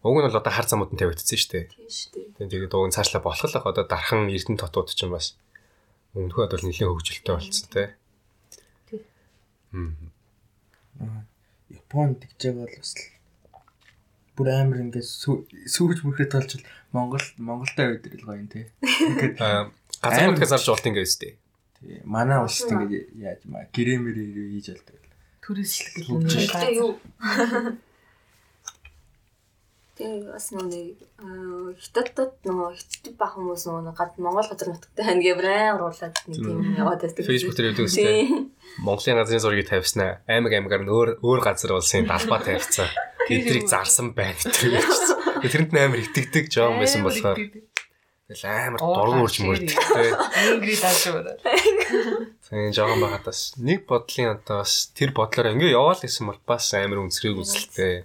ууг 0.07 0.17
нь 0.19 0.27
бол 0.31 0.39
одоо 0.41 0.53
хар 0.55 0.67
замууд 0.71 0.95
нь 0.95 1.01
тавигдсан 1.01 1.39
штэ 1.39 1.61
шүү 1.91 2.39
дээ. 2.39 2.49
тэгээд 2.49 2.73
ууг 2.75 2.87
нь 2.89 2.95
цаашлаа 2.97 3.23
болох 3.23 3.45
л 3.45 3.59
одоо 3.59 3.85
дархан 3.85 4.31
эрдэнэ 4.31 4.63
хотууд 4.63 4.89
ч 4.95 5.03
юм 5.05 5.13
бас 5.19 5.35
өмнөхөд 6.15 6.51
бол 6.55 6.65
нэлээд 6.65 6.89
хөгжилтэй 6.95 7.35
болсон 7.35 7.69
тий 7.75 7.89
Тий. 8.89 9.01
Мм. 9.75 10.09
Японд 11.69 12.23
тэгж 12.23 12.41
байгаа 12.49 12.65
бол 12.65 12.79
бас 12.81 12.93
л 12.97 13.03
бүр 14.39 14.49
амар 14.55 14.79
ингээд 14.87 15.03
сүү- 15.05 15.45
сүүж 15.67 15.99
мөрөхөд 16.07 16.31
толж 16.33 16.51
Монгол 16.95 17.27
Монголтой 17.43 17.99
өдрөл 17.99 18.23
гоё 18.25 18.39
юм 18.41 18.49
те. 18.49 18.71
Ингээд 18.81 19.37
Аа, 19.43 19.69
газар 20.01 20.31
нутгаас 20.31 20.55
авч 20.57 20.67
болт 20.71 20.87
ингээ 20.87 21.05
өстэй. 21.05 21.33
Тий, 21.81 22.01
манай 22.05 22.39
улсад 22.43 22.71
ингээд 22.73 23.07
яаж 23.19 23.41
маа 23.47 23.67
гэрэмэр 23.73 24.17
хийж 24.19 24.67
болдог. 24.75 24.99
Төрөслөх 25.43 25.91
гэх 25.97 26.09
юм. 26.11 26.21
Тэгээ 26.27 26.79
юу? 26.79 26.93
Тэгээ 29.99 30.31
бас 30.31 30.47
нөгөө 30.55 31.75
хятадд 31.75 32.39
нөгөө 32.47 32.71
хятад 32.79 33.15
бах 33.19 33.35
хүмүүс 33.35 33.67
нөгөө 33.67 33.95
гад 33.99 34.15
Монгол 34.23 34.47
газар 34.47 34.71
нутагтай 34.71 35.05
байна 35.11 35.25
гэврээ 35.27 35.75
оруулаад 35.75 36.17
нэг 36.31 36.39
тийм 36.39 36.79
яваад 36.79 37.03
байдаг. 37.03 37.27
Facebook 37.27 37.59
дээр 37.59 37.75
үүдээ 37.75 37.87
өстэй. 37.91 38.47
Монголын 38.87 39.19
газрын 39.19 39.43
зургийг 39.43 39.67
тавьснаа 39.67 40.23
аймаг 40.31 40.55
аймагаар 40.55 40.87
нь 40.87 40.93
өөр 40.95 41.11
өөр 41.19 41.41
газар 41.43 41.75
улсын 41.75 42.07
далбаа 42.07 42.39
тавьцсан. 42.47 42.87
Тэдрийг 43.27 43.67
зарсан 43.67 44.15
байна 44.15 44.39
гэдэг. 44.39 44.87
Тэрэнд 45.51 45.75
амар 45.75 45.99
итгэдэг 46.07 46.47
жоон 46.47 46.79
байсан 46.79 47.03
болохоор 47.03 47.43
Тэгэл 48.29 48.45
амар 48.45 48.81
дургуун 48.85 49.25
урж 49.25 49.41
мөрдөг 49.41 49.73
те. 49.73 50.13
Ингри 50.53 50.77
даашгүй. 50.77 51.33
Тэгээ 52.45 52.77
жоохон 52.77 53.01
байгаад 53.01 53.25
бас 53.25 53.57
нэг 53.57 53.89
бодлын 53.89 54.37
одоо 54.37 54.61
бас 54.61 54.93
тэр 54.93 55.17
бодлоор 55.17 55.57
ингээ 55.57 55.73
яваал 55.73 55.97
гэсэн 55.97 56.29
бол 56.29 56.41
бас 56.45 56.69
амар 56.77 57.09
үнсрэг 57.09 57.41
үзэлтэй. 57.41 58.05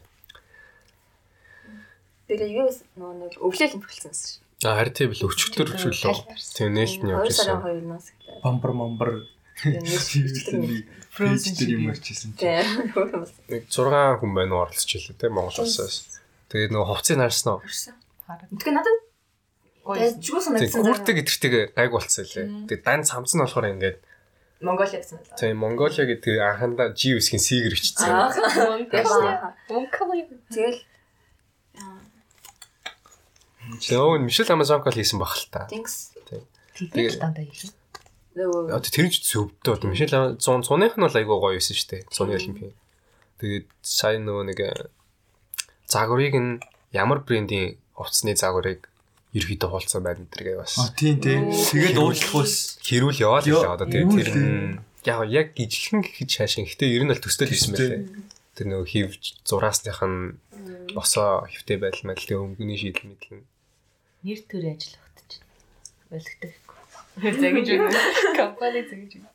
Тэгээ 2.31 2.55
юу 2.55 2.71
нэг 2.71 3.35
өвлөл 3.35 3.75
импульсэн 3.75 4.15
шүү. 4.15 4.39
А 4.63 4.79
харин 4.79 4.95
тийм 4.95 5.11
л 5.11 5.27
өчтөр 5.27 5.75
өчөлөө. 5.75 6.39
Тийм 6.55 6.71
нээлт 6.71 7.03
нь 7.03 7.11
2 7.11 7.19
явж 7.19 7.35
сарын 7.35 7.59
байсан. 7.59 7.83
2-наас 7.83 8.07
эхлээд. 8.15 8.39
бамбар 8.79 9.11
Frozen 11.11 11.53
тэр 11.59 11.69
юм. 11.75 11.91
Тийм. 12.39 12.63
Хөөс 12.95 13.31
Нэг 13.51 13.67
6 13.67 14.23
хүн 14.23 14.31
байна 14.31 14.55
уу 14.55 14.63
оролцож 14.65 14.91
илээ 14.97 15.19
те 15.19 15.27
Монгол 15.27 15.67
улсаас. 15.67 16.23
Тэгээд 16.47 16.71
нөгөө 16.71 16.87
хувцсыг 16.89 17.19
харсан 17.19 17.49
уу? 17.53 17.61
харсан. 17.61 17.95
Харин. 18.23 18.47
Тэгэхээр 18.55 18.75
надад 18.79 18.97
Тийм 19.83 20.39
санагдсан. 20.39 20.79
гүрдэг 20.79 21.15
гэдэгтэйг 21.19 21.75
гайг 21.75 21.91
болцсон 21.91 22.23
лээ. 22.23 22.47
Тэгээд 22.71 22.83
дан 22.87 23.03
цамц 23.03 23.35
нь 23.35 23.43
болохоор 23.43 23.67
ингээд 23.75 23.99
Монголиа 24.63 25.03
гэсэн 25.03 25.19
л. 25.19 25.35
тийм 25.35 25.59
Монголиа 25.59 26.07
гэдэг 26.07 26.39
анхандаа 26.39 26.95
G 26.95 27.19
үсгийн 27.19 27.43
сигэр 27.43 27.75
ичсэн. 27.75 28.07
Аа. 28.07 28.31
Монголиа. 29.67 30.23
Тэгэл 30.47 30.79
Нөө 33.91 34.23
Мишель 34.23 34.51
Амазонкол 34.55 34.95
хийсэн 34.95 35.19
баг 35.19 35.35
л 35.35 35.51
та. 35.51 35.67
Тэгээд 35.67 37.19
дандаа 37.19 37.43
хийх. 37.43 37.75
Нөгөө 38.39 38.71
Одоо 38.71 38.87
тэр 38.87 39.07
нь 39.07 39.13
ч 39.13 39.19
зөвдөө 39.27 39.73
одоо 39.83 39.89
Мишель 39.91 40.15
100 40.15 40.39
100-ных 40.39 40.95
нь 40.95 41.03
бол 41.03 41.19
айгүй 41.19 41.37
гоё 41.43 41.55
байсан 41.59 41.75
шүү 41.75 41.89
дээ. 41.91 42.01
100-ны 42.07 42.33
олимпиад. 42.39 42.75
Тэгээд 43.43 43.67
сайн 43.83 44.23
нөгөө 44.25 44.43
нэг 44.47 44.59
э, 44.63 44.71
загварыг 45.91 46.35
нь 46.39 46.51
ямар 46.95 47.19
брендийн 47.21 47.77
хувцсны 47.93 48.33
загварыг 48.33 48.89
ерөөдөө 49.33 49.69
хуулцсан 49.69 50.01
байна 50.05 50.21
гэдэргээ 50.29 50.57
бас. 50.61 50.77
А 50.77 50.93
тийм 50.93 51.17
тийм. 51.17 51.49
Тэгээд 51.49 51.97
уучлах 51.97 52.45
ус. 52.45 52.77
Хэрүүл 52.85 53.17
яваад 53.17 53.45
л 53.49 53.65
одоо 53.65 53.87
тэгээд 53.89 54.13
тэр 54.13 54.29
яг 55.09 55.19
яг 55.29 55.47
ижлэн 55.57 56.05
гэхэд 56.05 56.29
шаашин. 56.29 56.69
Гэтэ 56.69 56.85
ер 56.93 57.03
нь 57.03 57.11
бол 57.11 57.21
төстэй 57.21 57.49
л 57.49 57.53
хийсэн 57.53 57.73
байлээ. 57.73 58.01
Тэр 58.53 58.65
нөгөө 58.69 58.87
хивж 58.87 59.41
зураасных 59.41 59.99
нь 60.05 60.37
босоо 60.93 61.49
хөвтэй 61.49 61.81
байдал 61.81 62.05
мэл 62.13 62.21
тэгээ 62.21 62.43
өнгөний 62.45 62.77
шийдэл 62.77 63.09
мэдлэн. 63.09 63.41
Нэр 64.21 64.39
төр 64.45 64.63
ажиллахад 64.69 65.17
ч 65.25 65.31
болгодог. 66.13 66.53
Загиж 67.41 67.67
өгнө. 67.73 67.99
Компани 68.37 68.81
загиж 68.85 69.11
өгнө. 69.17 69.33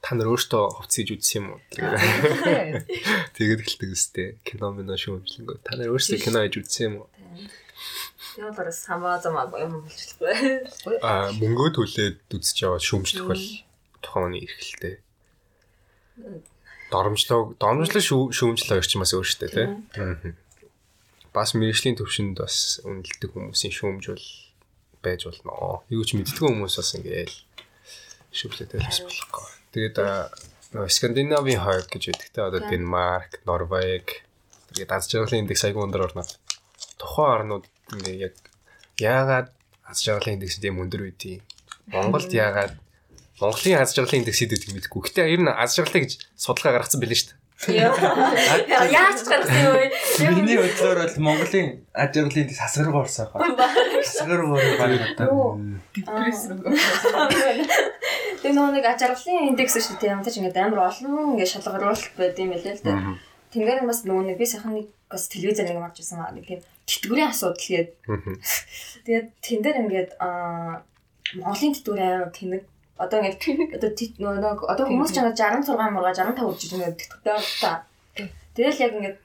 Та 0.00 0.16
нар 0.16 0.32
өөртөө 0.32 0.64
хувцсийж 0.80 1.08
үзсэн 1.12 1.36
юм 1.44 1.46
уу? 1.56 1.60
Тэгээд 3.36 3.60
эхэлдэг 3.60 3.90
үстэй. 3.92 4.28
Кино 4.48 4.72
минь 4.72 4.88
шүүмжлэнгөө. 4.88 5.60
Та 5.60 5.76
нар 5.76 5.92
өөрсдөө 5.92 6.18
кино 6.24 6.40
хийж 6.40 6.56
үзсэн 6.56 6.84
юм 6.88 6.94
уу? 7.04 7.08
Тэгээ 8.36 8.52
bara 8.56 8.72
самбаа 8.72 9.18
замаа 9.20 9.46
юм 9.58 9.82
болчихлоо. 9.82 10.32
Аа 11.02 11.32
мөнгөө 11.34 11.68
төлөөд 11.76 12.16
үзэж 12.36 12.56
яваад 12.64 12.84
шүүмжлэх 12.84 13.26
бол 13.26 13.44
тухайн 14.04 14.24
үний 14.30 14.44
эрхэлтэй. 14.46 14.94
Доромжлоо 16.90 17.54
доромжлол 17.58 18.02
шүү- 18.02 18.32
шүүмжлэл 18.34 18.70
хоёр 18.78 18.86
ч 18.86 18.92
бас 18.98 19.12
өөртөө 19.14 19.48
тий. 19.54 19.66
Аа. 19.96 20.34
Бас 21.32 21.54
мэрэгжлийн 21.54 21.94
төвшөнд 21.98 22.36
бас 22.42 22.82
үнэлдэг 22.82 23.30
хүмүүсийн 23.30 23.70
шүүмж 23.74 24.04
бол 24.10 24.26
байж 25.02 25.20
болно. 25.30 25.82
Юу 25.88 26.02
ч 26.02 26.18
мэддэг 26.18 26.42
хүмүүс 26.42 26.74
бас 26.82 26.90
ингээл 26.98 27.34
шүүмжлэдэг 28.34 28.78
бас 28.82 28.98
болохгүй. 29.06 29.46
Тэгээд 29.74 29.96
Скандинавийн 30.90 31.62
хойд 31.62 31.86
гэж 31.90 32.02
байдаг 32.10 32.30
те 32.34 32.40
одоо 32.46 32.60
Денмарк, 32.66 33.38
Норвег 33.46 34.06
тэгээд 34.74 34.90
аз 34.90 35.06
жаргалын 35.10 35.46
индекс 35.46 35.66
айгуу 35.66 35.86
өндөр 35.86 36.10
орно. 36.10 36.22
Тухайн 37.00 37.32
орнууд 37.40 37.64
ингээ 37.96 38.16
яг 38.28 38.34
яагаад 39.00 39.48
аз 39.88 40.04
жаргалын 40.04 40.36
индекс 40.36 40.60
тийм 40.60 40.78
өндөр 40.84 41.08
байдгийг 41.08 41.42
Монголд 41.88 42.30
яагаад 42.30 42.76
Монголын 43.40 43.80
аз 43.80 43.96
жаргалын 43.96 44.20
индекс 44.20 44.44
гэдэг 44.44 44.70
мэдгүй. 44.76 45.00
Гэтэ 45.08 45.32
ер 45.32 45.40
нь 45.40 45.48
аз 45.48 45.72
жаргалыг 45.74 46.04
гэж 46.04 46.12
судалгаа 46.36 46.76
гаргацсан 46.76 47.00
билээ 47.00 47.18
шүү 47.18 47.28
дээ. 47.32 47.40
Яаж 48.92 49.20
ч 49.20 49.28
гарсан 49.28 49.56
юм 49.64 49.72
бэ? 49.80 49.88
Миний 50.36 50.60
бодлоор 50.60 50.98
бол 51.08 51.16
Монголын 51.24 51.68
аж 51.96 52.12
аргалын 52.20 52.48
дэс 52.48 52.60
хасгарга 52.60 53.00
орсон 53.00 53.32
байна. 53.32 53.56
Хасгарга 54.04 54.44
баг 54.52 54.92
одоо. 55.08 55.60
Депресс 55.96 56.52
рүү. 56.52 56.68
Тэгээ 58.40 58.54
нөгөө 58.56 58.72
нэг 58.76 58.86
ажиглалын 58.92 59.48
индекс 59.52 59.76
шүү 59.76 59.96
дээ. 60.00 60.12
Ямтаж 60.20 60.36
ингээд 60.36 60.60
амар 60.60 60.88
олон 60.88 61.36
ингээд 61.36 61.52
шалгаруулалт 61.52 62.16
байд 62.16 62.36
юм 62.40 62.52
байлээ 62.52 62.76
л 62.76 62.84
дээ. 62.84 62.98
Тэнгэр 63.52 63.80
нь 63.84 63.90
бас 63.92 64.04
нөгөө 64.04 64.24
нэг 64.24 64.36
би 64.40 64.46
сайхан 64.48 64.72
нэг 64.76 64.88
бас 65.10 65.26
телевизээр 65.28 65.68
нэг 65.74 65.78
марж 65.82 65.96
байсан 66.00 66.22
нэг 66.34 66.46
тийм 66.46 66.60
тэтгэврийн 66.86 67.30
асуудал 67.34 67.58
гээд. 67.60 67.90
Тэгээд 69.04 69.26
тэн 69.42 69.60
дээр 69.62 69.76
ингээд 69.84 70.10
аа 70.22 70.82
Монголын 71.34 71.74
тэтгэвэр 71.74 72.02
амар 72.02 72.30
тэнэг. 72.34 72.62
Одоо 72.98 73.18
ингээд 73.22 73.74
одоо 73.76 73.90
тэт- 73.94 74.18
нөгөө 74.18 74.38
нэг 74.38 74.60
одоо 74.70 74.84
хүмүүс 74.86 75.10
ч 75.10 75.16
ингээд 75.18 75.38
66 75.38 75.94
мурга 75.94 76.14
65 76.14 76.46
үржиж 76.50 76.70
ингээд 76.78 76.98
тэтгэвтэй 76.98 77.38
та. 77.60 77.84
Тэгэл 78.54 78.82
яг 78.86 78.92
ингээд 78.98 79.18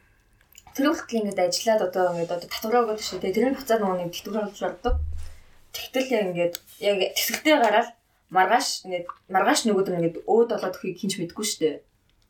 тэр 0.75 0.85
хүртэл 0.91 1.19
ингээд 1.21 1.39
ажиллаад 1.45 1.81
одоо 1.89 2.03
ингээд 2.13 2.33
одоо 2.35 2.49
татвараа 2.49 2.81
өгöd 2.85 3.01
шүү 3.01 3.19
дээ. 3.21 3.35
Тэрний 3.35 3.55
буцаад 3.57 3.81
нөгөө 3.81 3.97
нэг 4.01 4.11
тэтгэвэр 4.13 4.45
олж 4.49 4.59
ордог. 4.63 4.95
Тэгтэл 5.75 6.11
яг 6.13 6.23
ингээд 6.29 6.53
яг 6.81 6.97
тэсгэлтэй 7.17 7.55
гараад 7.59 7.89
маргааш 8.31 8.67
ингээд 8.85 9.05
маргааш 9.33 9.59
нөгөөдөр 9.65 9.95
ингээд 9.99 10.17
өөд 10.23 10.49
болоод 10.55 10.75
өхийг 10.77 10.97
хинч 11.01 11.13
мэдгүй 11.19 11.45
шүү 11.45 11.59
дээ. 11.61 11.75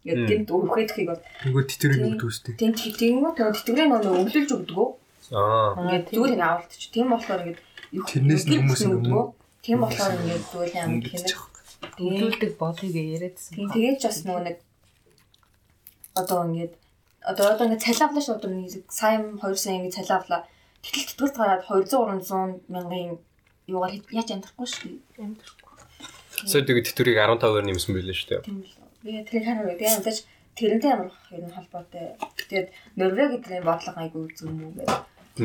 Ингээд 0.05 0.29
гинт 0.45 0.49
өвөхөд 0.53 0.89
өхийг 0.93 1.07
бол 1.09 1.21
Нөгөө 1.49 1.63
тэтэрэг 1.65 2.01
өгдөг 2.05 2.29
үстэй. 2.29 2.53
тийм 2.61 2.71
тийм 2.77 3.15
үү 3.25 3.33
тэтгэврийн 3.33 3.89
нөгөө 3.89 4.21
өвлөлж 4.21 4.49
өгдөг? 4.53 4.89
Аа. 5.33 5.73
Ингээд 5.81 6.05
зүгээр 6.13 6.33
ингээд 6.37 6.45
авалтч. 6.45 6.81
Тийм 6.93 7.07
болохоор 7.09 7.41
ингээд 7.41 7.59
юу- 7.97 8.05
Тэрнээс 8.05 8.43
нь 8.45 8.53
хүмүүс 8.61 8.81
өгдөг? 8.85 9.33
Тийм 9.65 9.77
болохоор 9.81 10.13
ингээд 10.21 10.43
зүгээр 10.45 10.71
Ингээд 10.85 11.25
тэнэг. 11.97 12.21
Хөдөлдөг 12.21 12.51
бодгийг 12.61 12.95
яриадсан. 13.17 13.53
Тийм 13.57 13.67
тэгээд 13.73 13.97
ч 13.97 14.03
бас 14.05 14.19
нөгөө 14.29 14.43
нэг 14.45 14.57
одоо 16.13 16.39
ингээд 16.45 16.73
одоо 17.25 17.45
одоо 17.57 17.65
ингээд 17.65 17.83
цалин 17.85 18.05
авлаа 18.05 18.21
шүү 18.23 18.35
одоо 18.37 18.49
нэг 18.53 18.85
сайн 18.93 19.21
2 19.41 19.57
сая 19.57 19.75
ингээд 19.81 19.95
цалин 19.97 20.17
авлаа. 20.21 20.41
Тэтэл 20.85 21.05
тэтгэврт 21.09 21.35
гараад 21.41 21.63
200 21.65 22.21
300 22.21 22.61
мянган 22.69 23.17
юугаар 23.65 23.93
яаж 24.13 24.29
амьдрахгүй 24.29 24.67
шүү 24.69 25.01
дээ. 25.17 25.33
Сая 26.45 26.61
тэгээд 26.61 26.93
тэтгэврийг 26.93 27.17
15-аар 27.17 27.65
нэмсэн 27.65 27.91
байлээ 27.97 28.13
шүү 28.21 28.29
дээ. 28.29 28.45
Тийм 28.45 28.61
л. 28.61 28.84
Би 29.05 29.21
тэр 29.21 29.45
хараа 29.45 29.77
тэгээ 29.77 29.95
амтаж 30.01 30.17
тэрнтэй 30.57 30.89
ямар 30.89 31.13
ер 31.29 31.43
нь 31.45 31.53
холбоотой. 31.53 32.17
Тэгээд 32.49 32.67
Норвег 32.97 33.29
гэдгийн 33.37 33.61
бодлого 33.61 34.01
айгүй 34.01 34.33
зүг 34.33 34.49
юм 34.49 34.73
гэдэг. 34.73 34.89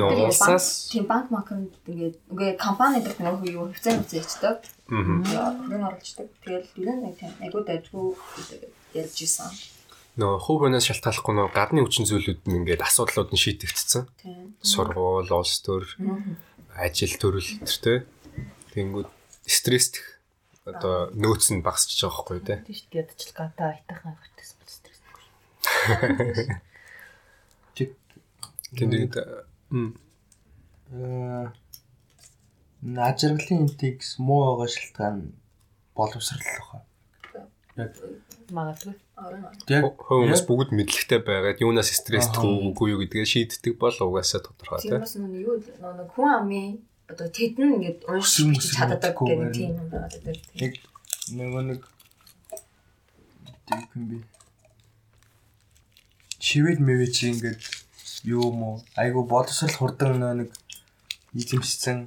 Нөө 0.01 0.33
улсаас 0.33 0.89
тийм 0.89 1.05
банк 1.05 1.29
банкнд 1.29 1.75
ингээд 1.85 2.17
үгүй 2.33 2.57
компани 2.57 3.05
дээр 3.05 3.21
нэг 3.21 3.45
юу 3.53 3.69
хөвцөө 3.69 4.01
хөвцөө 4.01 4.21
ичдэг. 4.23 4.59
мгм. 4.89 5.29
Хөрөн 5.29 5.87
оруулждаг. 5.93 6.29
Тэгэл 6.41 6.73
ер 6.79 6.89
нь 6.95 7.03
нэг 7.05 7.15
тийм 7.21 7.33
айгүй 7.43 7.63
дайггүй 7.69 8.07
гэдэг 8.17 8.61
ярьж 8.97 9.19
исэн. 9.29 9.51
нөө 10.17 10.41
хувь 10.41 10.61
хүнээс 10.65 10.87
шалтгааллахгүй 10.89 11.35
нөө 11.37 11.49
гадны 11.55 11.81
хүчин 11.85 12.07
зүйлүүд 12.09 12.41
нь 12.49 12.59
ингээд 12.65 12.87
асуудлууд 12.87 13.31
нь 13.35 13.43
шийдэгдсэн. 13.45 14.03
Сургууль, 14.63 15.31
улс 15.31 15.59
төр, 15.63 15.85
ажил 16.77 17.15
төрөл 17.17 17.51
төртэй. 17.65 18.05
Тэнгүүд 18.75 19.09
стресстэх 19.47 20.10
одоо 20.73 21.11
нөөц 21.15 21.45
нь 21.55 21.65
багасч 21.65 21.99
байгаа 22.01 22.15
байхгүй 22.17 22.41
тий. 22.47 22.59
Тийм 22.67 22.77
шүү 22.79 22.89
дээ. 22.91 23.01
Ядчил 23.03 23.33
гадаа 23.37 23.69
айтайхан 23.75 24.13
авахтайсан 24.15 24.57
бол 24.61 24.71
стресс. 24.71 25.01
Тэгээд 28.79 29.15
м 29.75 29.95
Аа 30.91 31.53
аж 32.81 33.25
аргалын 33.25 33.69
индекс 33.69 34.19
муу 34.19 34.57
байгаа 34.57 34.69
шалтгаан 34.73 35.19
боловсрал 35.95 36.43
баг. 37.77 37.93
Магадгүй. 38.51 38.95
Яг 39.71 40.01
хүмүүс 40.01 40.43
бүгд 40.49 40.73
мэдлэгтэй 40.75 41.21
байгаад 41.23 41.61
юунаас 41.61 41.93
стресстэх 41.93 42.43
үгүй 42.43 42.97
юу 42.97 43.01
гэдгээ 43.05 43.29
шийддэг 43.29 43.77
бол 43.79 43.95
угаасаа 43.95 44.41
тодорхой 44.43 44.81
тий. 44.81 44.91
Тийм 44.91 45.05
бас 45.05 45.15
нэг 45.15 45.35
юу 45.39 45.61
нэг 45.61 46.09
хүн 46.17 46.31
амын 46.41 46.81
одоо 47.11 47.29
тэд 47.29 47.59
нь 47.59 47.75
ингээд 47.75 47.99
уншиж 48.07 48.71
чаддаг 48.77 49.17
байна. 49.19 49.51
тийм 49.53 49.75
юм 49.75 49.89
байна 49.91 50.09
гэдэг. 50.15 50.37
яг 50.65 50.75
нөгөө 51.35 51.63
нэг 51.71 51.81
тийм 53.67 54.03
би 54.11 54.19
шивэд 56.39 56.79
мэвэ 56.87 57.07
чи 57.15 57.23
ингээд 57.35 57.61
юу 58.25 58.51
юм 58.51 58.63
уу 58.63 58.77
айгу 59.03 59.27
боловсрал 59.27 59.75
хурдан 59.77 60.23
нэг 60.41 60.51
эзэмшсэн 61.35 61.99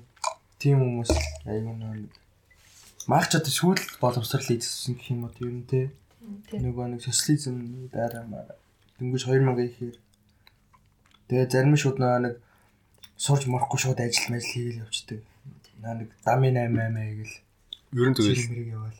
тийм 0.62 0.78
хүмүүс 0.84 1.12
айгу 1.52 1.72
нэг 1.76 2.12
Марч 3.12 3.36
одоо 3.36 3.52
сүүл 3.52 3.84
боловсрал 4.00 4.48
эзэмшсэн 4.48 4.96
гэх 4.96 5.12
юм 5.12 5.28
уу 5.28 5.36
тийм 5.36 5.54
үү 5.60 5.68
те 5.68 5.82
Тийм. 6.48 6.60
нөгөө 6.64 6.86
нэг 6.96 7.02
социализм 7.04 7.56
дараа 7.92 8.24
маа 8.32 8.48
дөнгөж 8.98 9.24
2000 9.28 9.68
ихээр 9.68 9.96
тэгээ 11.28 11.52
зарим 11.52 11.76
шууд 11.76 12.00
нэг 12.00 12.40
сурж 13.18 13.46
морохгүй 13.48 13.80
шууд 13.80 14.00
ажил 14.00 14.30
мэл 14.34 14.44
хийгээл 14.46 14.84
явцдаг. 14.84 15.20
Наа 15.82 15.94
нэг 16.00 16.10
дами 16.26 16.50
88 16.50 17.20
гэл 17.20 17.36
Ер 17.94 18.08
нь 18.10 18.16
тэгэл 18.18 18.74
яваал. 18.74 19.00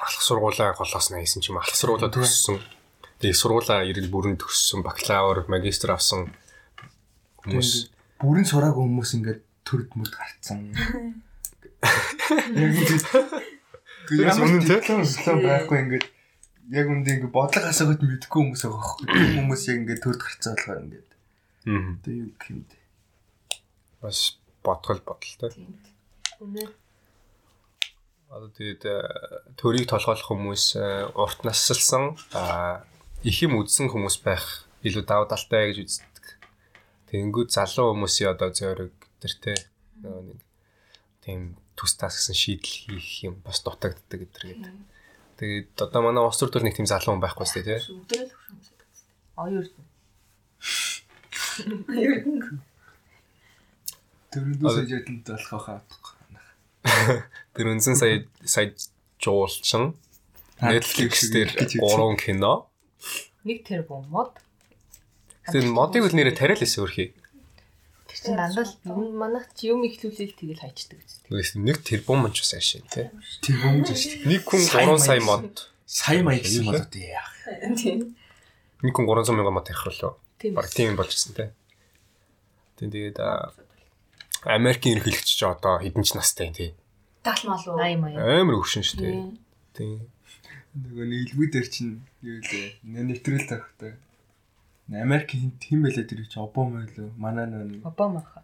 алх 0.00 0.20
сургуулаа 0.24 0.72
голоос 0.74 1.10
найсан 1.12 1.42
ч 1.44 1.50
юм 1.52 1.58
алх 1.60 1.74
сургуулаа 1.76 2.08
төгссөн. 2.08 2.58
Тэгээ 3.20 3.36
сургуулаа 3.36 3.84
ирэл 3.84 4.08
бүрэн 4.08 4.40
төгссөн, 4.40 4.80
бакалавр, 4.80 5.44
магистр 5.52 5.92
авсан 5.92 6.32
хүмүүс 7.44 7.92
Бүрэн 8.20 8.44
сураагүй 8.44 8.84
хүмүүс 8.84 9.10
ингээд 9.16 9.40
төрд 9.64 9.90
мөрд 9.96 10.12
гарцсан. 10.12 10.72
Яг 12.52 12.72
үндэ 12.76 12.96
Тэрээс 14.08 14.38
үнэн 14.40 14.60
те? 14.64 14.76
диплом 14.80 15.40
байхгүй 15.40 15.78
ингээд 15.80 16.06
яг 16.76 16.86
үндэ 16.92 17.10
ингээд 17.16 17.32
бодлого 17.32 17.68
асуугаад 17.72 18.04
мэдэхгүй 18.04 18.40
хүмүүс 18.44 18.60
байгаа 18.64 18.76
байхгүй. 18.76 19.06
Тийм 19.08 19.32
хүмүүс 19.40 19.62
яг 19.72 19.76
ингээд 19.80 20.02
төрд 20.04 20.20
гарцаа 20.20 20.52
болохоор 20.52 20.80
ингээд. 20.84 21.10
Аа. 21.64 21.80
Одоо 21.96 22.12
юу 22.12 22.28
гэх 22.36 22.48
юм 22.52 22.60
бэ? 22.68 22.76
Бас 24.00 24.40
бодгол 24.64 25.00
бодолтой. 25.04 25.52
Үнэ. 26.40 26.68
Одоо 28.30 28.48
тэгээд 28.54 28.84
э, 28.86 28.94
төрийг 29.58 29.90
толгойлох 29.90 30.30
хүмүүс 30.30 30.64
э, 30.78 31.10
урт 31.18 31.42
наслсан 31.42 32.14
а 32.30 32.86
их 33.26 33.42
юм 33.42 33.58
үзсэн 33.58 33.90
хүмүүс 33.90 34.22
байх 34.22 34.70
илүү 34.86 35.02
давуу 35.02 35.26
талтай 35.26 35.74
гэж 35.74 35.82
үздэг. 35.82 36.38
Тэнгүүд 37.10 37.50
залуу 37.50 37.90
хүмүүсийн 37.90 38.30
одоо 38.30 38.54
зөөрөг 38.54 38.94
тэр 39.18 39.34
те 39.42 39.54
нөгөө 40.00 40.22
нэг 40.30 40.40
тийм 41.26 41.58
тус 41.74 41.98
тас 41.98 42.16
гэсэн 42.22 42.38
шийдэл 42.38 42.70
хийх 42.70 43.10
юм 43.26 43.34
бас 43.42 43.60
дутагддаг 43.66 44.20
гэдэр 44.22 44.44
гэдэг. 44.46 44.74
Тэгээд 45.42 45.74
одоо 45.90 46.00
манай 46.06 46.22
ус 46.22 46.38
төрдөл 46.38 46.64
нэг 46.64 46.78
тийм 46.78 46.86
залуу 46.86 47.18
хүн 47.18 47.24
байхгүй 47.26 47.46
сте 47.50 47.66
те. 47.66 47.82
Өдрөл 47.82 48.30
хүмүүс. 48.30 48.68
Оюурд. 49.42 49.74
Төрөндөө 54.30 54.70
сажаатанд 54.70 55.26
болох 55.26 55.64
хаахгүй. 55.66 56.14
Тэр 57.58 57.66
үнсэн 57.74 57.98
сая 57.98 58.22
сая 58.46 58.70
жуулчин 59.18 59.94
Netflix 60.60 61.28
дээр 61.34 61.50
3 61.56 62.16
кино. 62.20 62.68
Нэг 63.44 63.64
тэрбум 63.66 64.06
мод. 64.12 64.36
Тэр 65.50 65.66
модыг 65.72 66.06
үл 66.06 66.14
нэрээ 66.14 66.36
тариал 66.36 66.62
эсэ 66.62 66.84
өрхий. 66.84 67.10
Тэр 68.06 68.18
чинь 68.22 68.38
дандаа 68.38 68.68
л 68.68 69.10
манайх 69.16 69.48
чи 69.56 69.72
юм 69.72 69.82
ихлүүлэл 69.88 70.36
тэгэл 70.36 70.62
хайчдаг 70.62 71.00
үстэй. 71.00 71.26
Тэгээс 71.26 71.50
нэг 71.58 71.76
тэрбум 71.82 72.28
ч 72.30 72.44
бас 72.44 72.54
ашиг 72.54 72.86
те. 72.86 73.10
Тэр 73.40 73.56
хүмүүс 73.66 73.90
шүү 73.90 74.14
дээ. 74.14 74.30
Нэг 74.30 74.42
хүн 74.46 74.62
Сайн 74.62 74.88
3 74.94 75.00
сая 75.00 75.20
мод. 75.24 75.56
Сайн 75.88 76.22
маяг 76.28 76.44
гэсэн 76.44 76.70
бол 76.70 76.78
одоо 76.78 77.02
яах. 77.02 77.32
Тийм. 77.80 78.14
Нэг 78.84 78.92
хүн 78.94 79.06
300 79.08 79.34
мянган 79.34 79.56
мод 79.56 79.68
болоо. 79.72 80.12
Тийм. 80.38 80.54
Баг 80.54 80.68
тийм 80.68 80.94
болж 80.94 81.10
ирсэн 81.16 81.34
те. 81.34 81.44
Тийм 82.76 82.92
тэгээд 82.92 83.18
а, 83.18 83.50
Америкийн 84.44 84.96
ерөнхийлөгч 84.96 85.28
ч 85.36 85.44
одоо 85.44 85.76
хэдэн 85.84 86.04
ч 86.04 86.16
настай 86.16 86.48
тий. 86.48 86.72
Талмал 87.20 87.60
уу? 87.60 87.76
80 87.76 88.00
маяг. 88.00 88.16
Амар 88.16 88.56
өвшин 88.56 88.80
шүү 88.80 88.98
дээ. 89.04 89.16
Тийм. 89.76 90.08
Нөгөө 90.72 91.06
нийлбүү 91.12 91.46
дээр 91.52 91.68
чинь 91.68 92.00
юу 92.24 92.40
лээ. 92.40 92.80
Нэвтрэл 92.80 93.44
тарахтай. 93.44 94.00
Америк 94.88 95.36
хин 95.36 95.52
тийм 95.60 95.84
байлаа 95.84 96.08
тэр 96.08 96.24
чи 96.24 96.40
Обама 96.40 96.80
байлаа. 96.80 97.12
Манай 97.20 97.46
нөө 97.52 97.84
Обама 97.84 98.24
хаа. 98.24 98.40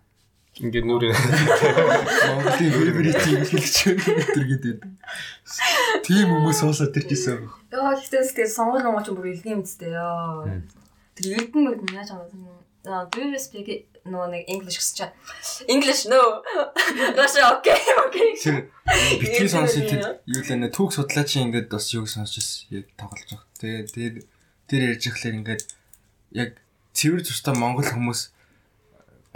Ингээд 0.61 0.85
нүрээ 0.85 1.13
Монголын 1.13 2.73
вибрити 2.77 3.41
хэлж 3.45 3.77
тэр 4.37 4.45
гэдэг. 4.53 4.79
Тийм 6.05 6.29
хүмүүс 6.29 6.61
уусаад 6.61 6.93
тэрчээсэн 6.93 7.41
баг. 7.41 7.57
Яа 7.73 7.97
гэхдээ 7.97 8.25
тэгээ 8.37 8.53
сонгол 8.53 8.85
монгол 8.85 9.05
ч 9.05 9.09
бүр 9.17 9.33
илгийн 9.33 9.65
үстэй 9.65 9.97
яа. 9.97 10.45
Тэр 11.17 11.41
эрдэн 11.41 11.61
мөрд 11.61 11.89
яаж 11.93 12.13
байгаа 12.13 12.33
юм. 12.33 12.53
Do 12.87 13.21
you 13.21 13.87
no 14.11 14.27
нэг 14.31 14.47
English 14.49 14.79
гэсэн 14.79 14.95
чинь 14.97 15.13
English 15.69 16.07
no. 16.11 16.43
Russia 17.19 17.59
okay 17.59 17.79
okay. 18.07 18.31
Тэр 18.39 18.71
битгий 19.21 19.49
сонссон 19.51 19.87
тэр 19.87 20.23
юу 20.27 20.43
л 20.43 20.51
нэ 20.57 20.71
түүх 20.71 20.95
судлаач 20.95 21.37
ингээд 21.37 21.69
бас 21.71 21.91
юг 21.95 22.07
сонсч 22.11 22.71
яг 22.71 22.87
тоглож 22.95 23.27
байгаа. 23.27 23.47
Тэгээ 23.61 23.81
тэр 23.91 24.13
тэр 24.71 24.81
ярьж 24.95 25.05
ихлээр 25.11 25.39
ингээд 25.43 25.63
яг 26.35 26.51
цэвэр 26.95 27.23
зурстай 27.23 27.55
монгол 27.55 27.87
хүмүүс 27.87 28.33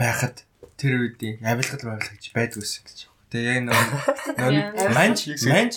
байхад 0.01 0.43
тэр 0.81 1.05
үеийн 1.05 1.45
авилгал 1.45 1.85
байвал 1.85 2.11
гэж 2.11 2.33
байдгүй 2.33 2.63
гэсэн 2.65 2.83
гэж. 2.87 2.99
Тэгээ 3.31 3.53
яг 3.53 3.63
нөгөө 3.69 4.95
манж 4.97 5.19
манж 5.45 5.75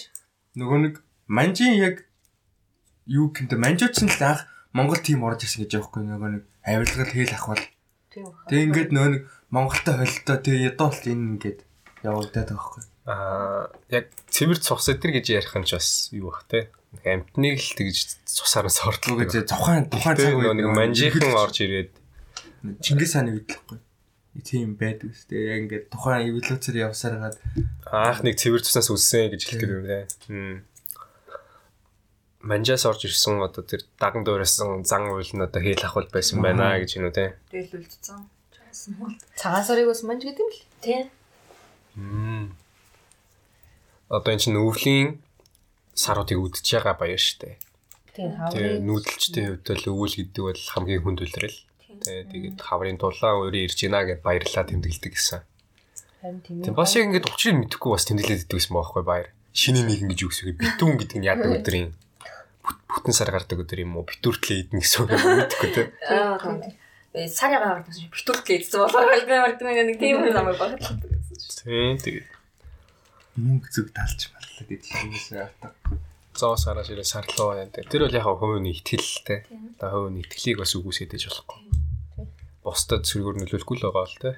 нөгөө 0.56 0.80
нэг 0.86 0.96
манжийн 1.28 1.76
яг 1.82 2.06
юу 3.06 3.30
гэнтэй 3.34 3.60
манжууч 3.60 3.98
нь 4.04 4.12
л 4.12 4.24
анх 4.24 4.48
Монгол 4.74 5.02
тим 5.06 5.22
орж 5.22 5.46
ирсэн 5.46 5.66
гэж 5.66 5.72
яахгүй 5.78 6.02
нөгөө 6.02 6.30
нэг 6.34 6.44
авилгал 6.66 7.12
хээл 7.14 7.36
ахвал 7.38 7.62
Тийм 8.14 8.30
баха. 8.30 8.46
Тэгээ 8.48 8.66
ингээд 8.70 8.92
нөгөө 8.94 9.12
нэг 9.18 9.24
Монголтой 9.50 9.96
холилдоо 9.98 10.38
тэгээ 10.38 10.66
ядуул 10.70 11.02
энэ 11.02 11.26
ингээд 11.34 11.60
явагдаад 12.06 12.50
байгаа 12.54 12.62
байхгүй. 12.62 12.84
аа 13.10 13.64
яг 13.90 14.06
цэвэр 14.30 14.60
цус 14.62 14.88
өдр 14.94 15.10
гэж 15.18 15.26
ярих 15.34 15.54
нь 15.58 15.68
ч 15.68 15.76
бас 15.76 15.90
юу 16.14 16.30
бах 16.30 16.46
те. 16.48 16.70
Амтныг 17.04 17.58
л 17.58 17.74
тэгж 17.74 18.22
цусаараас 18.30 18.86
ордлоо 18.86 19.18
Үгүй 19.18 19.28
гэж. 19.28 19.50
тухайн 19.50 19.90
тухайн 19.90 20.16
цаг 20.16 20.38
Тухайн 20.38 20.58
нэг 20.62 20.70
манжийнхан 20.78 21.34
орж 21.34 21.58
ирээд 21.66 21.92
Чингис 22.80 23.18
хааны 23.18 23.36
үед 23.36 23.50
л 23.50 23.58
байхгүй. 23.60 23.80
Тийм 24.46 24.78
байдаг 24.78 25.12
шүү 25.14 25.28
дээ. 25.30 25.44
Яг 25.50 25.60
ингээд 25.68 25.86
тухайн 25.90 26.30
эволюцээр 26.30 26.78
явсараад 26.86 27.36
анх 27.90 28.20
нэг 28.24 28.38
цэвэр 28.40 28.62
цуснаас 28.64 28.90
үссэн 28.94 29.34
гэж 29.34 29.42
хэлэх 29.42 29.62
гэдэг 29.62 29.78
юм 29.78 29.86
те. 29.90 30.00
Манжаас 32.44 32.84
орж 32.84 33.08
ирсэн 33.08 33.40
одоо 33.40 33.64
тэр 33.64 33.88
даган 33.96 34.28
дуурайсан 34.28 34.84
зан 34.84 35.08
уйл 35.08 35.32
нь 35.32 35.40
одоо 35.48 35.64
хээл 35.64 35.88
ахвал 35.88 36.12
байсан 36.12 36.44
байна 36.44 36.76
гэж 36.76 37.00
юм 37.00 37.08
уу 37.08 37.16
те. 37.16 37.40
Тэгэл 37.48 37.80
үлдсэн. 37.80 38.20
Чаасан 38.52 38.94
бол. 39.00 39.16
Цагаан 39.40 39.64
сарыг 39.64 39.88
бас 39.88 40.04
манж 40.04 40.28
гэдэг 40.28 40.44
юм 40.44 40.52
л. 40.52 40.62
Тийм. 40.84 41.04
Мм. 41.96 42.46
Одоо 44.12 44.32
эн 44.36 44.44
чинь 44.44 44.60
өвлийн 44.60 45.24
саруудыг 45.96 46.36
үдчихэж 46.44 46.84
байгаа 46.84 47.00
баяр 47.00 47.22
штэ. 47.24 47.56
Тийм 48.12 48.36
Тэгээ 48.36 48.38
хаврын 48.38 48.86
нүүдэлчдийн 48.92 49.48
хувьд 49.64 49.68
л 49.80 49.90
өвөл 49.96 50.16
гэдэг 50.20 50.44
бол 50.44 50.64
хамгийн 50.76 51.02
хүнд 51.02 51.20
үлрэл. 51.24 51.60
Тэгээ 52.04 52.28
тэгээд 52.28 52.60
хаврын 52.60 53.00
дулаан 53.00 53.40
өөрөө 53.40 53.64
ирж 53.72 53.78
гинэ 53.80 54.00
гэд 54.04 54.22
баярлаа 54.22 54.68
тэмдэглэдэг 54.68 55.14
гэсэн. 55.16 55.42
харин 56.20 56.42
тийм 56.44 56.60
Тийм 56.60 56.76
бас 56.76 56.92
яг 56.94 57.08
ингээд 57.08 57.30
учрыг 57.32 57.56
мэдэхгүй 57.56 57.92
бас 57.96 58.06
тэмдэглээд 58.06 58.44
идэв 58.46 58.58
гэсэн 58.60 58.76
байхгүй 58.76 59.04
баяр. 59.08 59.28
Шинийн 59.56 59.88
нэг 59.88 60.00
ингэж 60.04 60.20
юу 60.28 60.30
гэсэн 60.30 60.46
үг 60.52 60.60
битүүн 60.60 60.96
гэдэг 61.00 61.18
нь 61.24 61.28
яадаг 61.32 61.72
юм. 61.72 61.94
Бүтэн 62.64 63.16
сар 63.16 63.32
гардаг 63.34 63.60
өдөр 63.64 63.84
юм 63.84 64.00
уу? 64.00 64.08
Битүүртлээ 64.08 64.68
идэх 64.68 64.80
гэсэн 64.80 65.00
үг. 65.04 65.12
Аа 66.08 66.40
тийм. 66.40 66.74
Э 67.14 67.30
сарын 67.30 67.62
гараад 67.62 67.86
гэсэн 67.86 68.10
чинь 68.10 68.14
битүүлтлээ 68.16 68.58
эцсэн 68.58 68.80
болоо 68.82 69.06
галгүй 69.06 69.38
мартын 69.38 69.86
нэг 69.86 69.98
тийм 70.02 70.24
юм 70.24 70.34
намайг 70.34 70.58
багтлаа. 70.58 70.98
Тийм 71.62 71.98
тэгээд 72.02 72.28
мөнгө 73.38 73.70
зүг 73.70 73.88
талж 73.94 74.34
марлаа 74.34 74.66
гэж 74.66 74.84
хэлсэн 74.90 75.38
ата. 75.46 75.68
зоо 76.34 76.58
сараа 76.58 76.82
ширээ 76.82 77.06
сарлуу 77.06 77.54
байна 77.54 77.70
те. 77.70 77.86
Тэр 77.86 78.10
бол 78.10 78.18
яг 78.18 78.26
хувийн 78.26 78.66
ихтгэлтэй. 78.66 79.46
Одоо 79.78 80.10
хувийн 80.10 80.26
ихтгэлийг 80.26 80.58
бас 80.58 80.74
үгүйсээд 80.74 81.14
ээж 81.14 81.24
болохгүй. 81.30 81.60
Бусдад 82.66 83.06
сөргөөр 83.06 83.38
нөлөөлөхгүй 83.46 83.78
л 83.78 83.86
байгаа 83.94 84.06
л 84.10 84.18
те. 84.18 84.32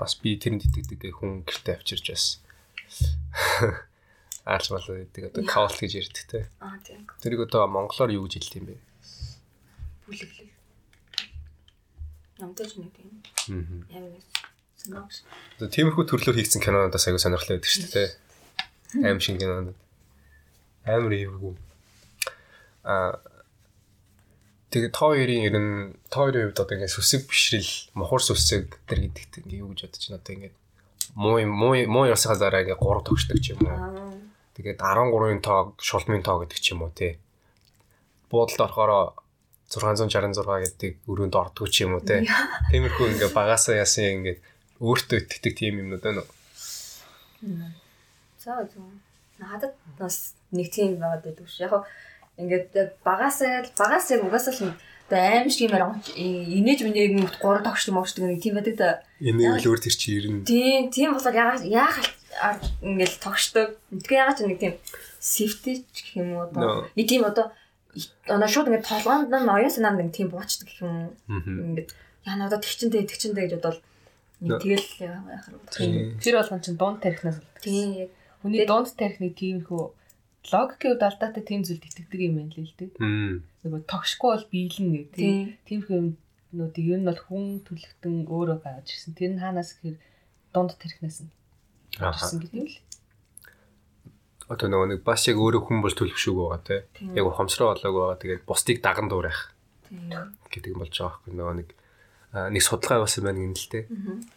бас 0.00 0.16
би 0.20 0.40
тэрэнд 0.40 0.64
итгэдэг 0.64 1.20
хүн 1.20 1.44
гэртээ 1.44 1.76
авчирч 1.76 2.06
бас 2.08 2.24
aalч 4.44 4.68
болоо 4.70 4.96
гэдэг 5.00 5.32
одоо 5.32 5.42
каул 5.48 5.72
гэж 5.72 5.92
ярьдаг 6.04 6.24
те. 6.28 6.40
Аа 6.60 6.76
тийм. 6.84 7.08
Тэрийг 7.20 7.48
одоо 7.48 7.64
монголоор 7.66 8.12
юу 8.12 8.28
гэж 8.28 8.44
хэлдэг 8.44 8.60
юм 8.60 8.66
бэ? 8.68 8.76
Бүлэглэл. 10.04 10.52
Намтай 12.44 12.66
ч 12.68 12.72
нэг 12.76 12.92
тийм. 12.92 13.10
Аа. 13.48 14.04
Ямар 14.04 14.12
нэг. 14.12 14.24
Одоо 15.56 15.68
тиймэрхүү 15.72 16.04
төрлөөр 16.04 16.36
хийгдсэн 16.36 16.60
кинонуудаас 16.60 17.08
аягүй 17.08 17.22
сонирхолтой 17.24 17.56
байдаг 17.56 17.72
шүү 17.72 17.88
дээ. 17.88 18.10
Аим 19.08 19.20
шиг 19.24 19.40
кинонууд. 19.40 19.78
Амар 20.84 21.12
эвгүй. 21.16 21.56
Аа 22.84 23.16
Тэгээ 24.74 24.90
та 24.90 25.06
хоёрын 25.06 25.46
ер 25.46 25.54
нь 25.54 25.72
та 26.10 26.26
хоёрын 26.26 26.50
хувьд 26.50 26.58
одоо 26.58 26.74
ингээд 26.74 26.96
сүсэг 26.98 27.30
бишрэл, 27.30 27.94
мохор 27.94 28.18
сүсэг 28.18 28.74
тэр 28.90 29.06
гэдэгт 29.06 29.46
ингээд 29.46 29.62
юу 29.62 29.70
гэж 29.70 29.86
бодож 29.86 30.02
байна 30.10 30.18
одоо 30.18 30.34
ингээд 30.34 30.54
муу 31.14 31.38
муу 31.46 31.74
муу 31.86 32.04
ясаа 32.10 32.34
дараа 32.34 32.66
ингээд 32.66 32.82
3 32.82 33.06
тогшдог 33.06 33.38
ч 33.38 33.54
юм 33.54 33.62
уу. 33.70 34.13
Тэгээд 34.54 34.78
13-ын 34.78 35.40
тоог, 35.42 35.74
шулмын 35.82 36.22
тоо 36.22 36.46
гэдэг 36.46 36.58
ч 36.62 36.72
юм 36.74 36.86
уу 36.86 36.92
тий. 36.94 37.18
Буудалд 38.30 38.62
орохороо 38.62 39.18
666 39.66 40.38
гэдэг 40.38 40.92
өрөөнд 41.10 41.34
ордгоо 41.34 41.66
ч 41.66 41.82
юм 41.82 41.98
уу 41.98 42.06
тий. 42.06 42.22
Тиймэрхүү 42.70 43.18
ингээ 43.18 43.34
багасаа 43.34 43.82
ясан 43.82 44.22
ингээ 44.22 44.38
өөртөө 44.78 45.18
итгэдэг 45.26 45.54
тийм 45.58 45.82
юмнууд 45.82 46.02
байна 46.06 46.22
уу? 46.22 46.30
За 48.38 48.62
зөв. 48.62 48.86
Надад 49.42 49.74
бас 49.98 50.38
нэг 50.54 50.70
тийм 50.70 51.02
байгаад 51.02 51.26
байдаг 51.26 51.48
ш. 51.50 51.66
Яг 51.66 51.82
ингээд 52.38 53.02
багасаа 53.02 53.66
багасаа 53.74 54.22
угаасаа 54.22 54.54
л 54.54 54.78
одоо 55.08 55.20
аим 55.20 55.50
шиг 55.50 55.70
юмар 55.70 56.00
инээж 56.16 56.80
минийг 56.82 57.34
3 57.42 57.62
тогш 57.66 57.88
юм 57.88 57.98
уушдаг 57.98 58.24
нэг 58.24 58.40
тийм 58.42 58.54
байдаг 58.54 58.76
да. 58.76 59.02
Энэ 59.20 59.58
үл 59.58 59.74
өөр 59.74 59.80
тэр 59.82 59.94
чи 59.94 60.16
ирнэ. 60.18 60.46
Тийм, 60.48 60.90
тийм 60.90 61.12
болохоор 61.12 61.34
ягаад 61.34 61.64
яах 61.68 61.98
ингээл 62.82 63.16
тогшдог. 63.22 63.78
Тэгээ 63.90 64.20
ягаад 64.20 64.38
ч 64.38 64.40
нэг 64.44 64.58
тийм 64.60 64.74
ч 65.18 65.98
гэх 66.02 66.16
юм 66.18 66.36
уу 66.36 66.50
одоо. 66.50 66.88
Нэг 66.96 67.06
тийм 67.08 67.24
одоо 67.24 67.54
одоо 68.26 68.48
шууд 68.50 68.68
ингээд 68.68 68.88
толгоонд 68.90 69.30
нь 69.30 69.52
оюун 69.54 69.72
санаанд 69.72 70.00
нэг 70.02 70.10
тийм 70.12 70.28
буучдаг 70.30 70.68
гэх 70.68 70.82
юм. 70.82 71.14
Ингээд 71.28 71.90
яна 72.26 72.46
одоо 72.50 72.58
тэгчэнтэй 72.58 73.06
тэгчэнтэй 73.06 73.44
гэж 73.46 73.52
бодвол 73.58 73.80
нэг 74.42 74.60
тэгэл 74.60 74.88
яах 75.02 75.46
вэ? 75.78 76.18
Тэр 76.18 76.34
болгон 76.38 76.60
чинь 76.60 76.80
дунд 76.80 77.00
тарихнаас 77.00 77.38
Тийм 77.64 77.94
яг 77.96 78.10
хүний 78.44 78.66
дунд 78.68 78.92
тарих 78.92 79.22
нэг 79.22 79.32
тиймэрхүү 79.40 79.82
логикийн 80.52 80.92
хувьд 80.92 81.06
алдаатай 81.08 81.42
тийм 81.48 81.64
зүйлд 81.64 81.88
итгэдэг 81.88 82.20
юм 82.28 82.34
байна 82.36 82.52
л 82.52 82.68
л 82.68 82.76
дээ. 82.76 82.90
Нөгөө 83.64 83.80
тогшгүй 83.88 84.30
бол 84.36 84.46
биелэн 84.52 84.88
гэдэг. 84.92 85.16
Тийм. 85.16 85.56
Тиймэрхүү 85.64 85.96
юмнуудыг 86.52 86.84
ер 86.84 87.00
нь 87.00 87.08
бол 87.08 87.20
хүн 87.24 87.44
төлөвтөн 87.64 88.14
өөрөө 88.28 88.58
гаргаж 88.60 88.88
ирсэн. 88.92 89.16
Тэр 89.16 89.32
нь 89.32 89.40
хаанаас 89.40 89.72
гэхээр 89.80 89.96
дунд 90.52 90.76
тарихнаас 90.76 91.24
нь. 91.24 91.32
Гарсан 91.98 92.40
гэдэг 92.42 92.64
л. 92.64 92.76
Одоо 94.44 94.68
нөгөө 94.68 94.88
нэг 94.92 95.00
бас 95.04 95.24
яг 95.24 95.40
өөрөө 95.40 95.62
хүн 95.64 95.80
бол 95.80 95.94
төлөвшөөг 95.96 96.36
байгаа 96.36 96.60
те. 96.60 96.76
Яг 97.16 97.24
ухамсараа 97.24 97.72
болоог 97.72 97.94
байгаа. 97.96 98.20
Тэгээд 98.20 98.42
бусдыг 98.44 98.78
даган 98.84 99.08
дуурайх 99.08 99.54
гэдэг 99.90 100.70
юм 100.74 100.80
болж 100.84 100.92
байгаа 100.92 101.16
байхгүй 101.16 101.32
нөгөө 101.32 101.56
нэг 101.60 101.68
нэг 102.34 102.62
судалгаа 102.66 102.98
явуулсан 102.98 103.24
байна 103.24 103.40
гэнэ 103.40 103.56
л 103.56 103.70
те. 103.70 103.80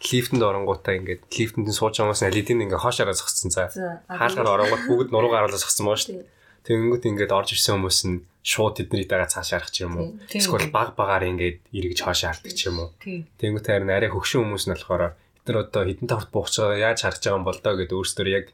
Лифтэнд 0.06 0.44
оронгуудаа 0.46 0.94
ингээд 1.02 1.22
лифтэнд 1.34 1.68
сууж 1.74 1.98
байгаас 1.98 2.22
нь 2.22 2.30
лидийн 2.30 2.62
ингээ 2.70 2.78
хоошоороо 2.78 3.18
зогссон 3.18 3.50
за. 3.50 3.74
За, 3.74 4.06
а 4.06 4.22
Хаалгаар 4.22 4.62
оронгууд 4.62 4.86
бүгд 4.86 5.10
нуруу 5.10 5.34
гаруулаа 5.34 5.58
зогссон 5.58 5.90
байгаа 5.90 6.04
шүү 6.06 6.14
дээ. 6.14 6.30
Тэгэнгүүт 6.68 7.04
ингээд 7.10 7.32
орж 7.34 7.50
ирсэн 7.58 7.74
хүмүүс 7.80 8.00
нь 8.06 8.22
шууд 8.46 8.74
тэдний 8.78 9.08
дагаа 9.10 9.32
цааш 9.32 9.50
харах 9.56 9.72
ч 9.74 9.88
юм 9.88 9.98
уу. 9.98 10.20
Эсвэл 10.30 10.70
баг 10.70 10.94
багаар 10.94 11.26
ингээд 11.26 11.74
эргэж 11.74 12.00
хоошоо 12.06 12.38
хардаг 12.38 12.54
ч 12.54 12.70
юм 12.70 12.78
уу. 12.86 12.90
Тийм. 13.02 13.26
Тэнгүүт 13.40 13.66
харин 13.66 13.90
арай 13.90 14.12
хөгшин 14.14 14.46
хүмүүс 14.46 14.68
нь 14.70 14.74
болохоор 14.76 15.18
эдгээр 15.48 15.64
одоо 15.64 15.84
хідэн 15.88 16.12
тавт 16.12 16.28
бууч 16.36 16.60
байгаа 16.60 16.92
яаж 16.92 17.08
харж 17.08 17.24
байгаа 17.24 17.40
юм 17.40 17.48
бол 17.48 17.60
доо 17.64 17.76
гэдэг 17.80 17.96
өөрсдөө 17.96 18.28
яг 18.28 18.52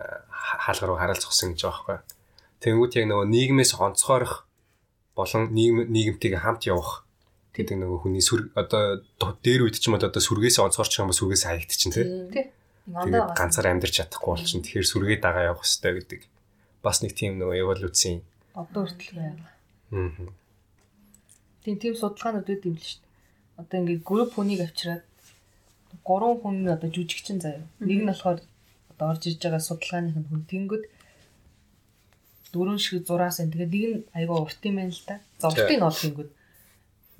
а, 0.00 0.24
хаалгаар 0.64 0.88
руу 0.88 0.98
хараал 0.98 1.20
зогсон 1.20 1.52
гэж 1.52 1.60
байгаа 1.68 2.00
байхгүй. 2.00 2.00
Тэнгүүт 2.64 2.92
яг 2.96 3.06
нөгөө 3.12 3.26
нийгмээс 3.28 3.72
онцгойрох 3.76 4.48
болон 5.12 5.52
нийгэм 5.52 5.92
нийгэмтэйг 5.92 6.40
хамт 6.40 6.64
явах 6.64 7.04
гэдэг 7.52 7.76
нөгөө 7.76 7.98
хүний 8.08 8.24
сүр 8.24 8.48
одоо 8.56 9.04
дээр 9.44 9.68
үед 9.68 9.76
ч 9.76 9.92
юм 9.92 10.00
одоо 10.00 10.08
сүргээс 10.08 10.56
онцгорч 10.64 11.04
юм 11.04 11.12
бол 11.12 11.20
сүргээс 11.20 11.44
хаягдчихин 11.44 11.92
тий. 11.92 12.06
Тий. 12.32 12.46
Тэгээд 12.88 13.36
ганцаар 13.36 13.68
амьдрч 13.76 14.00
чадахгүй 14.00 14.40
болчихно. 14.40 14.64
Тэгэхээр 14.64 14.88
сүргээ 14.88 15.18
дагаа 15.20 15.52
явах 15.52 15.68
хэрэгтэй 15.68 15.92
гэдэг. 16.00 16.20
Бас 16.80 17.04
нэг 17.04 17.12
тийм 17.12 17.36
нөгөө 17.36 17.60
эволюцийн 17.60 18.24
Одоо 18.56 18.88
хүртэл 18.88 19.20
байна. 19.20 19.44
аа 19.92 20.32
Тийм 21.62 21.76
тийм 21.78 21.94
судалгаанууд 21.94 22.48
үүд 22.48 22.64
юм 22.66 22.74
л 22.74 22.82
шүү 22.82 23.00
дээ. 23.00 23.60
Одоо 23.60 23.76
ингээд 23.80 24.02
групп 24.02 24.32
хүнийг 24.34 24.60
авчираад 24.66 25.04
гурван 26.00 26.36
хүн 26.40 26.56
одоо 26.72 26.88
жүжигчин 26.90 27.38
заяа. 27.44 27.62
Нэг 27.80 27.98
нь 28.02 28.08
болохоор 28.10 28.40
одоо 28.92 29.06
орж 29.12 29.22
иж 29.28 29.36
байгаа 29.42 29.62
судалгааных 29.62 30.16
нь 30.16 30.28
хүн 30.28 30.42
тэнгүүд 30.50 30.84
дөрөв 32.52 32.78
шиг 32.80 33.04
зураас 33.08 33.40
энэ 33.40 33.52
тэгээд 33.52 33.72
нэг 33.72 33.84
нь 33.88 33.98
айгаа 34.16 34.44
урт 34.44 34.60
юм 34.64 34.76
байна 34.80 34.92
л 34.92 35.02
уртыг 35.48 35.76
нь 35.76 35.86
ол 35.86 36.00
тэнгүүд 36.02 36.30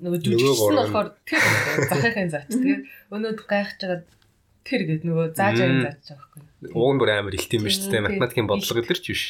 нөгөө 0.03 0.19
жүжигчин 0.23 0.73
нь 0.73 0.79
болохоор 0.81 1.09
тэр 1.25 1.41
захихын 1.89 2.29
заач. 2.33 2.49
Тэгээд 2.53 2.81
өнөөд 3.13 3.39
гайхаж 3.47 3.79
байгаа 3.81 4.01
тэр 4.67 4.81
гээд 4.87 5.03
нөгөө 5.07 5.25
зааж 5.37 5.55
байгаа 5.57 5.79
байгаа 5.83 6.17
байхгүй. 6.17 6.41
уг 6.73 6.91
нь 6.93 6.99
бүр 6.99 7.09
амар 7.13 7.33
илт 7.37 7.51
юм 7.53 7.63
биш 7.65 7.77
үү? 7.81 7.91
Тийм, 7.91 8.05
Математикийн 8.07 8.47
бодлого 8.47 8.81
илэрч 8.81 9.05
биш. 9.09 9.23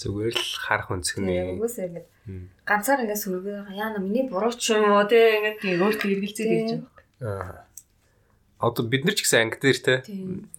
Зүгээр 0.00 0.34
л 0.34 0.52
харах 0.64 0.88
өнцгний 0.90 1.60
Үгүйсээ 1.60 1.86
ингээд 1.92 2.06
Мм. 2.26 2.46
ганцаар 2.64 3.00
ингээд 3.04 3.22
сүргээ 3.22 3.76
яана 3.76 3.98
миний 4.00 4.24
буруу 4.26 4.50
ч 4.56 4.72
юм 4.74 4.88
уу 4.88 5.04
те 5.06 5.54
Тийм 5.60 5.84
өөртөө 5.84 6.08
эргэлзээд 6.16 6.50
ирж 6.56 6.70
байгаа. 6.72 6.90
аа 7.22 7.71
одоо 8.62 8.86
бид 8.86 9.02
нар 9.04 9.18
ч 9.18 9.26
гэсэн 9.26 9.50
анги 9.50 9.58
дээр 9.58 9.78
те 9.82 9.94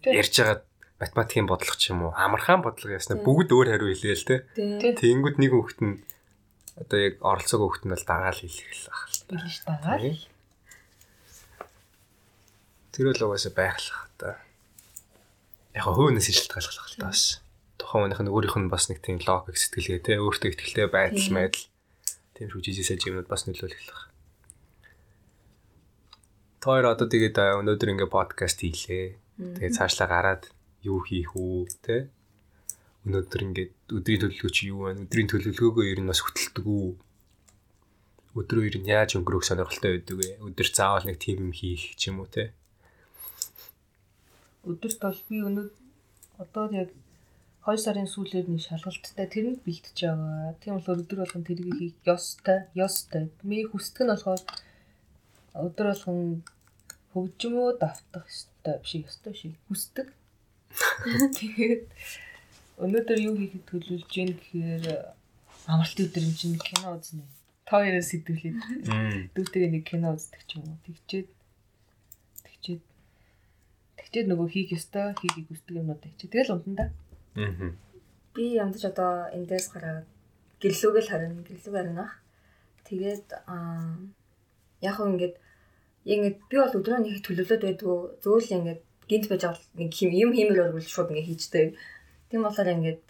ярьж 0.04 0.36
байгаа 0.36 0.62
математикийн 1.00 1.48
бодлого 1.48 1.78
ч 1.80 1.92
юм 1.92 2.00
уу 2.08 2.12
амархан 2.16 2.62
бодлого 2.64 2.96
яснаа 2.96 3.20
бүгд 3.20 3.50
өөр 3.52 3.68
хариу 3.72 3.90
хэлээ 3.92 4.16
л 4.20 4.28
те. 4.28 4.36
Тэнгүүд 5.00 5.38
нэг 5.40 5.52
хүүхэд 5.52 5.80
нь 5.84 5.96
одоо 6.80 7.00
яг 7.00 7.16
оролцоог 7.20 7.62
хүүхэд 7.64 7.84
нь 7.88 7.94
бол 7.94 8.06
дагаал 8.08 8.40
хэлэх 8.40 8.72
л 8.72 8.92
ах. 8.92 9.04
Билж 9.28 9.52
ш 9.52 9.60
байгаа. 9.68 9.98
Тийм. 10.00 10.16
Тэр 12.94 13.08
л 13.12 13.26
угаасаа 13.26 13.54
байх 13.54 13.78
л 13.80 13.90
ах 13.92 14.06
та. 14.18 14.30
Яг 15.76 15.86
хөөнөөс 15.90 16.28
шилтгаалах 16.30 16.88
л 16.94 16.98
та 17.00 17.10
бас. 17.10 17.42
Тухайн 17.78 18.08
хүнийх 18.08 18.22
нь 18.22 18.32
өөрийнх 18.32 18.58
нь 18.62 18.72
бас 18.72 18.88
нэг 18.88 19.02
тийм 19.02 19.18
логик 19.24 19.58
сэтгэлгээ 19.58 20.00
те 20.06 20.14
өөртөө 20.22 20.50
ихтэй 20.54 20.88
байдал 20.88 21.30
байдал 21.34 21.66
тийм 22.38 22.48
шүү 22.50 22.62
жижигсэж 22.64 23.02
юмуд 23.10 23.28
бас 23.30 23.46
нөлөөлөх 23.50 23.82
л 23.82 23.94
ах. 23.94 24.13
Тоор 26.64 26.96
одоо 26.96 27.12
тэгээд 27.12 27.36
өнөөдөр 27.60 27.92
ингээ 27.92 28.08
подкаст 28.08 28.64
хийлээ. 28.64 29.20
Тэгээд 29.60 29.76
цаашлаа 29.76 30.08
гараад 30.08 30.44
юу 30.88 31.04
хийх 31.04 31.36
үү 31.36 31.68
те 31.84 32.08
өнөөдөр 33.04 33.42
ингээд 33.52 33.72
өдрийн 33.92 34.22
төлөвлөгөө 34.24 34.52
чи 34.56 34.72
юу 34.72 34.88
вэ? 34.88 35.04
Өдрийн 35.04 35.28
төлөвлөгөөгөө 35.28 35.86
ер 35.92 36.00
нь 36.00 36.08
бас 36.08 36.24
хөтэлдэг 36.24 36.64
үү? 36.64 36.88
Өдрөө 38.40 38.64
ер 38.64 38.76
нь 38.80 38.88
яаж 38.88 39.20
өнгөрөх 39.20 39.44
сонирхолтой 39.44 40.00
байдаг 40.00 40.16
вэ? 40.16 40.30
Өдөр 40.40 40.68
заавал 40.72 41.04
нэг 41.04 41.20
тийм 41.20 41.52
юм 41.52 41.52
хийх 41.52 42.00
ч 42.00 42.08
юм 42.08 42.24
уу 42.24 42.32
те. 42.32 42.56
өдөрт 44.64 45.00
бол 45.04 45.20
би 45.28 45.38
өнөө 45.44 45.68
одоо 46.40 46.66
яг 46.72 46.90
2 47.68 47.84
сарын 47.84 48.08
сүүлээр 48.08 48.48
нэг 48.48 48.64
шалгалттай 48.64 49.28
тэрэнд 49.28 49.60
бэлтэж 49.68 49.98
байгаа. 50.00 50.56
Тийм 50.64 50.80
болохоор 50.80 51.04
өдөр 51.04 51.20
болгон 51.28 51.44
тэрийг 51.44 51.76
хийх 51.76 51.96
ёстой, 52.08 52.60
ёстой. 52.72 53.28
Ми 53.44 53.68
хүсдэг 53.68 54.08
нь 54.08 54.12
болохоор 54.16 54.42
өдөр 55.54 55.88
болгон 55.94 56.20
хөгжмөө 57.14 57.70
давтах 57.82 58.26
ёстой 58.26 58.76
биш 58.82 58.94
ёстой 59.06 59.34
шиг 59.38 59.54
хүсдэг. 59.70 60.08
Тэгээд 61.38 61.86
өнөөдөр 62.82 63.20
юу 63.22 63.36
хийхэд 63.38 63.64
төлөвлөж 63.70 64.10
гин 64.10 64.34
гэхээр 64.34 64.86
амралтын 65.70 66.06
өдөр 66.10 66.24
юм 66.26 66.34
чинь 66.34 66.58
кино 66.58 66.98
үзнэ. 66.98 67.24
Та 67.70 67.80
хоёроо 67.80 68.02
сэтгэлээд 68.02 68.58
дүүтэйгээ 69.38 69.72
нэг 69.72 69.84
кино 69.86 70.18
үздэг 70.18 70.42
ч 70.50 70.58
юм 70.58 70.66
уу. 70.74 70.82
Тэгчээд 70.90 71.30
тэгчээд 72.46 72.82
тэгчээд 74.02 74.28
нөгөө 74.34 74.48
хийх 74.50 74.70
ёстой, 74.74 75.14
хийхийг 75.22 75.48
хүсдэг 75.54 75.78
юмнууд 75.78 76.02
тэгчээ. 76.02 76.34
Тэгэл 76.34 76.54
унтан 76.58 76.76
да. 76.76 76.86
Аа. 77.38 77.78
би 78.34 78.58
ямдч 78.58 78.82
одоо 78.90 79.30
эндээс 79.38 79.70
гараад 79.74 80.06
гэрлүүгээл 80.62 81.10
харин 81.10 81.46
гэрлүүг 81.46 81.76
харинах 81.78 82.14
тэгээд 82.90 83.28
аа 83.46 83.94
яг 84.88 84.96
хөө 85.00 85.10
ингээд 85.14 85.36
яг 86.12 86.18
ингээд 86.20 86.38
би 86.50 86.56
бол 86.60 86.78
өдрөө 86.80 87.00
нэг 87.00 87.24
төлөвлөд 87.26 87.62
байдгүй 87.64 87.98
зөөл 88.24 88.56
ингээд 88.58 88.82
гинт 89.10 89.26
байж 89.32 89.42
байгаа 89.44 89.58
бол 89.58 89.80
нэг 89.80 89.92
хим 89.98 90.10
юм 90.24 90.32
хиймээр 90.36 90.76
бол 90.76 90.94
шууд 90.94 91.12
ингээд 91.12 91.30
хийжтэй 91.30 91.66
тийм 92.30 92.42
болохоор 92.44 92.76
ингээд 92.76 93.02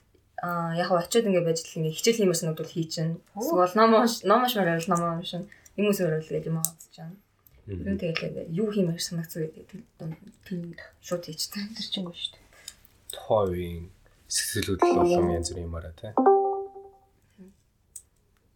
аа 0.46 0.72
яг 0.82 0.88
хөө 0.88 1.02
очиод 1.02 1.28
ингээд 1.28 1.48
байж 1.48 1.60
л 1.62 1.78
ингээд 1.82 1.98
хичээл 1.98 2.20
хиймээс 2.22 2.42
нүд 2.46 2.60
бол 2.62 2.76
хийчин 2.76 3.10
эсвэл 3.34 3.78
ном 3.80 3.92
ном 4.30 4.40
уншмаар 4.46 4.70
байвал 4.70 4.92
ном 4.92 5.02
уншин 5.20 5.44
юм 5.80 5.90
өсөөр 5.92 6.22
л 6.22 6.34
гэж 6.34 6.46
юм 6.50 6.58
байна 6.62 7.18
Тэгвэл 7.64 7.96
тэгээд 7.96 8.20
ингээд 8.28 8.50
юу 8.60 8.68
хиймээр 8.76 9.00
санагцгүй 9.00 9.48
гэдэг 9.56 9.80
тийм 10.44 10.76
шууд 11.00 11.24
хийжтэй 11.24 11.64
Тэр 11.72 11.88
чингөө 11.96 12.12
шүү 12.12 12.32
дээ. 12.36 12.44
Тойн 13.16 13.88
сэтгэл 14.28 14.76
хөдлөл 14.76 15.00
болон 15.00 15.32
янз 15.32 15.48
бүрийн 15.48 15.68
юмараа 15.72 15.96
те. 15.96 16.12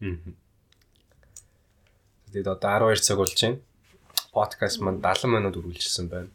Мм. 0.04 0.36
Тэгээд 2.28 2.60
одоо 2.60 2.92
12 2.92 3.00
цаг 3.00 3.16
болж 3.16 3.32
байна. 3.40 3.58
Подкаст 4.36 4.80
маань 4.84 5.00
70 5.00 5.32
минут 5.32 5.56
үргэлжилсэн 5.56 6.12
байна. 6.12 6.28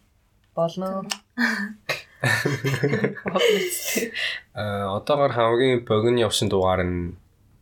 Болно. 0.58 1.06
Аа 4.58 4.98
одоогоор 4.98 5.34
хамгийн 5.38 5.86
богино 5.86 6.26
явсан 6.26 6.50
дугаар 6.50 6.82
нь 6.82 7.14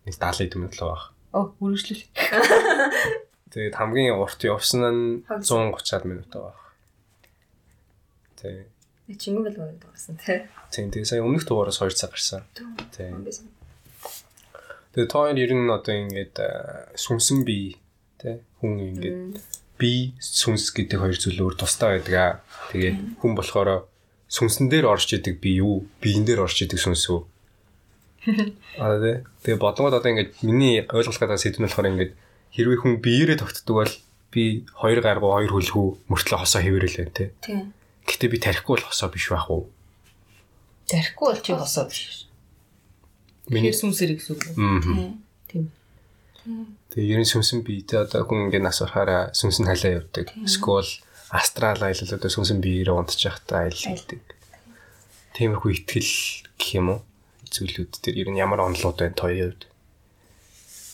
нэг 0.08 0.16
70 0.16 0.56
минут 0.56 0.80
л 0.80 0.88
баг. 0.95 1.12
Оо, 1.36 1.52
үргэлжлүүл. 1.60 2.08
Тэгээд 3.52 3.76
хамгийн 3.76 4.16
урт 4.16 4.40
явсан 4.48 4.82
нь 4.88 5.28
130-аад 5.28 6.06
минут 6.08 6.32
баг. 6.32 6.56
Тэг. 8.40 8.72
чингэн 9.12 9.44
бэл 9.44 9.60
байна 9.60 9.76
дуурсан 9.76 10.16
тий 10.16 10.48
Тийм 10.72 10.88
тэгээ 10.88 11.03
сая 11.03 11.20
өмнөх 11.20 11.44
дугаараас 11.44 11.84
2 11.84 11.91
цаг 11.99 12.16
гарсан. 12.16 12.48
Тийм. 12.95 13.28
Тэгээ 14.95 15.12
тоор 15.12 15.36
ер 15.36 15.52
нь 15.52 15.68
одоо 15.68 15.95
ингээд 15.99 16.36
аа, 16.40 16.88
сүнсэн 16.95 17.44
бие 17.44 17.81
тий 18.22 18.38
хүн 18.61 18.77
ингээд 18.77 19.41
би 19.81 20.14
сүнс 20.22 20.69
гэдэг 20.77 20.98
хоёр 21.02 21.18
зүйл 21.18 21.41
өөр 21.41 21.56
тустай 21.57 21.98
байдаг 21.98 22.14
аа. 22.14 22.34
Тэгээд 22.69 23.18
хүн 23.18 23.34
болохоор 23.34 23.89
сүнсэн 24.30 24.69
дээр 24.69 24.85
орж 24.85 25.10
идэг 25.18 25.41
би 25.41 25.57
юу? 25.57 25.89
Биен 25.98 26.23
дээр 26.23 26.45
орж 26.45 26.61
идэг 26.61 26.77
сүнс 26.77 27.10
үү? 27.10 27.22
Аа 28.77 29.02
тий. 29.02 29.15
Тэгээ 29.41 29.57
бодлогод 29.57 29.98
одоо 29.98 30.10
ингээд 30.14 30.45
миний 30.45 30.85
ойлгох 30.85 31.18
гэдэг 31.18 31.41
сэдв 31.41 31.60
нь 31.60 31.65
болохоор 31.65 31.89
ингээд 31.89 32.14
хэрвээ 32.53 32.80
хүн 32.85 32.93
биеэрээ 33.02 33.41
тогтдог 33.41 33.76
бол 33.81 33.93
би 34.30 34.64
хоёр 34.77 34.99
гаргуу 35.02 35.34
хоёр 35.34 35.52
хөлгүү 35.52 35.85
мөртлөө 36.07 36.39
хосоо 36.45 36.61
хэвэрэлээ 36.61 37.07
тий. 37.11 37.30
Тийм. 37.41 37.73
Гэтэ 38.06 38.30
би 38.30 38.38
тарихгүй 38.38 38.77
бол 38.77 38.88
хосоо 38.88 39.10
биш 39.10 39.27
байх 39.34 39.49
уу? 39.49 39.65
Тарихгүй 40.85 41.27
бол 41.34 41.41
чи 41.41 41.52
босоо 41.57 41.89
биш. 41.89 42.30
Миний 43.49 43.73
Тэгэхээр 43.73 43.81
сүнсэр 43.81 44.11
гэсэн 44.15 44.31
үг. 44.38 44.43
мм. 44.56 45.18
Тийм. 45.49 45.65
Тэгээ 46.91 47.23
ерэн 47.23 47.30
сүнсэн 47.31 47.63
бие 47.63 47.88
тэ 47.88 48.03
одоо 48.03 48.27
хүн 48.27 48.51
ингээд 48.51 48.68
нас 48.68 48.84
орохаараа 48.84 49.31
сүнсэн 49.31 49.63
халаа 49.63 50.03
явдаг. 50.03 50.27
Скол 50.43 50.88
астрал 51.31 51.80
аялал 51.80 52.11
одоо 52.11 52.27
сүнсэн 52.27 52.59
биеэрээ 52.59 52.91
унтчих 52.91 53.39
та 53.47 53.63
аялал 53.63 53.80
хийдэг. 53.80 54.19
Тиймэрхүү 55.39 55.72
ихтгэл 55.72 56.11
гэх 56.59 56.72
юм 56.76 56.88
уу? 56.91 56.99
Зүйлүүд 57.47 57.91
дээр 58.03 58.27
ер 58.27 58.30
нь 58.35 58.41
ямар 58.43 58.68
онолууд 58.68 58.99
байна 58.99 59.15
тоёо 59.15 59.55
хувьд. 59.55 59.63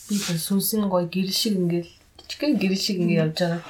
Би 0.07 0.15
бол 0.21 0.37
сүнсэн 0.37 0.85
гой 0.85 1.09
гэрэл 1.09 1.33
шиг 1.33 1.57
ингээл 1.57 1.89
жижигхэн 1.89 2.53
гэрэл 2.61 2.77
шиг 2.85 2.97
ингээ 3.01 3.21
явж 3.25 3.37
байгаа. 3.41 3.61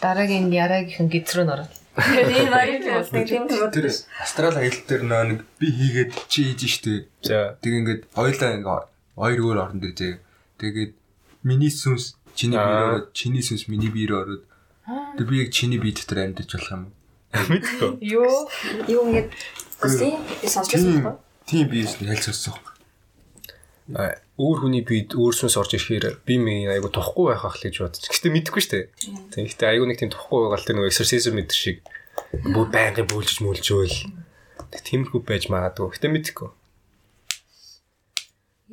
Дараагийн 0.00 0.48
яраагийнхан 0.48 1.12
гизрөө 1.12 1.44
н 1.44 1.52
ороод. 1.52 1.72
Тийм 2.00 2.48
баяр 2.48 2.80
тийм 3.12 3.28
тийм 3.28 3.44
Тэр 3.68 3.86
астрал 4.24 4.56
аялал 4.56 4.84
дээр 4.88 5.02
нэг 5.04 5.40
би 5.60 5.68
хийгээд 5.68 6.12
чи 6.32 6.48
хийж 6.48 6.62
штэ. 6.80 7.04
За 7.20 7.60
Тэг 7.60 7.72
ингээд 7.76 8.02
хоёлаа 8.16 8.50
ингээ 8.56 8.80
хоёр 9.20 9.40
өөр 9.44 9.58
орон 9.60 9.78
дээр 9.84 9.94
зээ. 9.94 10.14
Тэгээд 10.58 10.92
миний 11.44 11.70
сүнс 11.70 12.16
чиний 12.34 12.56
Аа. 12.58 12.64
биеэр 12.66 12.84
ороод 12.88 13.06
чиний 13.14 13.42
сүнс 13.44 13.68
миний 13.68 13.92
биеэр 13.92 14.12
ороод 14.18 14.42
тэг 15.16 15.26
би 15.28 15.44
яг 15.44 15.52
чиний 15.52 15.78
бие 15.78 15.92
дотор 15.94 16.18
амьдарч 16.24 16.50
болох 16.56 16.70
юм. 16.72 16.84
мэдгүй. 17.34 17.90
Йоо. 18.12 18.48
юу 18.88 19.02
ингээд 19.12 19.30
Тийм 19.84 20.18
би 20.24 20.34
Тийм 20.40 21.02
байхгүй. 21.04 21.14
тийм 21.46 21.64
би 21.68 21.76
юус 21.84 21.94
нэг 22.00 22.08
хэлцсэн. 22.16 22.54
А, 23.94 24.16
өөр 24.40 24.58
хүний 24.64 24.80
бид 24.80 25.12
өөрснөөс 25.12 25.56
орж 25.60 25.76
ирэхээр 25.76 26.24
би 26.24 26.34
минь 26.40 26.72
айгу 26.72 26.88
тухгүй 26.88 27.36
байх 27.36 27.44
ах 27.44 27.60
л 27.60 27.64
гэж 27.68 27.74
бодож. 27.84 28.08
Гэтэ 28.08 28.32
мэдэхгүй 28.32 28.62
шүү 28.64 28.72
дээ. 28.72 28.84
Тийм. 29.28 29.44
Гэтэ 29.52 29.64
айгу 29.68 29.84
нэг 29.84 29.98
тийм 30.00 30.08
тухгүй 30.08 30.40
байгаа 30.48 30.56
л 30.56 30.64
тэр 30.64 30.76
нөгөө 30.80 30.88
exorcism 30.88 31.36
мэдэр 31.36 31.58
шиг 31.58 31.78
бүр 32.48 32.66
байнгын 32.72 33.04
бүлжж 33.12 33.44
мүлжөөл. 33.44 33.98
Тиймэрхүү 34.72 35.20
байж 35.28 35.52
магадгүй. 35.52 35.92
Гэтэ 36.00 36.08
мэдэхгүй. 36.16 36.48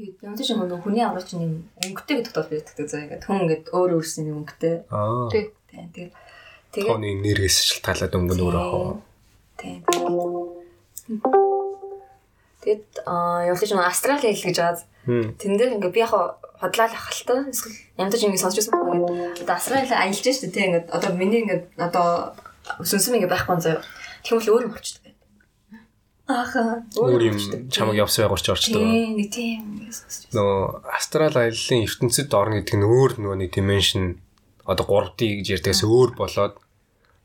Ч 0.01 0.49
юм 0.53 0.65
нөгөө 0.65 0.81
хүний 0.81 1.03
аврагч 1.05 1.37
юм 1.37 1.69
өнгөтэй 1.77 2.15
гэдэг 2.17 2.33
тул 2.33 2.49
байдаг 2.49 2.87
заа 2.89 3.01
ингээд 3.05 3.25
хүн 3.25 3.41
ингээд 3.45 3.65
өөр 3.69 3.91
өөрсний 4.01 4.33
юм 4.33 4.41
өнгөтэй. 4.41 4.75
Аа. 4.89 5.29
Тий. 5.29 5.53
Тийм 5.69 5.87
тэгээд 5.93 6.13
тэгээд 6.73 6.89
Тооны 6.89 7.07
энергиэс 7.21 7.57
шалтгаалаад 7.69 8.17
өнгө 8.17 8.33
нь 8.33 8.43
өөрөө 8.45 8.65
хоо. 8.65 8.97
Тийм. 9.61 9.85
Тэгэд 12.65 12.85
аа 13.05 13.53
ч 13.53 13.69
юм 13.69 13.81
астрал 13.81 14.17
хэл 14.17 14.41
гэж 14.41 14.57
байгаа. 14.57 14.85
Тэн 15.37 15.53
дээр 15.57 15.77
ингээд 15.77 15.93
би 15.93 16.01
яг 16.01 16.13
хотлал 16.61 16.93
ахaltaа 16.93 17.49
эсвэл 17.49 18.13
ч 18.13 18.23
юм 18.25 18.37
сонсчихсан 18.37 18.73
байна. 18.77 19.05
Ингээд 19.05 19.45
одоо 19.45 19.55
астрал 19.57 19.85
аялж 19.85 20.17
штэ 20.21 20.49
тийм 20.53 20.65
ингээд 20.69 20.87
одоо 20.93 21.11
миний 21.17 21.41
ингээд 21.45 21.77
одоо 21.77 22.33
сүнсэм 22.85 23.17
ингээд 23.17 23.33
байхгүй 23.33 23.57
заяа. 23.61 23.81
Тэгвэл 24.21 24.53
өөр 24.53 24.65
юм 24.69 24.73
болчихдог. 24.77 25.00
Ааха. 26.31 26.83
Өөр 26.95 27.21
юм 27.27 27.37
чамаг 27.67 27.95
явсан 27.99 28.25
байгуур 28.25 28.41
ч 28.41 28.47
орчдөг. 28.55 28.79
Тийм 28.79 29.11
нэг 29.19 29.29
тийм. 29.35 29.59
Нөгөө 30.31 30.87
астрал 30.95 31.35
аяллаа 31.35 31.77
ертөнцид 31.83 32.31
орно 32.31 32.63
гэдэг 32.63 32.75
нь 32.79 32.87
өөр 32.87 33.11
нөгөө 33.19 33.37
нэг 33.43 33.51
dimension 33.51 34.15
одоо 34.63 34.85
3D 34.87 35.43
гэж 35.43 35.47
ярьдагаас 35.59 35.83
өөр 35.83 36.09
болоод 36.15 36.55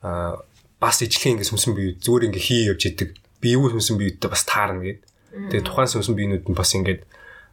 аа 0.03 0.43
бас 0.81 1.01
ижлэх 1.01 1.39
ингэ 1.41 1.49
сүмсэн 1.49 1.73
бие 1.73 1.97
зүгээр 1.97 2.27
ингэ 2.29 2.41
хий 2.41 2.69
явж 2.69 2.83
идэг. 2.91 3.17
Биегүй 3.41 3.73
сүмсэн 3.73 3.97
биедээ 3.97 4.31
бас 4.31 4.45
таарна 4.45 4.83
гэд. 4.85 5.01
Тэгээ 5.53 5.65
тухайн 5.65 5.91
сүмсэн 5.91 6.17
биенүүд 6.17 6.45
нь 6.51 6.59
бас 6.59 6.73
ингээд 6.77 7.03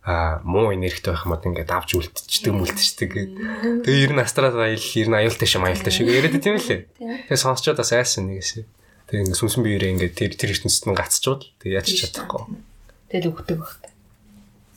а 0.04 0.44
муу 0.44 0.76
энергитэй 0.76 1.16
байх 1.16 1.24
юм 1.24 1.32
одоо 1.32 1.48
ингээд 1.48 1.72
авч 1.72 1.96
үлдчихдэг 1.96 2.52
мүлдчихдэг. 2.52 3.12
Тэгээ 3.88 4.04
ер 4.04 4.12
нь 4.12 4.20
астрал 4.20 4.52
аял 4.60 4.76
ер 4.76 5.08
нь 5.08 5.16
аюултай 5.16 5.48
шим 5.48 5.64
аюултай 5.64 5.94
шиг 5.96 6.12
яриад 6.12 6.36
тийм 6.44 6.60
үлээ. 6.60 6.92
Тэгээ 7.00 7.40
сонсчод 7.40 7.80
бас 7.80 7.96
айсан 7.96 8.28
нэгээс. 8.28 8.68
Тэгээ 9.08 9.22
ингээд 9.24 9.40
сүмсэн 9.40 9.64
биеэрээ 9.64 9.92
ингээд 9.94 10.16
тэр 10.16 10.32
тэр 10.38 10.54
ертөнцид 10.56 10.86
нь 10.88 10.98
гацчвал 10.98 11.44
тэгээ 11.60 11.78
яаж 11.80 11.88
чадахгүй. 11.92 12.44
Тэгэл 13.12 13.30
өгдөг 13.30 13.58
багтай. 13.60 13.92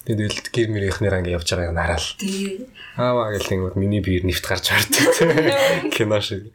Тэгэл 0.07 0.39
гэр 0.55 0.69
мөрийнхнээр 0.71 1.19
ингээд 1.19 1.37
явж 1.39 1.49
байгааг 1.51 1.75
нь 1.75 1.83
хараал. 1.83 2.11
Тийм. 2.21 2.67
Ааваа 2.95 3.29
гэл 3.35 3.55
ингээд 3.55 3.77
миний 3.81 4.03
биер 4.03 4.23
нэвт 4.23 4.47
гарч 4.47 4.71
бардаг. 4.71 5.03
Кино 5.95 6.21
шиг. 6.23 6.55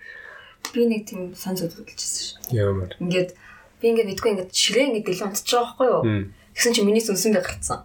Би 0.71 0.87
нэг 0.87 1.03
тийм 1.09 1.35
сан 1.35 1.59
зөв 1.59 1.75
хөдөлжсэн 1.75 2.47
шүү. 2.47 2.55
Ямар. 2.55 2.95
Ингээд 3.01 3.35
би 3.81 3.85
ингээд 3.91 4.09
мэдгүй 4.13 4.29
ингээд 4.39 4.51
ширээ 4.55 4.85
ингээд 4.87 5.07
гэлээ 5.09 5.27
унтчих 5.27 5.51
байгаа 5.51 5.67
байхгүй 5.67 5.87
юу? 5.91 6.01
Тэгсэн 6.55 6.73
чинь 6.75 6.87
миний 6.87 7.03
сүнсэн 7.03 7.33
дээр 7.35 7.43
гарцсан. 7.43 7.79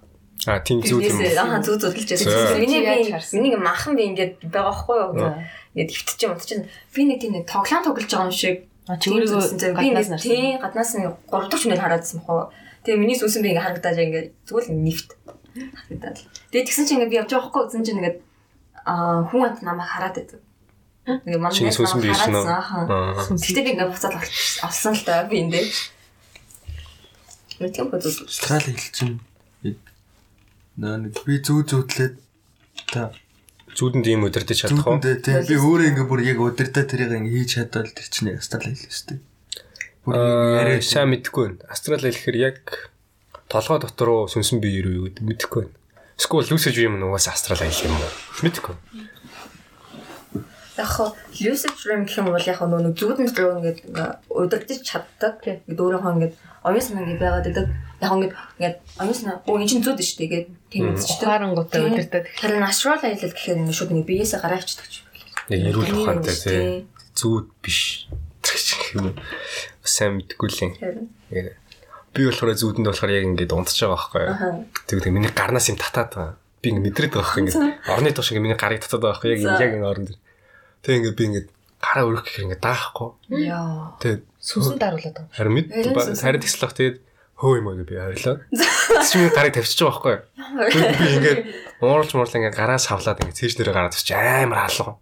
А 0.47 0.63
тийм 0.63 0.79
зүг 0.85 1.03
юм. 1.03 1.19
Аа 1.19 1.59
зүг 1.59 1.83
зүгэлж 1.83 2.11
За. 2.15 2.31
байсан. 2.31 2.63
Миний 2.63 2.85
би 2.87 3.11
миний 3.11 3.51
ингээд 3.51 3.67
махан 3.67 3.97
би 3.99 4.03
ингээд 4.13 4.33
байгаа 4.47 4.71
байхгүй 4.71 4.97
юу? 5.03 5.35
Ингээд 5.75 5.91
хөвтөж 5.91 6.21
юм 6.23 6.33
унтчих. 6.37 6.71
Би 6.95 7.03
нэг 7.09 7.19
тийм 7.19 7.35
тоглоом 7.43 7.83
тоглож 7.83 8.07
байгаа 8.07 8.29
юм 8.29 8.37
шиг. 8.37 8.57
А 8.87 8.97
чи 8.97 9.11
өөрийгөө 9.11 9.43
би 9.77 9.91
гаднаас 9.91 10.09
нэг 10.09 10.15
нарсан. 10.15 10.31
тий 10.31 10.59
гаднаас 10.63 10.91
нэг 10.95 11.07
3 11.27 11.51
дахь 11.51 11.63
хүнээр 11.63 11.83
хараадсан 11.83 12.21
бохоо. 12.23 12.51
Тэгээ 12.87 13.01
миний 13.03 13.19
сүнсэн 13.19 13.43
би 13.43 13.51
ингээд 13.51 13.67
харагдаад 13.67 13.99
ингээд 13.99 14.29
зүгээр 14.47 14.67
л 14.71 14.79
нефт 14.87 15.11
харагдаад. 15.59 16.19
Тэгээ 16.55 16.67
тэгсэн 16.71 16.85
чинь 16.87 16.97
ингээд 17.03 17.13
би 17.13 17.19
явж 17.19 17.31
байгаа 17.35 17.45
байхгүй 17.51 17.63
үзэн 17.67 17.85
чинь 17.87 17.99
ингээд 17.99 18.19
аа 18.87 19.27
хүн 19.27 19.43
амт 19.43 19.61
намайг 19.67 19.91
хараад 19.91 20.15
байдаг. 20.15 20.41
Ингээд 21.27 21.43
манай 21.43 21.57
Чиний 21.59 21.75
сүнсэн 21.75 21.99
бие 21.99 22.15
шнэ. 22.15 22.41
Гэтэ 23.35 23.61
би 23.67 23.71
ингээд 23.75 23.91
буцаад 23.91 24.15
авсан 24.63 24.95
л 24.95 25.03
та 25.03 25.27
би 25.27 25.43
энэ. 25.43 25.67
Мэтэн 27.59 27.91
бодож. 27.91 28.23
Австрал 28.23 28.71
хэлчин 28.71 29.19
наа 30.77 31.01
нэг 31.01 31.17
би 31.25 31.41
зүү 31.41 31.65
зүүтлээд 31.65 32.15
та 32.93 33.11
Зүудэнд 33.77 34.09
ийм 34.09 34.24
өдөрдөж 34.24 34.57
чадах 34.57 34.89
уу? 34.89 34.98
тийм 35.05 35.44
би 35.44 35.55
өөрөө 35.61 35.89
ингээ 35.93 36.09
бүр 36.09 36.20
яг 36.24 36.40
өдөртөө 36.40 36.85
тэрийг 36.89 37.12
ингээ 37.12 37.44
хийж 37.44 37.51
чадвал 37.61 37.93
тэр 37.93 38.09
чинь 38.09 38.32
австрал 38.32 38.65
хэл 38.65 38.89
өстэй. 38.89 39.20
Бүр 40.09 40.16
Аа, 40.16 40.65
яриа 40.65 40.81
сайн 40.81 41.12
мэдэхгүй 41.12 41.43
байна. 41.44 41.69
Астрал 41.69 42.01
хэлэхээр 42.01 42.39
яг 42.40 42.57
толгой 43.53 43.78
дотор 43.85 44.09
уу 44.09 44.32
сүнсэн 44.32 44.65
бие 44.65 44.81
юу 44.81 45.12
гэдэг 45.12 45.24
мэдэхгүй 45.28 45.62
байна. 45.69 45.77
Эсвэл 46.16 46.48
lucid 46.48 46.73
dream 46.73 46.97
нь 46.97 47.05
угаасаа 47.05 47.36
астрал 47.36 47.61
аялал 47.61 47.85
юм 47.85 48.01
уу? 48.01 48.12
Мэдэхгүй. 48.40 48.77
Яг 50.81 50.89
хоо 50.89 51.12
lucid 51.36 51.77
dream 51.77 52.09
гэх 52.09 52.16
юм 52.16 52.32
бол 52.32 52.48
яг 52.48 52.61
нөгөө 52.65 52.97
зүудэн 52.97 53.28
рүү 53.28 53.53
ингээд 53.61 53.78
удирдах 54.32 54.81
чаддаг. 54.81 55.36
Ингээд 55.44 55.82
өөрийнхөө 55.85 56.12
ингээд 56.16 56.35
оюун 56.66 56.82
санаа 56.82 57.02
ингээд 57.06 57.22
байгаад 57.22 57.47
байдаг. 57.47 57.66
Яг 58.02 58.09
хоо 58.10 58.18
ингээд 58.18 58.76
оюун 58.98 59.14
санаа 59.14 59.36
оо 59.47 59.56
эн 59.56 59.70
чинь 59.70 59.84
зүуд 59.86 60.02
шүү 60.02 60.18
дээ 60.18 60.32
гээд 60.34 60.48
тийм 60.70 60.82
үзчихдэг. 60.93 61.26
Ухаарангуудаа 61.30 61.80
удирдах. 61.86 62.26
Харин 62.43 62.66
astral 62.66 62.98
аялал 62.98 63.30
гэхээр 63.30 63.60
ингээд 63.62 63.78
шууд 63.78 63.93
ингээд 63.94 64.10
биеэсээ 64.10 64.40
гараа 64.43 64.59
авчдаг 64.59 64.86
ч. 64.90 64.94
Яг 65.47 65.60
эрүүл 65.70 65.94
ухаантай 66.02 66.34
тий. 66.34 66.51
Тийм. 66.51 66.90
Зүуд 67.14 67.47
биш. 67.62 68.10
Гэх 68.43 68.98
юм. 68.98 69.14
Сайн 69.86 70.18
мэдэхгүй 70.18 70.48
л 70.51 70.62
юм. 70.66 70.72
Би 72.14 72.22
болохоор 72.26 72.56
зүудэнд 72.59 72.88
болохоор 72.90 73.12
яг 73.14 73.24
ингэж 73.30 73.51
унтж 73.55 73.78
байгаа 73.78 73.94
байхгүй? 73.94 74.24
Аха. 74.26 74.48
Тэгвэл 74.90 75.14
миний 75.14 75.30
гарнаас 75.30 75.68
юм 75.70 75.78
татаад 75.78 76.10
байгаа. 76.14 76.34
Би 76.62 76.66
ингэ 76.72 76.82
мэдрээд 76.82 77.12
байгаа 77.12 77.26
байхгүй 77.26 77.43
ингэ. 77.47 77.55
Орны 77.93 78.10
тоош 78.10 78.28
ингэ 78.32 78.43
миний 78.43 78.59
гарыг 78.59 78.80
татаад 78.82 79.02
байгаа 79.05 79.20
байхгүй 79.20 79.30
яг 79.36 79.60
яг 79.60 79.72
ингэ 79.76 79.86
орон 79.86 80.06
дээр. 80.09 80.20
Тэг 80.82 80.93
ингэ 80.97 81.12
би 81.12 81.24
ингэ 81.28 81.43
гараа 81.82 82.05
өрөх 82.09 82.22
гэхээр 82.24 82.47
ингэ 82.51 82.62
даахгүй. 82.62 83.09
Яа. 83.36 83.94
Тэг 84.01 84.24
Сүнсэн 84.47 84.78
даруулаад 84.78 85.16
байгаа. 85.18 85.35
харин 85.35 85.55
мэд 85.59 85.66
Харин 86.23 86.43
тэгслэх 86.47 86.73
тэгээд 86.78 86.97
хөө 87.35 87.55
юм 87.59 87.66
уу 87.66 87.77
гэж 87.77 87.86
би 87.90 87.98
харилаа. 87.98 88.36
Тэгс 88.55 89.10
чи 89.10 89.18
миний 89.18 89.35
гарыг 89.35 89.52
тавьчихж 89.59 89.81
байгаа 89.82 89.98
байхгүй 89.98 90.14
юу? 90.14 90.23
Би 91.02 91.06
ингэ 91.18 91.32
ууралж 91.82 92.10
муурлаа 92.14 92.39
ингэ 92.39 92.55
гараа 92.55 92.78
савлаад 92.78 93.20
ингэ 93.27 93.35
цээж 93.35 93.59
нэрээ 93.59 93.74
гараад 93.74 93.93
тавьчих 93.98 94.14
амар 94.14 94.70
хаалга. 94.70 94.94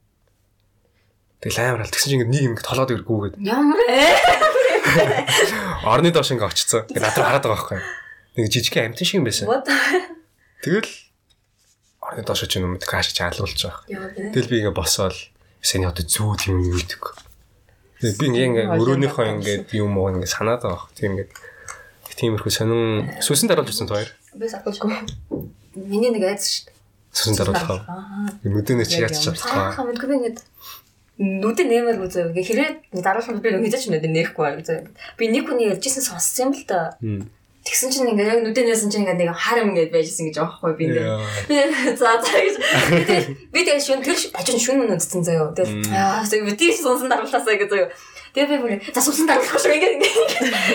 Тэгэл 1.44 1.60
амар 1.60 1.80
хаал. 1.84 1.92
Тэгсэн 1.92 2.08
чи 2.08 2.16
ингэ 2.16 2.32
нэг 2.32 2.44
ингэ 2.56 2.64
толоод 2.64 2.90
иргүүгээд 2.96 3.34
Ямар 3.44 3.80
ээ. 3.84 4.16
орны 5.92 6.10
доош 6.10 6.32
ингэ 6.32 6.48
очицсан. 6.48 6.88
Ингээ 6.88 7.04
над 7.04 7.14
руу 7.20 7.26
хараад 7.28 7.44
байгаа 7.44 7.54
байхгүй 7.60 7.78
юу? 7.78 7.86
Нэг 8.40 8.46
жижигхэн 8.48 8.86
амтэн 8.90 9.04
шиг 9.06 9.18
юм 9.20 9.28
байсан. 9.28 9.46
Тэгэл 10.64 10.90
орны 12.00 12.22
доош 12.24 12.40
ч 12.48 12.52
юм 12.56 12.74
уу 12.74 12.80
каш 12.80 13.12
чаалуулж 13.12 13.60
байгаа. 13.60 14.32
Тэгэл 14.32 14.50
би 14.50 14.56
ингээ 14.64 14.74
босоод 14.74 15.14
саяны 15.60 15.92
одоо 15.92 16.02
зүүд 16.02 16.50
юм 16.50 16.64
юу 16.64 16.80
гэдэг. 16.80 17.23
Тэгээ 18.04 18.20
би 18.20 18.26
ингээ 18.28 18.66
өрөөнийхөө 18.76 19.24
ингээ 19.40 19.56
юм 19.80 19.96
уу 19.96 20.12
ингээ 20.12 20.28
санаад 20.28 20.60
байгаа. 20.60 20.92
Тийм 20.92 21.16
ингээ 21.16 21.28
тиймэрхүү 22.20 22.52
сонин 22.52 23.08
сүсэн 23.24 23.48
даруулж 23.48 23.72
ирсэн 23.72 23.88
хоёр. 23.88 24.10
Би 24.36 24.44
сатахгүй. 24.44 24.92
Миний 25.72 26.12
нэг 26.12 26.28
айц 26.28 26.44
шүү 26.44 26.68
дээ. 26.68 26.76
Сүсэн 27.16 27.34
даруулах. 27.40 27.88
Аа. 27.88 28.28
Нүдэнэ 28.44 28.84
чи 28.84 29.00
Яг 29.00 29.08
яаж 29.08 29.24
ямар 29.24 29.40
чадчихгаа. 29.40 29.72
Аа 29.72 29.86
мэдгүй 29.88 30.08
би 30.10 30.14
ингээд 30.20 30.38
нүдэн 31.16 31.68
нэмэр 31.70 31.96
үзээ. 32.04 32.28
Ингээ 32.30 32.44
хэрэг 32.44 32.74
дараалал 33.00 33.40
би 33.40 33.48
нэг 33.54 33.72
хийж 33.72 33.88
нүдэн 33.88 34.12
нээхгүй 34.12 34.42
байг 34.44 34.58
үзээ. 34.60 34.78
Би 35.16 35.24
нэг 35.32 35.48
хүний 35.48 35.70
ярьжсэн 35.72 36.04
сонссон 36.04 36.42
юм 36.44 36.50
л 36.52 36.64
да. 36.68 36.94
Тэгсэн 37.64 37.88
чинь 37.88 38.08
ингээ 38.12 38.28
яг 38.28 38.40
нүдэн 38.44 38.66
нээсэн 38.68 38.90
чинь 38.92 39.08
ингээ 39.08 39.24
нэг 39.24 39.32
харам 39.32 39.72
ингээд 39.72 39.88
байжсэн 39.88 40.28
гэж 40.28 40.36
аахгүй 40.36 40.72
би 40.76 40.84
ингээ. 40.92 41.08
Би 41.48 41.56
за 41.96 42.20
за 42.20 42.36
гэж. 42.36 42.56
Би 43.48 43.60
тэгэл 43.64 43.80
шүн 43.80 44.04
тэр 44.04 44.20
бажин 44.36 44.60
шүн 44.60 44.84
нүдсэн 44.84 45.24
заяа. 45.24 45.48
Тэгэл 45.56 45.88
аа 45.96 46.20
би 46.28 46.52
тийш 46.60 46.84
сонсон 46.84 47.08
дараалаасаа 47.08 47.56
гэж 47.56 47.70
заяа. 47.72 47.88
Тэгээ 48.36 48.50
би 48.52 48.56
бүр 48.60 48.72
за 48.92 49.00
сонсон 49.00 49.24
дараалах 49.32 49.56
шүү 49.56 49.72
ингээ 49.80 49.92
ингээ. 49.96 50.14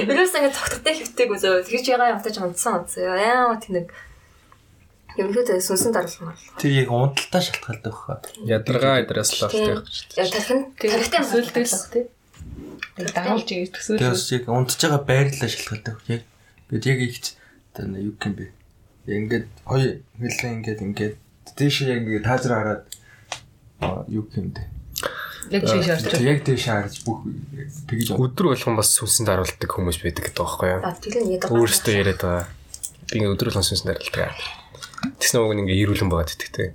Бидээс 0.09 0.33
ингээ 0.33 0.57
цогттой 0.57 0.93
хөвтэйг 0.97 1.29
үзээ. 1.29 1.61
Тэгэж 1.69 1.85
ягаа 1.93 2.13
явтаж 2.17 2.35
унтсан 2.41 2.73
унтсан. 2.81 3.05
Яа 3.05 3.53
тэнэг. 3.61 3.87
Юмхүү 5.19 5.61
сонсон 5.61 5.91
дараалах 5.93 6.17
юм 6.25 6.31
бол. 6.33 6.41
тэр 6.57 6.71
яг 6.73 6.89
унталтаа 6.89 7.41
шалтгаалдаг 7.43 7.93
хаа. 7.93 8.17
Ядаргаа 8.49 9.03
эдрээс 9.03 9.29
л 9.37 9.51
Тийм. 9.51 9.77
авах 9.77 9.85
гэж. 9.85 9.97
Яг 10.17 10.29
тархин 10.31 10.59
тархитай 10.73 11.21
Төсөөлдөг 11.21 11.65
л 11.67 11.73
баг 11.75 11.85
тий. 11.93 12.05
Тэгээ 12.97 13.13
ирэх 13.13 13.45
Тэр 13.45 13.67
төсөөлж. 13.75 14.01
бас 14.09 14.23
яг 14.31 14.43
унтж 14.47 14.79
байгаа 14.79 15.01
байрлалаа 15.03 15.49
шалтгаалдаг. 15.51 15.95
Яг 16.07 16.21
бид 16.69 16.85
яг 16.85 16.99
ихч 17.01 17.35
тэр 17.73 17.89
юу 17.97 18.13
юм 18.13 18.33
бэ? 18.37 18.45
Ингээд 19.09 19.45
хоёр 19.65 20.05
хэлээ 20.21 20.53
ингээд 20.61 20.79
ингээд 20.85 21.15
тийш 21.57 21.81
яг 21.89 22.05
ингээд 22.05 22.25
таазар 22.25 22.53
хараад 22.53 22.83
аа 23.81 24.05
юу 24.07 24.29
юм 24.37 24.53
бэ? 24.53 24.61
Яг 25.49 25.65
Тэр 25.65 25.81
шаарч. 25.81 26.21
яг 26.21 26.39
тийш 26.45 26.69
харж 26.69 27.01
бүх 27.09 27.25
тэгж 27.89 28.13
Өдөр 28.13 28.53
болгон 28.53 28.77
бас 28.77 28.93
сүнсэн 28.93 29.25
даруулдаг 29.25 29.65
хүмүүс 29.65 29.97
байдаг 30.03 30.29
гэдэг 30.29 30.37
байхгүй 30.37 30.69
юу? 30.69 30.81
А 30.85 30.93
тэгэл 30.93 31.25
нэг 31.25 31.41
Өөрөөсөө 31.49 31.93
яриад 31.97 32.21
байгаа. 32.21 32.45
Би 33.09 33.13
ингээ 33.17 33.33
өдөр 33.33 33.47
болгон 33.49 33.65
сүнсэн 33.65 33.87
даруулдаг. 33.89 34.37
Тэснэ 35.17 35.37
уг 35.41 35.57
ингээ 35.57 35.81
ирүүлэн 35.89 36.09
байгаад 36.11 36.33
итгэдэг. 36.37 36.69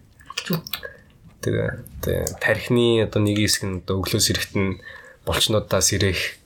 Тэгээ 1.44 1.70
тэгээ 2.02 2.24
тархины 2.42 3.04
одоо 3.06 3.20
нэг 3.22 3.36
хэсэг 3.38 3.62
нь 3.62 3.78
одоо 3.84 4.02
өглөөс 4.02 4.26
ирэхт 4.32 4.54
нь 4.58 4.80
болчнуудаас 5.22 5.88
ирэх 5.94 6.40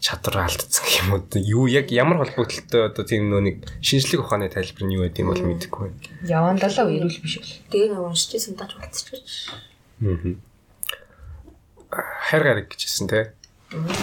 чадвар 0.00 0.48
алдсан 0.48 0.86
юм 0.88 1.08
уу? 1.12 1.22
Юу 1.36 1.64
яг 1.68 1.92
ямар 1.92 2.24
холбогдолтой 2.24 2.88
одоо 2.88 3.04
тийм 3.04 3.28
нөө 3.28 3.40
нэг 3.44 3.56
шинжлэх 3.84 4.24
ухааны 4.24 4.48
тайлбар 4.48 4.84
нь 4.88 4.96
юу 4.96 5.04
гэдэг 5.04 5.20
юм 5.20 5.30
бол 5.30 5.44
мэдэхгүй 5.44 5.92
байна. 5.92 6.00
Явандалаа 6.24 6.88
ирүүл 6.88 7.20
биш 7.20 7.36
бол. 7.36 7.52
дээр 7.68 7.88
нэг 7.92 8.02
уншижсэн 8.08 8.56
тааж 8.56 8.72
болцчих. 8.80 9.20
Аа. 10.00 10.34
Хайр 12.32 12.42
гараг 12.42 12.66
гэжсэн 12.72 13.06
те. 13.12 13.36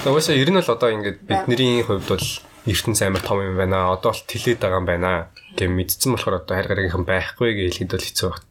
Угаасаа 0.05 0.37
ер 0.37 0.49
нь 0.53 0.59
бол 0.61 0.69
одоо 0.69 0.89
ингээд 0.93 1.25
бидний 1.25 1.81
хувьд 1.81 2.05
бол 2.07 2.27
ертөнц 2.69 3.01
амар 3.01 3.25
том 3.25 3.41
юм 3.41 3.57
байна. 3.57 3.89
Одоо 3.91 4.13
л 4.13 4.21
тэлээд 4.29 4.61
байгаа 4.61 4.79
юм 4.79 4.87
байна. 4.87 5.11
Гэм 5.57 5.73
мэдсэн 5.73 6.13
болохоор 6.13 6.45
одоо 6.45 6.55
хайр 6.55 6.69
гарагийнхан 6.69 7.09
байхгүй 7.09 7.49
гэж 7.57 7.81
хэлэхэд 7.81 7.91
бол 7.91 8.05
хэцүү 8.05 8.29
байна. 8.29 8.45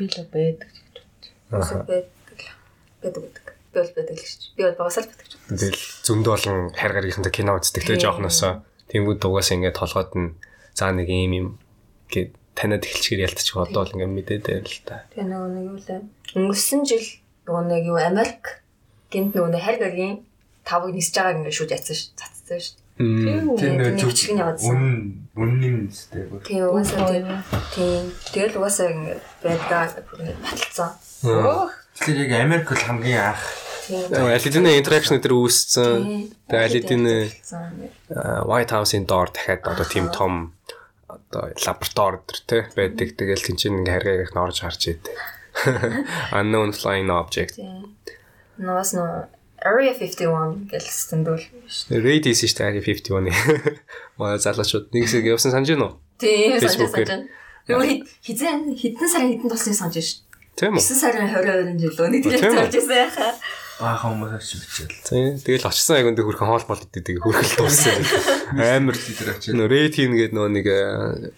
Би 0.00 0.04
л 0.08 0.16
байдаг. 0.32 0.70
Үсэг 1.52 1.86
байдаг. 1.86 2.40
Байдаг 3.02 3.22
байдаг. 3.22 3.43
Би 3.74 3.82
бол 3.82 3.92
байдаг 3.98 4.16
л 4.16 4.22
шүү. 4.22 4.54
Би 4.54 4.62
бол 4.62 4.78
багасаал 4.78 5.08
байдаг 5.10 5.26
ч. 5.26 5.34
Тэгэл 5.50 5.82
зөндөө 6.06 6.32
болон 6.38 6.58
хайр 6.78 6.92
гарагийнхантай 6.94 7.34
кино 7.34 7.58
үздэг 7.58 7.82
те 7.82 7.98
жоохносоо. 7.98 8.62
Тэнгүүд 8.94 9.18
дугаас 9.18 9.50
ингээд 9.50 9.74
толгойд 9.74 10.12
нь 10.14 10.28
заа 10.78 10.94
нэг 10.94 11.10
юм 11.10 11.32
юм 11.34 11.48
гэд 12.08 12.30
танад 12.54 12.86
эхэлчихээр 12.86 13.26
ялтчих 13.26 13.58
одоо 13.58 13.82
л 13.82 13.92
ингээд 13.98 14.14
мэдээд 14.14 14.44
байл 14.46 14.70
л 14.70 14.86
та. 14.86 15.02
Тэгээ 15.10 15.26
нөгөө 15.26 15.50
нэг 15.50 15.64
юу 15.66 15.78
лээ. 15.82 16.00
Өнгөрсөн 16.38 16.80
жил 16.86 17.08
нөгөө 17.50 17.64
нэг 17.66 17.82
юу 17.90 17.98
Америк 17.98 18.62
гинт 19.10 19.34
нөгөө 19.34 19.50
нэг 19.50 19.62
хайр 19.66 19.78
гарагийн 19.82 20.14
тавыг 20.62 20.94
нисэж 20.94 21.14
байгааг 21.18 21.38
ингээд 21.42 21.58
шууд 21.58 21.74
яцсан 21.74 21.96
ш. 21.98 22.02
Цацсан 22.14 22.60
ш. 22.62 22.66
Нөө 22.94 23.58
нэг 23.58 23.98
жижиг 23.98 24.38
нь 24.38 24.42
яваадсан. 24.42 24.78
Үн 25.34 25.52
нэстэй 25.58 26.30
бүр. 26.30 26.46
Тийм 26.46 26.70
угаасаа 26.70 27.10
тийм 27.74 28.06
тэгэл 28.30 28.58
угаасаа 28.62 28.86
ингээд 28.94 29.22
байдгаа 29.42 29.84
ингээд 30.14 30.38
баталсан. 30.46 30.90
Тэгэхээр 31.94 32.26
яг 32.26 32.32
Америк 32.42 32.68
бол 32.70 32.82
хамгийн 32.82 33.22
анх. 33.34 33.42
Алидины 33.88 34.78
интеракшн 34.80 35.20
дээр 35.20 35.36
үүссэн. 35.36 36.32
Тэгээ 36.50 36.66
Алидины 36.66 37.16
White 38.48 38.72
House-ын 38.74 39.04
доор 39.06 39.30
дахиад 39.30 39.62
одоо 39.62 39.86
тийм 39.86 40.10
том 40.10 40.56
одоо 41.06 41.52
лаборатори 41.54 42.18
төр 42.26 42.38
те 42.48 42.58
байдаг. 42.74 43.14
Тэгэл 43.14 43.46
тэнцэн 43.46 43.84
ингээ 43.84 43.94
харгаагийнх 43.94 44.34
нь 44.34 44.42
орж 44.42 44.58
харж 44.64 44.82
идэв. 44.96 45.14
Unknown 46.38 46.74
flying 46.74 47.12
object. 47.12 47.60
Наас 48.58 48.96
нөө 48.96 49.30
Area 49.64 49.94
51 49.96 50.68
гэж 50.68 50.84
стэндүүл 50.84 51.40
шүү. 51.40 51.96
Raid 52.04 52.26
хийсэн 52.28 52.48
шүү 52.52 52.58
дээ 52.58 52.84
51-ны. 52.84 53.32
Манай 54.20 54.42
залуучууд 54.42 54.92
нэг 54.92 55.08
хэсэг 55.08 55.24
явсан 55.24 55.54
санаж 55.56 55.72
байна 55.72 55.86
уу? 55.88 55.94
Тийм 56.20 56.60
санаж 56.60 56.92
санаж. 56.92 57.30
Юу 57.64 57.80
хизэн 58.20 58.76
хитэн 58.76 59.08
сарын 59.08 59.30
хитэн 59.32 59.48
тусныг 59.48 59.78
санаж 59.78 59.96
шүү. 60.04 60.20
Тийм 60.54 60.78
үү? 60.78 60.82
9 60.82 61.02
сарын 61.02 61.28
22-нд 61.34 61.80
жилөө 61.82 62.08
нэг 62.14 62.22
Тийм 62.22 62.40
санаж 62.54 62.74
байсан 62.74 62.98
яхаа. 63.10 63.32
баахан 63.74 64.10
хүмүүс 64.14 64.32
очиж 64.38 64.62
бичээл. 64.62 65.02
Тийм. 65.02 65.30
Тэгэл 65.42 65.66
очсон 65.66 65.96
айгунд 65.98 66.20
хөрхэн 66.22 66.46
хоол 66.46 66.66
мол 66.70 66.82
идэдэг 66.86 67.16
хөрхөл 67.18 67.54
дууссан. 67.58 67.98
Амар 68.54 68.94
Лидер 68.94 69.28
очил. 69.34 69.58
нөө 69.58 69.66
Raid 69.66 69.94
хийн 69.98 70.14
гэдэг 70.14 70.34
нөө 70.38 70.48
нэг 70.54 70.66
э, 70.70 71.34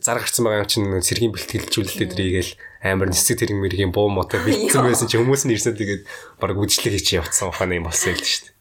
зар 0.00 0.16
гарцсан 0.20 0.48
байгаа 0.48 0.64
юм 0.64 0.72
чинь 0.72 0.88
сэргийн 1.04 1.32
бэлтгэлжүүлэлтээ 1.36 2.08
тэрийгэл 2.12 2.52
амар 2.84 3.08
нисэг 3.12 3.40
тэрэг 3.40 3.56
мэргийн 3.56 3.92
буу 3.92 4.08
мотой 4.08 4.40
бэлдсэн 4.44 4.84
байсан 4.84 5.08
чи 5.08 5.20
хүмүүс 5.20 5.44
нь 5.44 5.52
ирсэн 5.56 5.76
тэгээд 5.76 6.02
баг 6.40 6.56
үдчлэг 6.56 6.96
хийж 6.96 7.20
явцсан 7.20 7.52
ухааны 7.52 7.80
юм 7.80 7.88
болсон 7.88 8.16
л 8.16 8.20
шүү 8.20 8.48
дээ. 8.48 8.54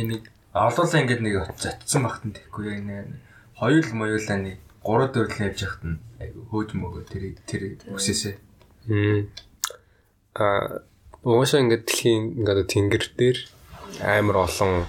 Нэг 0.00 0.04
нэг 0.04 0.22
олуулаа 0.52 1.00
ингээд 1.00 1.22
нэг 1.24 1.34
зотсон 1.60 2.02
багт 2.04 2.22
нь 2.28 2.36
тэгэхгүй 2.36 2.64
яг 2.72 2.80
нэг 2.84 3.04
хоёул 3.56 3.88
моёлаа 3.96 4.36
нэг 4.40 4.56
гурав 4.84 5.10
дөрвөл 5.16 5.48
явж 5.48 5.58
яхад 5.64 5.82
нь 5.88 5.98
хөөж 6.52 6.70
мөгөө 6.76 7.02
тэр 7.08 7.24
тэр 7.48 7.62
үсээсээ. 7.88 8.36
Мм. 8.92 9.32
А 10.36 10.84
уусаа 11.24 11.64
ингээд 11.64 11.88
дэлхийн 11.88 12.44
ингээд 12.44 12.68
тэнгэр 12.68 13.04
дээр 13.16 13.38
амар 14.04 14.44
олон 14.44 14.84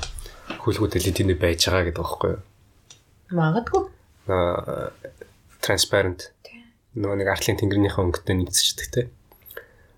хүлгүүд 0.62 1.00
элитиний 1.00 1.40
байж 1.40 1.66
байгаа 1.66 1.88
гэдэг 1.88 2.04
байхгүй 2.04 2.30
юу? 2.36 2.44
Магадгүй. 3.32 3.84
Аа 4.28 4.92
transparent. 5.64 6.30
Нөгөө 6.96 7.18
нэг 7.24 7.30
артлын 7.32 7.60
тэнгэрнийхээ 7.60 8.04
өнгөтэй 8.04 8.36
нэгцчихдэг 8.36 8.88
те. 8.92 9.02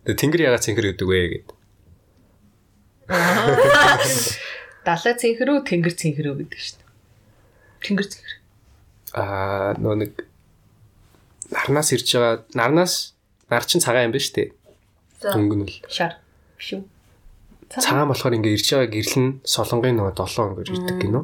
Тэгээ 0.05 0.21
тэнгэр 0.21 0.45
ягаад 0.47 0.63
цэнхэр 0.65 0.87
гэдэг 0.93 1.07
вэ 1.07 1.19
гэдэг. 1.33 1.55
Далай 4.87 5.13
цэнхрүү, 5.19 5.57
тэнгэр 5.67 5.93
цэнхрүү 5.93 6.33
гэдэг 6.41 6.59
шүү 6.63 6.75
дээ. 6.79 6.89
Тэнгэр 7.85 8.07
цэнхэр. 8.07 8.35
Аа 9.17 9.73
нөгөө 9.81 9.97
нэг 10.05 10.13
нарнаас 11.51 11.89
ирж 11.95 12.07
байгаа 12.13 12.35
нарнаас 12.53 12.93
нар 13.49 13.63
чин 13.65 13.81
цагаан 13.81 14.11
юм 14.11 14.13
ба 14.13 14.21
штэ. 14.21 14.51
За. 15.21 15.33
Өнгө 15.33 15.55
нь 15.57 15.65
л 15.65 15.75
Шар. 15.89 16.19
Биш 16.59 16.77
үү? 16.77 16.83
цагаан 17.73 18.07
болохоор 18.11 18.37
ингээ 18.37 18.55
ирж 18.59 18.67
байгаа 18.77 18.89
гэрэл 18.93 19.17
нь 19.17 19.31
солонгын 19.47 19.95
нөгөө 19.97 20.13
долоо 20.15 20.43
өнгөөр 20.53 20.69
ирдэг 20.71 20.97
гинөө. 21.01 21.23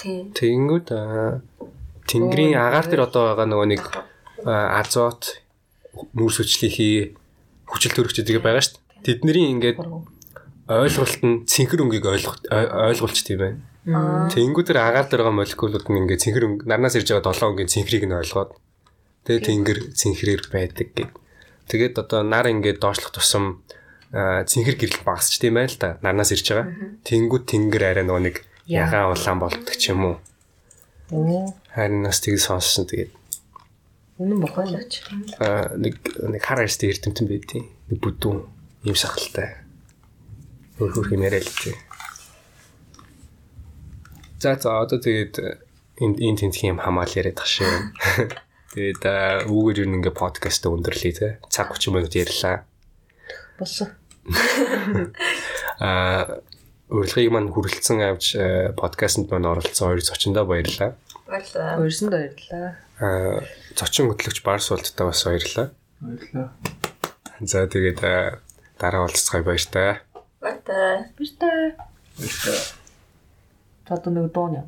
Тийм. 0.00 0.24
Тэнгүүд 0.36 0.86
аа, 0.96 1.40
тэнгэрийн 2.08 2.54
агаар 2.56 2.86
дээр 2.88 3.02
одоо 3.08 3.22
байгаа 3.32 3.46
нөгөө 3.48 3.68
нэг 3.74 3.82
азот 4.44 5.40
нүүрс 6.16 6.36
хүчлийнхий 6.40 7.14
хүчил 7.70 7.92
төрөгчдөг 7.94 8.38
байгаа 8.42 8.62
шүү 8.64 8.78
дээ. 8.78 9.20
Тэдний 9.20 9.50
ингээд 9.54 9.78
ойлголт 10.70 11.20
нь 11.26 11.42
цэнхэр 11.50 11.82
өнгийг 11.82 12.06
ойлгох 12.06 12.38
ой- 12.50 12.70
ойлгуулч 12.94 13.18
тийм 13.26 13.38
байна. 13.42 13.58
Тэнгүүдэр 13.86 14.76
агаар 14.76 15.08
дээр 15.08 15.24
байгаа 15.24 15.40
молекулууд 15.40 15.86
нь 15.88 15.98
ингээд 16.04 16.20
цэнхэр 16.20 16.68
нарнаас 16.68 17.00
ирж 17.00 17.08
байгаа 17.16 17.32
долоо 17.32 17.48
өнгийн 17.56 17.72
цэнхрийг 17.72 18.04
нь 18.04 18.12
ойлгоод 18.12 18.50
тэгээ 19.24 19.46
тэнгэр 19.48 19.78
цэнхрээр 19.96 20.42
байдаг 20.52 20.88
гэх. 20.92 21.10
Тэгээд 21.64 21.96
одоо 21.96 22.20
нар 22.20 22.52
ингээд 22.52 22.76
доошлох 22.76 23.08
тусам 23.16 23.64
цэнхэр 24.12 24.76
гэрэл 24.76 25.00
багасч 25.00 25.40
тийм 25.40 25.56
байл 25.56 25.72
та 25.80 25.96
нарнаас 26.04 26.28
ирж 26.36 26.44
байгаа. 26.52 26.68
Тэнгүүд 27.08 27.44
тэнгэр 27.48 27.82
арай 27.88 28.04
нөгөө 28.04 28.24
нэг 28.28 28.36
ягаан 28.68 29.16
улаан 29.16 29.38
болдог 29.40 29.72
ч 29.72 29.96
юм 29.96 30.20
уу. 31.08 31.56
Харин 31.72 32.04
нас 32.04 32.20
тийг 32.20 32.36
сонссон 32.36 32.84
тэгээд 32.84 33.16
Үнэн 34.20 34.36
бохоолооч. 34.44 35.00
аа, 35.40 35.72
нэг 35.80 35.96
нэг 36.20 36.44
хар 36.44 36.60
арьстай 36.60 36.92
эрдэмтэн 36.92 37.24
байдیں۔ 37.24 37.64
Нэг 37.88 37.98
бүдүүн 38.04 38.44
юм 38.84 38.96
сахалтай. 38.96 39.64
Хөр 40.76 40.92
хөр 40.92 41.16
юм 41.16 41.24
яриа 41.24 41.40
л 41.40 41.48
тий. 41.48 41.72
За 44.40 44.56
за 44.56 44.80
одоо 44.80 44.96
тэгээд 44.96 45.36
энэ 46.00 46.16
энэ 46.16 46.38
тентхийн 46.40 46.72
юм 46.74 46.80
хамаал 46.80 47.12
яриад 47.12 47.36
тах 47.36 47.44
шиг. 47.44 47.68
Тэгээд 48.72 49.04
үүгээр 49.52 49.78
юу 49.84 49.88
нэг 50.00 50.16
подкаст 50.16 50.64
өндөрлөе 50.64 51.12
те. 51.12 51.28
Цаг 51.52 51.76
30 51.76 51.92
минут 51.92 52.16
ярьлаа. 52.16 52.64
Болсон. 53.60 53.92
Аа 55.84 56.40
урилгыг 56.88 57.28
маань 57.28 57.52
хүрэлцэн 57.52 58.00
авч 58.00 58.40
аа, 58.40 58.72
подкастэнд 58.80 59.28
маань 59.28 59.44
оролцсон 59.44 59.92
хоёр 59.92 60.00
зочиндоо 60.00 60.48
баярлалаа. 60.48 60.96
Баярлалаа. 61.28 61.84
Өөрсөнд 61.84 62.10
баярлаа. 62.14 62.80
Аа 62.96 63.44
зочин 63.76 64.08
хөтлөгч 64.08 64.40
Барс 64.40 64.72
болттой 64.72 65.04
бас 65.04 65.20
баярлалаа. 65.28 65.68
Баярлаа. 66.00 66.48
За 67.44 67.68
тэгээд 67.68 68.00
аа, 68.08 68.40
дараа 68.80 69.04
уулзцай 69.04 69.44
баяр 69.44 69.60
та. 69.68 70.00
Баярлалаа. 70.40 71.12
Биш 71.18 71.36
та. 71.36 71.76
Баярлаа. 72.16 72.56
За 72.56 72.56
одоо 72.56 72.79
нэг 74.10 74.32
дууна. 74.32 74.62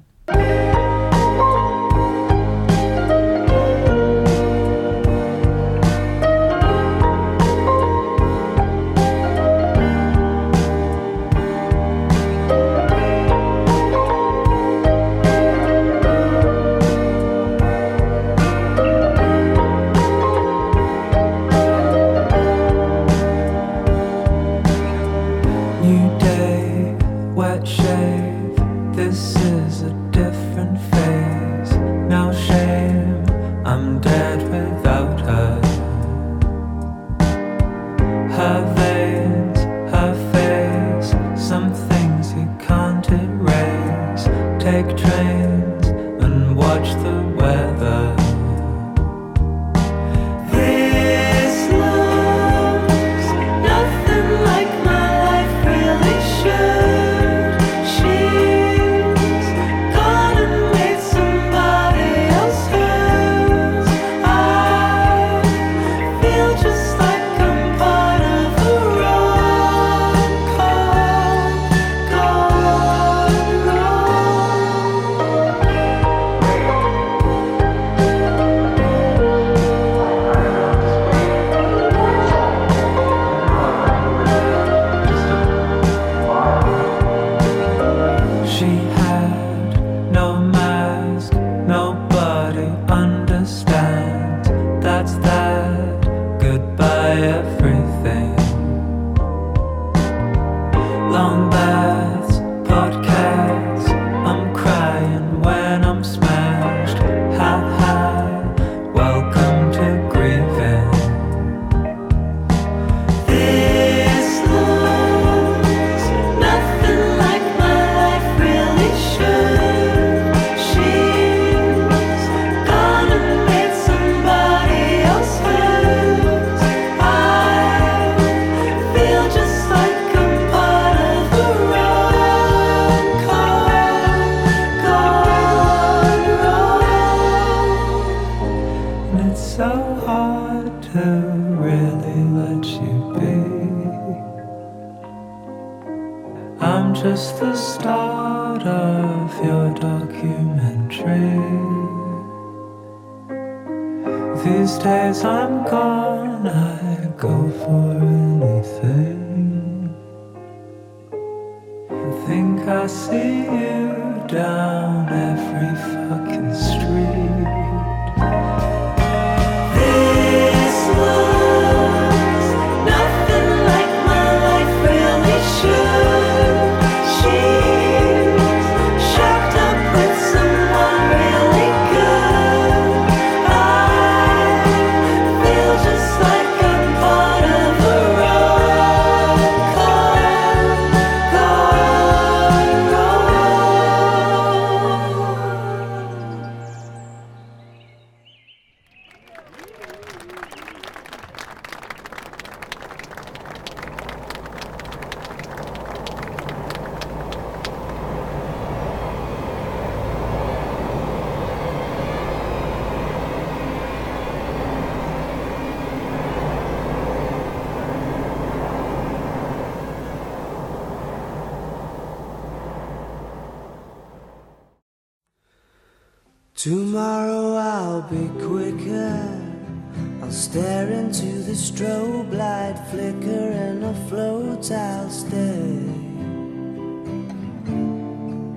Flicker 233.13 233.51
and 233.53 233.85
afloat 233.85 234.71
I'll 234.71 235.11
stay. 235.11 235.79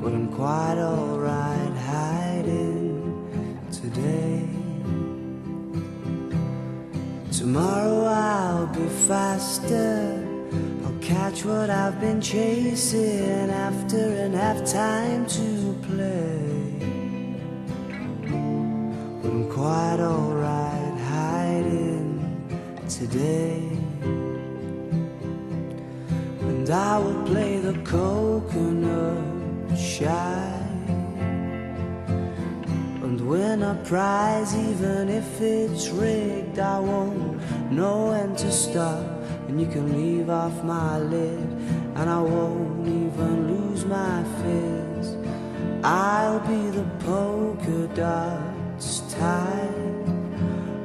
But 0.02 0.14
I'm 0.14 0.32
quite 0.32 0.78
alright 0.78 1.74
hiding 1.74 3.28
today. 3.72 4.48
Tomorrow 7.32 8.06
I'll 8.06 8.68
be 8.68 8.88
faster. 9.08 10.22
I'll 10.86 11.00
catch 11.02 11.44
what 11.44 11.70
I've 11.70 12.00
been 12.00 12.22
chasing 12.22 13.50
after 13.50 13.98
and 13.98 14.34
have 14.36 14.66
time 14.66 15.26
to 15.28 15.76
play. 15.88 16.80
But 19.22 19.32
I'm 19.32 19.50
quite 19.50 20.00
alright 20.00 21.00
hiding 21.00 22.22
today. 22.88 23.75
And 26.66 26.74
I 26.74 26.98
will 26.98 27.24
play 27.26 27.60
the 27.60 27.78
coconut 27.84 29.78
shy. 29.78 30.52
And 33.04 33.22
win 33.22 33.62
a 33.62 33.76
prize, 33.84 34.56
even 34.56 35.08
if 35.10 35.40
it's 35.42 35.90
rigged, 35.90 36.58
I 36.58 36.80
won't 36.80 37.40
know 37.72 38.08
when 38.08 38.36
to 38.38 38.52
stop. 38.52 39.06
And 39.48 39.62
you 39.62 39.68
can 39.68 39.94
leave 39.94 40.32
off 40.32 40.64
my 40.64 40.98
lid, 40.98 41.50
and 41.98 42.10
I 42.10 42.20
won't 42.20 42.88
even 42.88 43.36
lose 43.48 43.86
my 43.86 44.24
fizz. 44.42 45.16
I'll 45.84 46.40
be 46.48 46.72
the 46.72 46.86
polka 47.06 47.88
dots 47.94 49.02
type. 49.14 50.10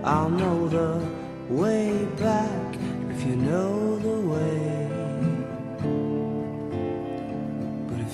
I'll 0.05 0.28
know 0.28 0.69
the 0.69 1.01
way 1.48 2.05
back 2.19 2.77
if 3.12 3.24
you 3.24 3.36
know 3.36 3.98
the 3.98 4.20
way. 4.28 4.70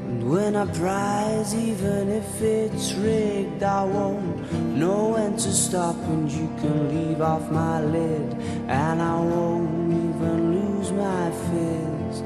And 0.07 0.23
win 0.23 0.55
a 0.55 0.65
prize, 0.67 1.53
even 1.53 2.09
if 2.09 2.41
it's 2.41 2.93
rigged, 2.93 3.61
I 3.61 3.83
won't 3.83 4.53
know 4.53 5.09
when 5.15 5.33
to 5.33 5.51
stop. 5.51 5.97
And 6.13 6.31
you 6.31 6.47
can 6.61 6.77
leave 6.95 7.19
off 7.19 7.51
my 7.51 7.81
lid, 7.81 8.33
and 8.69 9.01
I 9.01 9.19
won't 9.19 9.91
even 9.91 10.37
lose 10.55 10.91
my 10.93 11.25
fizz. 11.45 12.23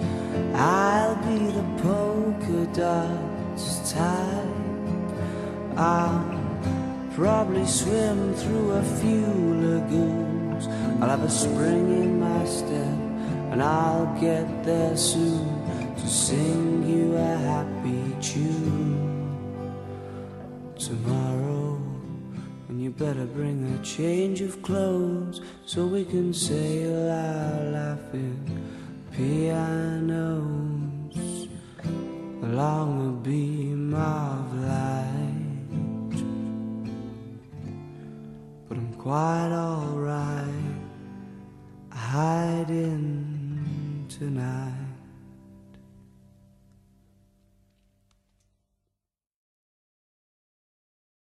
I'll 0.54 1.16
be 1.28 1.40
the 1.58 1.66
polka 1.82 2.60
dots 2.80 3.92
type. 3.92 4.56
I'll 5.76 6.24
probably 7.16 7.66
swim 7.66 8.36
through 8.36 8.74
a 8.74 8.84
few 9.02 9.26
lagoons. 9.66 10.37
I'll 11.00 11.10
have 11.10 11.24
a 11.24 11.30
spring 11.30 11.90
in 12.04 12.20
my 12.20 12.44
step, 12.46 12.98
and 13.52 13.62
I'll 13.62 14.20
get 14.20 14.64
there 14.64 14.98
soon 14.98 15.48
to 15.96 16.08
sing 16.08 16.90
you 16.90 17.16
a 17.16 17.38
happy 17.38 18.16
tune. 18.20 18.98
Tomorrow, 20.76 21.80
and 22.68 22.82
you 22.82 22.90
better 22.90 23.26
bring 23.26 23.64
a 23.76 23.84
change 23.84 24.42
of 24.42 24.60
clothes 24.64 25.42
so 25.68 25.86
we 25.86 26.04
can 26.04 26.34
sail 26.34 27.12
our 27.12 27.64
laughing 27.78 28.60
pianos 29.12 30.38
along 32.42 33.08
a 33.08 33.12
beam 33.24 33.94
of 33.94 34.54
light. 34.66 36.18
But 38.68 38.78
I'm 38.80 38.94
quite 38.96 39.52
alright 39.52 40.67
hiding 42.08 44.06
tonight. 44.08 44.77